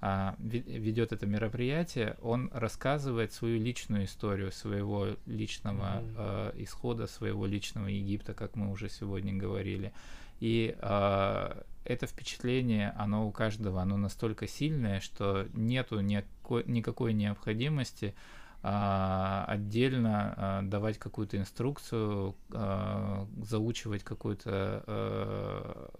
а, 0.00 0.34
ве- 0.40 0.78
ведет 0.78 1.12
это 1.12 1.26
мероприятие, 1.26 2.16
он 2.22 2.50
рассказывает 2.52 3.32
свою 3.32 3.60
личную 3.60 4.04
историю 4.04 4.50
своего 4.52 5.06
личного 5.26 6.00
Мгм. 6.00 6.14
э, 6.18 6.52
исхода, 6.64 7.06
своего 7.06 7.46
личного 7.46 7.86
Египта, 7.88 8.34
как 8.34 8.56
мы 8.56 8.70
уже 8.72 8.88
сегодня 8.88 9.32
говорили. 9.34 9.92
И 10.40 10.76
а, 10.80 11.64
это 11.84 12.06
впечатление, 12.06 12.92
оно 12.96 13.26
у 13.26 13.30
каждого, 13.30 13.80
оно 13.80 13.96
настолько 13.96 14.46
сильное, 14.46 15.00
что 15.00 15.46
нету 15.54 16.00
никакой, 16.00 16.64
никакой 16.66 17.12
необходимости 17.12 18.14
а, 18.62 19.44
отдельно 19.46 20.34
а, 20.36 20.62
давать 20.62 20.98
какую-то 20.98 21.36
инструкцию, 21.36 22.34
а, 22.52 23.26
заучивать 23.42 24.02
какую-то 24.02 25.92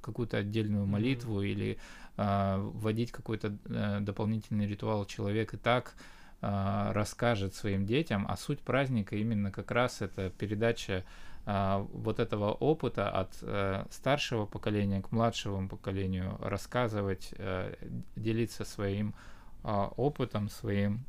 какую-то 0.00 0.36
отдельную 0.36 0.86
молитву 0.86 1.40
или 1.40 1.78
а, 2.16 2.58
вводить 2.58 3.10
какой-то 3.10 3.56
э, 3.64 4.00
дополнительный 4.00 4.66
ритуал. 4.66 5.06
Человек 5.06 5.54
и 5.54 5.56
так 5.56 5.94
расскажет 6.40 7.54
своим 7.54 7.86
детям, 7.86 8.26
а 8.28 8.36
суть 8.36 8.60
праздника 8.60 9.16
именно 9.16 9.50
как 9.50 9.70
раз 9.70 10.02
это 10.02 10.28
передача 10.28 11.02
вот 11.46 12.20
этого 12.20 12.52
опыта 12.52 13.10
от 13.10 13.36
э, 13.42 13.84
старшего 13.90 14.46
поколения 14.46 15.02
к 15.02 15.12
младшему 15.12 15.68
поколению, 15.68 16.38
рассказывать, 16.40 17.34
э, 17.36 17.74
делиться 18.16 18.64
своим 18.64 19.14
а, 19.62 19.88
опытом, 19.96 20.48
своим 20.48 21.04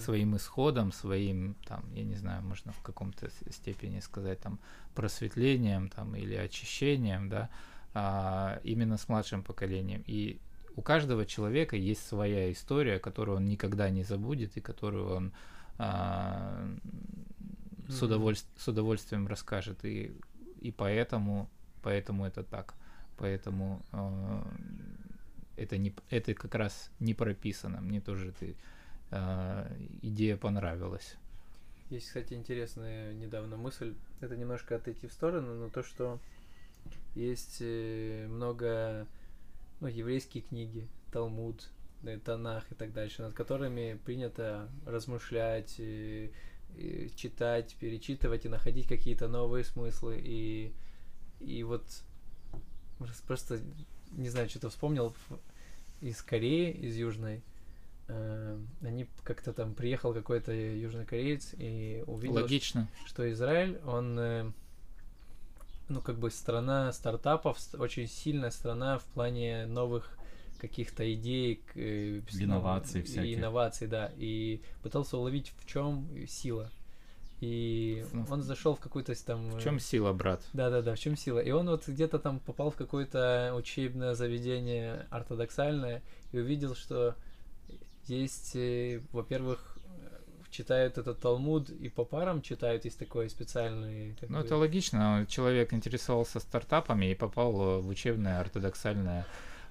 своим 0.00 0.36
исходом, 0.36 0.92
своим, 0.92 1.54
там, 1.64 1.84
я 1.94 2.02
не 2.02 2.16
знаю, 2.16 2.42
можно 2.42 2.72
в 2.72 2.82
каком-то 2.82 3.30
степени 3.50 4.00
сказать, 4.00 4.40
там, 4.40 4.58
просветлением, 4.96 5.88
там, 5.88 6.16
или 6.16 6.34
очищением, 6.34 7.28
да, 7.28 7.48
а, 7.94 8.60
именно 8.64 8.96
с 8.96 9.08
младшим 9.08 9.44
поколением. 9.44 10.02
И 10.06 10.40
у 10.76 10.82
каждого 10.82 11.24
человека 11.24 11.76
есть 11.76 12.06
своя 12.06 12.50
история, 12.50 12.98
которую 12.98 13.36
он 13.36 13.44
никогда 13.44 13.90
не 13.90 14.02
забудет 14.02 14.56
и 14.56 14.60
которую 14.60 15.14
он 15.14 15.32
а, 15.78 16.68
с, 17.90 18.02
Мгм. 18.02 18.12
удовольс- 18.12 18.46
с 18.56 18.68
удовольствием 18.68 19.26
расскажет. 19.26 19.84
И, 19.84 20.12
и 20.60 20.70
поэтому, 20.70 21.48
поэтому 21.82 22.24
это 22.24 22.42
так. 22.42 22.74
Поэтому 23.18 23.82
а, 23.92 24.46
это, 25.56 25.76
не, 25.76 25.94
это 26.08 26.34
как 26.34 26.54
раз 26.54 26.90
не 27.00 27.14
прописано. 27.14 27.80
Мне 27.80 28.00
тоже 28.00 28.32
ты 28.32 28.56
а, 29.10 29.70
идея 30.02 30.36
понравилась. 30.36 31.16
Есть, 31.90 32.06
кстати, 32.06 32.34
интересная 32.34 33.12
недавно 33.12 33.56
мысль. 33.56 33.94
Это 34.20 34.36
немножко 34.36 34.76
отойти 34.76 35.08
в 35.08 35.12
сторону, 35.12 35.54
но 35.54 35.68
то, 35.68 35.82
что 35.82 36.20
есть 37.14 37.58
э, 37.60 38.26
много 38.28 39.06
ну, 39.80 39.88
еврейские 39.88 40.44
книги, 40.44 40.86
Талмуд, 41.12 41.68
э, 42.04 42.18
Танах 42.18 42.70
и 42.70 42.74
так 42.74 42.92
дальше, 42.92 43.22
над 43.22 43.34
которыми 43.34 43.98
принято 44.04 44.68
размышлять, 44.86 45.80
читать, 47.16 47.74
перечитывать 47.78 48.44
и 48.44 48.48
находить 48.48 48.86
какие-то 48.86 49.28
новые 49.28 49.64
смыслы. 49.64 50.20
И, 50.22 50.72
и 51.40 51.62
вот 51.62 51.84
просто, 53.26 53.60
не 54.12 54.28
знаю, 54.28 54.48
что-то 54.48 54.70
вспомнил 54.70 55.14
из 56.00 56.22
Кореи, 56.22 56.72
из 56.72 56.96
Южной, 56.96 57.42
э, 58.08 58.58
они 58.82 59.06
как-то 59.22 59.52
там 59.52 59.74
приехал 59.74 60.14
какой-то 60.14 60.52
южнокореец 60.52 61.54
и 61.58 62.02
увидел, 62.06 62.42
Логично. 62.42 62.88
что 63.06 63.30
Израиль, 63.30 63.78
он, 63.86 64.18
э, 64.18 64.50
ну, 65.88 66.00
как 66.00 66.18
бы 66.18 66.30
страна 66.30 66.92
стартапов, 66.92 67.58
очень 67.74 68.06
сильная 68.06 68.50
страна 68.50 68.98
в 68.98 69.04
плане 69.04 69.66
новых 69.66 70.16
каких-то 70.60 71.12
идей, 71.12 71.60
э, 71.74 72.20
Инноваций 72.38 73.02
всяких. 73.02 73.38
инноваций, 73.38 73.86
да, 73.88 74.12
и 74.16 74.60
пытался 74.82 75.16
уловить, 75.16 75.52
в 75.58 75.66
чем 75.66 76.06
сила. 76.28 76.70
И 77.40 78.04
он 78.28 78.42
зашел 78.42 78.74
в 78.74 78.80
какую-то 78.80 79.14
там... 79.24 79.50
В 79.50 79.56
э, 79.56 79.62
чем 79.62 79.80
сила, 79.80 80.12
брат? 80.12 80.42
да-да-да, 80.52 80.94
в 80.94 80.98
чем 80.98 81.16
сила? 81.16 81.38
И 81.38 81.50
он 81.50 81.68
вот 81.68 81.88
где-то 81.88 82.18
там 82.18 82.38
попал 82.38 82.70
в 82.70 82.76
какое-то 82.76 83.54
учебное 83.56 84.14
заведение 84.14 85.06
ортодоксальное 85.10 86.02
и 86.32 86.38
увидел, 86.38 86.74
что 86.74 87.14
есть, 88.06 88.54
э, 88.56 89.00
во-первых, 89.12 89.78
читают 90.50 90.98
этот 90.98 91.20
Талмуд 91.20 91.70
и 91.70 91.88
по 91.88 92.04
парам 92.04 92.42
читают, 92.42 92.84
есть 92.84 92.98
такой 92.98 93.30
специальный... 93.30 94.16
как 94.20 94.28
Ну, 94.28 94.38
бы- 94.38 94.44
это 94.44 94.56
логично. 94.56 95.24
Человек 95.28 95.72
интересовался 95.72 96.40
стартапами 96.40 97.06
и 97.10 97.14
попал 97.14 97.80
в 97.80 97.88
учебное 97.88 98.40
ортодоксальное 98.40 99.26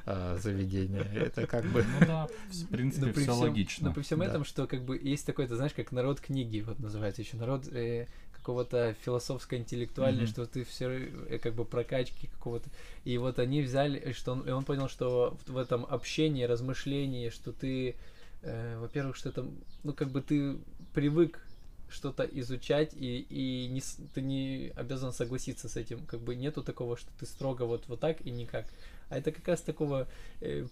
заведение. 0.05 1.05
Это 1.13 1.45
как 1.47 1.65
бы... 1.65 1.83
Ну 1.99 2.05
да, 2.07 2.27
в 2.49 2.67
принципе, 2.67 3.05
Но 3.07 3.13
при 3.13 3.21
все 3.23 3.31
всем- 3.31 3.41
логично. 3.41 3.87
Но 3.89 3.93
при 3.93 4.01
всем 4.01 4.19
Да. 4.19 4.25
этом, 4.25 4.43
что 4.45 4.67
как 4.67 4.83
бы 4.83 4.97
есть 4.97 5.25
такой, 5.25 5.47
ты 5.47 5.55
знаешь, 5.55 5.73
как 5.73 5.91
народ 5.91 6.19
книги, 6.19 6.61
вот 6.61 6.79
называется 6.79 7.21
еще 7.21 7.37
народ 7.37 7.67
э, 7.67 8.07
какого-то 8.31 8.95
философско-интеллектуальный, 9.05 10.23
Мгм. 10.23 10.29
что 10.31 10.45
ты 10.45 10.63
все 10.63 11.11
как 11.41 11.53
бы 11.53 11.65
прокачки 11.65 12.27
какого-то. 12.27 12.69
И 13.03 13.17
вот 13.17 13.39
они 13.39 13.61
взяли, 13.61 13.99
э, 13.99 14.13
что 14.13 14.33
он, 14.33 14.41
и 14.47 14.51
он 14.51 14.63
понял, 14.63 14.87
что 14.89 15.37
в, 15.45 15.51
в 15.53 15.57
этом 15.57 15.85
общении, 15.85 16.43
размышлении, 16.43 17.29
что 17.29 17.51
ты, 17.51 17.95
э, 18.41 18.77
во-первых, 18.79 19.15
что 19.15 19.29
это, 19.29 19.45
ну 19.83 19.93
как 19.93 20.09
бы 20.09 20.21
ты 20.21 20.57
привык 20.93 21.41
что-то 21.89 22.23
изучать, 22.23 22.93
и, 22.93 23.19
и 23.29 23.67
не, 23.67 23.81
ты 24.13 24.21
не 24.21 24.71
обязан 24.75 25.11
согласиться 25.11 25.67
с 25.67 25.75
этим. 25.75 26.05
Как 26.05 26.19
бы 26.19 26.35
нету 26.35 26.61
такого, 26.63 26.95
что 26.97 27.09
ты 27.19 27.25
строго 27.25 27.63
вот, 27.63 27.85
вот 27.87 27.99
так 27.99 28.21
и 28.25 28.29
никак. 28.31 28.65
А 29.09 29.17
это 29.17 29.31
как 29.31 29.47
раз 29.47 29.61
такого 29.61 30.07
э, 30.41 30.65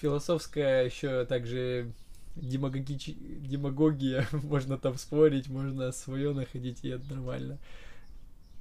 философская 0.00 0.84
еще 0.84 1.24
также 1.26 1.92
демагогич... 2.36 3.14
демагогия. 3.16 4.26
можно 4.32 4.78
там 4.78 4.96
спорить, 4.96 5.48
можно 5.48 5.92
свое 5.92 6.32
находить, 6.32 6.84
и 6.84 6.88
это 6.88 7.04
нормально. 7.10 7.58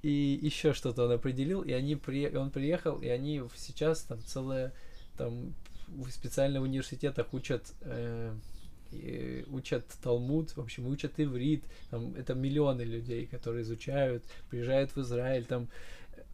И 0.01 0.39
еще 0.41 0.73
что-то 0.73 1.05
он 1.05 1.11
определил, 1.11 1.61
и 1.61 1.71
они 1.71 1.95
при... 1.95 2.27
он 2.35 2.49
приехал, 2.49 2.99
и 2.99 3.07
они 3.07 3.41
сейчас 3.55 4.01
там 4.03 4.19
целое 4.25 4.73
там 5.17 5.53
в 5.87 6.07
в 6.07 6.61
университетах 6.61 7.33
учат 7.33 7.73
э, 7.81 8.33
и 8.91 9.45
учат 9.49 9.85
Талмуд, 10.03 10.51
в 10.51 10.59
общем, 10.59 10.87
учат 10.87 11.13
иврит, 11.17 11.63
там 11.89 12.13
это 12.15 12.33
миллионы 12.33 12.81
людей, 12.81 13.25
которые 13.25 13.63
изучают, 13.63 14.23
приезжают 14.49 14.91
в 14.91 14.99
Израиль, 14.99 15.45
там 15.45 15.67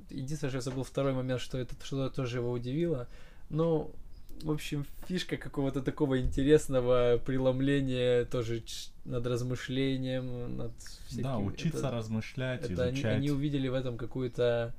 единственное, 0.10 0.50
что 0.50 0.58
я 0.58 0.62
забыл 0.62 0.84
второй 0.84 1.14
момент, 1.14 1.42
что 1.42 1.58
это 1.58 1.76
что-то 1.84 2.16
тоже 2.16 2.38
его 2.38 2.52
удивило, 2.52 3.08
но 3.50 3.92
в 4.44 4.52
общем, 4.52 4.86
фишка 5.08 5.38
какого-то 5.38 5.82
такого 5.82 6.20
интересного 6.20 7.18
преломления 7.18 8.26
тоже 8.26 8.64
над 9.06 9.26
размышлением, 9.26 10.58
над 10.58 10.74
всяким... 11.08 11.24
Да, 11.24 11.38
учиться 11.40 11.80
это- 11.80 11.92
размышлять, 11.92 12.64
это 12.70 12.84
они, 12.84 12.94
изучать. 12.94 13.16
они 13.16 13.32
увидели 13.32 13.68
в 13.68 13.74
этом 13.74 13.98
какую-то 13.98 14.76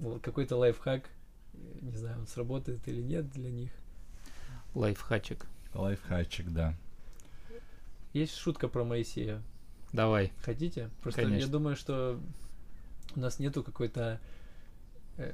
ну, 0.00 0.18
какой-то 0.20 0.56
лайфхак. 0.56 1.08
Не 1.82 1.96
знаю, 1.96 2.18
он 2.18 2.26
сработает 2.26 2.86
или 2.88 3.00
нет 3.00 3.30
для 3.30 3.50
них. 3.50 3.70
Лайфхачик. 4.74 5.46
Лайфхачик, 5.72 6.50
да. 6.50 6.74
Есть 8.12 8.36
шутка 8.36 8.68
про 8.68 8.84
Моисея. 8.84 9.42
Давай. 9.92 10.32
Хотите? 10.42 10.90
Просто 11.02 11.22
я 11.22 11.28
Конечно. 11.28 11.52
думаю, 11.52 11.76
что 11.76 12.20
у 13.16 13.20
нас 13.20 13.38
нету 13.38 13.62
какой-то... 13.62 14.20
э, 15.16 15.32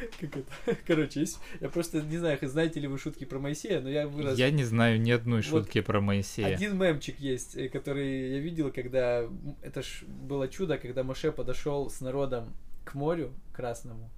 Как 0.20 0.36
это? 0.36 0.76
Короче, 0.86 1.20
есть... 1.20 1.38
Я 1.60 1.68
просто 1.68 2.02
не 2.02 2.18
знаю, 2.18 2.38
знаете 2.42 2.80
ли 2.80 2.88
вы 2.88 2.98
шутки 2.98 3.24
про 3.24 3.38
Моисея, 3.38 3.80
но 3.80 3.88
я 3.88 4.06
вырос... 4.06 4.38
Я 4.38 4.50
не 4.50 4.64
знаю 4.64 5.00
ни 5.00 5.10
одной 5.10 5.42
Вот 5.42 5.44
шутки 5.44 5.80
про 5.80 6.00
Моисея. 6.00 6.54
Один 6.54 6.78
мемчик 6.78 7.18
есть, 7.20 7.56
э, 7.56 7.68
который 7.68 8.32
я 8.32 8.38
видел, 8.38 8.72
когда 8.72 9.28
это 9.62 9.82
ж 9.82 10.04
было 10.06 10.48
чудо, 10.48 10.78
когда 10.78 11.02
Моше 11.04 11.32
подошел 11.32 11.90
с 11.90 12.00
народом 12.00 12.54
к 12.84 12.94
морю 12.94 13.32
красному, 13.52 14.10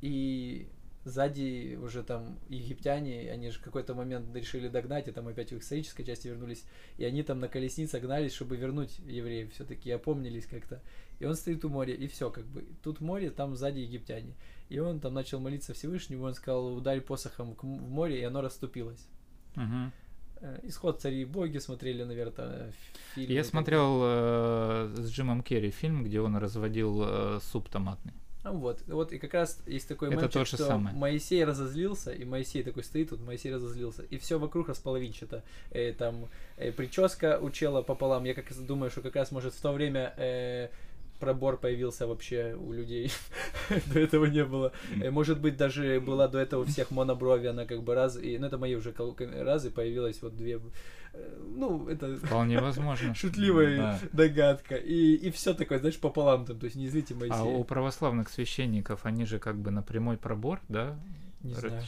и 0.00 0.68
сзади 1.08 1.78
уже 1.80 2.02
там 2.02 2.38
египтяне, 2.48 3.30
они 3.30 3.50
же 3.50 3.58
в 3.58 3.62
какой-то 3.62 3.94
момент 3.94 4.34
решили 4.34 4.68
догнать, 4.68 5.08
и 5.08 5.12
там 5.12 5.28
опять 5.28 5.50
в 5.50 5.56
их 5.56 5.62
исторической 5.62 6.04
части 6.04 6.28
вернулись, 6.28 6.64
и 6.96 7.04
они 7.04 7.22
там 7.22 7.40
на 7.40 7.48
колесницах 7.48 8.02
гнались, 8.02 8.32
чтобы 8.32 8.56
вернуть 8.56 8.98
евреев, 9.00 9.52
все-таки 9.52 9.90
опомнились 9.90 10.46
как-то. 10.46 10.80
И 11.18 11.24
он 11.24 11.34
стоит 11.34 11.64
у 11.64 11.68
моря, 11.68 11.94
и 11.94 12.06
все, 12.06 12.30
как 12.30 12.46
бы. 12.46 12.64
Тут 12.82 13.00
море, 13.00 13.30
там 13.30 13.56
сзади 13.56 13.80
египтяне. 13.80 14.34
И 14.68 14.78
он 14.78 15.00
там 15.00 15.14
начал 15.14 15.40
молиться 15.40 15.74
Всевышнему, 15.74 16.24
он 16.24 16.34
сказал, 16.34 16.74
ударь 16.74 17.00
посохом 17.00 17.54
в 17.54 17.90
море, 17.90 18.20
и 18.20 18.24
оно 18.24 18.40
расступилось. 18.40 19.08
Э, 20.40 20.60
Исход 20.62 21.00
царей 21.00 21.22
и 21.22 21.24
боги 21.24 21.58
смотрели, 21.58 22.04
наверное, 22.04 22.72
фильм. 23.14 23.32
Я 23.32 23.44
смотрел 23.44 24.00
э, 24.02 24.94
с 24.96 25.10
Джимом 25.10 25.42
Керри 25.42 25.70
фильм, 25.70 26.04
где 26.04 26.20
он 26.20 26.36
разводил 26.36 27.02
э, 27.04 27.40
суп 27.42 27.68
томатный. 27.68 28.12
А 28.48 28.52
вот, 28.52 28.80
вот 28.86 29.12
и 29.12 29.18
как 29.18 29.34
раз 29.34 29.60
есть 29.66 29.88
такой 29.88 30.08
момент, 30.08 30.32
что 30.32 30.56
самое. 30.56 30.96
Моисей 30.96 31.44
разозлился, 31.44 32.12
и 32.12 32.24
Моисей 32.24 32.62
такой 32.62 32.82
стоит, 32.82 33.10
тут 33.10 33.20
Моисей 33.20 33.54
разозлился, 33.54 34.04
и 34.04 34.16
все 34.16 34.38
вокруг 34.38 34.70
располовинчато. 34.70 35.42
Э, 35.70 35.92
там 35.92 36.28
э, 36.56 36.72
прическа 36.72 37.38
у 37.42 37.50
чела 37.50 37.82
пополам. 37.82 38.24
Я 38.24 38.32
как 38.32 38.48
раз 38.48 38.58
думаю, 38.58 38.90
что 38.90 39.02
как 39.02 39.16
раз 39.16 39.32
может 39.32 39.52
в 39.52 39.60
то 39.60 39.72
время 39.72 40.14
э, 40.16 40.68
пробор 41.18 41.58
появился 41.58 42.06
вообще 42.06 42.54
у 42.58 42.72
людей. 42.72 43.10
До 43.92 43.98
этого 44.00 44.26
не 44.26 44.44
было. 44.44 44.72
Э, 45.02 45.10
Может 45.10 45.40
быть, 45.40 45.56
даже 45.56 46.00
была 46.00 46.28
до 46.28 46.38
этого 46.38 46.62
у 46.62 46.64
всех 46.64 46.90
моноброви, 46.90 47.46
она 47.48 47.64
как 47.66 47.82
бы 47.82 47.94
раз, 47.94 48.16
и, 48.16 48.38
ну 48.38 48.46
это 48.46 48.58
мои 48.58 48.74
уже 48.74 48.94
разы, 49.44 49.70
появилось 49.70 50.22
вот 50.22 50.36
две. 50.36 50.60
э, 51.14 51.38
Ну, 51.56 51.88
это 51.88 52.16
Вполне 52.16 52.60
возможно. 52.60 53.14
шутливая 53.16 53.76
Да. 53.76 54.00
догадка. 54.12 54.76
И, 54.76 55.14
и 55.14 55.30
все 55.30 55.54
такое, 55.54 55.78
знаешь, 55.78 55.98
пополам 55.98 56.44
там, 56.46 56.58
то 56.58 56.64
есть 56.64 56.76
не 56.76 56.88
злите 56.88 57.14
Моисея. 57.14 57.40
А 57.40 57.44
у 57.44 57.64
православных 57.64 58.28
священников 58.30 59.00
они 59.04 59.24
же 59.26 59.38
как 59.38 59.56
бы 59.56 59.70
на 59.70 59.82
прямой 59.82 60.16
пробор, 60.16 60.60
да? 60.68 60.98
Не 61.42 61.54
знаю. 61.54 61.82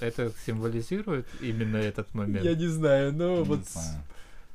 Это 0.00 0.32
символизирует 0.44 1.26
именно 1.40 1.76
этот 1.76 2.12
момент. 2.14 2.44
Я 2.44 2.54
не 2.54 2.66
знаю, 2.66 3.12
но 3.12 3.36
Не 3.38 3.42
вот 3.44 3.64
знаю. 3.68 4.02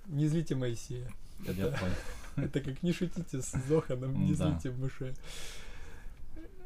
не 0.07 0.27
злите 0.27 0.55
Моисея. 0.55 1.07
Я 1.45 1.51
Это, 1.53 1.77
понял. 1.77 1.93
это 2.35 2.61
как 2.61 2.83
не 2.83 2.93
шутите 2.93 3.41
с 3.41 3.51
Зоханом, 3.67 4.25
не 4.25 4.33
злите 4.33 4.71
Мыше. 4.71 5.15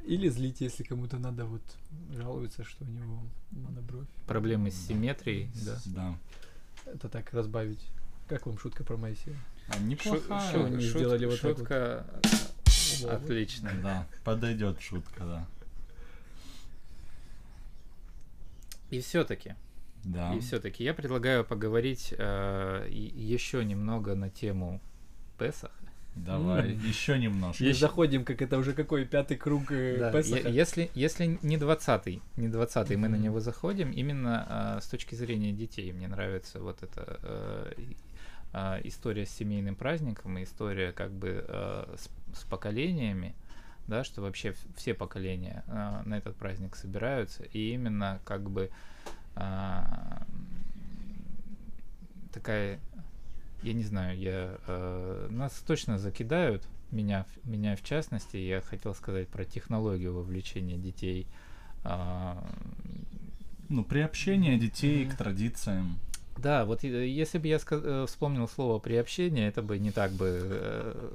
Или 0.05 0.29
злите, 0.29 0.65
если 0.65 0.83
кому-то 0.83 1.17
надо 1.17 1.45
вот 1.45 1.63
жалуется, 2.13 2.63
что 2.63 2.83
у 2.85 2.87
него 2.87 3.23
монобровь. 3.51 4.07
Проблемы 4.27 4.69
с 4.69 4.75
симметрией, 4.87 5.49
да. 5.65 5.79
Да. 5.85 6.17
Это 6.85 7.09
так 7.09 7.33
разбавить. 7.33 7.83
Как 8.27 8.45
вам 8.45 8.57
шутка 8.59 8.83
про 8.83 8.97
Моисея? 8.97 9.35
А, 9.67 9.79
неплохая. 9.79 10.51
шо 10.51 10.65
они 10.65 10.77
шут- 10.77 10.99
сделали 10.99 11.25
вот 11.25 11.39
шутка 11.39 12.05
вот. 13.01 13.11
отлично. 13.11 13.71
Да, 13.81 14.07
подойдет 14.23 14.79
шутка, 14.79 15.23
да. 15.25 15.47
И 18.91 18.99
все-таки, 19.01 19.55
Да. 20.03 20.33
и 20.35 20.39
все-таки 20.39 20.83
я 20.83 20.93
предлагаю 20.93 21.43
поговорить 21.43 22.13
э, 22.15 22.87
еще 22.91 23.65
немного 23.65 24.13
на 24.15 24.29
тему 24.29 24.81
Песах. 25.37 25.71
Давай, 26.15 26.71
М. 26.71 26.79
еще 26.79 27.19
немножко. 27.19 27.61
Мы 27.61 27.67
Есть- 27.69 27.81
заходим, 27.81 28.23
как 28.23 28.41
это 28.41 28.57
уже 28.57 28.71
какой 28.73 29.03
пятый 29.05 29.35
круг 29.35 29.69
э, 29.71 29.97
Да, 29.99 30.11
Песаха. 30.13 30.47
если, 30.47 30.89
если 30.95 31.37
не 31.41 31.57
20 31.57 32.21
не 32.37 32.47
20 32.47 32.95
мы 32.95 33.09
на 33.09 33.17
него 33.17 33.41
заходим, 33.41 33.91
именно 33.91 34.45
а, 34.47 34.79
с 34.81 34.87
точки 34.87 35.13
зрения 35.15 35.51
детей 35.51 35.91
мне 35.91 36.07
нравится 36.07 36.61
вот 36.61 36.81
эта 36.83 37.19
э, 37.21 37.73
и- 37.77 37.97
а, 38.53 38.79
история 38.85 39.25
с 39.25 39.29
семейным 39.31 39.75
праздником 39.75 40.37
и 40.37 40.43
история 40.43 40.93
как 40.93 41.11
бы 41.11 41.43
э, 41.45 41.95
с, 41.97 42.09
с 42.39 42.43
поколениями, 42.45 43.35
да, 43.87 44.05
что 44.05 44.21
вообще 44.21 44.53
все 44.77 44.93
поколения 44.93 45.65
а, 45.67 46.01
на 46.05 46.17
этот 46.17 46.37
праздник 46.37 46.77
собираются, 46.77 47.43
и 47.43 47.73
именно 47.73 48.21
как 48.23 48.49
бы 48.49 48.71
а, 49.35 50.21
такая, 52.31 52.79
я 53.63 53.73
не 53.73 53.83
знаю, 53.83 54.17
я 54.17 54.57
э, 54.67 55.27
нас 55.31 55.53
точно 55.65 55.97
закидают, 55.97 56.63
меня, 56.91 57.25
меня 57.43 57.75
в 57.75 57.83
частности, 57.83 58.37
я 58.37 58.61
хотел 58.61 58.93
сказать 58.95 59.27
про 59.27 59.43
технологию 59.45 60.13
вовлечения 60.13 60.77
детей. 60.77 61.27
а, 61.83 62.43
Ну, 63.69 63.83
приобщение 63.83 64.57
детей 64.57 65.05
к 65.05 65.15
традициям. 65.15 65.97
да, 66.37 66.65
вот 66.65 66.83
э, 66.83 67.07
если 67.07 67.37
бы 67.39 67.47
я 67.47 67.59
э, 67.69 68.05
вспомнил 68.07 68.47
слово 68.47 68.77
приобщение, 68.79 69.47
это 69.47 69.61
бы 69.63 69.79
не 69.79 69.91
так 69.91 70.11
бы 70.11 70.39
э, 70.43 71.09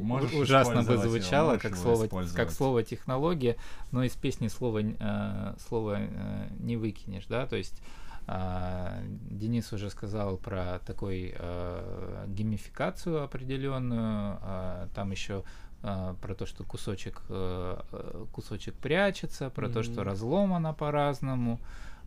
Можешь 0.00 0.32
ужасно 0.34 0.82
бы 0.82 0.92
его, 0.94 1.02
звучало, 1.02 1.46
можешь 1.48 1.62
как 1.62 1.72
его 1.72 1.82
слово, 1.96 2.26
как 2.34 2.50
слово 2.50 2.82
технология, 2.82 3.56
но 3.92 4.04
из 4.04 4.12
песни 4.12 4.48
слова, 4.48 4.80
н- 4.82 4.96
э, 5.00 5.54
слова 5.68 5.96
э, 6.00 6.48
не 6.60 6.76
выкинешь, 6.76 7.24
да, 7.28 7.46
то 7.46 7.56
есть 7.56 7.80
Денис 8.26 9.72
уже 9.72 9.90
сказал 9.90 10.38
про 10.38 10.78
такой 10.86 11.34
а, 11.38 12.26
геймификацию 12.28 13.22
определенную. 13.22 14.38
А, 14.40 14.88
там 14.94 15.10
еще 15.10 15.42
а, 15.82 16.14
про 16.22 16.34
то, 16.34 16.46
что 16.46 16.64
кусочек, 16.64 17.20
а, 17.28 17.84
а, 17.92 18.26
кусочек 18.32 18.74
прячется, 18.74 19.50
про 19.50 19.68
то, 19.68 19.82
что 19.82 20.04
разломано 20.04 20.72
по-разному, 20.72 21.60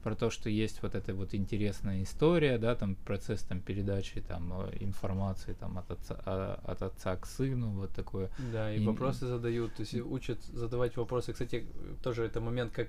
про 0.04 0.16
то, 0.16 0.30
что 0.32 0.50
есть 0.50 0.82
вот 0.84 0.96
эта 0.96 1.14
вот 1.14 1.34
интересная 1.36 2.02
история, 2.02 2.58
да, 2.58 2.76
там 2.76 2.96
процесс 2.96 3.42
там 3.44 3.60
передачи 3.60 4.22
там 4.22 4.54
э, 4.62 4.78
информации 4.80 5.54
там 5.54 5.78
от 5.78 5.92
отца, 5.92 6.18
а, 6.26 6.60
от 6.66 6.82
отца 6.82 7.16
к 7.18 7.26
сыну, 7.26 7.72
вот 7.72 7.92
такое. 7.94 8.30
Да, 8.52 8.72
и 8.74 8.82
И- 8.82 8.86
вопросы 8.86 9.28
задают, 9.28 9.76
то 9.76 9.82
есть 9.82 9.94
учат 9.96 10.42
задавать 10.46 10.96
вопросы. 10.98 11.34
Кстати, 11.34 11.66
тоже 12.04 12.24
это 12.24 12.40
момент, 12.42 12.72
как 12.72 12.88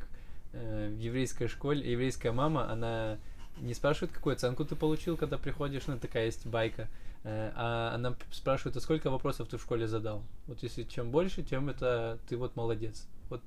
э, 0.53 0.89
в 0.89 0.99
еврейской 0.99 1.49
школе, 1.49 1.91
еврейская 1.91 2.33
мама, 2.33 2.71
она 2.71 3.19
не 3.61 3.75
спрашивает, 3.75 4.13
какую 4.13 4.35
оценку 4.35 4.65
ты 4.65 4.77
получил, 4.77 5.17
когда 5.17 5.37
приходишь, 5.39 5.87
ну, 5.87 5.99
такая 5.99 6.27
есть 6.27 6.47
байка, 6.47 6.89
э, 7.25 7.53
а 7.55 7.93
она 7.95 8.15
спрашивает, 8.31 8.77
а 8.77 8.81
сколько 8.81 9.11
вопросов 9.11 9.49
ты 9.49 9.57
в 9.59 9.63
школе 9.63 9.89
задал? 9.89 10.23
Вот 10.47 10.63
если 10.63 10.85
чем 10.85 11.11
больше, 11.11 11.43
тем 11.43 11.69
это 11.69 12.19
ты 12.29 12.37
вот 12.37 12.57
молодец. 12.57 13.07
Вот 13.29 13.43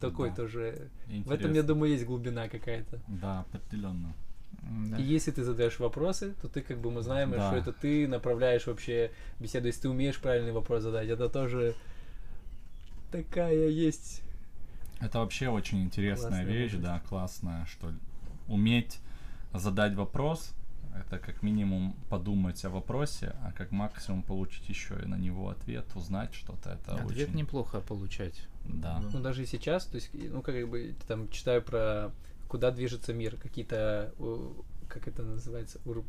такой 0.00 0.30
Да. 0.30 0.36
тоже... 0.36 0.88
В 1.06 1.10
этом, 1.10 1.28
я 1.30 1.34
Интересно. 1.34 1.62
думаю, 1.62 1.92
есть 1.92 2.04
глубина 2.06 2.48
какая-то. 2.48 3.00
Да, 3.08 3.44
определенно. 3.52 4.14
Да. 4.90 4.98
И 4.98 5.02
если 5.02 5.30
ты 5.30 5.44
задаешь 5.44 5.78
вопросы, 5.78 6.34
то 6.42 6.48
ты, 6.48 6.60
как 6.60 6.78
бы 6.78 6.90
мы 6.90 7.02
знаем, 7.02 7.30
Да. 7.30 7.48
что 7.48 7.56
это 7.56 7.72
ты 7.72 8.06
направляешь 8.08 8.66
вообще 8.66 9.10
беседу. 9.38 9.66
Если 9.66 9.82
ты 9.82 9.88
умеешь 9.88 10.18
правильный 10.20 10.52
вопрос 10.52 10.82
задать, 10.82 11.08
это 11.08 11.28
тоже 11.28 11.74
такая 13.10 13.68
есть. 13.68 14.22
Это 15.00 15.20
вообще 15.20 15.48
очень 15.48 15.82
интересная 15.82 16.30
Классная 16.30 16.44
вещь, 16.44 16.72
мысль. 16.72 16.84
да, 16.84 17.00
классная, 17.00 17.66
что 17.66 17.92
уметь 18.48 19.00
задать 19.54 19.94
вопрос, 19.94 20.52
это 20.94 21.18
как 21.18 21.42
минимум 21.42 21.94
подумать 22.08 22.64
о 22.64 22.70
вопросе, 22.70 23.34
а 23.42 23.52
как 23.52 23.70
максимум 23.70 24.22
получить 24.22 24.68
еще 24.68 25.00
и 25.02 25.06
на 25.06 25.16
него 25.16 25.48
ответ, 25.48 25.86
узнать 25.94 26.34
что-то. 26.34 26.70
Это 26.70 26.96
Ответ 26.96 27.28
очень... 27.28 27.38
неплохо 27.38 27.80
получать. 27.80 28.46
Да. 28.64 29.00
Ну, 29.12 29.20
даже 29.20 29.42
и 29.42 29.46
сейчас, 29.46 29.86
то 29.86 29.96
есть, 29.96 30.10
ну, 30.12 30.42
как 30.42 30.68
бы, 30.68 30.94
там, 31.06 31.28
читаю 31.30 31.62
про 31.62 32.10
куда 32.48 32.72
движется 32.72 33.14
мир, 33.14 33.36
какие-то, 33.36 34.12
у- 34.18 34.64
как 34.90 35.08
это 35.08 35.22
называется, 35.22 35.80
ур- 35.86 36.04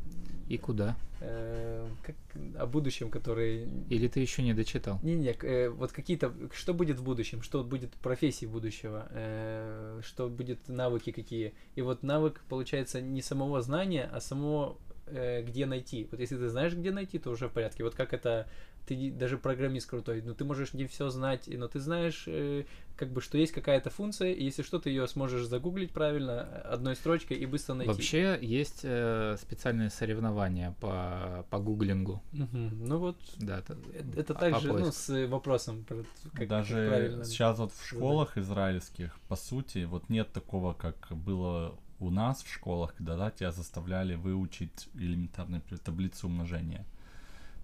И 0.49 0.58
куда? 0.58 0.95
э, 1.22 1.88
как, 2.03 2.16
о 2.58 2.66
будущем, 2.66 3.10
который... 3.10 3.68
Или 3.90 4.08
ты 4.08 4.20
еще 4.20 4.41
не 4.44 4.53
дочитал? 4.53 4.99
Не-не, 5.03 5.32
э, 5.44 5.70
вот 5.70 5.91
какие-то, 5.91 6.34
что 6.53 6.74
будет 6.74 6.99
в 6.99 7.03
будущем, 7.03 7.41
что 7.41 7.64
будет 7.64 7.91
профессии 7.94 8.45
будущего, 8.48 9.08
э, 9.12 10.02
что 10.03 10.28
будет 10.30 10.68
навыки 10.68 11.12
какие. 11.12 11.53
И 11.76 11.82
вот 11.82 12.03
навык, 12.03 12.41
получается, 12.49 13.02
не 13.02 13.22
самого 13.22 13.62
знания, 13.62 14.10
а 14.12 14.20
само 14.20 14.78
э, 15.08 15.44
где 15.44 15.66
найти. 15.66 16.08
Вот 16.12 16.20
если 16.20 16.38
ты 16.38 16.49
знаешь, 16.49 16.74
где 16.74 16.91
найти, 16.91 17.20
то 17.20 17.30
уже 17.30 17.48
в 17.48 17.52
порядке. 17.52 17.84
Вот 17.84 17.95
как 17.95 18.14
это, 18.14 18.48
ты 18.86 19.12
даже 19.12 19.38
программист 19.38 19.90
крутой, 19.90 20.22
но 20.22 20.34
ты 20.34 20.44
можешь 20.44 20.74
не 20.74 20.86
все 20.88 21.10
знать, 21.10 21.48
но 21.48 21.68
ты 21.68 21.80
знаешь, 21.80 22.24
э, 22.28 22.66
как 22.95 23.12
бы, 23.12 23.22
что 23.22 23.38
есть 23.38 23.52
какая-то 23.53 23.90
функция, 23.90 24.32
и 24.32 24.44
если 24.44 24.64
что, 24.64 24.80
ты 24.80 24.90
ее 24.90 25.08
сможешь 25.08 25.45
загуглить 25.45 25.91
правильно 25.91 26.41
одной 26.41 26.95
строчкой 26.95 27.38
и 27.38 27.45
быстро 27.45 27.74
найти. 27.74 27.91
Вообще 27.91 28.38
есть 28.41 28.82
э, 28.84 29.38
специальные 29.41 29.90
соревнования 29.90 30.76
по, 30.80 31.45
по 31.49 31.60
гуглингу. 31.60 32.22
Мгм. 32.32 32.88
Ну 32.88 32.98
вот, 32.98 33.18
Да, 33.38 33.60
это, 33.60 33.78
э, 33.94 34.03
это 34.18 34.34
по- 34.34 34.40
так 34.40 34.53
по 34.53 34.60
же, 34.60 34.74
ну, 34.74 34.91
с 34.91 35.28
вопросом, 35.28 35.84
про- 35.84 36.03
как, 36.03 36.34
как 36.34 36.48
Даже 36.48 36.86
правильно 36.88 37.24
сейчас 37.26 37.58
вот 37.60 37.72
в 37.72 37.76
задать. 37.76 37.88
школах 37.88 38.38
израильских, 38.38 39.20
по 39.28 39.36
сути, 39.36 39.86
вот 39.86 40.10
нет 40.10 40.32
такого, 40.32 40.74
как 40.74 41.08
было 41.12 41.76
у 41.99 42.10
нас 42.10 42.44
в 42.44 42.52
школах, 42.52 42.95
когда 42.95 43.16
да, 43.16 43.32
тебя 43.32 43.52
заставляли 43.52 44.16
выучить 44.16 44.90
элементарную 44.95 45.62
таблицу 45.84 46.28
умножения. 46.28 46.86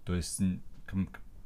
То 0.04 0.14
есть, 0.14 0.40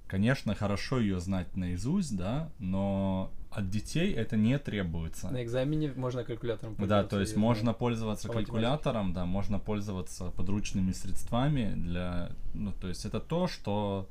конечно, 0.07 0.55
хорошо 0.55 1.01
ее 1.01 1.21
знать 1.21 1.57
наизусть, 1.57 2.17
да, 2.17 2.51
но 2.59 3.31
от 3.51 3.71
детей 3.71 4.13
это 4.13 4.37
не 4.37 4.59
требуется. 4.59 5.31
На 5.31 5.43
экзамене 5.43 5.93
можно 5.97 6.25
калькулятором 6.25 6.75
Да, 6.75 6.79
пользоваться, 6.79 7.11
то 7.11 7.21
есть 7.21 7.37
можно 7.37 7.73
пользоваться 7.73 8.29
калькулятором, 8.29 9.13
да, 9.13 9.25
можно 9.25 9.59
пользоваться 9.59 10.31
подручными 10.31 10.93
средствами 10.93 11.75
для, 11.75 12.31
ну, 12.55 12.73
то 12.73 12.89
есть 12.89 13.05
это 13.05 13.21
то, 13.21 13.47
что, 13.47 14.09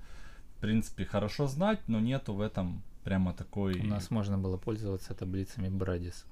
в 0.57 0.61
принципе, 0.61 1.05
хорошо 1.05 1.47
знать, 1.47 1.79
но 1.87 1.99
нету 1.99 2.33
в 2.33 2.41
этом 2.41 2.81
прямо 3.03 3.33
такой... 3.33 3.79
У 3.79 3.85
нас 3.85 4.11
можно 4.11 4.37
было 4.37 4.57
пользоваться 4.57 5.13
таблицами 5.13 5.69
Брадис. 5.69 6.25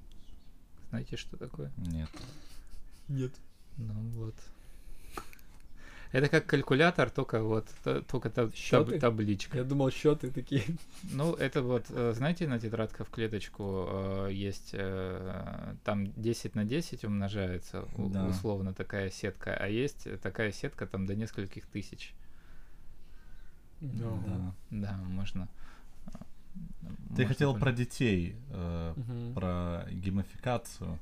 Знаете, 0.89 1.17
что 1.17 1.37
такое? 1.37 1.71
Нет. 1.77 2.09
Нет. 3.07 3.33
Ну 3.77 3.93
вот. 4.15 4.35
Это 6.11 6.27
как 6.27 6.45
калькулятор, 6.47 7.09
только 7.11 7.43
вот 7.43 7.67
только 8.07 8.29
та- 8.31 8.45
таб- 8.47 8.55
Счёты? 8.55 8.99
табличка. 8.99 9.57
Я 9.57 9.63
думал, 9.63 9.91
счеты 9.91 10.31
такие. 10.31 10.63
Ну, 11.13 11.33
это 11.35 11.61
вот, 11.61 11.85
э, 11.89 12.13
знаете, 12.15 12.47
на 12.47 12.59
тетрадка 12.59 13.03
в 13.03 13.09
клеточку 13.09 13.85
э, 13.91 14.29
есть, 14.31 14.71
э, 14.73 15.75
там 15.83 16.11
10 16.21 16.55
на 16.55 16.65
10 16.65 17.03
умножается, 17.05 17.85
Да. 17.97 18.25
условно 18.25 18.73
такая 18.73 19.11
сетка, 19.11 19.55
а 19.55 19.67
есть 19.67 20.07
такая 20.21 20.51
сетка 20.51 20.87
там 20.87 21.05
до 21.05 21.15
нескольких 21.15 21.67
тысяч. 21.67 22.13
Ну, 23.81 24.19
Да. 24.27 24.53
Да, 24.71 24.97
можно. 25.07 25.47
Ты 27.15 27.21
можно 27.23 27.25
хотел 27.27 27.55
про 27.55 27.71
детей, 27.71 28.35
э, 28.49 28.93
Мгм. 28.95 29.33
про 29.35 29.85
геймификацию 29.91 30.97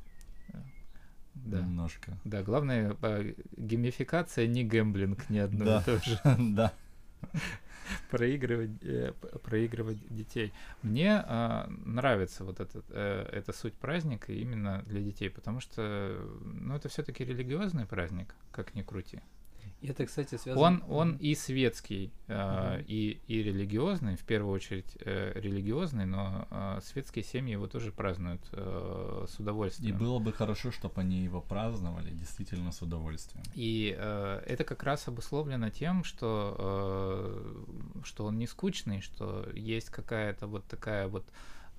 Да. 1.46 1.62
немножко. 1.62 2.18
Да, 2.26 2.44
главное, 2.44 2.96
э, 3.02 3.34
геймификация, 3.58 4.48
не 4.48 4.64
гэмблинг, 4.64 5.30
ни 5.30 5.38
одно 5.38 5.66
Да. 5.66 5.82
и 5.82 5.84
то 5.84 5.98
же. 6.00 6.20
Да. 6.56 6.74
проигрывать, 8.10 8.84
э, 8.84 9.14
проигрывать 9.44 9.98
детей. 10.14 10.54
Мне 10.82 11.24
а, 11.26 11.68
нравится 11.86 12.44
вот 12.44 12.60
этот, 12.60 12.86
э, 12.90 13.30
эта 13.32 13.54
суть 13.54 13.74
праздника 13.74 14.32
именно 14.34 14.84
для 14.86 15.02
детей, 15.02 15.30
потому 15.30 15.60
что, 15.60 16.20
ну, 16.44 16.76
это 16.76 16.90
все-таки 16.90 17.24
религиозный 17.24 17.86
праздник, 17.86 18.36
как 18.52 18.76
ни 18.76 18.82
крути. 18.82 19.22
И 19.82 19.88
это, 19.88 20.06
кстати, 20.06 20.36
связано... 20.36 20.66
Он, 20.66 20.84
он 20.88 21.16
и 21.18 21.36
светский, 21.36 22.12
Мгм. 22.28 22.84
и, 22.88 23.20
и 23.28 23.44
религиозный, 23.44 24.16
в 24.16 24.24
первую 24.24 24.54
очередь 24.54 24.98
э, 25.00 25.32
религиозный, 25.36 26.06
но 26.06 26.48
а, 26.50 26.80
светские 26.82 27.24
семьи 27.24 27.54
его 27.54 27.68
тоже 27.68 27.92
празднуют 27.92 28.42
э, 28.52 29.26
с 29.30 29.40
И 29.40 29.42
удовольствием. 29.42 29.98
было 29.98 30.20
бы 30.20 30.34
хорошо, 30.34 30.72
чтобы 30.72 31.02
они 31.02 31.24
его 31.24 31.42
праздновали 31.42 32.12
действительно 32.12 32.72
с 32.72 32.82
удовольствием. 32.82 33.46
И 33.56 33.96
э, 33.98 34.44
это 34.46 34.64
как 34.64 34.84
раз 34.84 35.08
обусловлено 35.08 35.70
тем, 35.70 36.04
что, 36.04 36.56
э, 36.60 38.04
что 38.04 38.26
он 38.26 38.38
не 38.38 38.48
скучный, 38.48 39.02
что 39.02 39.48
есть 39.54 39.90
какая-то 39.90 40.48
вот 40.48 40.66
такая 40.66 41.08
вот 41.08 41.26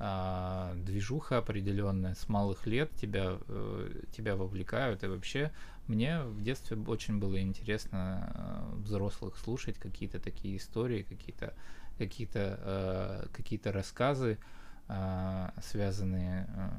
а, 0.01 0.74
движуха 0.77 1.39
определенная 1.39 2.15
с 2.15 2.28
малых 2.28 2.66
лет 2.66 2.90
тебя, 2.93 3.36
э, 3.48 4.02
тебя 4.16 4.36
вовлекают. 4.36 5.02
И 5.02 5.09
вообще 5.09 5.51
мне 5.89 6.23
в 6.23 6.43
детстве 6.43 6.77
очень 6.77 7.19
было 7.19 7.40
интересно 7.40 8.32
э, 8.35 8.77
взрослых 8.77 9.36
слушать 9.39 9.77
какие-то 9.78 10.20
такие 10.20 10.56
истории, 10.56 11.02
какие-то 11.02 11.55
какие-то 11.98 12.60
э, 12.62 13.27
какие-то 13.32 13.73
рассказы, 13.73 14.39
а, 14.86 15.52
связанные 15.60 16.48
э, 16.48 16.70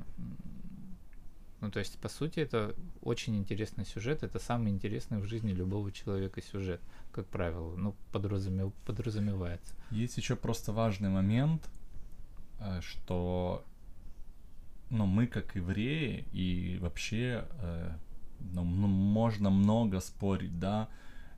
ну, 1.61 1.69
то 1.71 1.79
есть, 1.79 1.99
по 1.99 2.07
сути, 2.07 2.39
это 2.39 2.73
очень 3.01 3.35
интересный 3.37 3.85
сюжет. 3.85 4.23
Это 4.23 4.39
самый 4.39 4.71
интересный 4.71 5.19
в 5.19 5.25
жизни 5.25 5.51
любого 5.51 5.91
человека 5.91 6.41
сюжет, 6.41 6.79
как 7.11 7.27
правило. 7.27 7.75
Ну, 7.75 7.95
подразуме- 8.13 8.71
подразумевается. 8.85 9.73
Есть 9.91 10.17
еще 10.17 10.37
просто 10.37 10.71
важный 10.71 11.09
момент, 11.09 11.69
э, 12.59 12.79
что 12.81 13.65
ну, 14.89 15.05
мы 15.05 15.27
как 15.27 15.55
евреи 15.55 16.25
и 16.31 16.77
вообще 16.79 17.45
э, 17.61 17.91
ну, 18.53 18.63
ну, 18.63 18.87
можно 18.87 19.49
много 19.49 19.99
спорить, 19.99 20.59
да, 20.59 20.87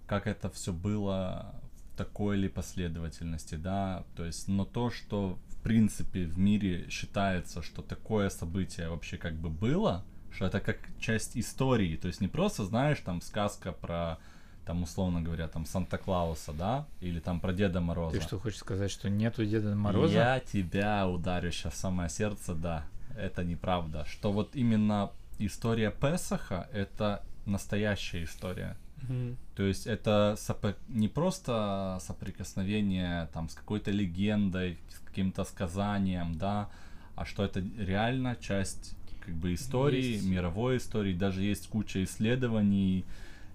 как 0.07 0.27
это 0.27 0.49
все 0.49 0.73
было 0.73 1.55
в 1.75 1.97
такой 1.97 2.37
ли 2.37 2.49
последовательности, 2.49 3.55
да, 3.55 4.03
то 4.15 4.25
есть, 4.25 4.47
но 4.47 4.65
то, 4.65 4.89
что 4.89 5.37
в 5.49 5.57
принципе 5.63 6.25
в 6.25 6.37
мире 6.37 6.89
считается, 6.89 7.61
что 7.61 7.81
такое 7.81 8.29
событие 8.29 8.89
вообще 8.89 9.17
как 9.17 9.35
бы 9.35 9.49
было, 9.49 10.03
что 10.31 10.45
это 10.45 10.59
как 10.59 10.77
часть 10.99 11.37
истории, 11.37 11.97
то 11.97 12.07
есть 12.07 12.21
не 12.21 12.27
просто, 12.27 12.65
знаешь, 12.65 12.99
там 12.99 13.21
сказка 13.21 13.71
про 13.71 14.17
там, 14.65 14.83
условно 14.83 15.21
говоря, 15.21 15.47
там 15.47 15.65
Санта-Клауса, 15.65 16.53
да, 16.53 16.85
или 17.01 17.19
там 17.19 17.39
про 17.39 17.51
Деда 17.51 17.81
Мороза. 17.81 18.17
Ты 18.17 18.23
что, 18.23 18.39
хочешь 18.39 18.59
сказать, 18.59 18.91
что 18.91 19.09
нету 19.09 19.45
Деда 19.45 19.75
Мороза? 19.75 20.13
Я 20.13 20.39
тебя 20.39 21.07
ударю 21.07 21.51
сейчас 21.51 21.73
в 21.73 21.77
самое 21.77 22.09
сердце, 22.09 22.53
да. 22.53 22.85
Это 23.17 23.43
неправда. 23.43 24.05
Что 24.05 24.31
вот 24.31 24.55
именно 24.55 25.11
история 25.45 25.91
Песаха— 25.91 26.69
это 26.73 27.23
настоящая 27.45 28.23
история. 28.23 28.77
Мгм. 29.01 29.37
То 29.55 29.63
есть 29.63 29.87
это 29.87 30.35
сопо- 30.37 30.75
не 30.87 31.07
просто 31.07 31.97
соприкосновение 32.01 33.29
там 33.33 33.49
с 33.49 33.55
какой-то 33.55 33.91
легендой, 33.91 34.77
с 34.89 34.99
каким-то 34.99 35.43
сказанием, 35.43 36.35
да, 36.37 36.69
а 37.15 37.25
что 37.25 37.43
это 37.43 37.63
реально 37.77 38.35
часть 38.35 38.95
как 39.25 39.35
бы 39.35 39.53
истории, 39.53 40.13
Есть. 40.13 40.25
мировой 40.25 40.77
истории, 40.77 41.13
даже 41.13 41.41
есть 41.41 41.67
куча 41.67 42.03
исследований 42.03 43.05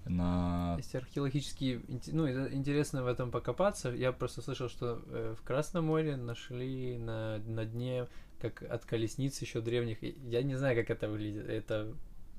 на... 0.05 0.75
Есть 0.77 0.95
археологические... 0.95 1.81
Ну, 2.13 2.29
интересно 2.53 3.03
в 3.03 3.07
этом 3.07 3.31
покопаться. 3.31 3.91
Я 3.91 4.13
просто 4.13 4.43
слышал, 4.43 4.69
что 4.69 5.03
э, 5.09 5.35
в 5.39 5.45
Красном 5.45 5.87
море 5.87 6.17
нашли 6.17 6.97
на, 6.99 7.39
на 7.39 7.65
дне, 7.65 8.07
как 8.41 8.63
от 8.63 8.85
колесниц 8.85 9.41
еще 9.43 9.61
древних. 9.61 9.99
Я 10.03 10.43
не 10.43 10.55
знаю, 10.57 10.77
как 10.77 10.91
это 10.91 11.09
выглядит. 11.09 11.49
Это 11.49 11.93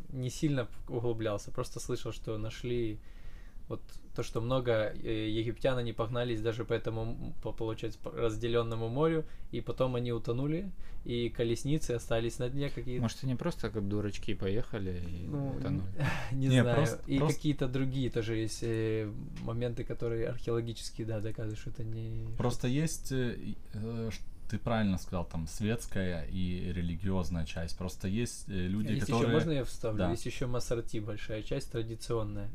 не 0.10 0.30
сильно 0.30 0.68
углублялся. 0.88 1.52
Просто 1.52 1.80
слышал, 1.80 2.12
что 2.12 2.38
нашли 2.38 3.00
вот 3.68 3.82
то, 4.16 4.24
что 4.24 4.40
много 4.40 4.72
э, 5.04 5.30
египтян 5.30 5.78
они 5.78 5.92
погнались 5.92 6.40
даже 6.42 6.64
по 6.64 6.72
этому, 6.74 7.36
по, 7.44 7.52
получается, 7.52 8.00
по 8.00 8.10
разделенному 8.12 8.88
морю, 8.88 9.26
и 9.52 9.60
потом 9.60 9.96
они 9.96 10.14
утонули, 10.14 10.72
и 11.04 11.30
колесницы 11.30 11.92
остались 11.92 12.40
на 12.40 12.50
дне 12.50 12.70
какие-то. 12.70 13.02
Может, 13.02 13.24
они 13.26 13.36
просто 13.36 13.70
как 13.70 13.88
дурачки 13.88 14.34
поехали 14.36 15.02
и 15.08 15.28
Ну, 15.28 15.50
утонули? 15.50 15.84
Не, 16.32 16.48
Не, 16.48 16.62
знаю. 16.62 16.78
просто- 16.78 17.04
и 17.12 17.18
просто- 17.20 17.36
какие-то 17.36 17.68
другие 17.68 18.10
тоже 18.10 18.38
есть 18.38 18.60
э, 18.64 19.12
моменты, 19.44 19.84
которые 19.84 20.30
археологически, 20.30 21.04
да, 21.04 21.20
доказывают, 21.20 21.60
что 21.60 21.70
это 21.72 21.84
не... 21.84 22.26
Просто 22.38 22.70
есть, 22.70 23.12
э, 23.12 23.38
э, 23.74 24.10
ты 24.50 24.58
правильно 24.58 24.98
сказал, 24.98 25.26
там 25.26 25.48
светская 25.48 26.26
и 26.26 26.72
религиозная 26.74 27.46
часть. 27.46 27.78
Просто 27.78 28.08
есть 28.08 28.48
э, 28.48 28.68
люди, 28.68 28.94
есть 28.94 29.02
которые... 29.02 29.24
еще, 29.24 29.34
можно 29.34 29.52
я 29.52 29.64
вставлю? 29.64 29.98
Да. 30.00 30.12
Есть 30.12 30.26
еще 30.26 30.48
Масарти, 30.48 31.00
большая 31.00 31.44
часть, 31.44 31.72
традиционная. 31.72 32.50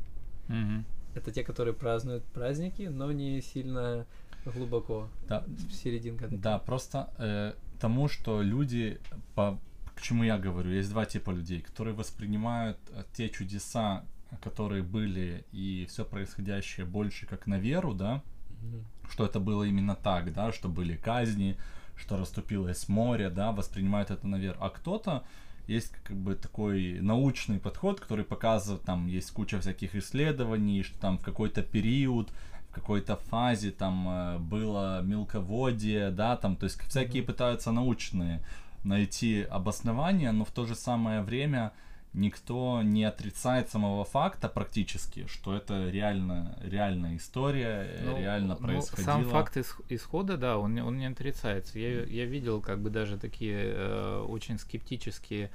Мгм. 0.47 0.85
Это 1.15 1.31
те, 1.31 1.43
которые 1.43 1.73
празднуют 1.73 2.23
праздники, 2.25 2.83
но 2.83 3.11
не 3.11 3.41
сильно 3.41 4.05
глубоко. 4.45 5.07
Да, 5.27 5.43
Серединка. 5.71 6.25
такая. 6.25 6.39
Да, 6.39 6.59
просто 6.59 7.13
э, 7.17 7.53
тому, 7.79 8.07
что 8.07 8.41
люди, 8.41 8.99
по, 9.35 9.59
к 9.95 10.01
чему 10.01 10.23
я 10.23 10.37
говорю, 10.37 10.71
есть 10.71 10.89
два 10.89 11.05
типа 11.05 11.31
людей, 11.31 11.61
которые 11.61 11.93
воспринимают 11.93 12.77
э, 12.91 13.03
те 13.13 13.29
чудеса, 13.29 14.03
которые 14.41 14.81
были, 14.81 15.45
и 15.51 15.85
все 15.89 16.03
происходящее 16.03 16.85
больше 16.85 17.25
как 17.27 17.45
на 17.47 17.59
веру, 17.59 17.93
да, 17.93 18.23
Мгм. 18.61 18.83
что 19.11 19.25
это 19.25 19.39
было 19.39 19.63
именно 19.63 19.95
так, 19.95 20.33
да, 20.33 20.51
что 20.51 20.69
были 20.69 20.95
казни, 20.95 21.57
что 21.95 22.17
расступилось 22.17 22.89
море, 22.89 23.29
да, 23.29 23.51
воспринимают 23.51 24.11
это 24.11 24.27
на 24.27 24.37
веру. 24.37 24.57
А 24.59 24.69
кто-то 24.69 25.23
есть 25.67 25.93
как 26.03 26.17
бы 26.17 26.35
такой 26.35 26.99
научный 26.99 27.59
подход, 27.59 27.99
который 27.99 28.25
показывает, 28.25 28.83
там 28.83 29.07
есть 29.07 29.31
куча 29.31 29.59
всяких 29.59 29.95
исследований, 29.95 30.83
что 30.83 30.99
там 30.99 31.17
в 31.17 31.23
какой-то 31.23 31.63
период, 31.63 32.29
в 32.69 32.73
какой-то 32.73 33.15
фазе 33.15 33.71
там 33.71 34.07
э, 34.09 34.37
было 34.39 35.01
мелководье, 35.01 36.09
да, 36.11 36.35
там, 36.35 36.55
то 36.55 36.65
есть 36.65 36.81
всякие 36.81 37.23
пытаются 37.23 37.71
научные 37.71 38.43
найти 38.83 39.43
обоснования, 39.43 40.31
но 40.31 40.43
в 40.43 40.51
то 40.51 40.65
же 40.65 40.75
самое 40.75 41.21
время 41.21 41.71
никто 42.13 42.81
не 42.83 43.03
отрицает 43.05 43.69
самого 43.69 44.05
факта 44.05 44.47
практически, 44.49 45.25
что 45.27 45.55
это 45.55 45.89
реально, 45.89 46.57
реальная 46.61 47.15
история, 47.17 47.87
э, 47.89 48.05
Ну, 48.05 48.17
реально 48.17 48.55
ну, 48.59 48.65
происходило. 48.67 49.05
Сам 49.05 49.25
факт 49.29 49.57
ис- 49.57 49.83
исхода, 49.89 50.37
да, 50.37 50.57
он, 50.57 50.73
не- 50.75 50.83
он 50.83 50.97
не 50.97 51.05
отрицается. 51.07 51.79
Я, 51.79 52.03
я 52.03 52.25
видел 52.25 52.61
как 52.61 52.79
бы 52.81 52.89
даже 52.89 53.17
такие 53.17 53.57
э, 53.73 54.25
очень 54.29 54.59
скептические 54.59 55.49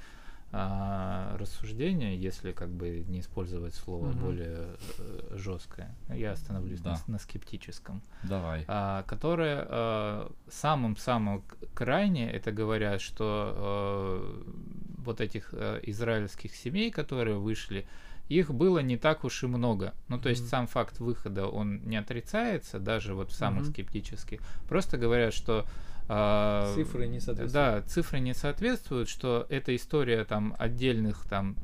а, 0.51 1.37
рассуждения, 1.37 2.17
если 2.17 2.53
как 2.53 2.69
бы 2.69 3.05
не 3.07 3.19
использовать 3.19 3.75
слово 3.75 4.07
Мгм. 4.07 4.19
более 4.19 4.57
э, 4.97 5.35
жесткое. 5.37 5.95
Я 6.09 6.31
остановлюсь 6.31 6.79
на 6.83 6.91
Да. 6.91 6.95
с- 6.95 7.07
на, 7.07 7.19
скептическом. 7.19 8.01
Давай. 8.23 8.65
а, 8.67 9.03
которые 9.03 9.63
э, 9.69 10.29
самым-самым 10.49 11.43
крайне 11.75 12.31
это 12.31 12.51
говорят, 12.51 12.99
что 12.99 13.53
э, 13.55 14.88
вот 15.03 15.21
этих 15.21 15.49
э, 15.53 15.79
израильских 15.83 16.55
семей, 16.55 16.91
которые 16.91 17.37
вышли, 17.37 17.85
их 18.27 18.53
было 18.53 18.79
не 18.79 18.97
так 18.97 19.23
уж 19.23 19.43
и 19.43 19.47
много. 19.47 19.93
Ну, 20.07 20.19
то 20.19 20.29
есть 20.29 20.41
Мгм. 20.43 20.49
сам 20.49 20.67
факт 20.67 20.99
выхода, 20.99 21.47
он 21.47 21.81
не 21.85 21.97
отрицается, 21.97 22.79
даже 22.79 23.15
вот 23.15 23.31
в 23.31 23.33
самых 23.35 23.63
Мгм. 23.63 23.71
скептических. 23.73 24.39
Просто 24.67 24.97
говорят, 24.97 25.33
что 25.33 25.65
э, 26.07 26.71
Цифры 26.75 27.07
не 27.07 27.19
соответствуют. 27.19 27.51
Да, 27.53 27.81
цифры 27.87 28.19
не 28.19 28.33
соответствуют, 28.33 29.09
что 29.09 29.45
это 29.49 29.75
история 29.75 30.25
там 30.25 30.55
отдельных 30.57 31.23
там 31.29 31.55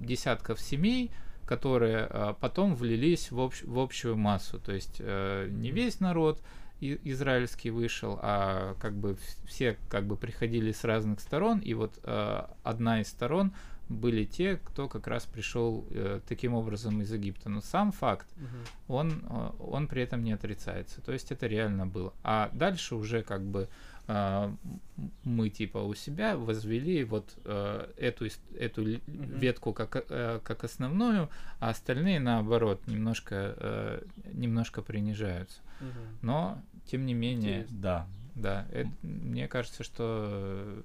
десятков 0.00 0.60
семей, 0.60 1.10
которые 1.46 2.06
э, 2.10 2.34
потом 2.40 2.74
влились 2.74 3.30
в, 3.30 3.38
общ- 3.38 3.64
в 3.66 3.78
общую 3.78 4.16
массу. 4.16 4.58
То 4.58 4.72
есть 4.72 4.96
э, 4.98 5.48
не 5.50 5.70
весь 5.70 6.00
народ 6.00 6.42
израильский 6.80 7.70
вышел, 7.70 8.18
а 8.22 8.74
как 8.80 8.94
бы 8.94 9.12
вс- 9.12 9.46
все 9.46 9.76
как 9.88 10.06
бы 10.06 10.16
приходили 10.16 10.72
с 10.72 10.84
разных 10.84 11.20
сторон, 11.20 11.58
и 11.60 11.74
вот 11.74 11.98
э, 12.02 12.42
одна 12.62 13.00
из 13.00 13.08
сторон 13.08 13.52
были 13.88 14.24
те, 14.24 14.56
кто 14.56 14.88
как 14.88 15.06
раз 15.06 15.24
пришел 15.26 15.86
э, 15.90 16.20
таким 16.28 16.54
образом 16.54 17.00
из 17.02 17.12
Египта. 17.12 17.48
Но 17.48 17.60
сам 17.60 17.92
факт, 17.92 18.26
Мгм. 18.36 18.48
он, 18.88 19.22
э, 19.30 19.50
он 19.60 19.86
при 19.86 20.02
этом 20.02 20.24
не 20.24 20.32
отрицается. 20.32 21.00
То 21.00 21.12
есть 21.12 21.30
это 21.32 21.46
реально 21.46 21.86
было. 21.86 22.12
А 22.24 22.50
дальше 22.52 22.96
уже 22.96 23.22
как 23.22 23.42
бы 23.42 23.68
мы 24.08 25.50
типа 25.50 25.78
у 25.78 25.94
себя 25.94 26.36
возвели 26.36 27.02
вот 27.04 27.36
э, 27.44 27.92
эту, 27.96 28.26
эту 28.56 28.82
Мгм. 28.82 29.38
ветку 29.38 29.72
как, 29.72 30.04
э, 30.08 30.40
как 30.44 30.64
основную, 30.64 31.28
а 31.58 31.70
остальные 31.70 32.20
наоборот 32.20 32.86
немножко, 32.86 33.54
э, 33.56 34.02
немножко 34.32 34.82
принижаются. 34.82 35.60
Мгм. 35.80 35.90
Но 36.22 36.62
тем 36.86 37.04
не 37.04 37.14
менее, 37.14 37.62
Интересно. 37.62 37.78
Да. 37.80 38.06
да, 38.36 38.66
это- 38.72 38.90
мне 39.02 39.48
кажется, 39.48 39.82
что 39.82 40.82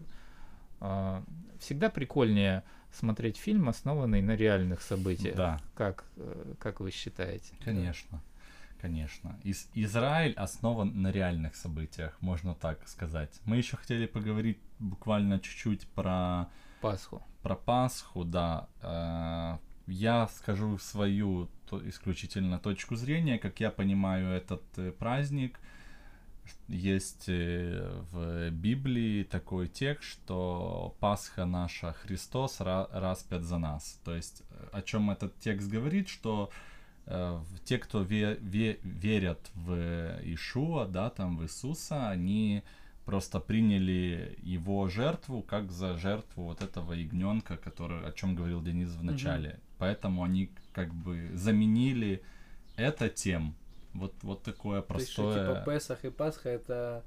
всегда 1.59 1.89
прикольнее 1.89 2.63
смотреть 2.91 3.37
фильм, 3.37 3.69
основанный 3.69 4.21
на 4.21 4.35
реальных 4.35 4.81
событиях. 4.81 5.35
Да, 5.35 5.61
Как, 5.75 6.05
как 6.59 6.79
вы 6.79 6.89
считаете? 6.91 7.53
конечно. 7.63 8.19
Конечно. 8.81 9.37
Ис- 9.43 9.67
Израиль 9.75 10.33
основан 10.33 11.01
на 11.01 11.11
реальных 11.11 11.55
событиях, 11.55 12.17
можно 12.21 12.55
так 12.55 12.87
сказать. 12.87 13.39
Мы 13.45 13.57
еще 13.57 13.77
хотели 13.77 14.07
поговорить 14.07 14.57
буквально 14.79 15.39
чуть-чуть 15.39 15.87
про, 15.89 16.45
Пасху. 16.81 17.21
про 17.43 17.55
Пасху, 17.55 18.23
да. 18.25 18.67
Э, 18.81 19.57
Я 19.87 20.27
скажу 20.27 20.77
свою 20.79 21.49
то- 21.69 21.87
исключительно 21.89 22.57
точку 22.59 22.95
зрения, 22.95 23.37
как 23.37 23.59
я 23.59 23.69
понимаю 23.71 24.29
этот 24.29 24.63
э, 24.77 24.91
праздник. 24.91 25.59
Есть 26.67 27.25
э, 27.27 28.03
в 28.11 28.49
Библии 28.51 29.23
такой 29.23 29.67
текст, 29.67 30.09
что 30.09 30.95
Пасха 30.99 31.45
наша 31.45 31.93
Христос 31.93 32.61
ра- 32.61 32.87
распят 32.91 33.43
за 33.43 33.57
нас. 33.59 33.99
То 34.03 34.15
есть 34.15 34.43
о 34.71 34.81
чем 34.81 35.11
этот 35.11 35.37
текст 35.39 35.69
говорит, 35.69 36.09
что 36.09 36.49
те, 37.65 37.77
кто 37.77 38.03
ве- 38.03 38.39
ве- 38.39 38.79
верят 38.83 39.39
в 39.55 39.73
Ишуа, 40.23 40.85
да, 40.85 41.09
там 41.09 41.37
в 41.37 41.43
Иисуса, 41.43 42.09
они 42.09 42.63
просто 43.05 43.39
приняли 43.39 44.37
его 44.43 44.87
жертву 44.87 45.41
как 45.41 45.71
за 45.71 45.97
жертву 45.97 46.43
вот 46.43 46.61
этого 46.61 46.93
ягненка, 46.93 47.57
который, 47.57 48.05
о 48.07 48.11
чем 48.11 48.35
говорил 48.35 48.61
Денис 48.61 48.89
в 48.89 49.03
начале. 49.03 49.59
Поэтому 49.77 50.23
они 50.23 50.49
как 50.73 50.93
бы 50.93 51.31
заменили 51.33 52.21
это 52.75 53.09
тем. 53.09 53.55
Вот, 53.93 54.13
вот 54.21 54.43
такое 54.43 54.81
То 54.81 54.95
есть, 54.95 55.11
что, 55.11 55.23
простое... 55.23 55.47
типа 55.55 55.71
Песах 55.71 56.05
и 56.05 56.09
Пасха 56.09 56.49
это 56.49 57.03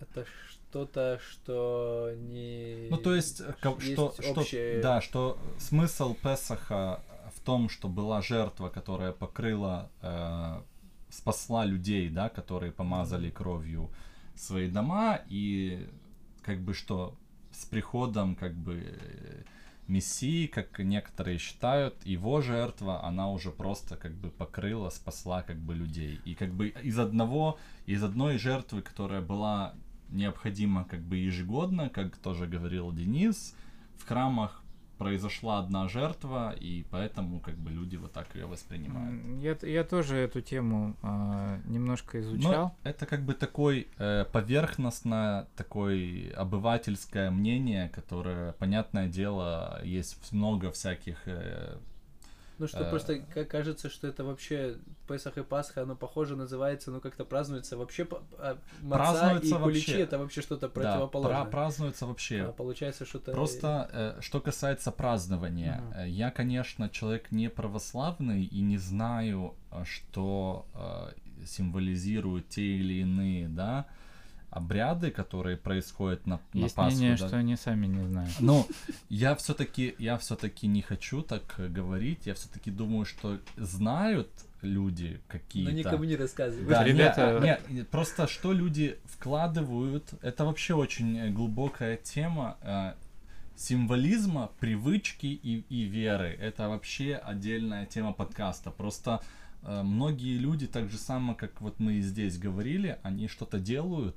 это 0.00 0.26
что-то, 0.50 1.20
что 1.30 2.12
не... 2.16 2.88
Ну, 2.90 2.96
то 2.98 3.14
есть, 3.14 3.40
э, 3.40 3.54
есть 3.62 3.92
что, 3.92 4.14
что, 4.20 4.40
общее- 4.40 4.80
да, 4.82 5.00
что 5.00 5.38
смысл 5.58 6.14
Песаха 6.14 7.00
в 7.34 7.40
том, 7.40 7.68
что 7.68 7.88
была 7.88 8.22
жертва, 8.22 8.68
которая 8.68 9.12
покрыла, 9.12 9.90
э, 10.02 10.62
спасла 11.10 11.64
людей, 11.64 12.08
да, 12.08 12.28
которые 12.28 12.72
помазали 12.72 13.30
кровью 13.30 13.90
свои 14.34 14.68
дома, 14.68 15.20
и 15.28 15.88
как 16.42 16.60
бы 16.60 16.74
что 16.74 17.16
с 17.52 17.64
приходом 17.64 18.34
как 18.34 18.54
бы 18.54 19.44
Мессии, 19.88 20.46
как 20.46 20.78
некоторые 20.80 21.38
считают, 21.38 22.04
его 22.04 22.40
жертва, 22.40 23.04
она 23.04 23.30
уже 23.30 23.50
просто 23.50 23.96
как 23.96 24.12
бы 24.14 24.30
покрыла, 24.30 24.90
спасла 24.90 25.42
как 25.42 25.58
бы 25.58 25.74
людей. 25.74 26.20
И 26.24 26.34
как 26.34 26.52
бы 26.52 26.68
из 26.68 26.98
одного, 26.98 27.58
из 27.86 28.02
одной 28.02 28.38
жертвы, 28.38 28.82
которая 28.82 29.20
была 29.20 29.74
необходима 30.10 30.84
как 30.84 31.00
бы 31.00 31.16
ежегодно, 31.16 31.88
как 31.88 32.16
тоже 32.16 32.46
говорил 32.46 32.92
Денис, 32.92 33.54
в 33.98 34.06
храмах 34.06 34.62
произошла 34.98 35.58
одна 35.58 35.88
жертва, 35.88 36.54
и 36.58 36.84
поэтому 36.90 37.40
как 37.40 37.56
бы 37.56 37.70
люди 37.70 37.96
вот 37.96 38.12
так 38.12 38.34
ее 38.34 38.46
воспринимают. 38.46 39.22
Я, 39.42 39.68
я 39.68 39.84
тоже 39.84 40.16
эту 40.16 40.40
тему 40.40 40.96
а, 41.02 41.60
немножко 41.66 42.20
изучал. 42.20 42.52
Но 42.52 42.76
это 42.90 43.06
как 43.06 43.22
бы 43.24 43.34
такой 43.34 43.88
э, 43.98 44.24
поверхностное, 44.32 45.48
такое 45.56 46.32
обывательское 46.34 47.30
мнение, 47.30 47.88
которое, 47.88 48.52
понятное 48.52 49.08
дело, 49.08 49.80
есть 49.84 50.32
много 50.32 50.70
всяких 50.72 51.16
э, 51.26 51.78
Ну 52.58 52.66
что, 52.68 52.84
Э, 52.84 52.90
просто 52.90 53.18
ка- 53.18 53.44
кажется, 53.44 53.90
что 53.90 54.06
это 54.06 54.24
вообще 54.24 54.76
Песах 55.06 55.36
и 55.38 55.42
Пасха, 55.42 55.82
оно 55.82 55.94
похоже 55.94 56.36
называется, 56.36 56.90
ну 56.90 57.00
как-то 57.00 57.24
празднуется 57.24 57.76
вообще 57.76 58.08
а, 58.38 58.56
и 58.82 58.88
Празднуется 58.90 59.56
куличи 59.58 59.90
вообще. 59.92 60.00
это 60.00 60.18
вообще 60.18 60.40
что-то 60.40 60.68
Да, 60.68 60.72
противоположное. 60.72 61.42
пра- 61.42 61.50
празднуется 61.50 62.06
вообще. 62.06 62.42
А 62.44 62.52
получается 62.52 63.04
что-то... 63.04 63.32
Просто, 63.32 63.90
э, 63.92 64.20
что 64.22 64.40
касается 64.40 64.90
празднования, 64.90 65.80
Мгм. 65.82 65.92
э, 65.98 66.08
я, 66.08 66.30
конечно, 66.30 66.88
человек 66.88 67.30
не 67.30 67.50
православный 67.50 68.44
и 68.44 68.60
не 68.62 68.78
знаю, 68.78 69.54
э, 69.70 69.84
что 69.84 70.66
э, 70.74 71.44
символизируют 71.44 72.48
те 72.48 72.62
или 72.62 73.00
иные, 73.00 73.48
да, 73.48 73.86
обряды, 74.56 75.10
которые 75.10 75.56
происходят 75.56 76.26
на, 76.26 76.40
на 76.52 76.58
Есть 76.64 76.74
Пасху. 76.74 76.96
мнение, 76.96 77.16
да. 77.16 77.28
что 77.28 77.36
они 77.36 77.56
сами 77.56 77.86
не 77.86 78.04
знают. 78.06 78.32
Ну, 78.40 78.66
я 79.08 79.34
все-таки, 79.34 79.94
я 79.98 80.16
все-таки 80.18 80.66
не 80.66 80.82
хочу 80.82 81.22
так 81.22 81.54
э, 81.58 81.68
говорить. 81.68 82.26
Я 82.26 82.34
все-таки 82.34 82.70
думаю, 82.70 83.04
что 83.04 83.38
знают 83.56 84.28
люди 84.62 85.12
Но 85.14 85.20
какие-то. 85.28 85.72
никому 85.72 86.04
не 86.04 86.16
рассказывай. 86.16 86.66
Да, 86.66 86.84
Ребята- 86.84 87.58
не, 87.68 87.74
не, 87.74 87.84
просто 87.84 88.26
что 88.26 88.52
люди 88.52 88.98
вкладывают, 89.04 90.14
это 90.22 90.44
вообще 90.44 90.74
очень 90.74 91.16
э, 91.18 91.30
глубокая 91.30 91.96
тема 91.96 92.56
э, 92.62 92.92
символизма, 93.56 94.50
привычки 94.60 95.26
и, 95.26 95.64
и 95.68 95.82
веры. 95.84 96.36
Это 96.40 96.68
вообще 96.68 97.14
отдельная 97.16 97.86
тема 97.86 98.12
подкаста. 98.12 98.70
Просто 98.70 99.20
э, 99.62 99.82
многие 99.82 100.38
люди, 100.38 100.66
так 100.66 100.90
же 100.90 100.98
само, 100.98 101.34
как 101.34 101.60
вот 101.60 101.80
мы 101.80 101.94
и 101.94 102.00
здесь 102.00 102.38
говорили, 102.38 102.98
они 103.02 103.28
что-то 103.28 103.58
делают, 103.58 104.16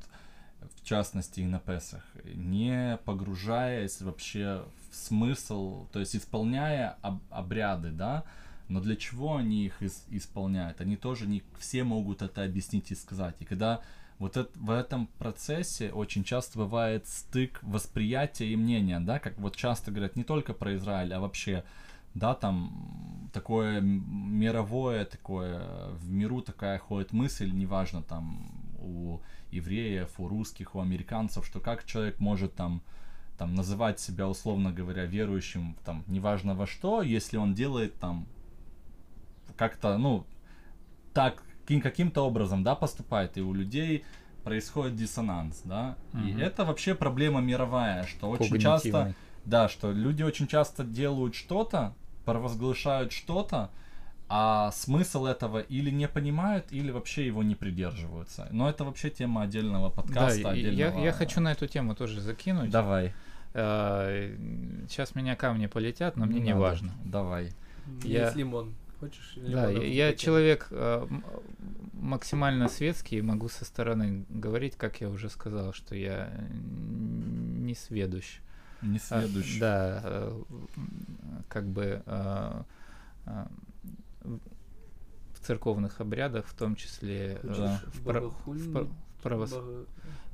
в 0.76 0.86
частности 0.86 1.42
и 1.42 1.46
на 1.46 1.60
Песах, 1.60 2.04
не 2.24 2.98
погружаясь 3.06 4.02
вообще 4.02 4.64
в 4.90 4.96
смысл, 4.96 5.88
то 5.92 6.00
есть 6.00 6.16
исполняя 6.16 6.98
об- 7.02 7.22
обряды, 7.30 7.92
да, 7.92 8.24
но 8.68 8.80
для 8.80 8.96
чего 8.96 9.38
они 9.38 9.66
их 9.66 9.82
ис- 9.82 10.06
исполняют? 10.10 10.82
Они 10.82 10.96
тоже 10.96 11.28
не 11.28 11.44
все 11.58 11.84
могут 11.84 12.22
это 12.22 12.44
объяснить 12.44 12.92
и 12.92 12.96
сказать. 12.96 13.36
И 13.40 13.46
когда 13.46 13.82
вот 14.20 14.38
это, 14.38 14.50
в 14.60 14.70
этом 14.70 15.08
процессе 15.18 15.92
очень 15.92 16.24
часто 16.24 16.60
бывает 16.60 17.08
стык 17.08 17.60
восприятия 17.64 18.48
и 18.48 18.56
мнения, 18.56 19.00
да, 19.00 19.18
как 19.20 19.38
вот 19.40 19.56
часто 19.56 19.92
говорят 19.92 20.16
не 20.16 20.24
только 20.24 20.54
про 20.54 20.76
Израиль, 20.76 21.14
а 21.14 21.20
вообще, 21.20 21.64
да, 22.14 22.36
там 22.36 23.30
такое 23.34 23.82
мировое, 23.82 25.06
такое 25.06 25.90
в 25.94 26.12
миру 26.12 26.42
такая 26.42 26.78
ходит 26.80 27.14
мысль, 27.14 27.52
неважно 27.52 28.04
там 28.04 28.52
у 28.78 29.20
евреев, 29.52 30.10
у 30.20 30.28
русских, 30.28 30.76
у 30.76 30.80
американцев, 30.80 31.46
что 31.46 31.60
как 31.60 31.86
человек 31.86 32.20
может 32.20 32.56
там 32.56 32.82
там 33.38 33.56
называть 33.56 34.00
себя 34.02 34.28
условно 34.28 34.74
говоря 34.74 35.06
верующим 35.06 35.76
там 35.86 36.04
неважно 36.08 36.56
во 36.56 36.68
что, 36.68 37.02
если 37.02 37.38
он 37.38 37.54
делает 37.54 37.98
там 38.00 38.26
как-то 39.56 39.98
ну 39.98 40.26
так 41.14 41.42
каким- 41.64 41.82
каким-то 41.82 42.22
образом 42.22 42.64
да 42.64 42.76
поступает 42.76 43.38
и 43.38 43.42
у 43.42 43.54
людей 43.54 44.04
происходит 44.44 44.96
диссонанс 44.96 45.62
да 45.64 45.96
и 46.14 46.18
Мгм. 46.18 46.40
это 46.42 46.66
вообще 46.66 46.96
проблема 46.96 47.40
мировая 47.42 48.06
что 48.06 48.30
очень 48.30 48.60
часто 48.60 49.14
да 49.46 49.70
что 49.70 49.92
люди 49.92 50.24
очень 50.24 50.48
часто 50.48 50.84
делают 50.84 51.36
что-то 51.36 51.94
провозглашают 52.26 53.12
что-то 53.12 53.70
а 54.30 54.72
смысл 54.72 55.26
этого 55.26 55.60
или 55.60 55.90
не 55.90 56.08
понимают, 56.08 56.72
или 56.72 56.92
вообще 56.92 57.26
его 57.26 57.42
не 57.44 57.56
придерживаются. 57.56 58.48
Но 58.52 58.70
это 58.70 58.84
вообще 58.86 59.10
тема 59.10 59.42
отдельного 59.42 59.90
Да, 59.90 59.96
подкаста. 59.96 60.40
я, 60.40 60.50
отдельного... 60.50 61.04
я 61.04 61.12
хочу 61.12 61.42
на 61.42 61.52
эту 61.52 61.66
тему 61.68 61.96
тоже 61.96 62.22
закинуть. 62.22 62.70
Давай. 62.70 63.14
Сейчас 63.54 65.16
меня 65.16 65.36
камни 65.36 65.66
полетят, 65.68 66.16
но 66.18 66.26
мне 66.26 66.40
не 66.40 66.54
важно. 66.56 66.94
Давай. 67.04 67.52
Я- 68.04 68.26
Есть 68.26 68.36
лимон. 68.36 68.74
Хочешь? 69.00 69.34
Да, 69.38 69.70
я, 69.70 70.10
я 70.10 70.14
человек 70.14 70.68
э, 70.72 71.08
максимально 71.94 72.68
светский, 72.68 73.22
могу 73.22 73.48
со 73.48 73.64
стороны 73.64 74.26
говорить, 74.30 74.76
как 74.76 75.00
я 75.00 75.10
уже 75.10 75.30
сказал, 75.30 75.72
что 75.72 75.96
я 75.96 76.30
не 76.52 77.74
сведущ. 77.76 78.42
Не 78.82 78.98
А, 78.98 79.22
следующий. 79.22 79.60
Да, 79.60 80.02
э, 80.04 80.42
как 81.48 81.66
бы 81.66 82.04
э, 82.06 82.62
э, 83.26 83.46
в 85.34 85.40
церковных 85.46 86.02
обрядах, 86.02 86.46
в 86.46 86.54
том 86.56 86.76
числе 86.76 87.40
э, 87.42 87.48
Да. 87.58 87.82
в, 87.88 88.04
пра- 88.04 88.22
в 88.30 88.72
пра- 88.72 88.84
в 88.84 89.24
правос- 89.26 89.52
бого- 89.52 89.86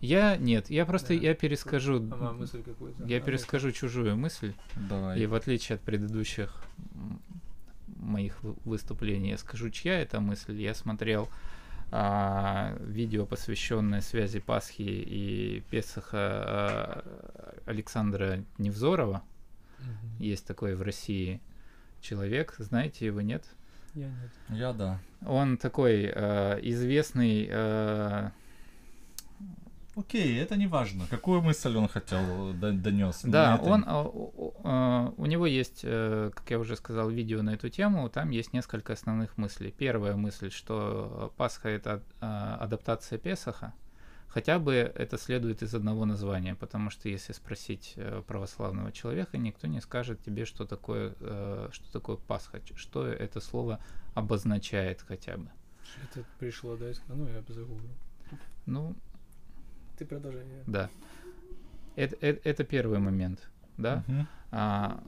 Я 0.01 0.35
нет, 0.37 0.69
я 0.69 0.85
просто 0.85 1.09
Да. 1.09 1.13
я 1.15 1.33
перескажу, 1.35 1.97
Ага, 2.11 2.33
мысль 2.33 2.61
какую-то. 2.63 3.03
я 3.05 3.17
А, 3.17 3.21
перескажу 3.21 3.71
чужую 3.71 4.15
мысль. 4.17 4.53
Давай. 4.89 5.19
И 5.19 5.25
в 5.25 5.33
отличие 5.35 5.75
от 5.77 5.81
предыдущих 5.81 6.63
моих 7.97 8.41
вы- 8.43 8.55
выступлений, 8.65 9.29
я 9.31 9.37
скажу, 9.37 9.69
чья 9.69 9.99
это 9.99 10.19
мысль. 10.19 10.59
Я 10.61 10.73
смотрел 10.73 11.29
а, 11.91 12.75
видео, 12.81 13.25
посвященное 13.27 14.01
связи 14.01 14.39
Пасхи 14.39 14.81
и 14.81 15.63
Песаха 15.69 16.17
а, 16.19 17.57
Александра 17.67 18.43
Невзорова. 18.57 19.21
Мгм. 19.79 20.17
Есть 20.19 20.45
такой 20.47 20.75
в 20.75 20.81
России 20.81 21.41
человек, 22.01 22.55
знаете 22.57 23.05
его, 23.05 23.21
нет? 23.21 23.45
Я 23.95 24.07
нет. 24.07 24.31
Я 24.49 24.73
да. 24.73 24.99
Он 25.25 25.57
такой 25.57 26.11
э, 26.13 26.59
известный 26.61 27.47
э, 27.49 28.29
Окей, 29.95 30.37
это 30.41 30.57
не 30.57 30.67
важно. 30.67 31.05
Какую 31.09 31.41
мысль 31.41 31.77
он 31.77 31.87
хотел 31.87 32.53
донес? 32.53 33.21
Да, 33.23 33.55
это- 33.55 33.63
он, 33.63 33.83
а, 33.87 34.03
у- 34.03 35.13
у 35.17 35.25
него 35.25 35.45
есть, 35.45 35.81
э, 35.83 36.31
как 36.35 36.51
я 36.51 36.59
уже 36.59 36.75
сказал, 36.75 37.09
видео 37.09 37.41
на 37.41 37.51
эту 37.53 37.69
тему, 37.69 38.09
там 38.09 38.29
есть 38.31 38.51
несколько 38.51 38.91
основных 38.91 39.37
мыслей. 39.37 39.71
Первая 39.71 40.17
мысль, 40.17 40.51
что 40.51 41.33
Пасха 41.37 41.69
это 41.69 42.01
а, 42.19 42.57
адаптация 42.59 43.17
Песаха, 43.17 43.73
хотя 44.35 44.59
бы 44.59 44.73
это 44.73 45.17
следует 45.17 45.63
из 45.63 45.73
одного 45.73 46.05
названия, 46.05 46.55
потому 46.55 46.89
что 46.89 47.07
если 47.07 47.33
спросить 47.33 47.93
э, 47.95 48.21
православного 48.27 48.91
человека, 48.91 49.37
никто 49.37 49.67
не 49.67 49.79
скажет 49.81 50.21
тебе, 50.21 50.43
что 50.45 50.65
такое, 50.65 51.13
э, 51.21 51.69
что 51.71 51.91
такое 51.93 52.17
Пасха, 52.17 52.59
что 52.75 53.07
это 53.07 53.39
слово 53.39 53.79
обозначает 54.13 55.01
хотя 55.07 55.37
бы. 55.37 55.47
Это 56.03 56.25
пришло, 56.39 56.75
да? 56.75 56.89
из- 56.91 57.01
Ну, 57.07 57.27
я 57.27 57.41
загуглил. 57.47 57.89
Ну, 58.65 58.93
Ты 59.97 60.05
продолжай. 60.05 60.41
я- 60.41 60.63
да. 60.67 60.89
Это, 61.95 62.17
это, 62.19 62.49
это 62.49 62.63
первый 62.65 62.99
момент, 62.99 63.49
да. 63.77 64.03
Мгм. 64.07 64.27
А, 64.51 65.01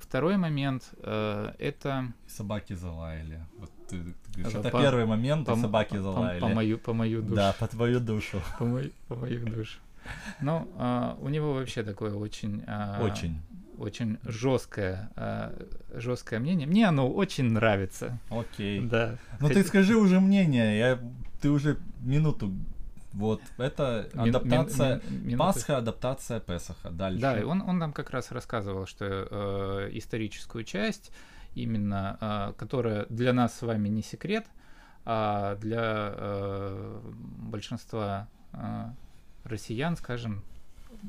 второй 0.00 0.36
момент 0.36 0.94
э, 0.98 1.52
это 1.58 2.12
Собаки 2.28 2.74
залаяли. 2.74 3.44
Вот 3.58 3.70
ты, 3.88 3.98
ты 3.98 4.40
говоришь, 4.42 4.58
Это 4.58 4.68
это 4.68 4.70
по- 4.70 4.80
первый 4.82 5.06
момент, 5.06 5.46
по, 5.46 5.56
собаки 5.56 5.96
по- 5.96 6.02
залаяли. 6.02 6.40
по 6.40 6.48
мою, 6.48 6.78
по 6.78 6.92
мою 6.92 7.22
душу. 7.22 7.34
Да, 7.36 7.52
по 7.58 7.66
твою 7.66 8.00
душу. 8.00 8.40
По, 8.58 8.64
мой- 8.72 8.92
по 9.08 9.14
мою 9.16 9.46
душу. 9.46 9.78
Ну, 10.40 10.68
а, 10.76 11.16
у 11.20 11.28
него 11.28 11.54
вообще 11.54 11.82
такое 11.82 12.14
очень... 12.14 12.62
а, 12.66 13.00
Очень. 13.02 13.40
Очень 13.78 14.18
жесткое, 14.24 15.10
а, 15.16 15.52
жесткое 15.94 16.38
мнение. 16.38 16.66
Мне 16.66 16.86
оно 16.86 17.10
очень 17.10 17.50
нравится. 17.50 18.18
Окей. 18.30 18.80
Да. 18.80 19.16
Ну 19.40 19.48
ты 19.48 19.54
Хоть- 19.54 19.66
скажи 19.66 19.96
уже 19.96 20.20
мнение, 20.20 20.78
я, 20.78 20.98
ты 21.40 21.50
уже 21.50 21.76
минуту. 22.02 22.52
Вот, 23.12 23.40
это 23.58 24.08
мин- 24.14 24.24
мин- 24.26 24.36
адаптация, 24.36 25.00
мин- 25.08 25.26
минуту. 25.26 25.38
Пасха, 25.38 25.76
адаптация 25.78 26.40
Песаха. 26.40 26.90
Дальше. 26.90 27.20
Да, 27.20 27.38
и 27.40 27.42
он, 27.44 27.62
он 27.62 27.78
нам 27.78 27.92
как 27.92 28.10
раз 28.10 28.30
рассказывал, 28.32 28.86
что 28.86 29.04
э, 29.30 29.90
историческую 29.92 30.64
часть, 30.64 31.10
именно, 31.54 32.18
э, 32.20 32.52
которая 32.56 33.06
для 33.06 33.32
нас 33.32 33.54
с 33.54 33.62
вами 33.62 33.88
не 33.88 34.02
секрет, 34.02 34.46
а 35.04 35.56
для 35.56 36.12
э, 36.14 37.00
большинства 37.50 38.28
э, 38.52 38.90
россиян, 39.44 39.96
скажем, 39.96 40.42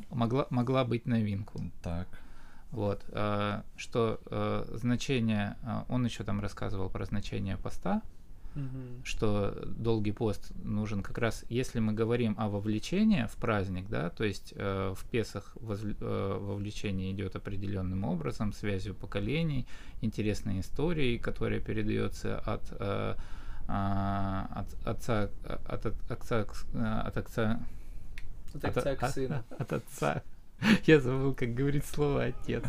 могла, 0.10 0.48
могла 0.50 0.86
быть 0.86 1.06
новинку. 1.06 1.62
Так. 1.82 2.08
Вот, 2.72 3.06
что 3.78 4.20
значение, 4.74 5.56
он 5.88 6.04
еще 6.04 6.26
там 6.26 6.42
рассказывал 6.42 6.90
про 6.90 7.06
значение 7.06 7.56
поста, 7.56 8.02
Мгм. 8.56 9.04
что 9.04 9.54
долгий 9.78 10.14
пост 10.14 10.52
нужен 10.64 11.04
как 11.04 11.18
раз, 11.18 11.44
если 11.50 11.80
мы 11.82 11.92
говорим 11.94 12.36
о 12.38 12.48
вовлечении 12.48 13.26
в 13.28 13.36
праздник, 13.36 13.88
да, 13.90 14.10
то 14.10 14.24
есть 14.24 14.54
э, 14.56 14.94
в 14.98 15.06
Песах 15.10 15.56
возль- 15.62 15.98
э, 16.00 16.38
вовлечение 16.40 17.12
идет 17.12 17.36
определенным 17.36 18.06
образом, 18.06 18.54
связью 18.54 18.94
поколений, 18.96 19.66
интересной 20.02 20.62
историей, 20.62 21.20
которая 21.20 21.60
передается 21.60 22.40
от 22.40 22.64
э, 22.80 23.16
от 23.68 24.68
отца 24.88 25.30
от, 25.68 25.86
от 25.86 26.12
отца 26.12 26.46
от 27.06 27.18
отца 27.18 27.60
От 28.54 28.64
от- 28.66 28.78
отца 28.78 28.96
к 28.96 29.04
от- 29.04 29.12
сыну. 29.14 29.44
от 29.60 29.74
отца 29.74 30.24
я 30.86 31.00
забыл 31.02 31.34
как 31.34 31.54
говорить 31.54 31.86
слово 31.86 32.26
отец 32.26 32.64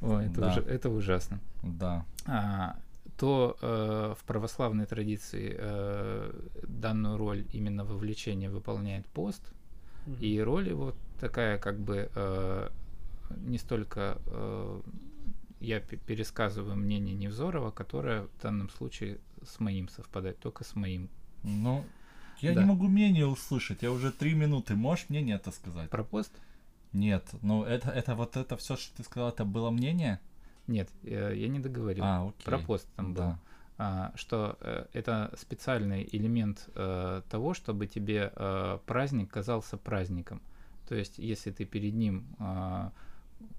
Ой, 0.00 0.26
это, 0.26 0.40
Да. 0.40 0.48
ужа- 0.52 0.64
это 0.68 0.88
ужасно 0.90 1.38
Да. 1.62 2.04
а, 2.26 2.76
то 3.18 3.56
э, 3.60 4.14
в 4.18 4.24
православной 4.24 4.86
традиции 4.86 5.54
э, 5.58 6.32
данную 6.68 7.16
роль 7.18 7.44
именно 7.52 7.84
вовлечения 7.84 8.48
выполняет 8.50 9.06
пост, 9.06 9.42
Мгм. 10.06 10.16
и 10.20 10.40
роль 10.40 10.68
его 10.68 10.94
такая 11.20 11.58
как 11.58 11.78
бы 11.80 12.08
э, 12.14 12.68
не 13.46 13.58
столько 13.58 14.18
э, 14.26 14.80
я 15.60 15.80
пе- 15.80 15.96
пересказываю 15.96 16.76
мнение 16.76 17.14
Невзорова, 17.16 17.70
которое 17.72 18.22
в 18.22 18.42
данном 18.42 18.70
случае 18.70 19.18
с 19.44 19.60
моим 19.60 19.88
совпадает, 19.88 20.38
только 20.38 20.64
с 20.64 20.76
моим. 20.76 21.08
Ну, 21.42 21.84
я 22.40 22.54
Да. 22.54 22.62
не 22.62 22.66
могу 22.68 22.86
мнение 22.88 23.26
услышать. 23.26 23.82
Я 23.82 23.90
уже 23.90 24.12
три 24.12 24.34
минуты. 24.34 24.74
Можешь 24.76 25.08
мнение 25.08 25.36
это 25.36 25.50
сказать? 25.50 25.90
Про 25.90 26.04
пост? 26.04 26.32
Нет, 26.92 27.24
ну 27.42 27.64
это, 27.64 27.90
это 27.90 28.14
вот 28.14 28.36
это 28.36 28.56
все, 28.56 28.76
что 28.76 28.96
ты 28.96 29.02
сказал, 29.02 29.28
это 29.30 29.44
было 29.44 29.70
мнение? 29.70 30.20
Нет, 30.68 30.88
э, 31.02 31.32
я 31.34 31.48
не 31.48 31.58
договорил. 31.58 32.04
А, 32.04 32.28
окей. 32.28 32.44
Про 32.44 32.58
пост 32.58 32.86
там 32.96 33.14
был. 33.14 33.22
Да. 33.22 33.38
А, 33.78 34.12
что 34.16 34.56
э, 34.60 34.86
это 34.92 35.30
специальный 35.36 36.08
элемент 36.10 36.68
э, 36.74 37.22
того, 37.30 37.54
чтобы 37.54 37.86
тебе 37.86 38.32
э, 38.34 38.78
праздник 38.86 39.30
казался 39.30 39.76
праздником. 39.76 40.40
То 40.88 40.94
есть, 40.94 41.18
если 41.18 41.50
ты 41.50 41.66
перед 41.66 41.94
ним 41.94 42.24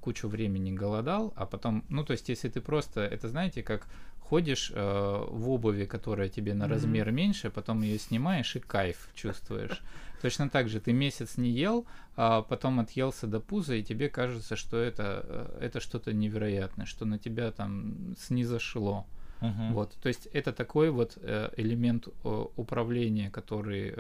кучу 0.02 0.28
времени 0.28 0.72
голодал, 0.72 1.32
а 1.36 1.46
потом, 1.46 1.84
ну, 1.88 2.04
то 2.04 2.14
есть, 2.14 2.28
если 2.28 2.50
ты 2.50 2.60
просто, 2.60 3.02
это 3.02 3.30
знаете, 3.30 3.62
как 3.62 3.88
ходишь 4.20 4.72
э, 4.76 5.26
в 5.30 5.50
обуви, 5.50 5.86
которая 5.86 6.30
тебе 6.30 6.54
на 6.54 6.66
Мгм. 6.66 6.74
размер 6.74 7.12
меньше, 7.12 7.50
потом 7.50 7.82
ее 7.82 7.98
снимаешь 7.98 8.56
и 8.56 8.60
кайф 8.60 9.10
чувствуешь. 9.16 9.82
Точно 10.22 10.50
так 10.50 10.68
же 10.68 10.80
ты 10.80 10.92
месяц 10.92 11.38
не 11.38 11.50
ел, 11.50 11.86
а 12.16 12.42
потом 12.42 12.80
отъелся 12.80 13.28
до 13.28 13.40
пуза, 13.40 13.76
и 13.76 13.84
тебе 13.84 14.10
кажется, 14.10 14.56
что 14.56 14.78
это, 14.78 15.24
э, 15.24 15.60
это 15.62 15.80
что-то 15.80 16.14
невероятное, 16.14 16.86
что 16.86 17.06
на 17.06 17.18
тебя 17.18 17.52
там 17.52 18.16
снизошло. 18.20 19.06
Мгм. 19.42 19.74
Вот, 19.74 19.96
то 20.02 20.10
есть 20.10 20.26
это 20.34 20.52
такой 20.52 20.90
вот 20.92 21.18
э, 21.22 21.50
элемент 21.56 22.08
э, 22.08 22.46
управления, 22.58 23.30
который 23.30 23.94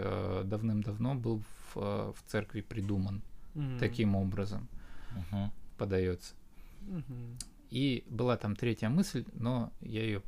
давным-давно 0.44 1.16
был 1.16 1.42
в, 1.74 1.76
в 1.76 2.18
церкви 2.28 2.62
придуман 2.62 3.22
Мгм. 3.56 3.80
таким 3.80 4.16
образом 4.16 4.68
Мгм. 5.12 5.52
подается. 5.78 6.34
Мгм. 6.82 7.38
И 7.70 8.04
была 8.10 8.36
там 8.38 8.56
третья 8.56 8.90
мысль, 8.90 9.24
но 9.34 9.72
я 9.82 10.04
ее 10.04 10.22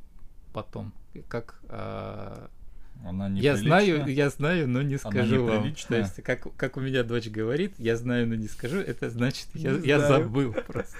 потом, 0.52 0.92
как 1.28 1.60
э, 1.68 2.48
Она 3.04 3.28
я 3.28 3.56
знаю, 3.56 4.06
я 4.06 4.30
знаю, 4.30 4.68
но 4.68 4.82
не 4.82 4.98
Она 5.02 5.10
скажу 5.10 5.44
вам. 5.44 5.74
То 5.88 5.96
есть 5.96 6.22
как 6.22 6.54
как 6.56 6.76
у 6.76 6.80
меня 6.80 7.02
дочь 7.02 7.28
говорит, 7.28 7.74
я 7.78 7.96
знаю, 7.96 8.28
но 8.28 8.34
не 8.34 8.48
скажу, 8.48 8.78
это 8.78 9.10
значит 9.10 9.48
я, 9.54 9.72
я 9.72 9.98
забыл 9.98 10.52
просто. 10.52 10.96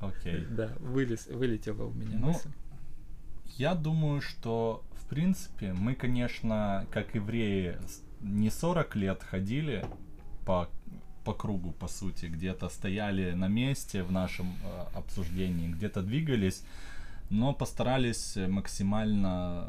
Окей. 0.00 0.46
Да, 0.50 0.72
вылез, 0.80 1.26
вылетела 1.26 1.84
у 1.84 1.92
меня 1.92 2.16
Ну, 2.18 2.28
мысль. 2.28 2.48
Я 3.56 3.74
думаю, 3.74 4.22
что 4.22 4.82
в 4.92 5.08
принципе 5.08 5.74
мы, 5.74 5.94
конечно, 5.94 6.86
как 6.90 7.14
евреи, 7.14 7.76
не 8.20 8.50
40 8.50 8.96
лет 8.96 9.22
ходили 9.22 9.84
по, 10.46 10.70
по 11.24 11.34
кругу, 11.34 11.72
по 11.72 11.88
сути, 11.88 12.26
где-то 12.26 12.68
стояли 12.68 13.32
на 13.32 13.48
месте 13.48 14.02
в 14.02 14.12
нашем 14.12 14.54
э, 14.64 14.84
обсуждении, 14.94 15.68
где-то 15.68 16.02
двигались, 16.02 16.64
но 17.28 17.52
постарались 17.52 18.36
максимально 18.36 19.68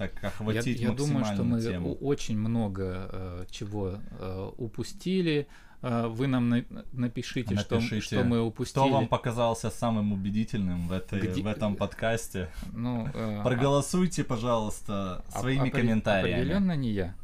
так 0.00 0.12
Я, 0.22 0.28
охватить 0.28 0.80
я 0.80 0.92
думаю, 0.92 1.24
что 1.24 1.44
мы 1.44 1.60
тему. 1.60 1.94
очень 2.00 2.38
много 2.38 3.08
э, 3.12 3.44
чего 3.50 3.98
э, 4.18 4.50
упустили. 4.56 5.46
Э, 5.82 6.06
вы 6.08 6.26
нам 6.26 6.48
на- 6.48 6.64
напишите, 6.92 7.56
что, 7.56 7.74
Напишите, 7.76 8.00
что 8.16 8.24
мы 8.24 8.40
упустили. 8.40 8.82
Кто 8.84 8.92
вам 8.92 9.08
показался 9.08 9.70
самым 9.70 10.12
убедительным 10.12 10.88
в, 10.88 10.92
этой, 10.92 11.20
Где- 11.20 11.42
в 11.42 11.46
этом 11.46 11.76
подкасте? 11.76 12.48
Ну, 12.72 13.08
э, 13.14 13.40
Проголосуйте, 13.44 14.24
пожалуйста, 14.24 15.22
а- 15.32 15.40
своими 15.40 15.68
опре- 15.68 15.70
комментариями. 15.70 16.40
Определенно 16.40 16.76
не 16.76 16.90
я. 16.90 17.14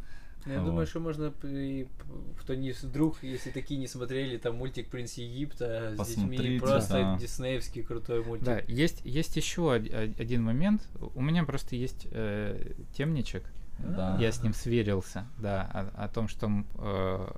Я 0.47 0.60
Вот. 0.60 0.66
думаю, 0.66 0.86
что 0.86 1.01
можно, 1.01 1.31
кто 1.32 2.55
не 2.55 2.73
вдруг, 2.73 3.23
если 3.23 3.51
такие 3.51 3.78
не 3.81 3.89
смотрели, 3.89 4.36
там 4.39 4.56
мультик 4.56 4.89
«Принц 4.89 5.14
Египта» 5.14 5.94
с 5.98 6.09
детьми, 6.09 6.59
просто 6.60 6.93
да. 6.94 7.18
диснеевский 7.18 7.82
крутой 7.82 8.24
мультик. 8.24 8.44
Да, 8.47 8.60
есть, 8.68 9.01
есть 9.05 9.36
еще 9.36 9.62
од- 9.62 9.86
од- 9.93 10.20
один 10.20 10.44
момент. 10.44 10.86
У 11.14 11.20
меня 11.20 11.44
просто 11.44 11.74
есть 11.77 12.06
э, 12.12 12.73
темничек. 12.97 13.43
Да. 13.78 14.16
Я 14.20 14.31
с 14.32 14.43
ним 14.43 14.55
сверился, 14.55 15.27
да, 15.39 15.62
о, 15.97 16.05
о 16.05 16.09
том, 16.09 16.28
что 16.28 16.48
э, 16.78 17.28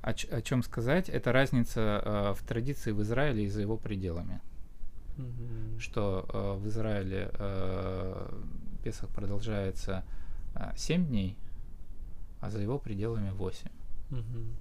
о, 0.00 0.14
ч- 0.14 0.28
о 0.28 0.40
чем 0.42 0.62
сказать. 0.62 1.08
Это 1.08 1.32
разница 1.32 2.02
э, 2.04 2.34
в 2.34 2.42
традиции 2.46 2.92
в 2.92 3.02
Израиле 3.02 3.44
и 3.44 3.48
за 3.48 3.60
его 3.62 3.76
пределами. 3.76 4.40
Мгм. 5.16 5.80
что 5.80 6.24
э, 6.32 6.54
в 6.62 6.68
Израиле 6.68 7.28
э, 7.34 8.28
Песах 8.84 9.08
продолжается 9.10 10.04
э, 10.54 10.70
7 10.76 11.06
дней, 11.06 11.36
а 12.40 12.50
за 12.50 12.60
его 12.60 12.78
пределами 12.78 13.30
8. 13.30 13.68
Мгм. 14.10 14.54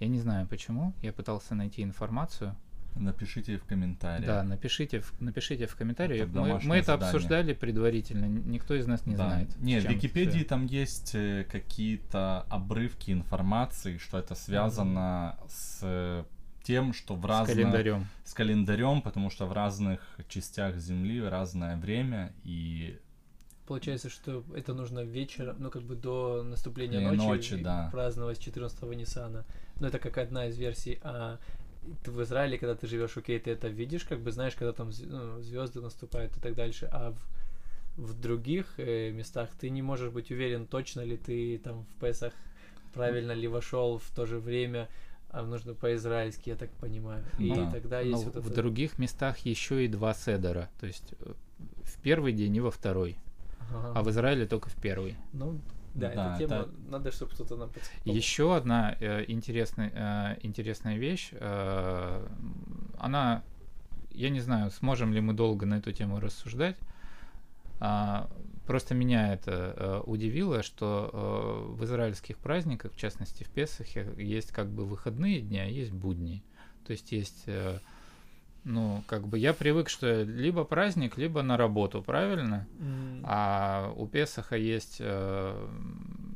Я 0.00 0.08
не 0.08 0.18
знаю 0.20 0.46
почему, 0.46 0.92
я 1.02 1.12
пытался 1.12 1.54
найти 1.54 1.82
информацию. 1.82 2.54
Напишите 2.94 3.58
в 3.58 3.64
комментариях. 3.64 4.26
Да, 4.26 4.42
напишите 4.42 5.00
в, 5.00 5.20
напишите 5.20 5.66
в 5.66 5.76
комментарии. 5.76 6.18
Это 6.20 6.32
Мы, 6.32 6.40
мы 6.40 6.46
домашнее 6.48 6.78
это 6.78 6.86
задание. 6.86 7.06
обсуждали 7.08 7.52
предварительно, 7.52 8.24
никто 8.26 8.74
из 8.74 8.86
нас 8.86 9.06
не 9.06 9.14
Да. 9.14 9.28
знает. 9.28 9.50
с 9.52 9.56
Нет, 9.60 9.84
в 9.84 9.88
Википедии 9.88 10.42
там 10.42 10.66
есть 10.66 11.14
э, 11.14 11.44
какие-то 11.50 12.42
обрывки 12.48 13.12
информации, 13.12 13.98
что 13.98 14.18
это 14.18 14.34
связано 14.34 15.36
с 15.48 15.80
э, 15.82 16.24
тем, 16.64 16.92
что 16.92 17.14
в 17.14 17.22
с 17.22 17.24
разных... 17.24 17.56
календарем. 17.56 18.06
С 18.24 18.34
календарем, 18.34 19.02
потому 19.02 19.30
что 19.30 19.46
в 19.46 19.52
разных 19.52 20.00
частях 20.28 20.76
Земли 20.76 21.22
разное 21.22 21.76
время, 21.76 22.32
и 22.42 22.98
Получается, 23.68 24.08
что 24.08 24.44
это 24.54 24.72
нужно 24.72 25.00
вечером, 25.00 25.56
ну 25.58 25.70
как 25.70 25.82
бы 25.82 25.94
до 25.94 26.42
наступления 26.42 27.00
Или 27.00 27.16
ночи, 27.16 27.26
ночи, 27.52 27.62
да. 27.62 27.90
праздновать 27.92 28.40
14 28.40 28.82
Ниссана. 28.96 29.44
Но 29.78 29.88
это 29.88 29.98
как 29.98 30.16
одна 30.16 30.46
из 30.46 30.56
версий. 30.56 30.98
А 31.02 31.38
ты 32.02 32.10
в 32.10 32.22
Израиле, 32.22 32.56
когда 32.56 32.74
ты 32.74 32.86
живешь, 32.86 33.16
окей, 33.18 33.38
ты 33.38 33.50
это 33.50 33.68
видишь, 33.68 34.04
как 34.04 34.20
бы 34.20 34.32
знаешь, 34.32 34.54
когда 34.54 34.72
там 34.72 34.90
звезды 34.90 35.82
наступают 35.82 36.34
и 36.34 36.40
так 36.40 36.54
дальше. 36.54 36.88
А 36.90 37.12
в, 37.96 38.02
в 38.02 38.18
других 38.18 38.66
э, 38.78 39.10
местах 39.10 39.50
ты 39.60 39.68
не 39.68 39.82
можешь 39.82 40.10
быть 40.10 40.30
уверен, 40.30 40.66
точно 40.66 41.02
ли 41.02 41.18
ты 41.18 41.58
там 41.58 41.84
в 41.84 42.00
Песах 42.00 42.32
правильно 42.94 43.32
ли 43.32 43.48
вошел 43.48 43.98
в 43.98 44.10
то 44.16 44.24
же 44.24 44.38
время. 44.38 44.88
А 45.30 45.42
нужно 45.42 45.74
по-израильски, 45.74 46.48
я 46.48 46.56
так 46.56 46.70
понимаю. 46.70 47.22
И 47.38 47.50
Да. 47.54 47.70
тогда 47.70 48.00
Но 48.00 48.06
есть 48.06 48.24
вот 48.24 48.36
в 48.36 48.46
это... 48.46 48.54
других 48.56 48.98
местах 48.98 49.40
еще 49.40 49.84
и 49.84 49.88
два 49.88 50.14
седера. 50.14 50.70
То 50.80 50.86
есть 50.86 51.12
э, 51.20 51.34
в 51.82 52.00
первый 52.00 52.32
день 52.32 52.56
и 52.56 52.60
во 52.60 52.70
второй. 52.70 53.18
Ага. 53.74 53.92
А 53.94 54.02
в 54.02 54.10
Израиле 54.10 54.46
только 54.46 54.68
в 54.70 54.74
первый. 54.76 55.16
Ну, 55.32 55.60
да, 55.94 56.12
Да, 56.14 56.36
эта 56.36 56.38
тема, 56.38 56.60
это- 56.62 56.70
надо, 56.88 57.12
чтобы 57.12 57.32
кто-то 57.32 57.56
нам 57.56 57.70
подсказал. 57.70 58.14
Еще 58.14 58.56
одна 58.56 58.96
э, 59.00 59.24
интересная, 59.28 59.90
э, 59.94 60.38
интересная 60.46 60.96
вещь. 60.96 61.30
э, 61.32 62.26
она, 62.98 63.42
я 64.12 64.30
не 64.30 64.40
знаю, 64.40 64.70
сможем 64.70 65.12
ли 65.12 65.20
мы 65.20 65.32
долго 65.34 65.66
на 65.66 65.74
эту 65.74 65.92
тему 65.92 66.20
рассуждать. 66.20 66.76
а, 67.80 68.28
просто 68.66 68.92
меня 68.94 69.32
это 69.32 69.72
э, 69.76 70.02
удивило, 70.04 70.64
что 70.64 71.10
э, 71.12 71.74
в 71.76 71.84
израильских 71.84 72.36
праздниках, 72.38 72.92
в 72.92 72.96
частности 72.96 73.44
в 73.44 73.48
Песахе, 73.50 74.12
есть 74.16 74.50
как 74.50 74.68
бы 74.68 74.84
выходные 74.84 75.40
дни, 75.40 75.58
а 75.60 75.64
есть 75.66 75.92
будни. 75.92 76.42
То 76.84 76.90
есть 76.92 77.12
есть, 77.12 77.44
э, 77.46 77.78
ну, 78.68 79.02
как 79.06 79.26
бы 79.26 79.38
я 79.38 79.52
привык, 79.54 79.88
что 79.88 80.22
либо 80.22 80.64
праздник, 80.64 81.16
либо 81.18 81.42
на 81.42 81.56
работу, 81.56 82.02
правильно? 82.02 82.66
М, 82.78 83.22
А 83.24 83.92
у 83.96 84.06
Песаха 84.06 84.56
есть 84.56 84.98
э, 85.00 85.68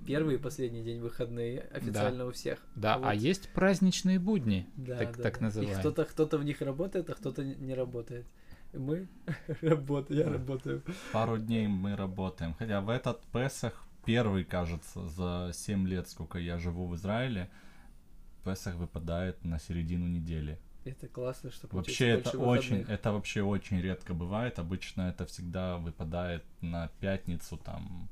Первый 0.06 0.34
и 0.34 0.38
последний 0.38 0.82
день 0.82 1.00
выходные 1.00 1.60
официально 1.60 2.26
у 2.26 2.32
всех. 2.32 2.58
Да, 2.74 2.94
а, 2.94 2.98
вот- 2.98 3.12
есть 3.14 3.48
праздничные 3.52 4.18
будни, 4.18 4.66
да, 4.76 4.96
так, 4.98 5.16
да, 5.16 5.22
так 5.22 5.34
да. 5.34 5.38
И 5.38 5.42
называемые. 5.42 5.78
кто-то, 5.78 6.04
кто-то 6.04 6.38
в 6.38 6.44
них 6.44 6.60
работает, 6.62 7.08
а 7.10 7.14
кто-то 7.14 7.44
не- 7.44 7.54
не 7.54 7.74
работает. 7.74 8.26
Мы 8.72 9.06
работаем, 9.60 10.20
я 10.20 10.32
работаю. 10.32 10.82
пару 11.12 11.38
дней 11.38 11.66
мы 11.68 11.94
работаем. 11.96 12.54
Хотя 12.58 12.80
в 12.80 12.88
этот 12.88 13.22
Песах, 13.32 13.84
первый, 14.04 14.44
кажется, 14.44 15.06
за 15.06 15.50
7 15.52 15.86
лет, 15.86 16.08
сколько 16.08 16.38
я 16.38 16.58
живу 16.58 16.86
в 16.86 16.94
Израиле, 16.96 17.48
Песах 18.44 18.74
выпадает 18.76 19.44
на 19.44 19.58
середину 19.60 20.08
недели. 20.08 20.58
Это 20.84 21.06
классно, 21.08 21.50
что 21.52 21.68
Вообще 21.70 22.08
это 22.08 22.30
очень, 22.38 22.78
выходных. 22.78 22.90
это 22.90 23.12
вообще 23.12 23.42
очень 23.42 23.80
редко 23.80 24.14
бывает. 24.14 24.58
Обычно 24.58 25.02
это 25.02 25.26
всегда 25.26 25.76
выпадает 25.76 26.42
на 26.60 26.88
пятницу 27.00 27.56
там. 27.56 28.08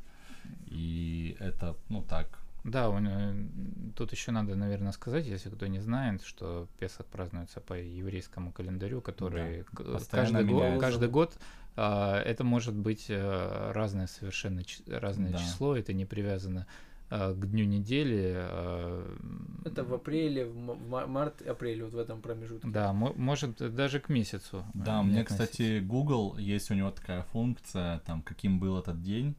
И 0.66 1.36
это, 1.40 1.76
ну 1.88 2.02
так, 2.02 2.38
Да, 2.64 2.90
у 2.90 2.98
него- 2.98 3.48
тут 3.97 4.12
еще 4.12 4.30
надо, 4.32 4.55
наверное, 4.55 4.92
сказать, 4.92 5.26
если 5.26 5.48
кто 5.51 5.66
не 5.66 5.80
знает, 5.80 6.22
что 6.22 6.68
Песах 6.78 7.06
празднуется 7.06 7.60
по 7.60 7.74
еврейскому 7.74 8.52
календарю, 8.52 9.01
который 9.01 9.64
Постоянно 9.74 10.38
каждый, 10.40 10.52
год, 10.52 10.80
каждый 10.80 11.09
год 11.09 11.38
а, 11.76 12.20
это 12.20 12.44
может 12.44 12.74
быть 12.74 13.06
а, 13.09 13.72
разное 13.72 14.06
совершенно 14.06 14.62
ч- 14.64 14.82
разное 14.86 15.32
Да. 15.32 15.38
число, 15.38 15.76
это 15.76 15.92
не 15.92 16.05
привязано 16.05 16.66
к 17.11 17.47
дню 17.47 17.65
недели. 17.65 18.35
а, 18.37 19.16
Это 19.65 19.85
в 19.85 19.93
апреле, 19.95 20.47
в 20.47 20.57
ма- 20.57 20.74
в 20.74 20.89
ма- 20.89 21.07
март-апрель, 21.07 21.82
вот 21.82 21.93
в 21.93 21.99
этом 21.99 22.20
промежутке. 22.23 22.69
Да, 22.69 22.93
мо- 22.93 23.12
может 23.16 23.57
даже 23.74 23.99
к 24.01 24.09
месяцу. 24.09 24.65
Да, 24.74 25.01
а, 25.01 25.03
мне, 25.03 25.15
не 25.15 25.20
относиться. 25.20 25.47
кстати, 25.47 25.81
Google, 25.81 26.37
есть 26.39 26.70
у 26.70 26.74
него 26.74 26.91
такая 26.91 27.23
функция, 27.32 27.99
там, 28.01 28.23
каким 28.23 28.59
был 28.61 28.78
этот 28.78 29.03
день, 29.03 29.35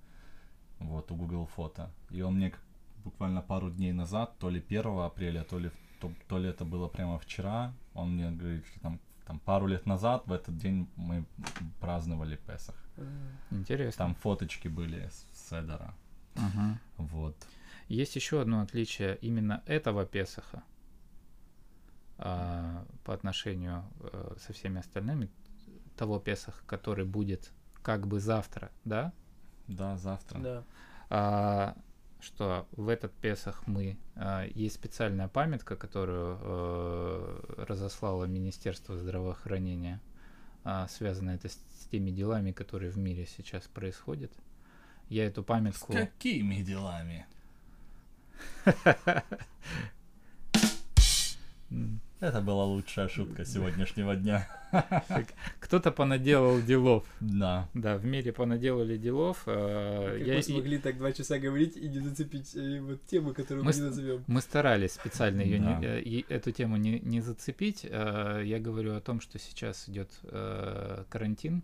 вот, 0.79 1.11
у 1.11 1.15
Google 1.15 1.45
фото. 1.55 1.89
И 2.09 2.21
он 2.21 2.35
мне 2.35 2.51
буквально 3.03 3.41
пару 3.41 3.69
дней 3.71 3.93
назад, 3.93 4.37
то 4.39 4.49
ли 4.49 4.59
1 4.59 5.05
апреля, 5.05 5.43
то 5.43 5.59
ли, 5.59 5.69
в- 5.69 6.01
то, 6.01 6.11
то 6.27 6.37
ли 6.39 6.49
это 6.49 6.65
было 6.65 6.87
прямо 6.87 7.17
вчера, 7.19 7.73
он 7.93 8.15
мне 8.15 8.31
говорит, 8.31 8.65
что 8.67 8.79
там, 8.81 8.99
там 9.25 9.39
пару 9.39 9.67
лет 9.67 9.85
назад 9.85 10.23
в 10.27 10.33
этот 10.33 10.57
день 10.57 10.87
мы 10.97 11.23
праздновали 11.79 12.35
Песах. 12.47 12.75
Интересно. 13.51 14.05
Там 14.05 14.15
фоточки 14.15 14.67
были 14.67 15.09
с 15.09 15.25
Седора. 15.49 15.93
Ага. 16.35 16.79
Вот. 16.97 17.35
Есть 17.91 18.15
еще 18.15 18.39
одно 18.39 18.61
отличие 18.61 19.17
именно 19.17 19.63
этого 19.65 20.05
Песаха 20.05 20.63
а, 22.17 22.85
по 23.03 23.13
отношению 23.13 23.83
э, 23.99 24.35
со 24.39 24.53
всеми 24.53 24.79
остальными 24.79 25.29
того 25.97 26.17
Песаха, 26.17 26.63
который 26.65 27.03
будет 27.03 27.51
как 27.83 28.07
бы 28.07 28.21
завтра, 28.21 28.71
да? 28.85 29.11
Да, 29.67 29.97
завтра. 29.97 30.39
Да. 30.39 30.63
А, 31.09 31.77
что 32.21 32.65
в 32.71 32.87
этот 32.87 33.11
Песах 33.11 33.67
мы 33.67 33.97
а, 34.15 34.45
есть 34.45 34.75
специальная 34.75 35.27
памятка, 35.27 35.75
которую 35.75 36.39
э, 36.41 37.65
разослало 37.67 38.23
Министерство 38.23 38.95
здравоохранения, 38.95 39.99
а, 40.63 40.87
связано 40.87 41.31
это 41.31 41.49
с, 41.49 41.55
с 41.55 41.87
теми 41.91 42.11
делами, 42.11 42.53
которые 42.53 42.89
в 42.89 42.97
мире 42.97 43.25
сейчас 43.25 43.63
происходят. 43.63 44.31
Я 45.09 45.25
эту 45.25 45.41
С 45.41 45.45
памятку. 45.45 45.91
какими 45.91 46.61
делами? 46.61 47.27
Это 52.19 52.39
была 52.41 52.65
лучшая 52.65 53.07
шутка 53.07 53.45
сегодняшнего 53.45 54.15
дня. 54.15 54.47
Кто-то 55.59 55.91
понаделал 55.91 56.61
делов. 56.61 57.03
Да. 57.19 57.67
Да, 57.73 57.97
в 57.97 58.05
мире 58.05 58.31
понаделали 58.31 58.95
делов. 58.95 59.41
э, 59.47 60.17
Как 60.19 60.27
я- 60.27 60.33
мы 60.35 60.39
и- 60.39 60.43
смогли 60.43 60.77
так 60.77 60.97
два 60.99 61.13
часа 61.13 61.39
говорить 61.39 61.75
и 61.77 61.87
не 61.89 61.97
зацепить 61.99 62.55
э, 62.55 62.79
вот 62.79 63.03
тему, 63.07 63.33
которую 63.33 63.65
Мы 63.65 63.73
не 63.73 63.81
назовем. 63.81 64.23
Мы 64.27 64.39
старались 64.41 64.91
специально 64.93 65.41
ее 65.41 65.59
Да. 65.59 65.79
не, 65.79 65.85
э, 66.19 66.23
эту 66.29 66.51
тему 66.51 66.77
не, 66.77 66.99
не 66.99 67.21
зацепить. 67.21 67.85
Я 67.85 68.59
говорю 68.59 68.95
о 68.95 69.01
том, 69.01 69.19
что 69.19 69.39
сейчас 69.39 69.89
идет 69.89 70.11
карантин. 71.09 71.63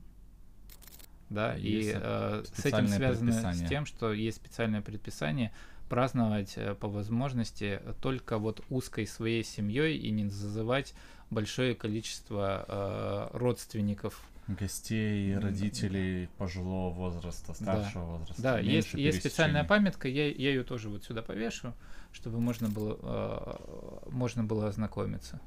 Да, 1.30 1.56
и 1.58 1.92
э, 1.94 2.44
с 2.52 2.66
этим 2.66 2.88
связано 2.88 3.54
с 3.54 3.70
тем, 3.70 3.86
что 3.86 4.12
есть 4.14 4.38
специальное 4.38 4.82
предписание 4.82 5.52
праздновать 5.90 6.54
э, 6.56 6.76
по 6.76 6.88
возможности 6.88 7.82
только 8.02 8.38
вот 8.38 8.64
узкой 8.70 9.08
своей 9.08 9.44
семьей 9.44 9.98
и 9.98 10.12
не 10.12 10.30
зазывать 10.30 10.94
большое 11.30 11.76
количество 11.76 12.66
э, 12.68 13.38
родственников. 13.38 14.22
Гостей, 14.48 15.38
родителей 15.38 16.30
пожилого 16.38 16.94
возраста, 16.94 17.54
старшего 17.54 18.18
возраста. 18.18 18.42
Да, 18.42 18.60
есть, 18.60 18.94
есть 18.94 19.20
специальная 19.20 19.66
памятка, 19.66 20.08
я, 20.08 20.28
я 20.28 20.50
ее 20.50 20.64
тоже 20.64 20.88
вот 20.88 21.04
сюда 21.04 21.22
повешу, 21.22 21.74
чтобы 22.14 22.40
можно 22.40 22.70
было, 22.70 22.98
э, 23.02 24.10
можно 24.10 24.44
было 24.44 24.68
ознакомиться. 24.68 25.42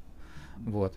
Вот. 0.58 0.96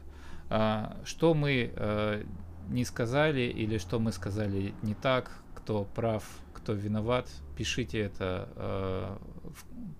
А, 0.50 0.98
что 1.06 1.34
мы 1.34 1.72
э, 1.74 2.24
не 2.70 2.86
сказали 2.86 3.42
или 3.42 3.78
что 3.78 4.00
мы 4.00 4.12
сказали 4.12 4.74
не 4.82 4.94
так, 4.96 5.32
кто 5.56 5.86
прав, 5.86 6.24
кто 6.54 6.74
виноват, 6.74 7.30
пишите 7.58 8.00
это, 8.00 8.50
э, 8.56 9.18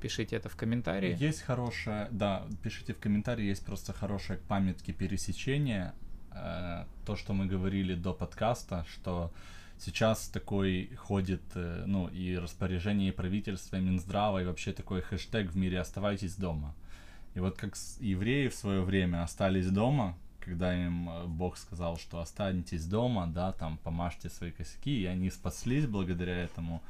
пишите 0.02 0.36
это 0.36 0.50
в 0.50 0.56
комментарии. 0.56 1.16
Есть 1.20 1.42
хорошая, 1.42 2.08
да, 2.12 2.46
пишите 2.62 2.94
в 2.94 3.00
комментарии, 3.00 3.46
есть 3.46 3.66
просто 3.66 3.94
хорошая 3.94 4.38
к 4.38 4.42
памятке 4.42 4.94
пересечения. 4.94 5.94
Э, 6.32 6.86
то, 7.06 7.16
что 7.16 7.34
мы 7.34 7.46
говорили 7.46 7.96
до 7.96 8.14
подкаста, 8.14 8.86
что 8.92 9.32
сейчас 9.78 10.28
такой 10.28 10.90
ходит, 10.96 11.42
э, 11.56 11.84
ну, 11.86 12.08
и 12.08 12.36
распоряжение 12.36 13.10
и 13.10 13.12
правительства, 13.12 13.78
и 13.78 13.82
Минздрава, 13.82 14.42
и 14.42 14.46
вообще 14.46 14.74
такой 14.74 15.02
хэштег 15.02 15.52
в 15.52 15.58
мире 15.58 15.80
«Оставайтесь 15.80 16.36
дома». 16.36 16.74
И 17.36 17.40
вот 17.40 17.58
как 17.58 17.76
евреи 18.00 18.48
в 18.48 18.56
свое 18.56 18.82
время 18.82 19.24
остались 19.24 19.68
дома, 19.68 20.16
когда 20.40 20.76
им 20.76 21.10
э, 21.10 21.26
Бог 21.26 21.58
сказал, 21.58 21.98
что 21.98 22.20
останетесь 22.20 22.86
дома, 22.86 23.28
да, 23.28 23.52
там 23.52 23.78
помажьте 23.78 24.30
свои 24.30 24.52
косяки, 24.52 25.02
и 25.02 25.06
они 25.06 25.30
спаслись 25.30 25.86
благодаря 25.86 26.38
этому. 26.38 26.82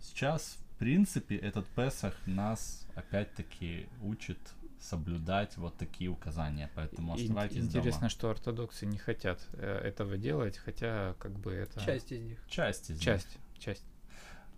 Сейчас, 0.00 0.58
принципе, 0.82 1.36
этот 1.36 1.66
Песах 1.68 2.14
нас 2.26 2.86
опять-таки 2.96 3.86
учит 4.02 4.38
соблюдать 4.80 5.56
вот 5.56 5.76
такие 5.76 6.10
указания, 6.10 6.68
поэтому 6.74 7.14
оставайтесь 7.14 7.58
Интересно, 7.58 8.00
дома. 8.00 8.10
что 8.10 8.30
ортодоксы 8.30 8.84
не 8.84 8.98
хотят 8.98 9.40
э, 9.52 9.80
этого 9.84 10.16
делать, 10.18 10.58
хотя 10.58 11.14
как 11.20 11.32
бы 11.38 11.52
это 11.52 11.80
Часть 11.80 12.10
из 12.10 12.20
них. 12.20 12.38
Часть 12.48 12.90
из 12.90 12.96
них. 12.96 13.00
часть, 13.04 13.38
часть. 13.60 13.84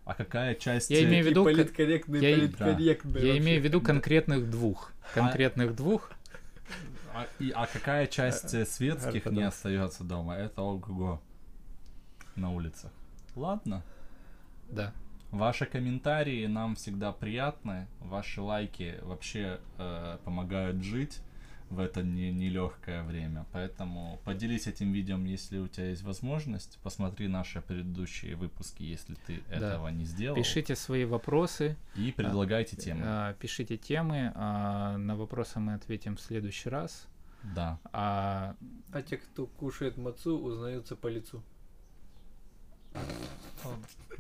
А 0.07 0.15
какая 0.15 0.55
часть? 0.55 0.89
Я 0.91 1.01
э, 1.01 1.05
имею 1.05 1.25
в 1.25 1.29
виду, 1.29 1.45
политкорректные, 1.45 2.23
я 2.23 2.37
политкорректные 2.39 3.23
Я 3.27 3.33
вообще. 3.35 3.39
имею 3.45 3.61
в 3.61 3.65
виду 3.65 3.81
конкретных 3.83 4.51
двух, 4.51 4.93
конкретных 5.13 5.77
двух. 5.77 6.11
А, 7.15 7.27
и- 7.39 7.51
а 7.51 7.67
какая 7.67 8.07
часть 8.07 8.55
э, 8.55 8.65
светских 8.65 9.27
не 9.27 9.43
остается 9.43 10.05
дома? 10.05 10.37
Это 10.37 10.63
ого-го 10.63 11.21
на 12.35 12.51
улицах. 12.51 12.91
Ладно. 13.37 13.83
Да. 14.71 14.93
Ваши 15.35 15.67
комментарии 15.67 16.47
нам 16.47 16.77
всегда 16.77 17.13
приятны. 17.13 17.87
Ваши 18.01 18.41
лайки 18.41 18.97
вообще 19.03 19.59
э, 19.79 20.19
помогают 20.25 20.83
жить 20.83 21.19
в 21.71 21.81
это 21.81 22.03
не- 22.03 22.31
нелегкое 22.31 23.03
время. 23.03 23.45
Поэтому 23.53 24.21
поделись 24.25 24.67
этим 24.69 24.93
видео, 24.93 25.19
если 25.19 25.59
у 25.59 25.67
тебя 25.67 25.89
есть 25.89 26.03
возможность. 26.05 26.79
Посмотри 26.85 27.27
наши 27.27 27.61
предыдущие 27.61 28.37
выпуски, 28.37 28.85
если 28.85 29.15
ты 29.27 29.43
Да. 29.49 29.57
этого 29.57 29.89
не 29.89 30.05
сделал. 30.05 30.37
Пишите 30.37 30.77
свои 30.77 31.05
вопросы, 31.05 31.77
И 31.97 32.13
предлагайте 32.13 32.77
темы. 32.77 33.01
а, 33.05 33.33
пишите 33.35 33.77
темы, 33.77 34.31
а, 34.37 34.97
на 34.99 35.17
вопросы 35.17 35.59
мы 35.59 35.75
ответим 35.75 36.15
в 36.17 36.21
следующий 36.21 36.69
раз. 36.69 37.09
Да. 37.43 37.79
А 37.93 38.55
А 38.93 39.03
те, 39.03 39.17
кто 39.17 39.47
кушает 39.47 39.97
мацу, 39.97 40.39
узнаются 40.39 40.95
по 40.97 41.09
лицу. 41.09 41.43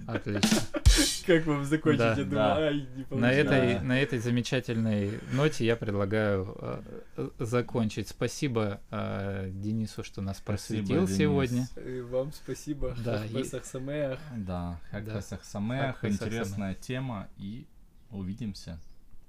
Отлично. 0.06 0.58
Как 1.26 1.46
вам 1.46 1.64
закончить? 1.64 1.98
Да. 1.98 2.10
Я 2.10 2.24
думаю, 2.24 2.30
Да. 2.30 2.56
ай, 2.58 2.86
не 3.10 3.16
На 3.18 3.32
этой, 3.32 3.80
на 3.80 3.98
этой 4.00 4.18
замечательной 4.18 5.18
ноте 5.32 5.64
я 5.64 5.76
предлагаю 5.76 6.56
э, 7.16 7.28
закончить. 7.38 8.08
Спасибо 8.08 8.80
э, 8.90 9.50
Денису, 9.52 10.02
что 10.04 10.20
нас 10.20 10.38
Спасибо, 10.38 10.78
просветил 10.86 11.06
Денис. 11.06 11.16
сегодня. 11.16 11.68
И 11.84 12.00
вам 12.00 12.32
спасибо. 12.32 12.94
Да, 13.04 13.18
В 13.22 13.26
и- 13.26 13.42
Песах 13.42 13.64
Самеах. 13.64 14.20
Да. 14.36 14.78
Как 14.90 15.04
Да. 15.06 15.20
Интересная 16.02 16.74
тема. 16.74 17.28
И 17.38 17.66
увидимся. 18.10 18.78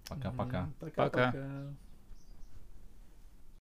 Пока-пока. 0.08 0.70
Пока-пока. 0.80 1.34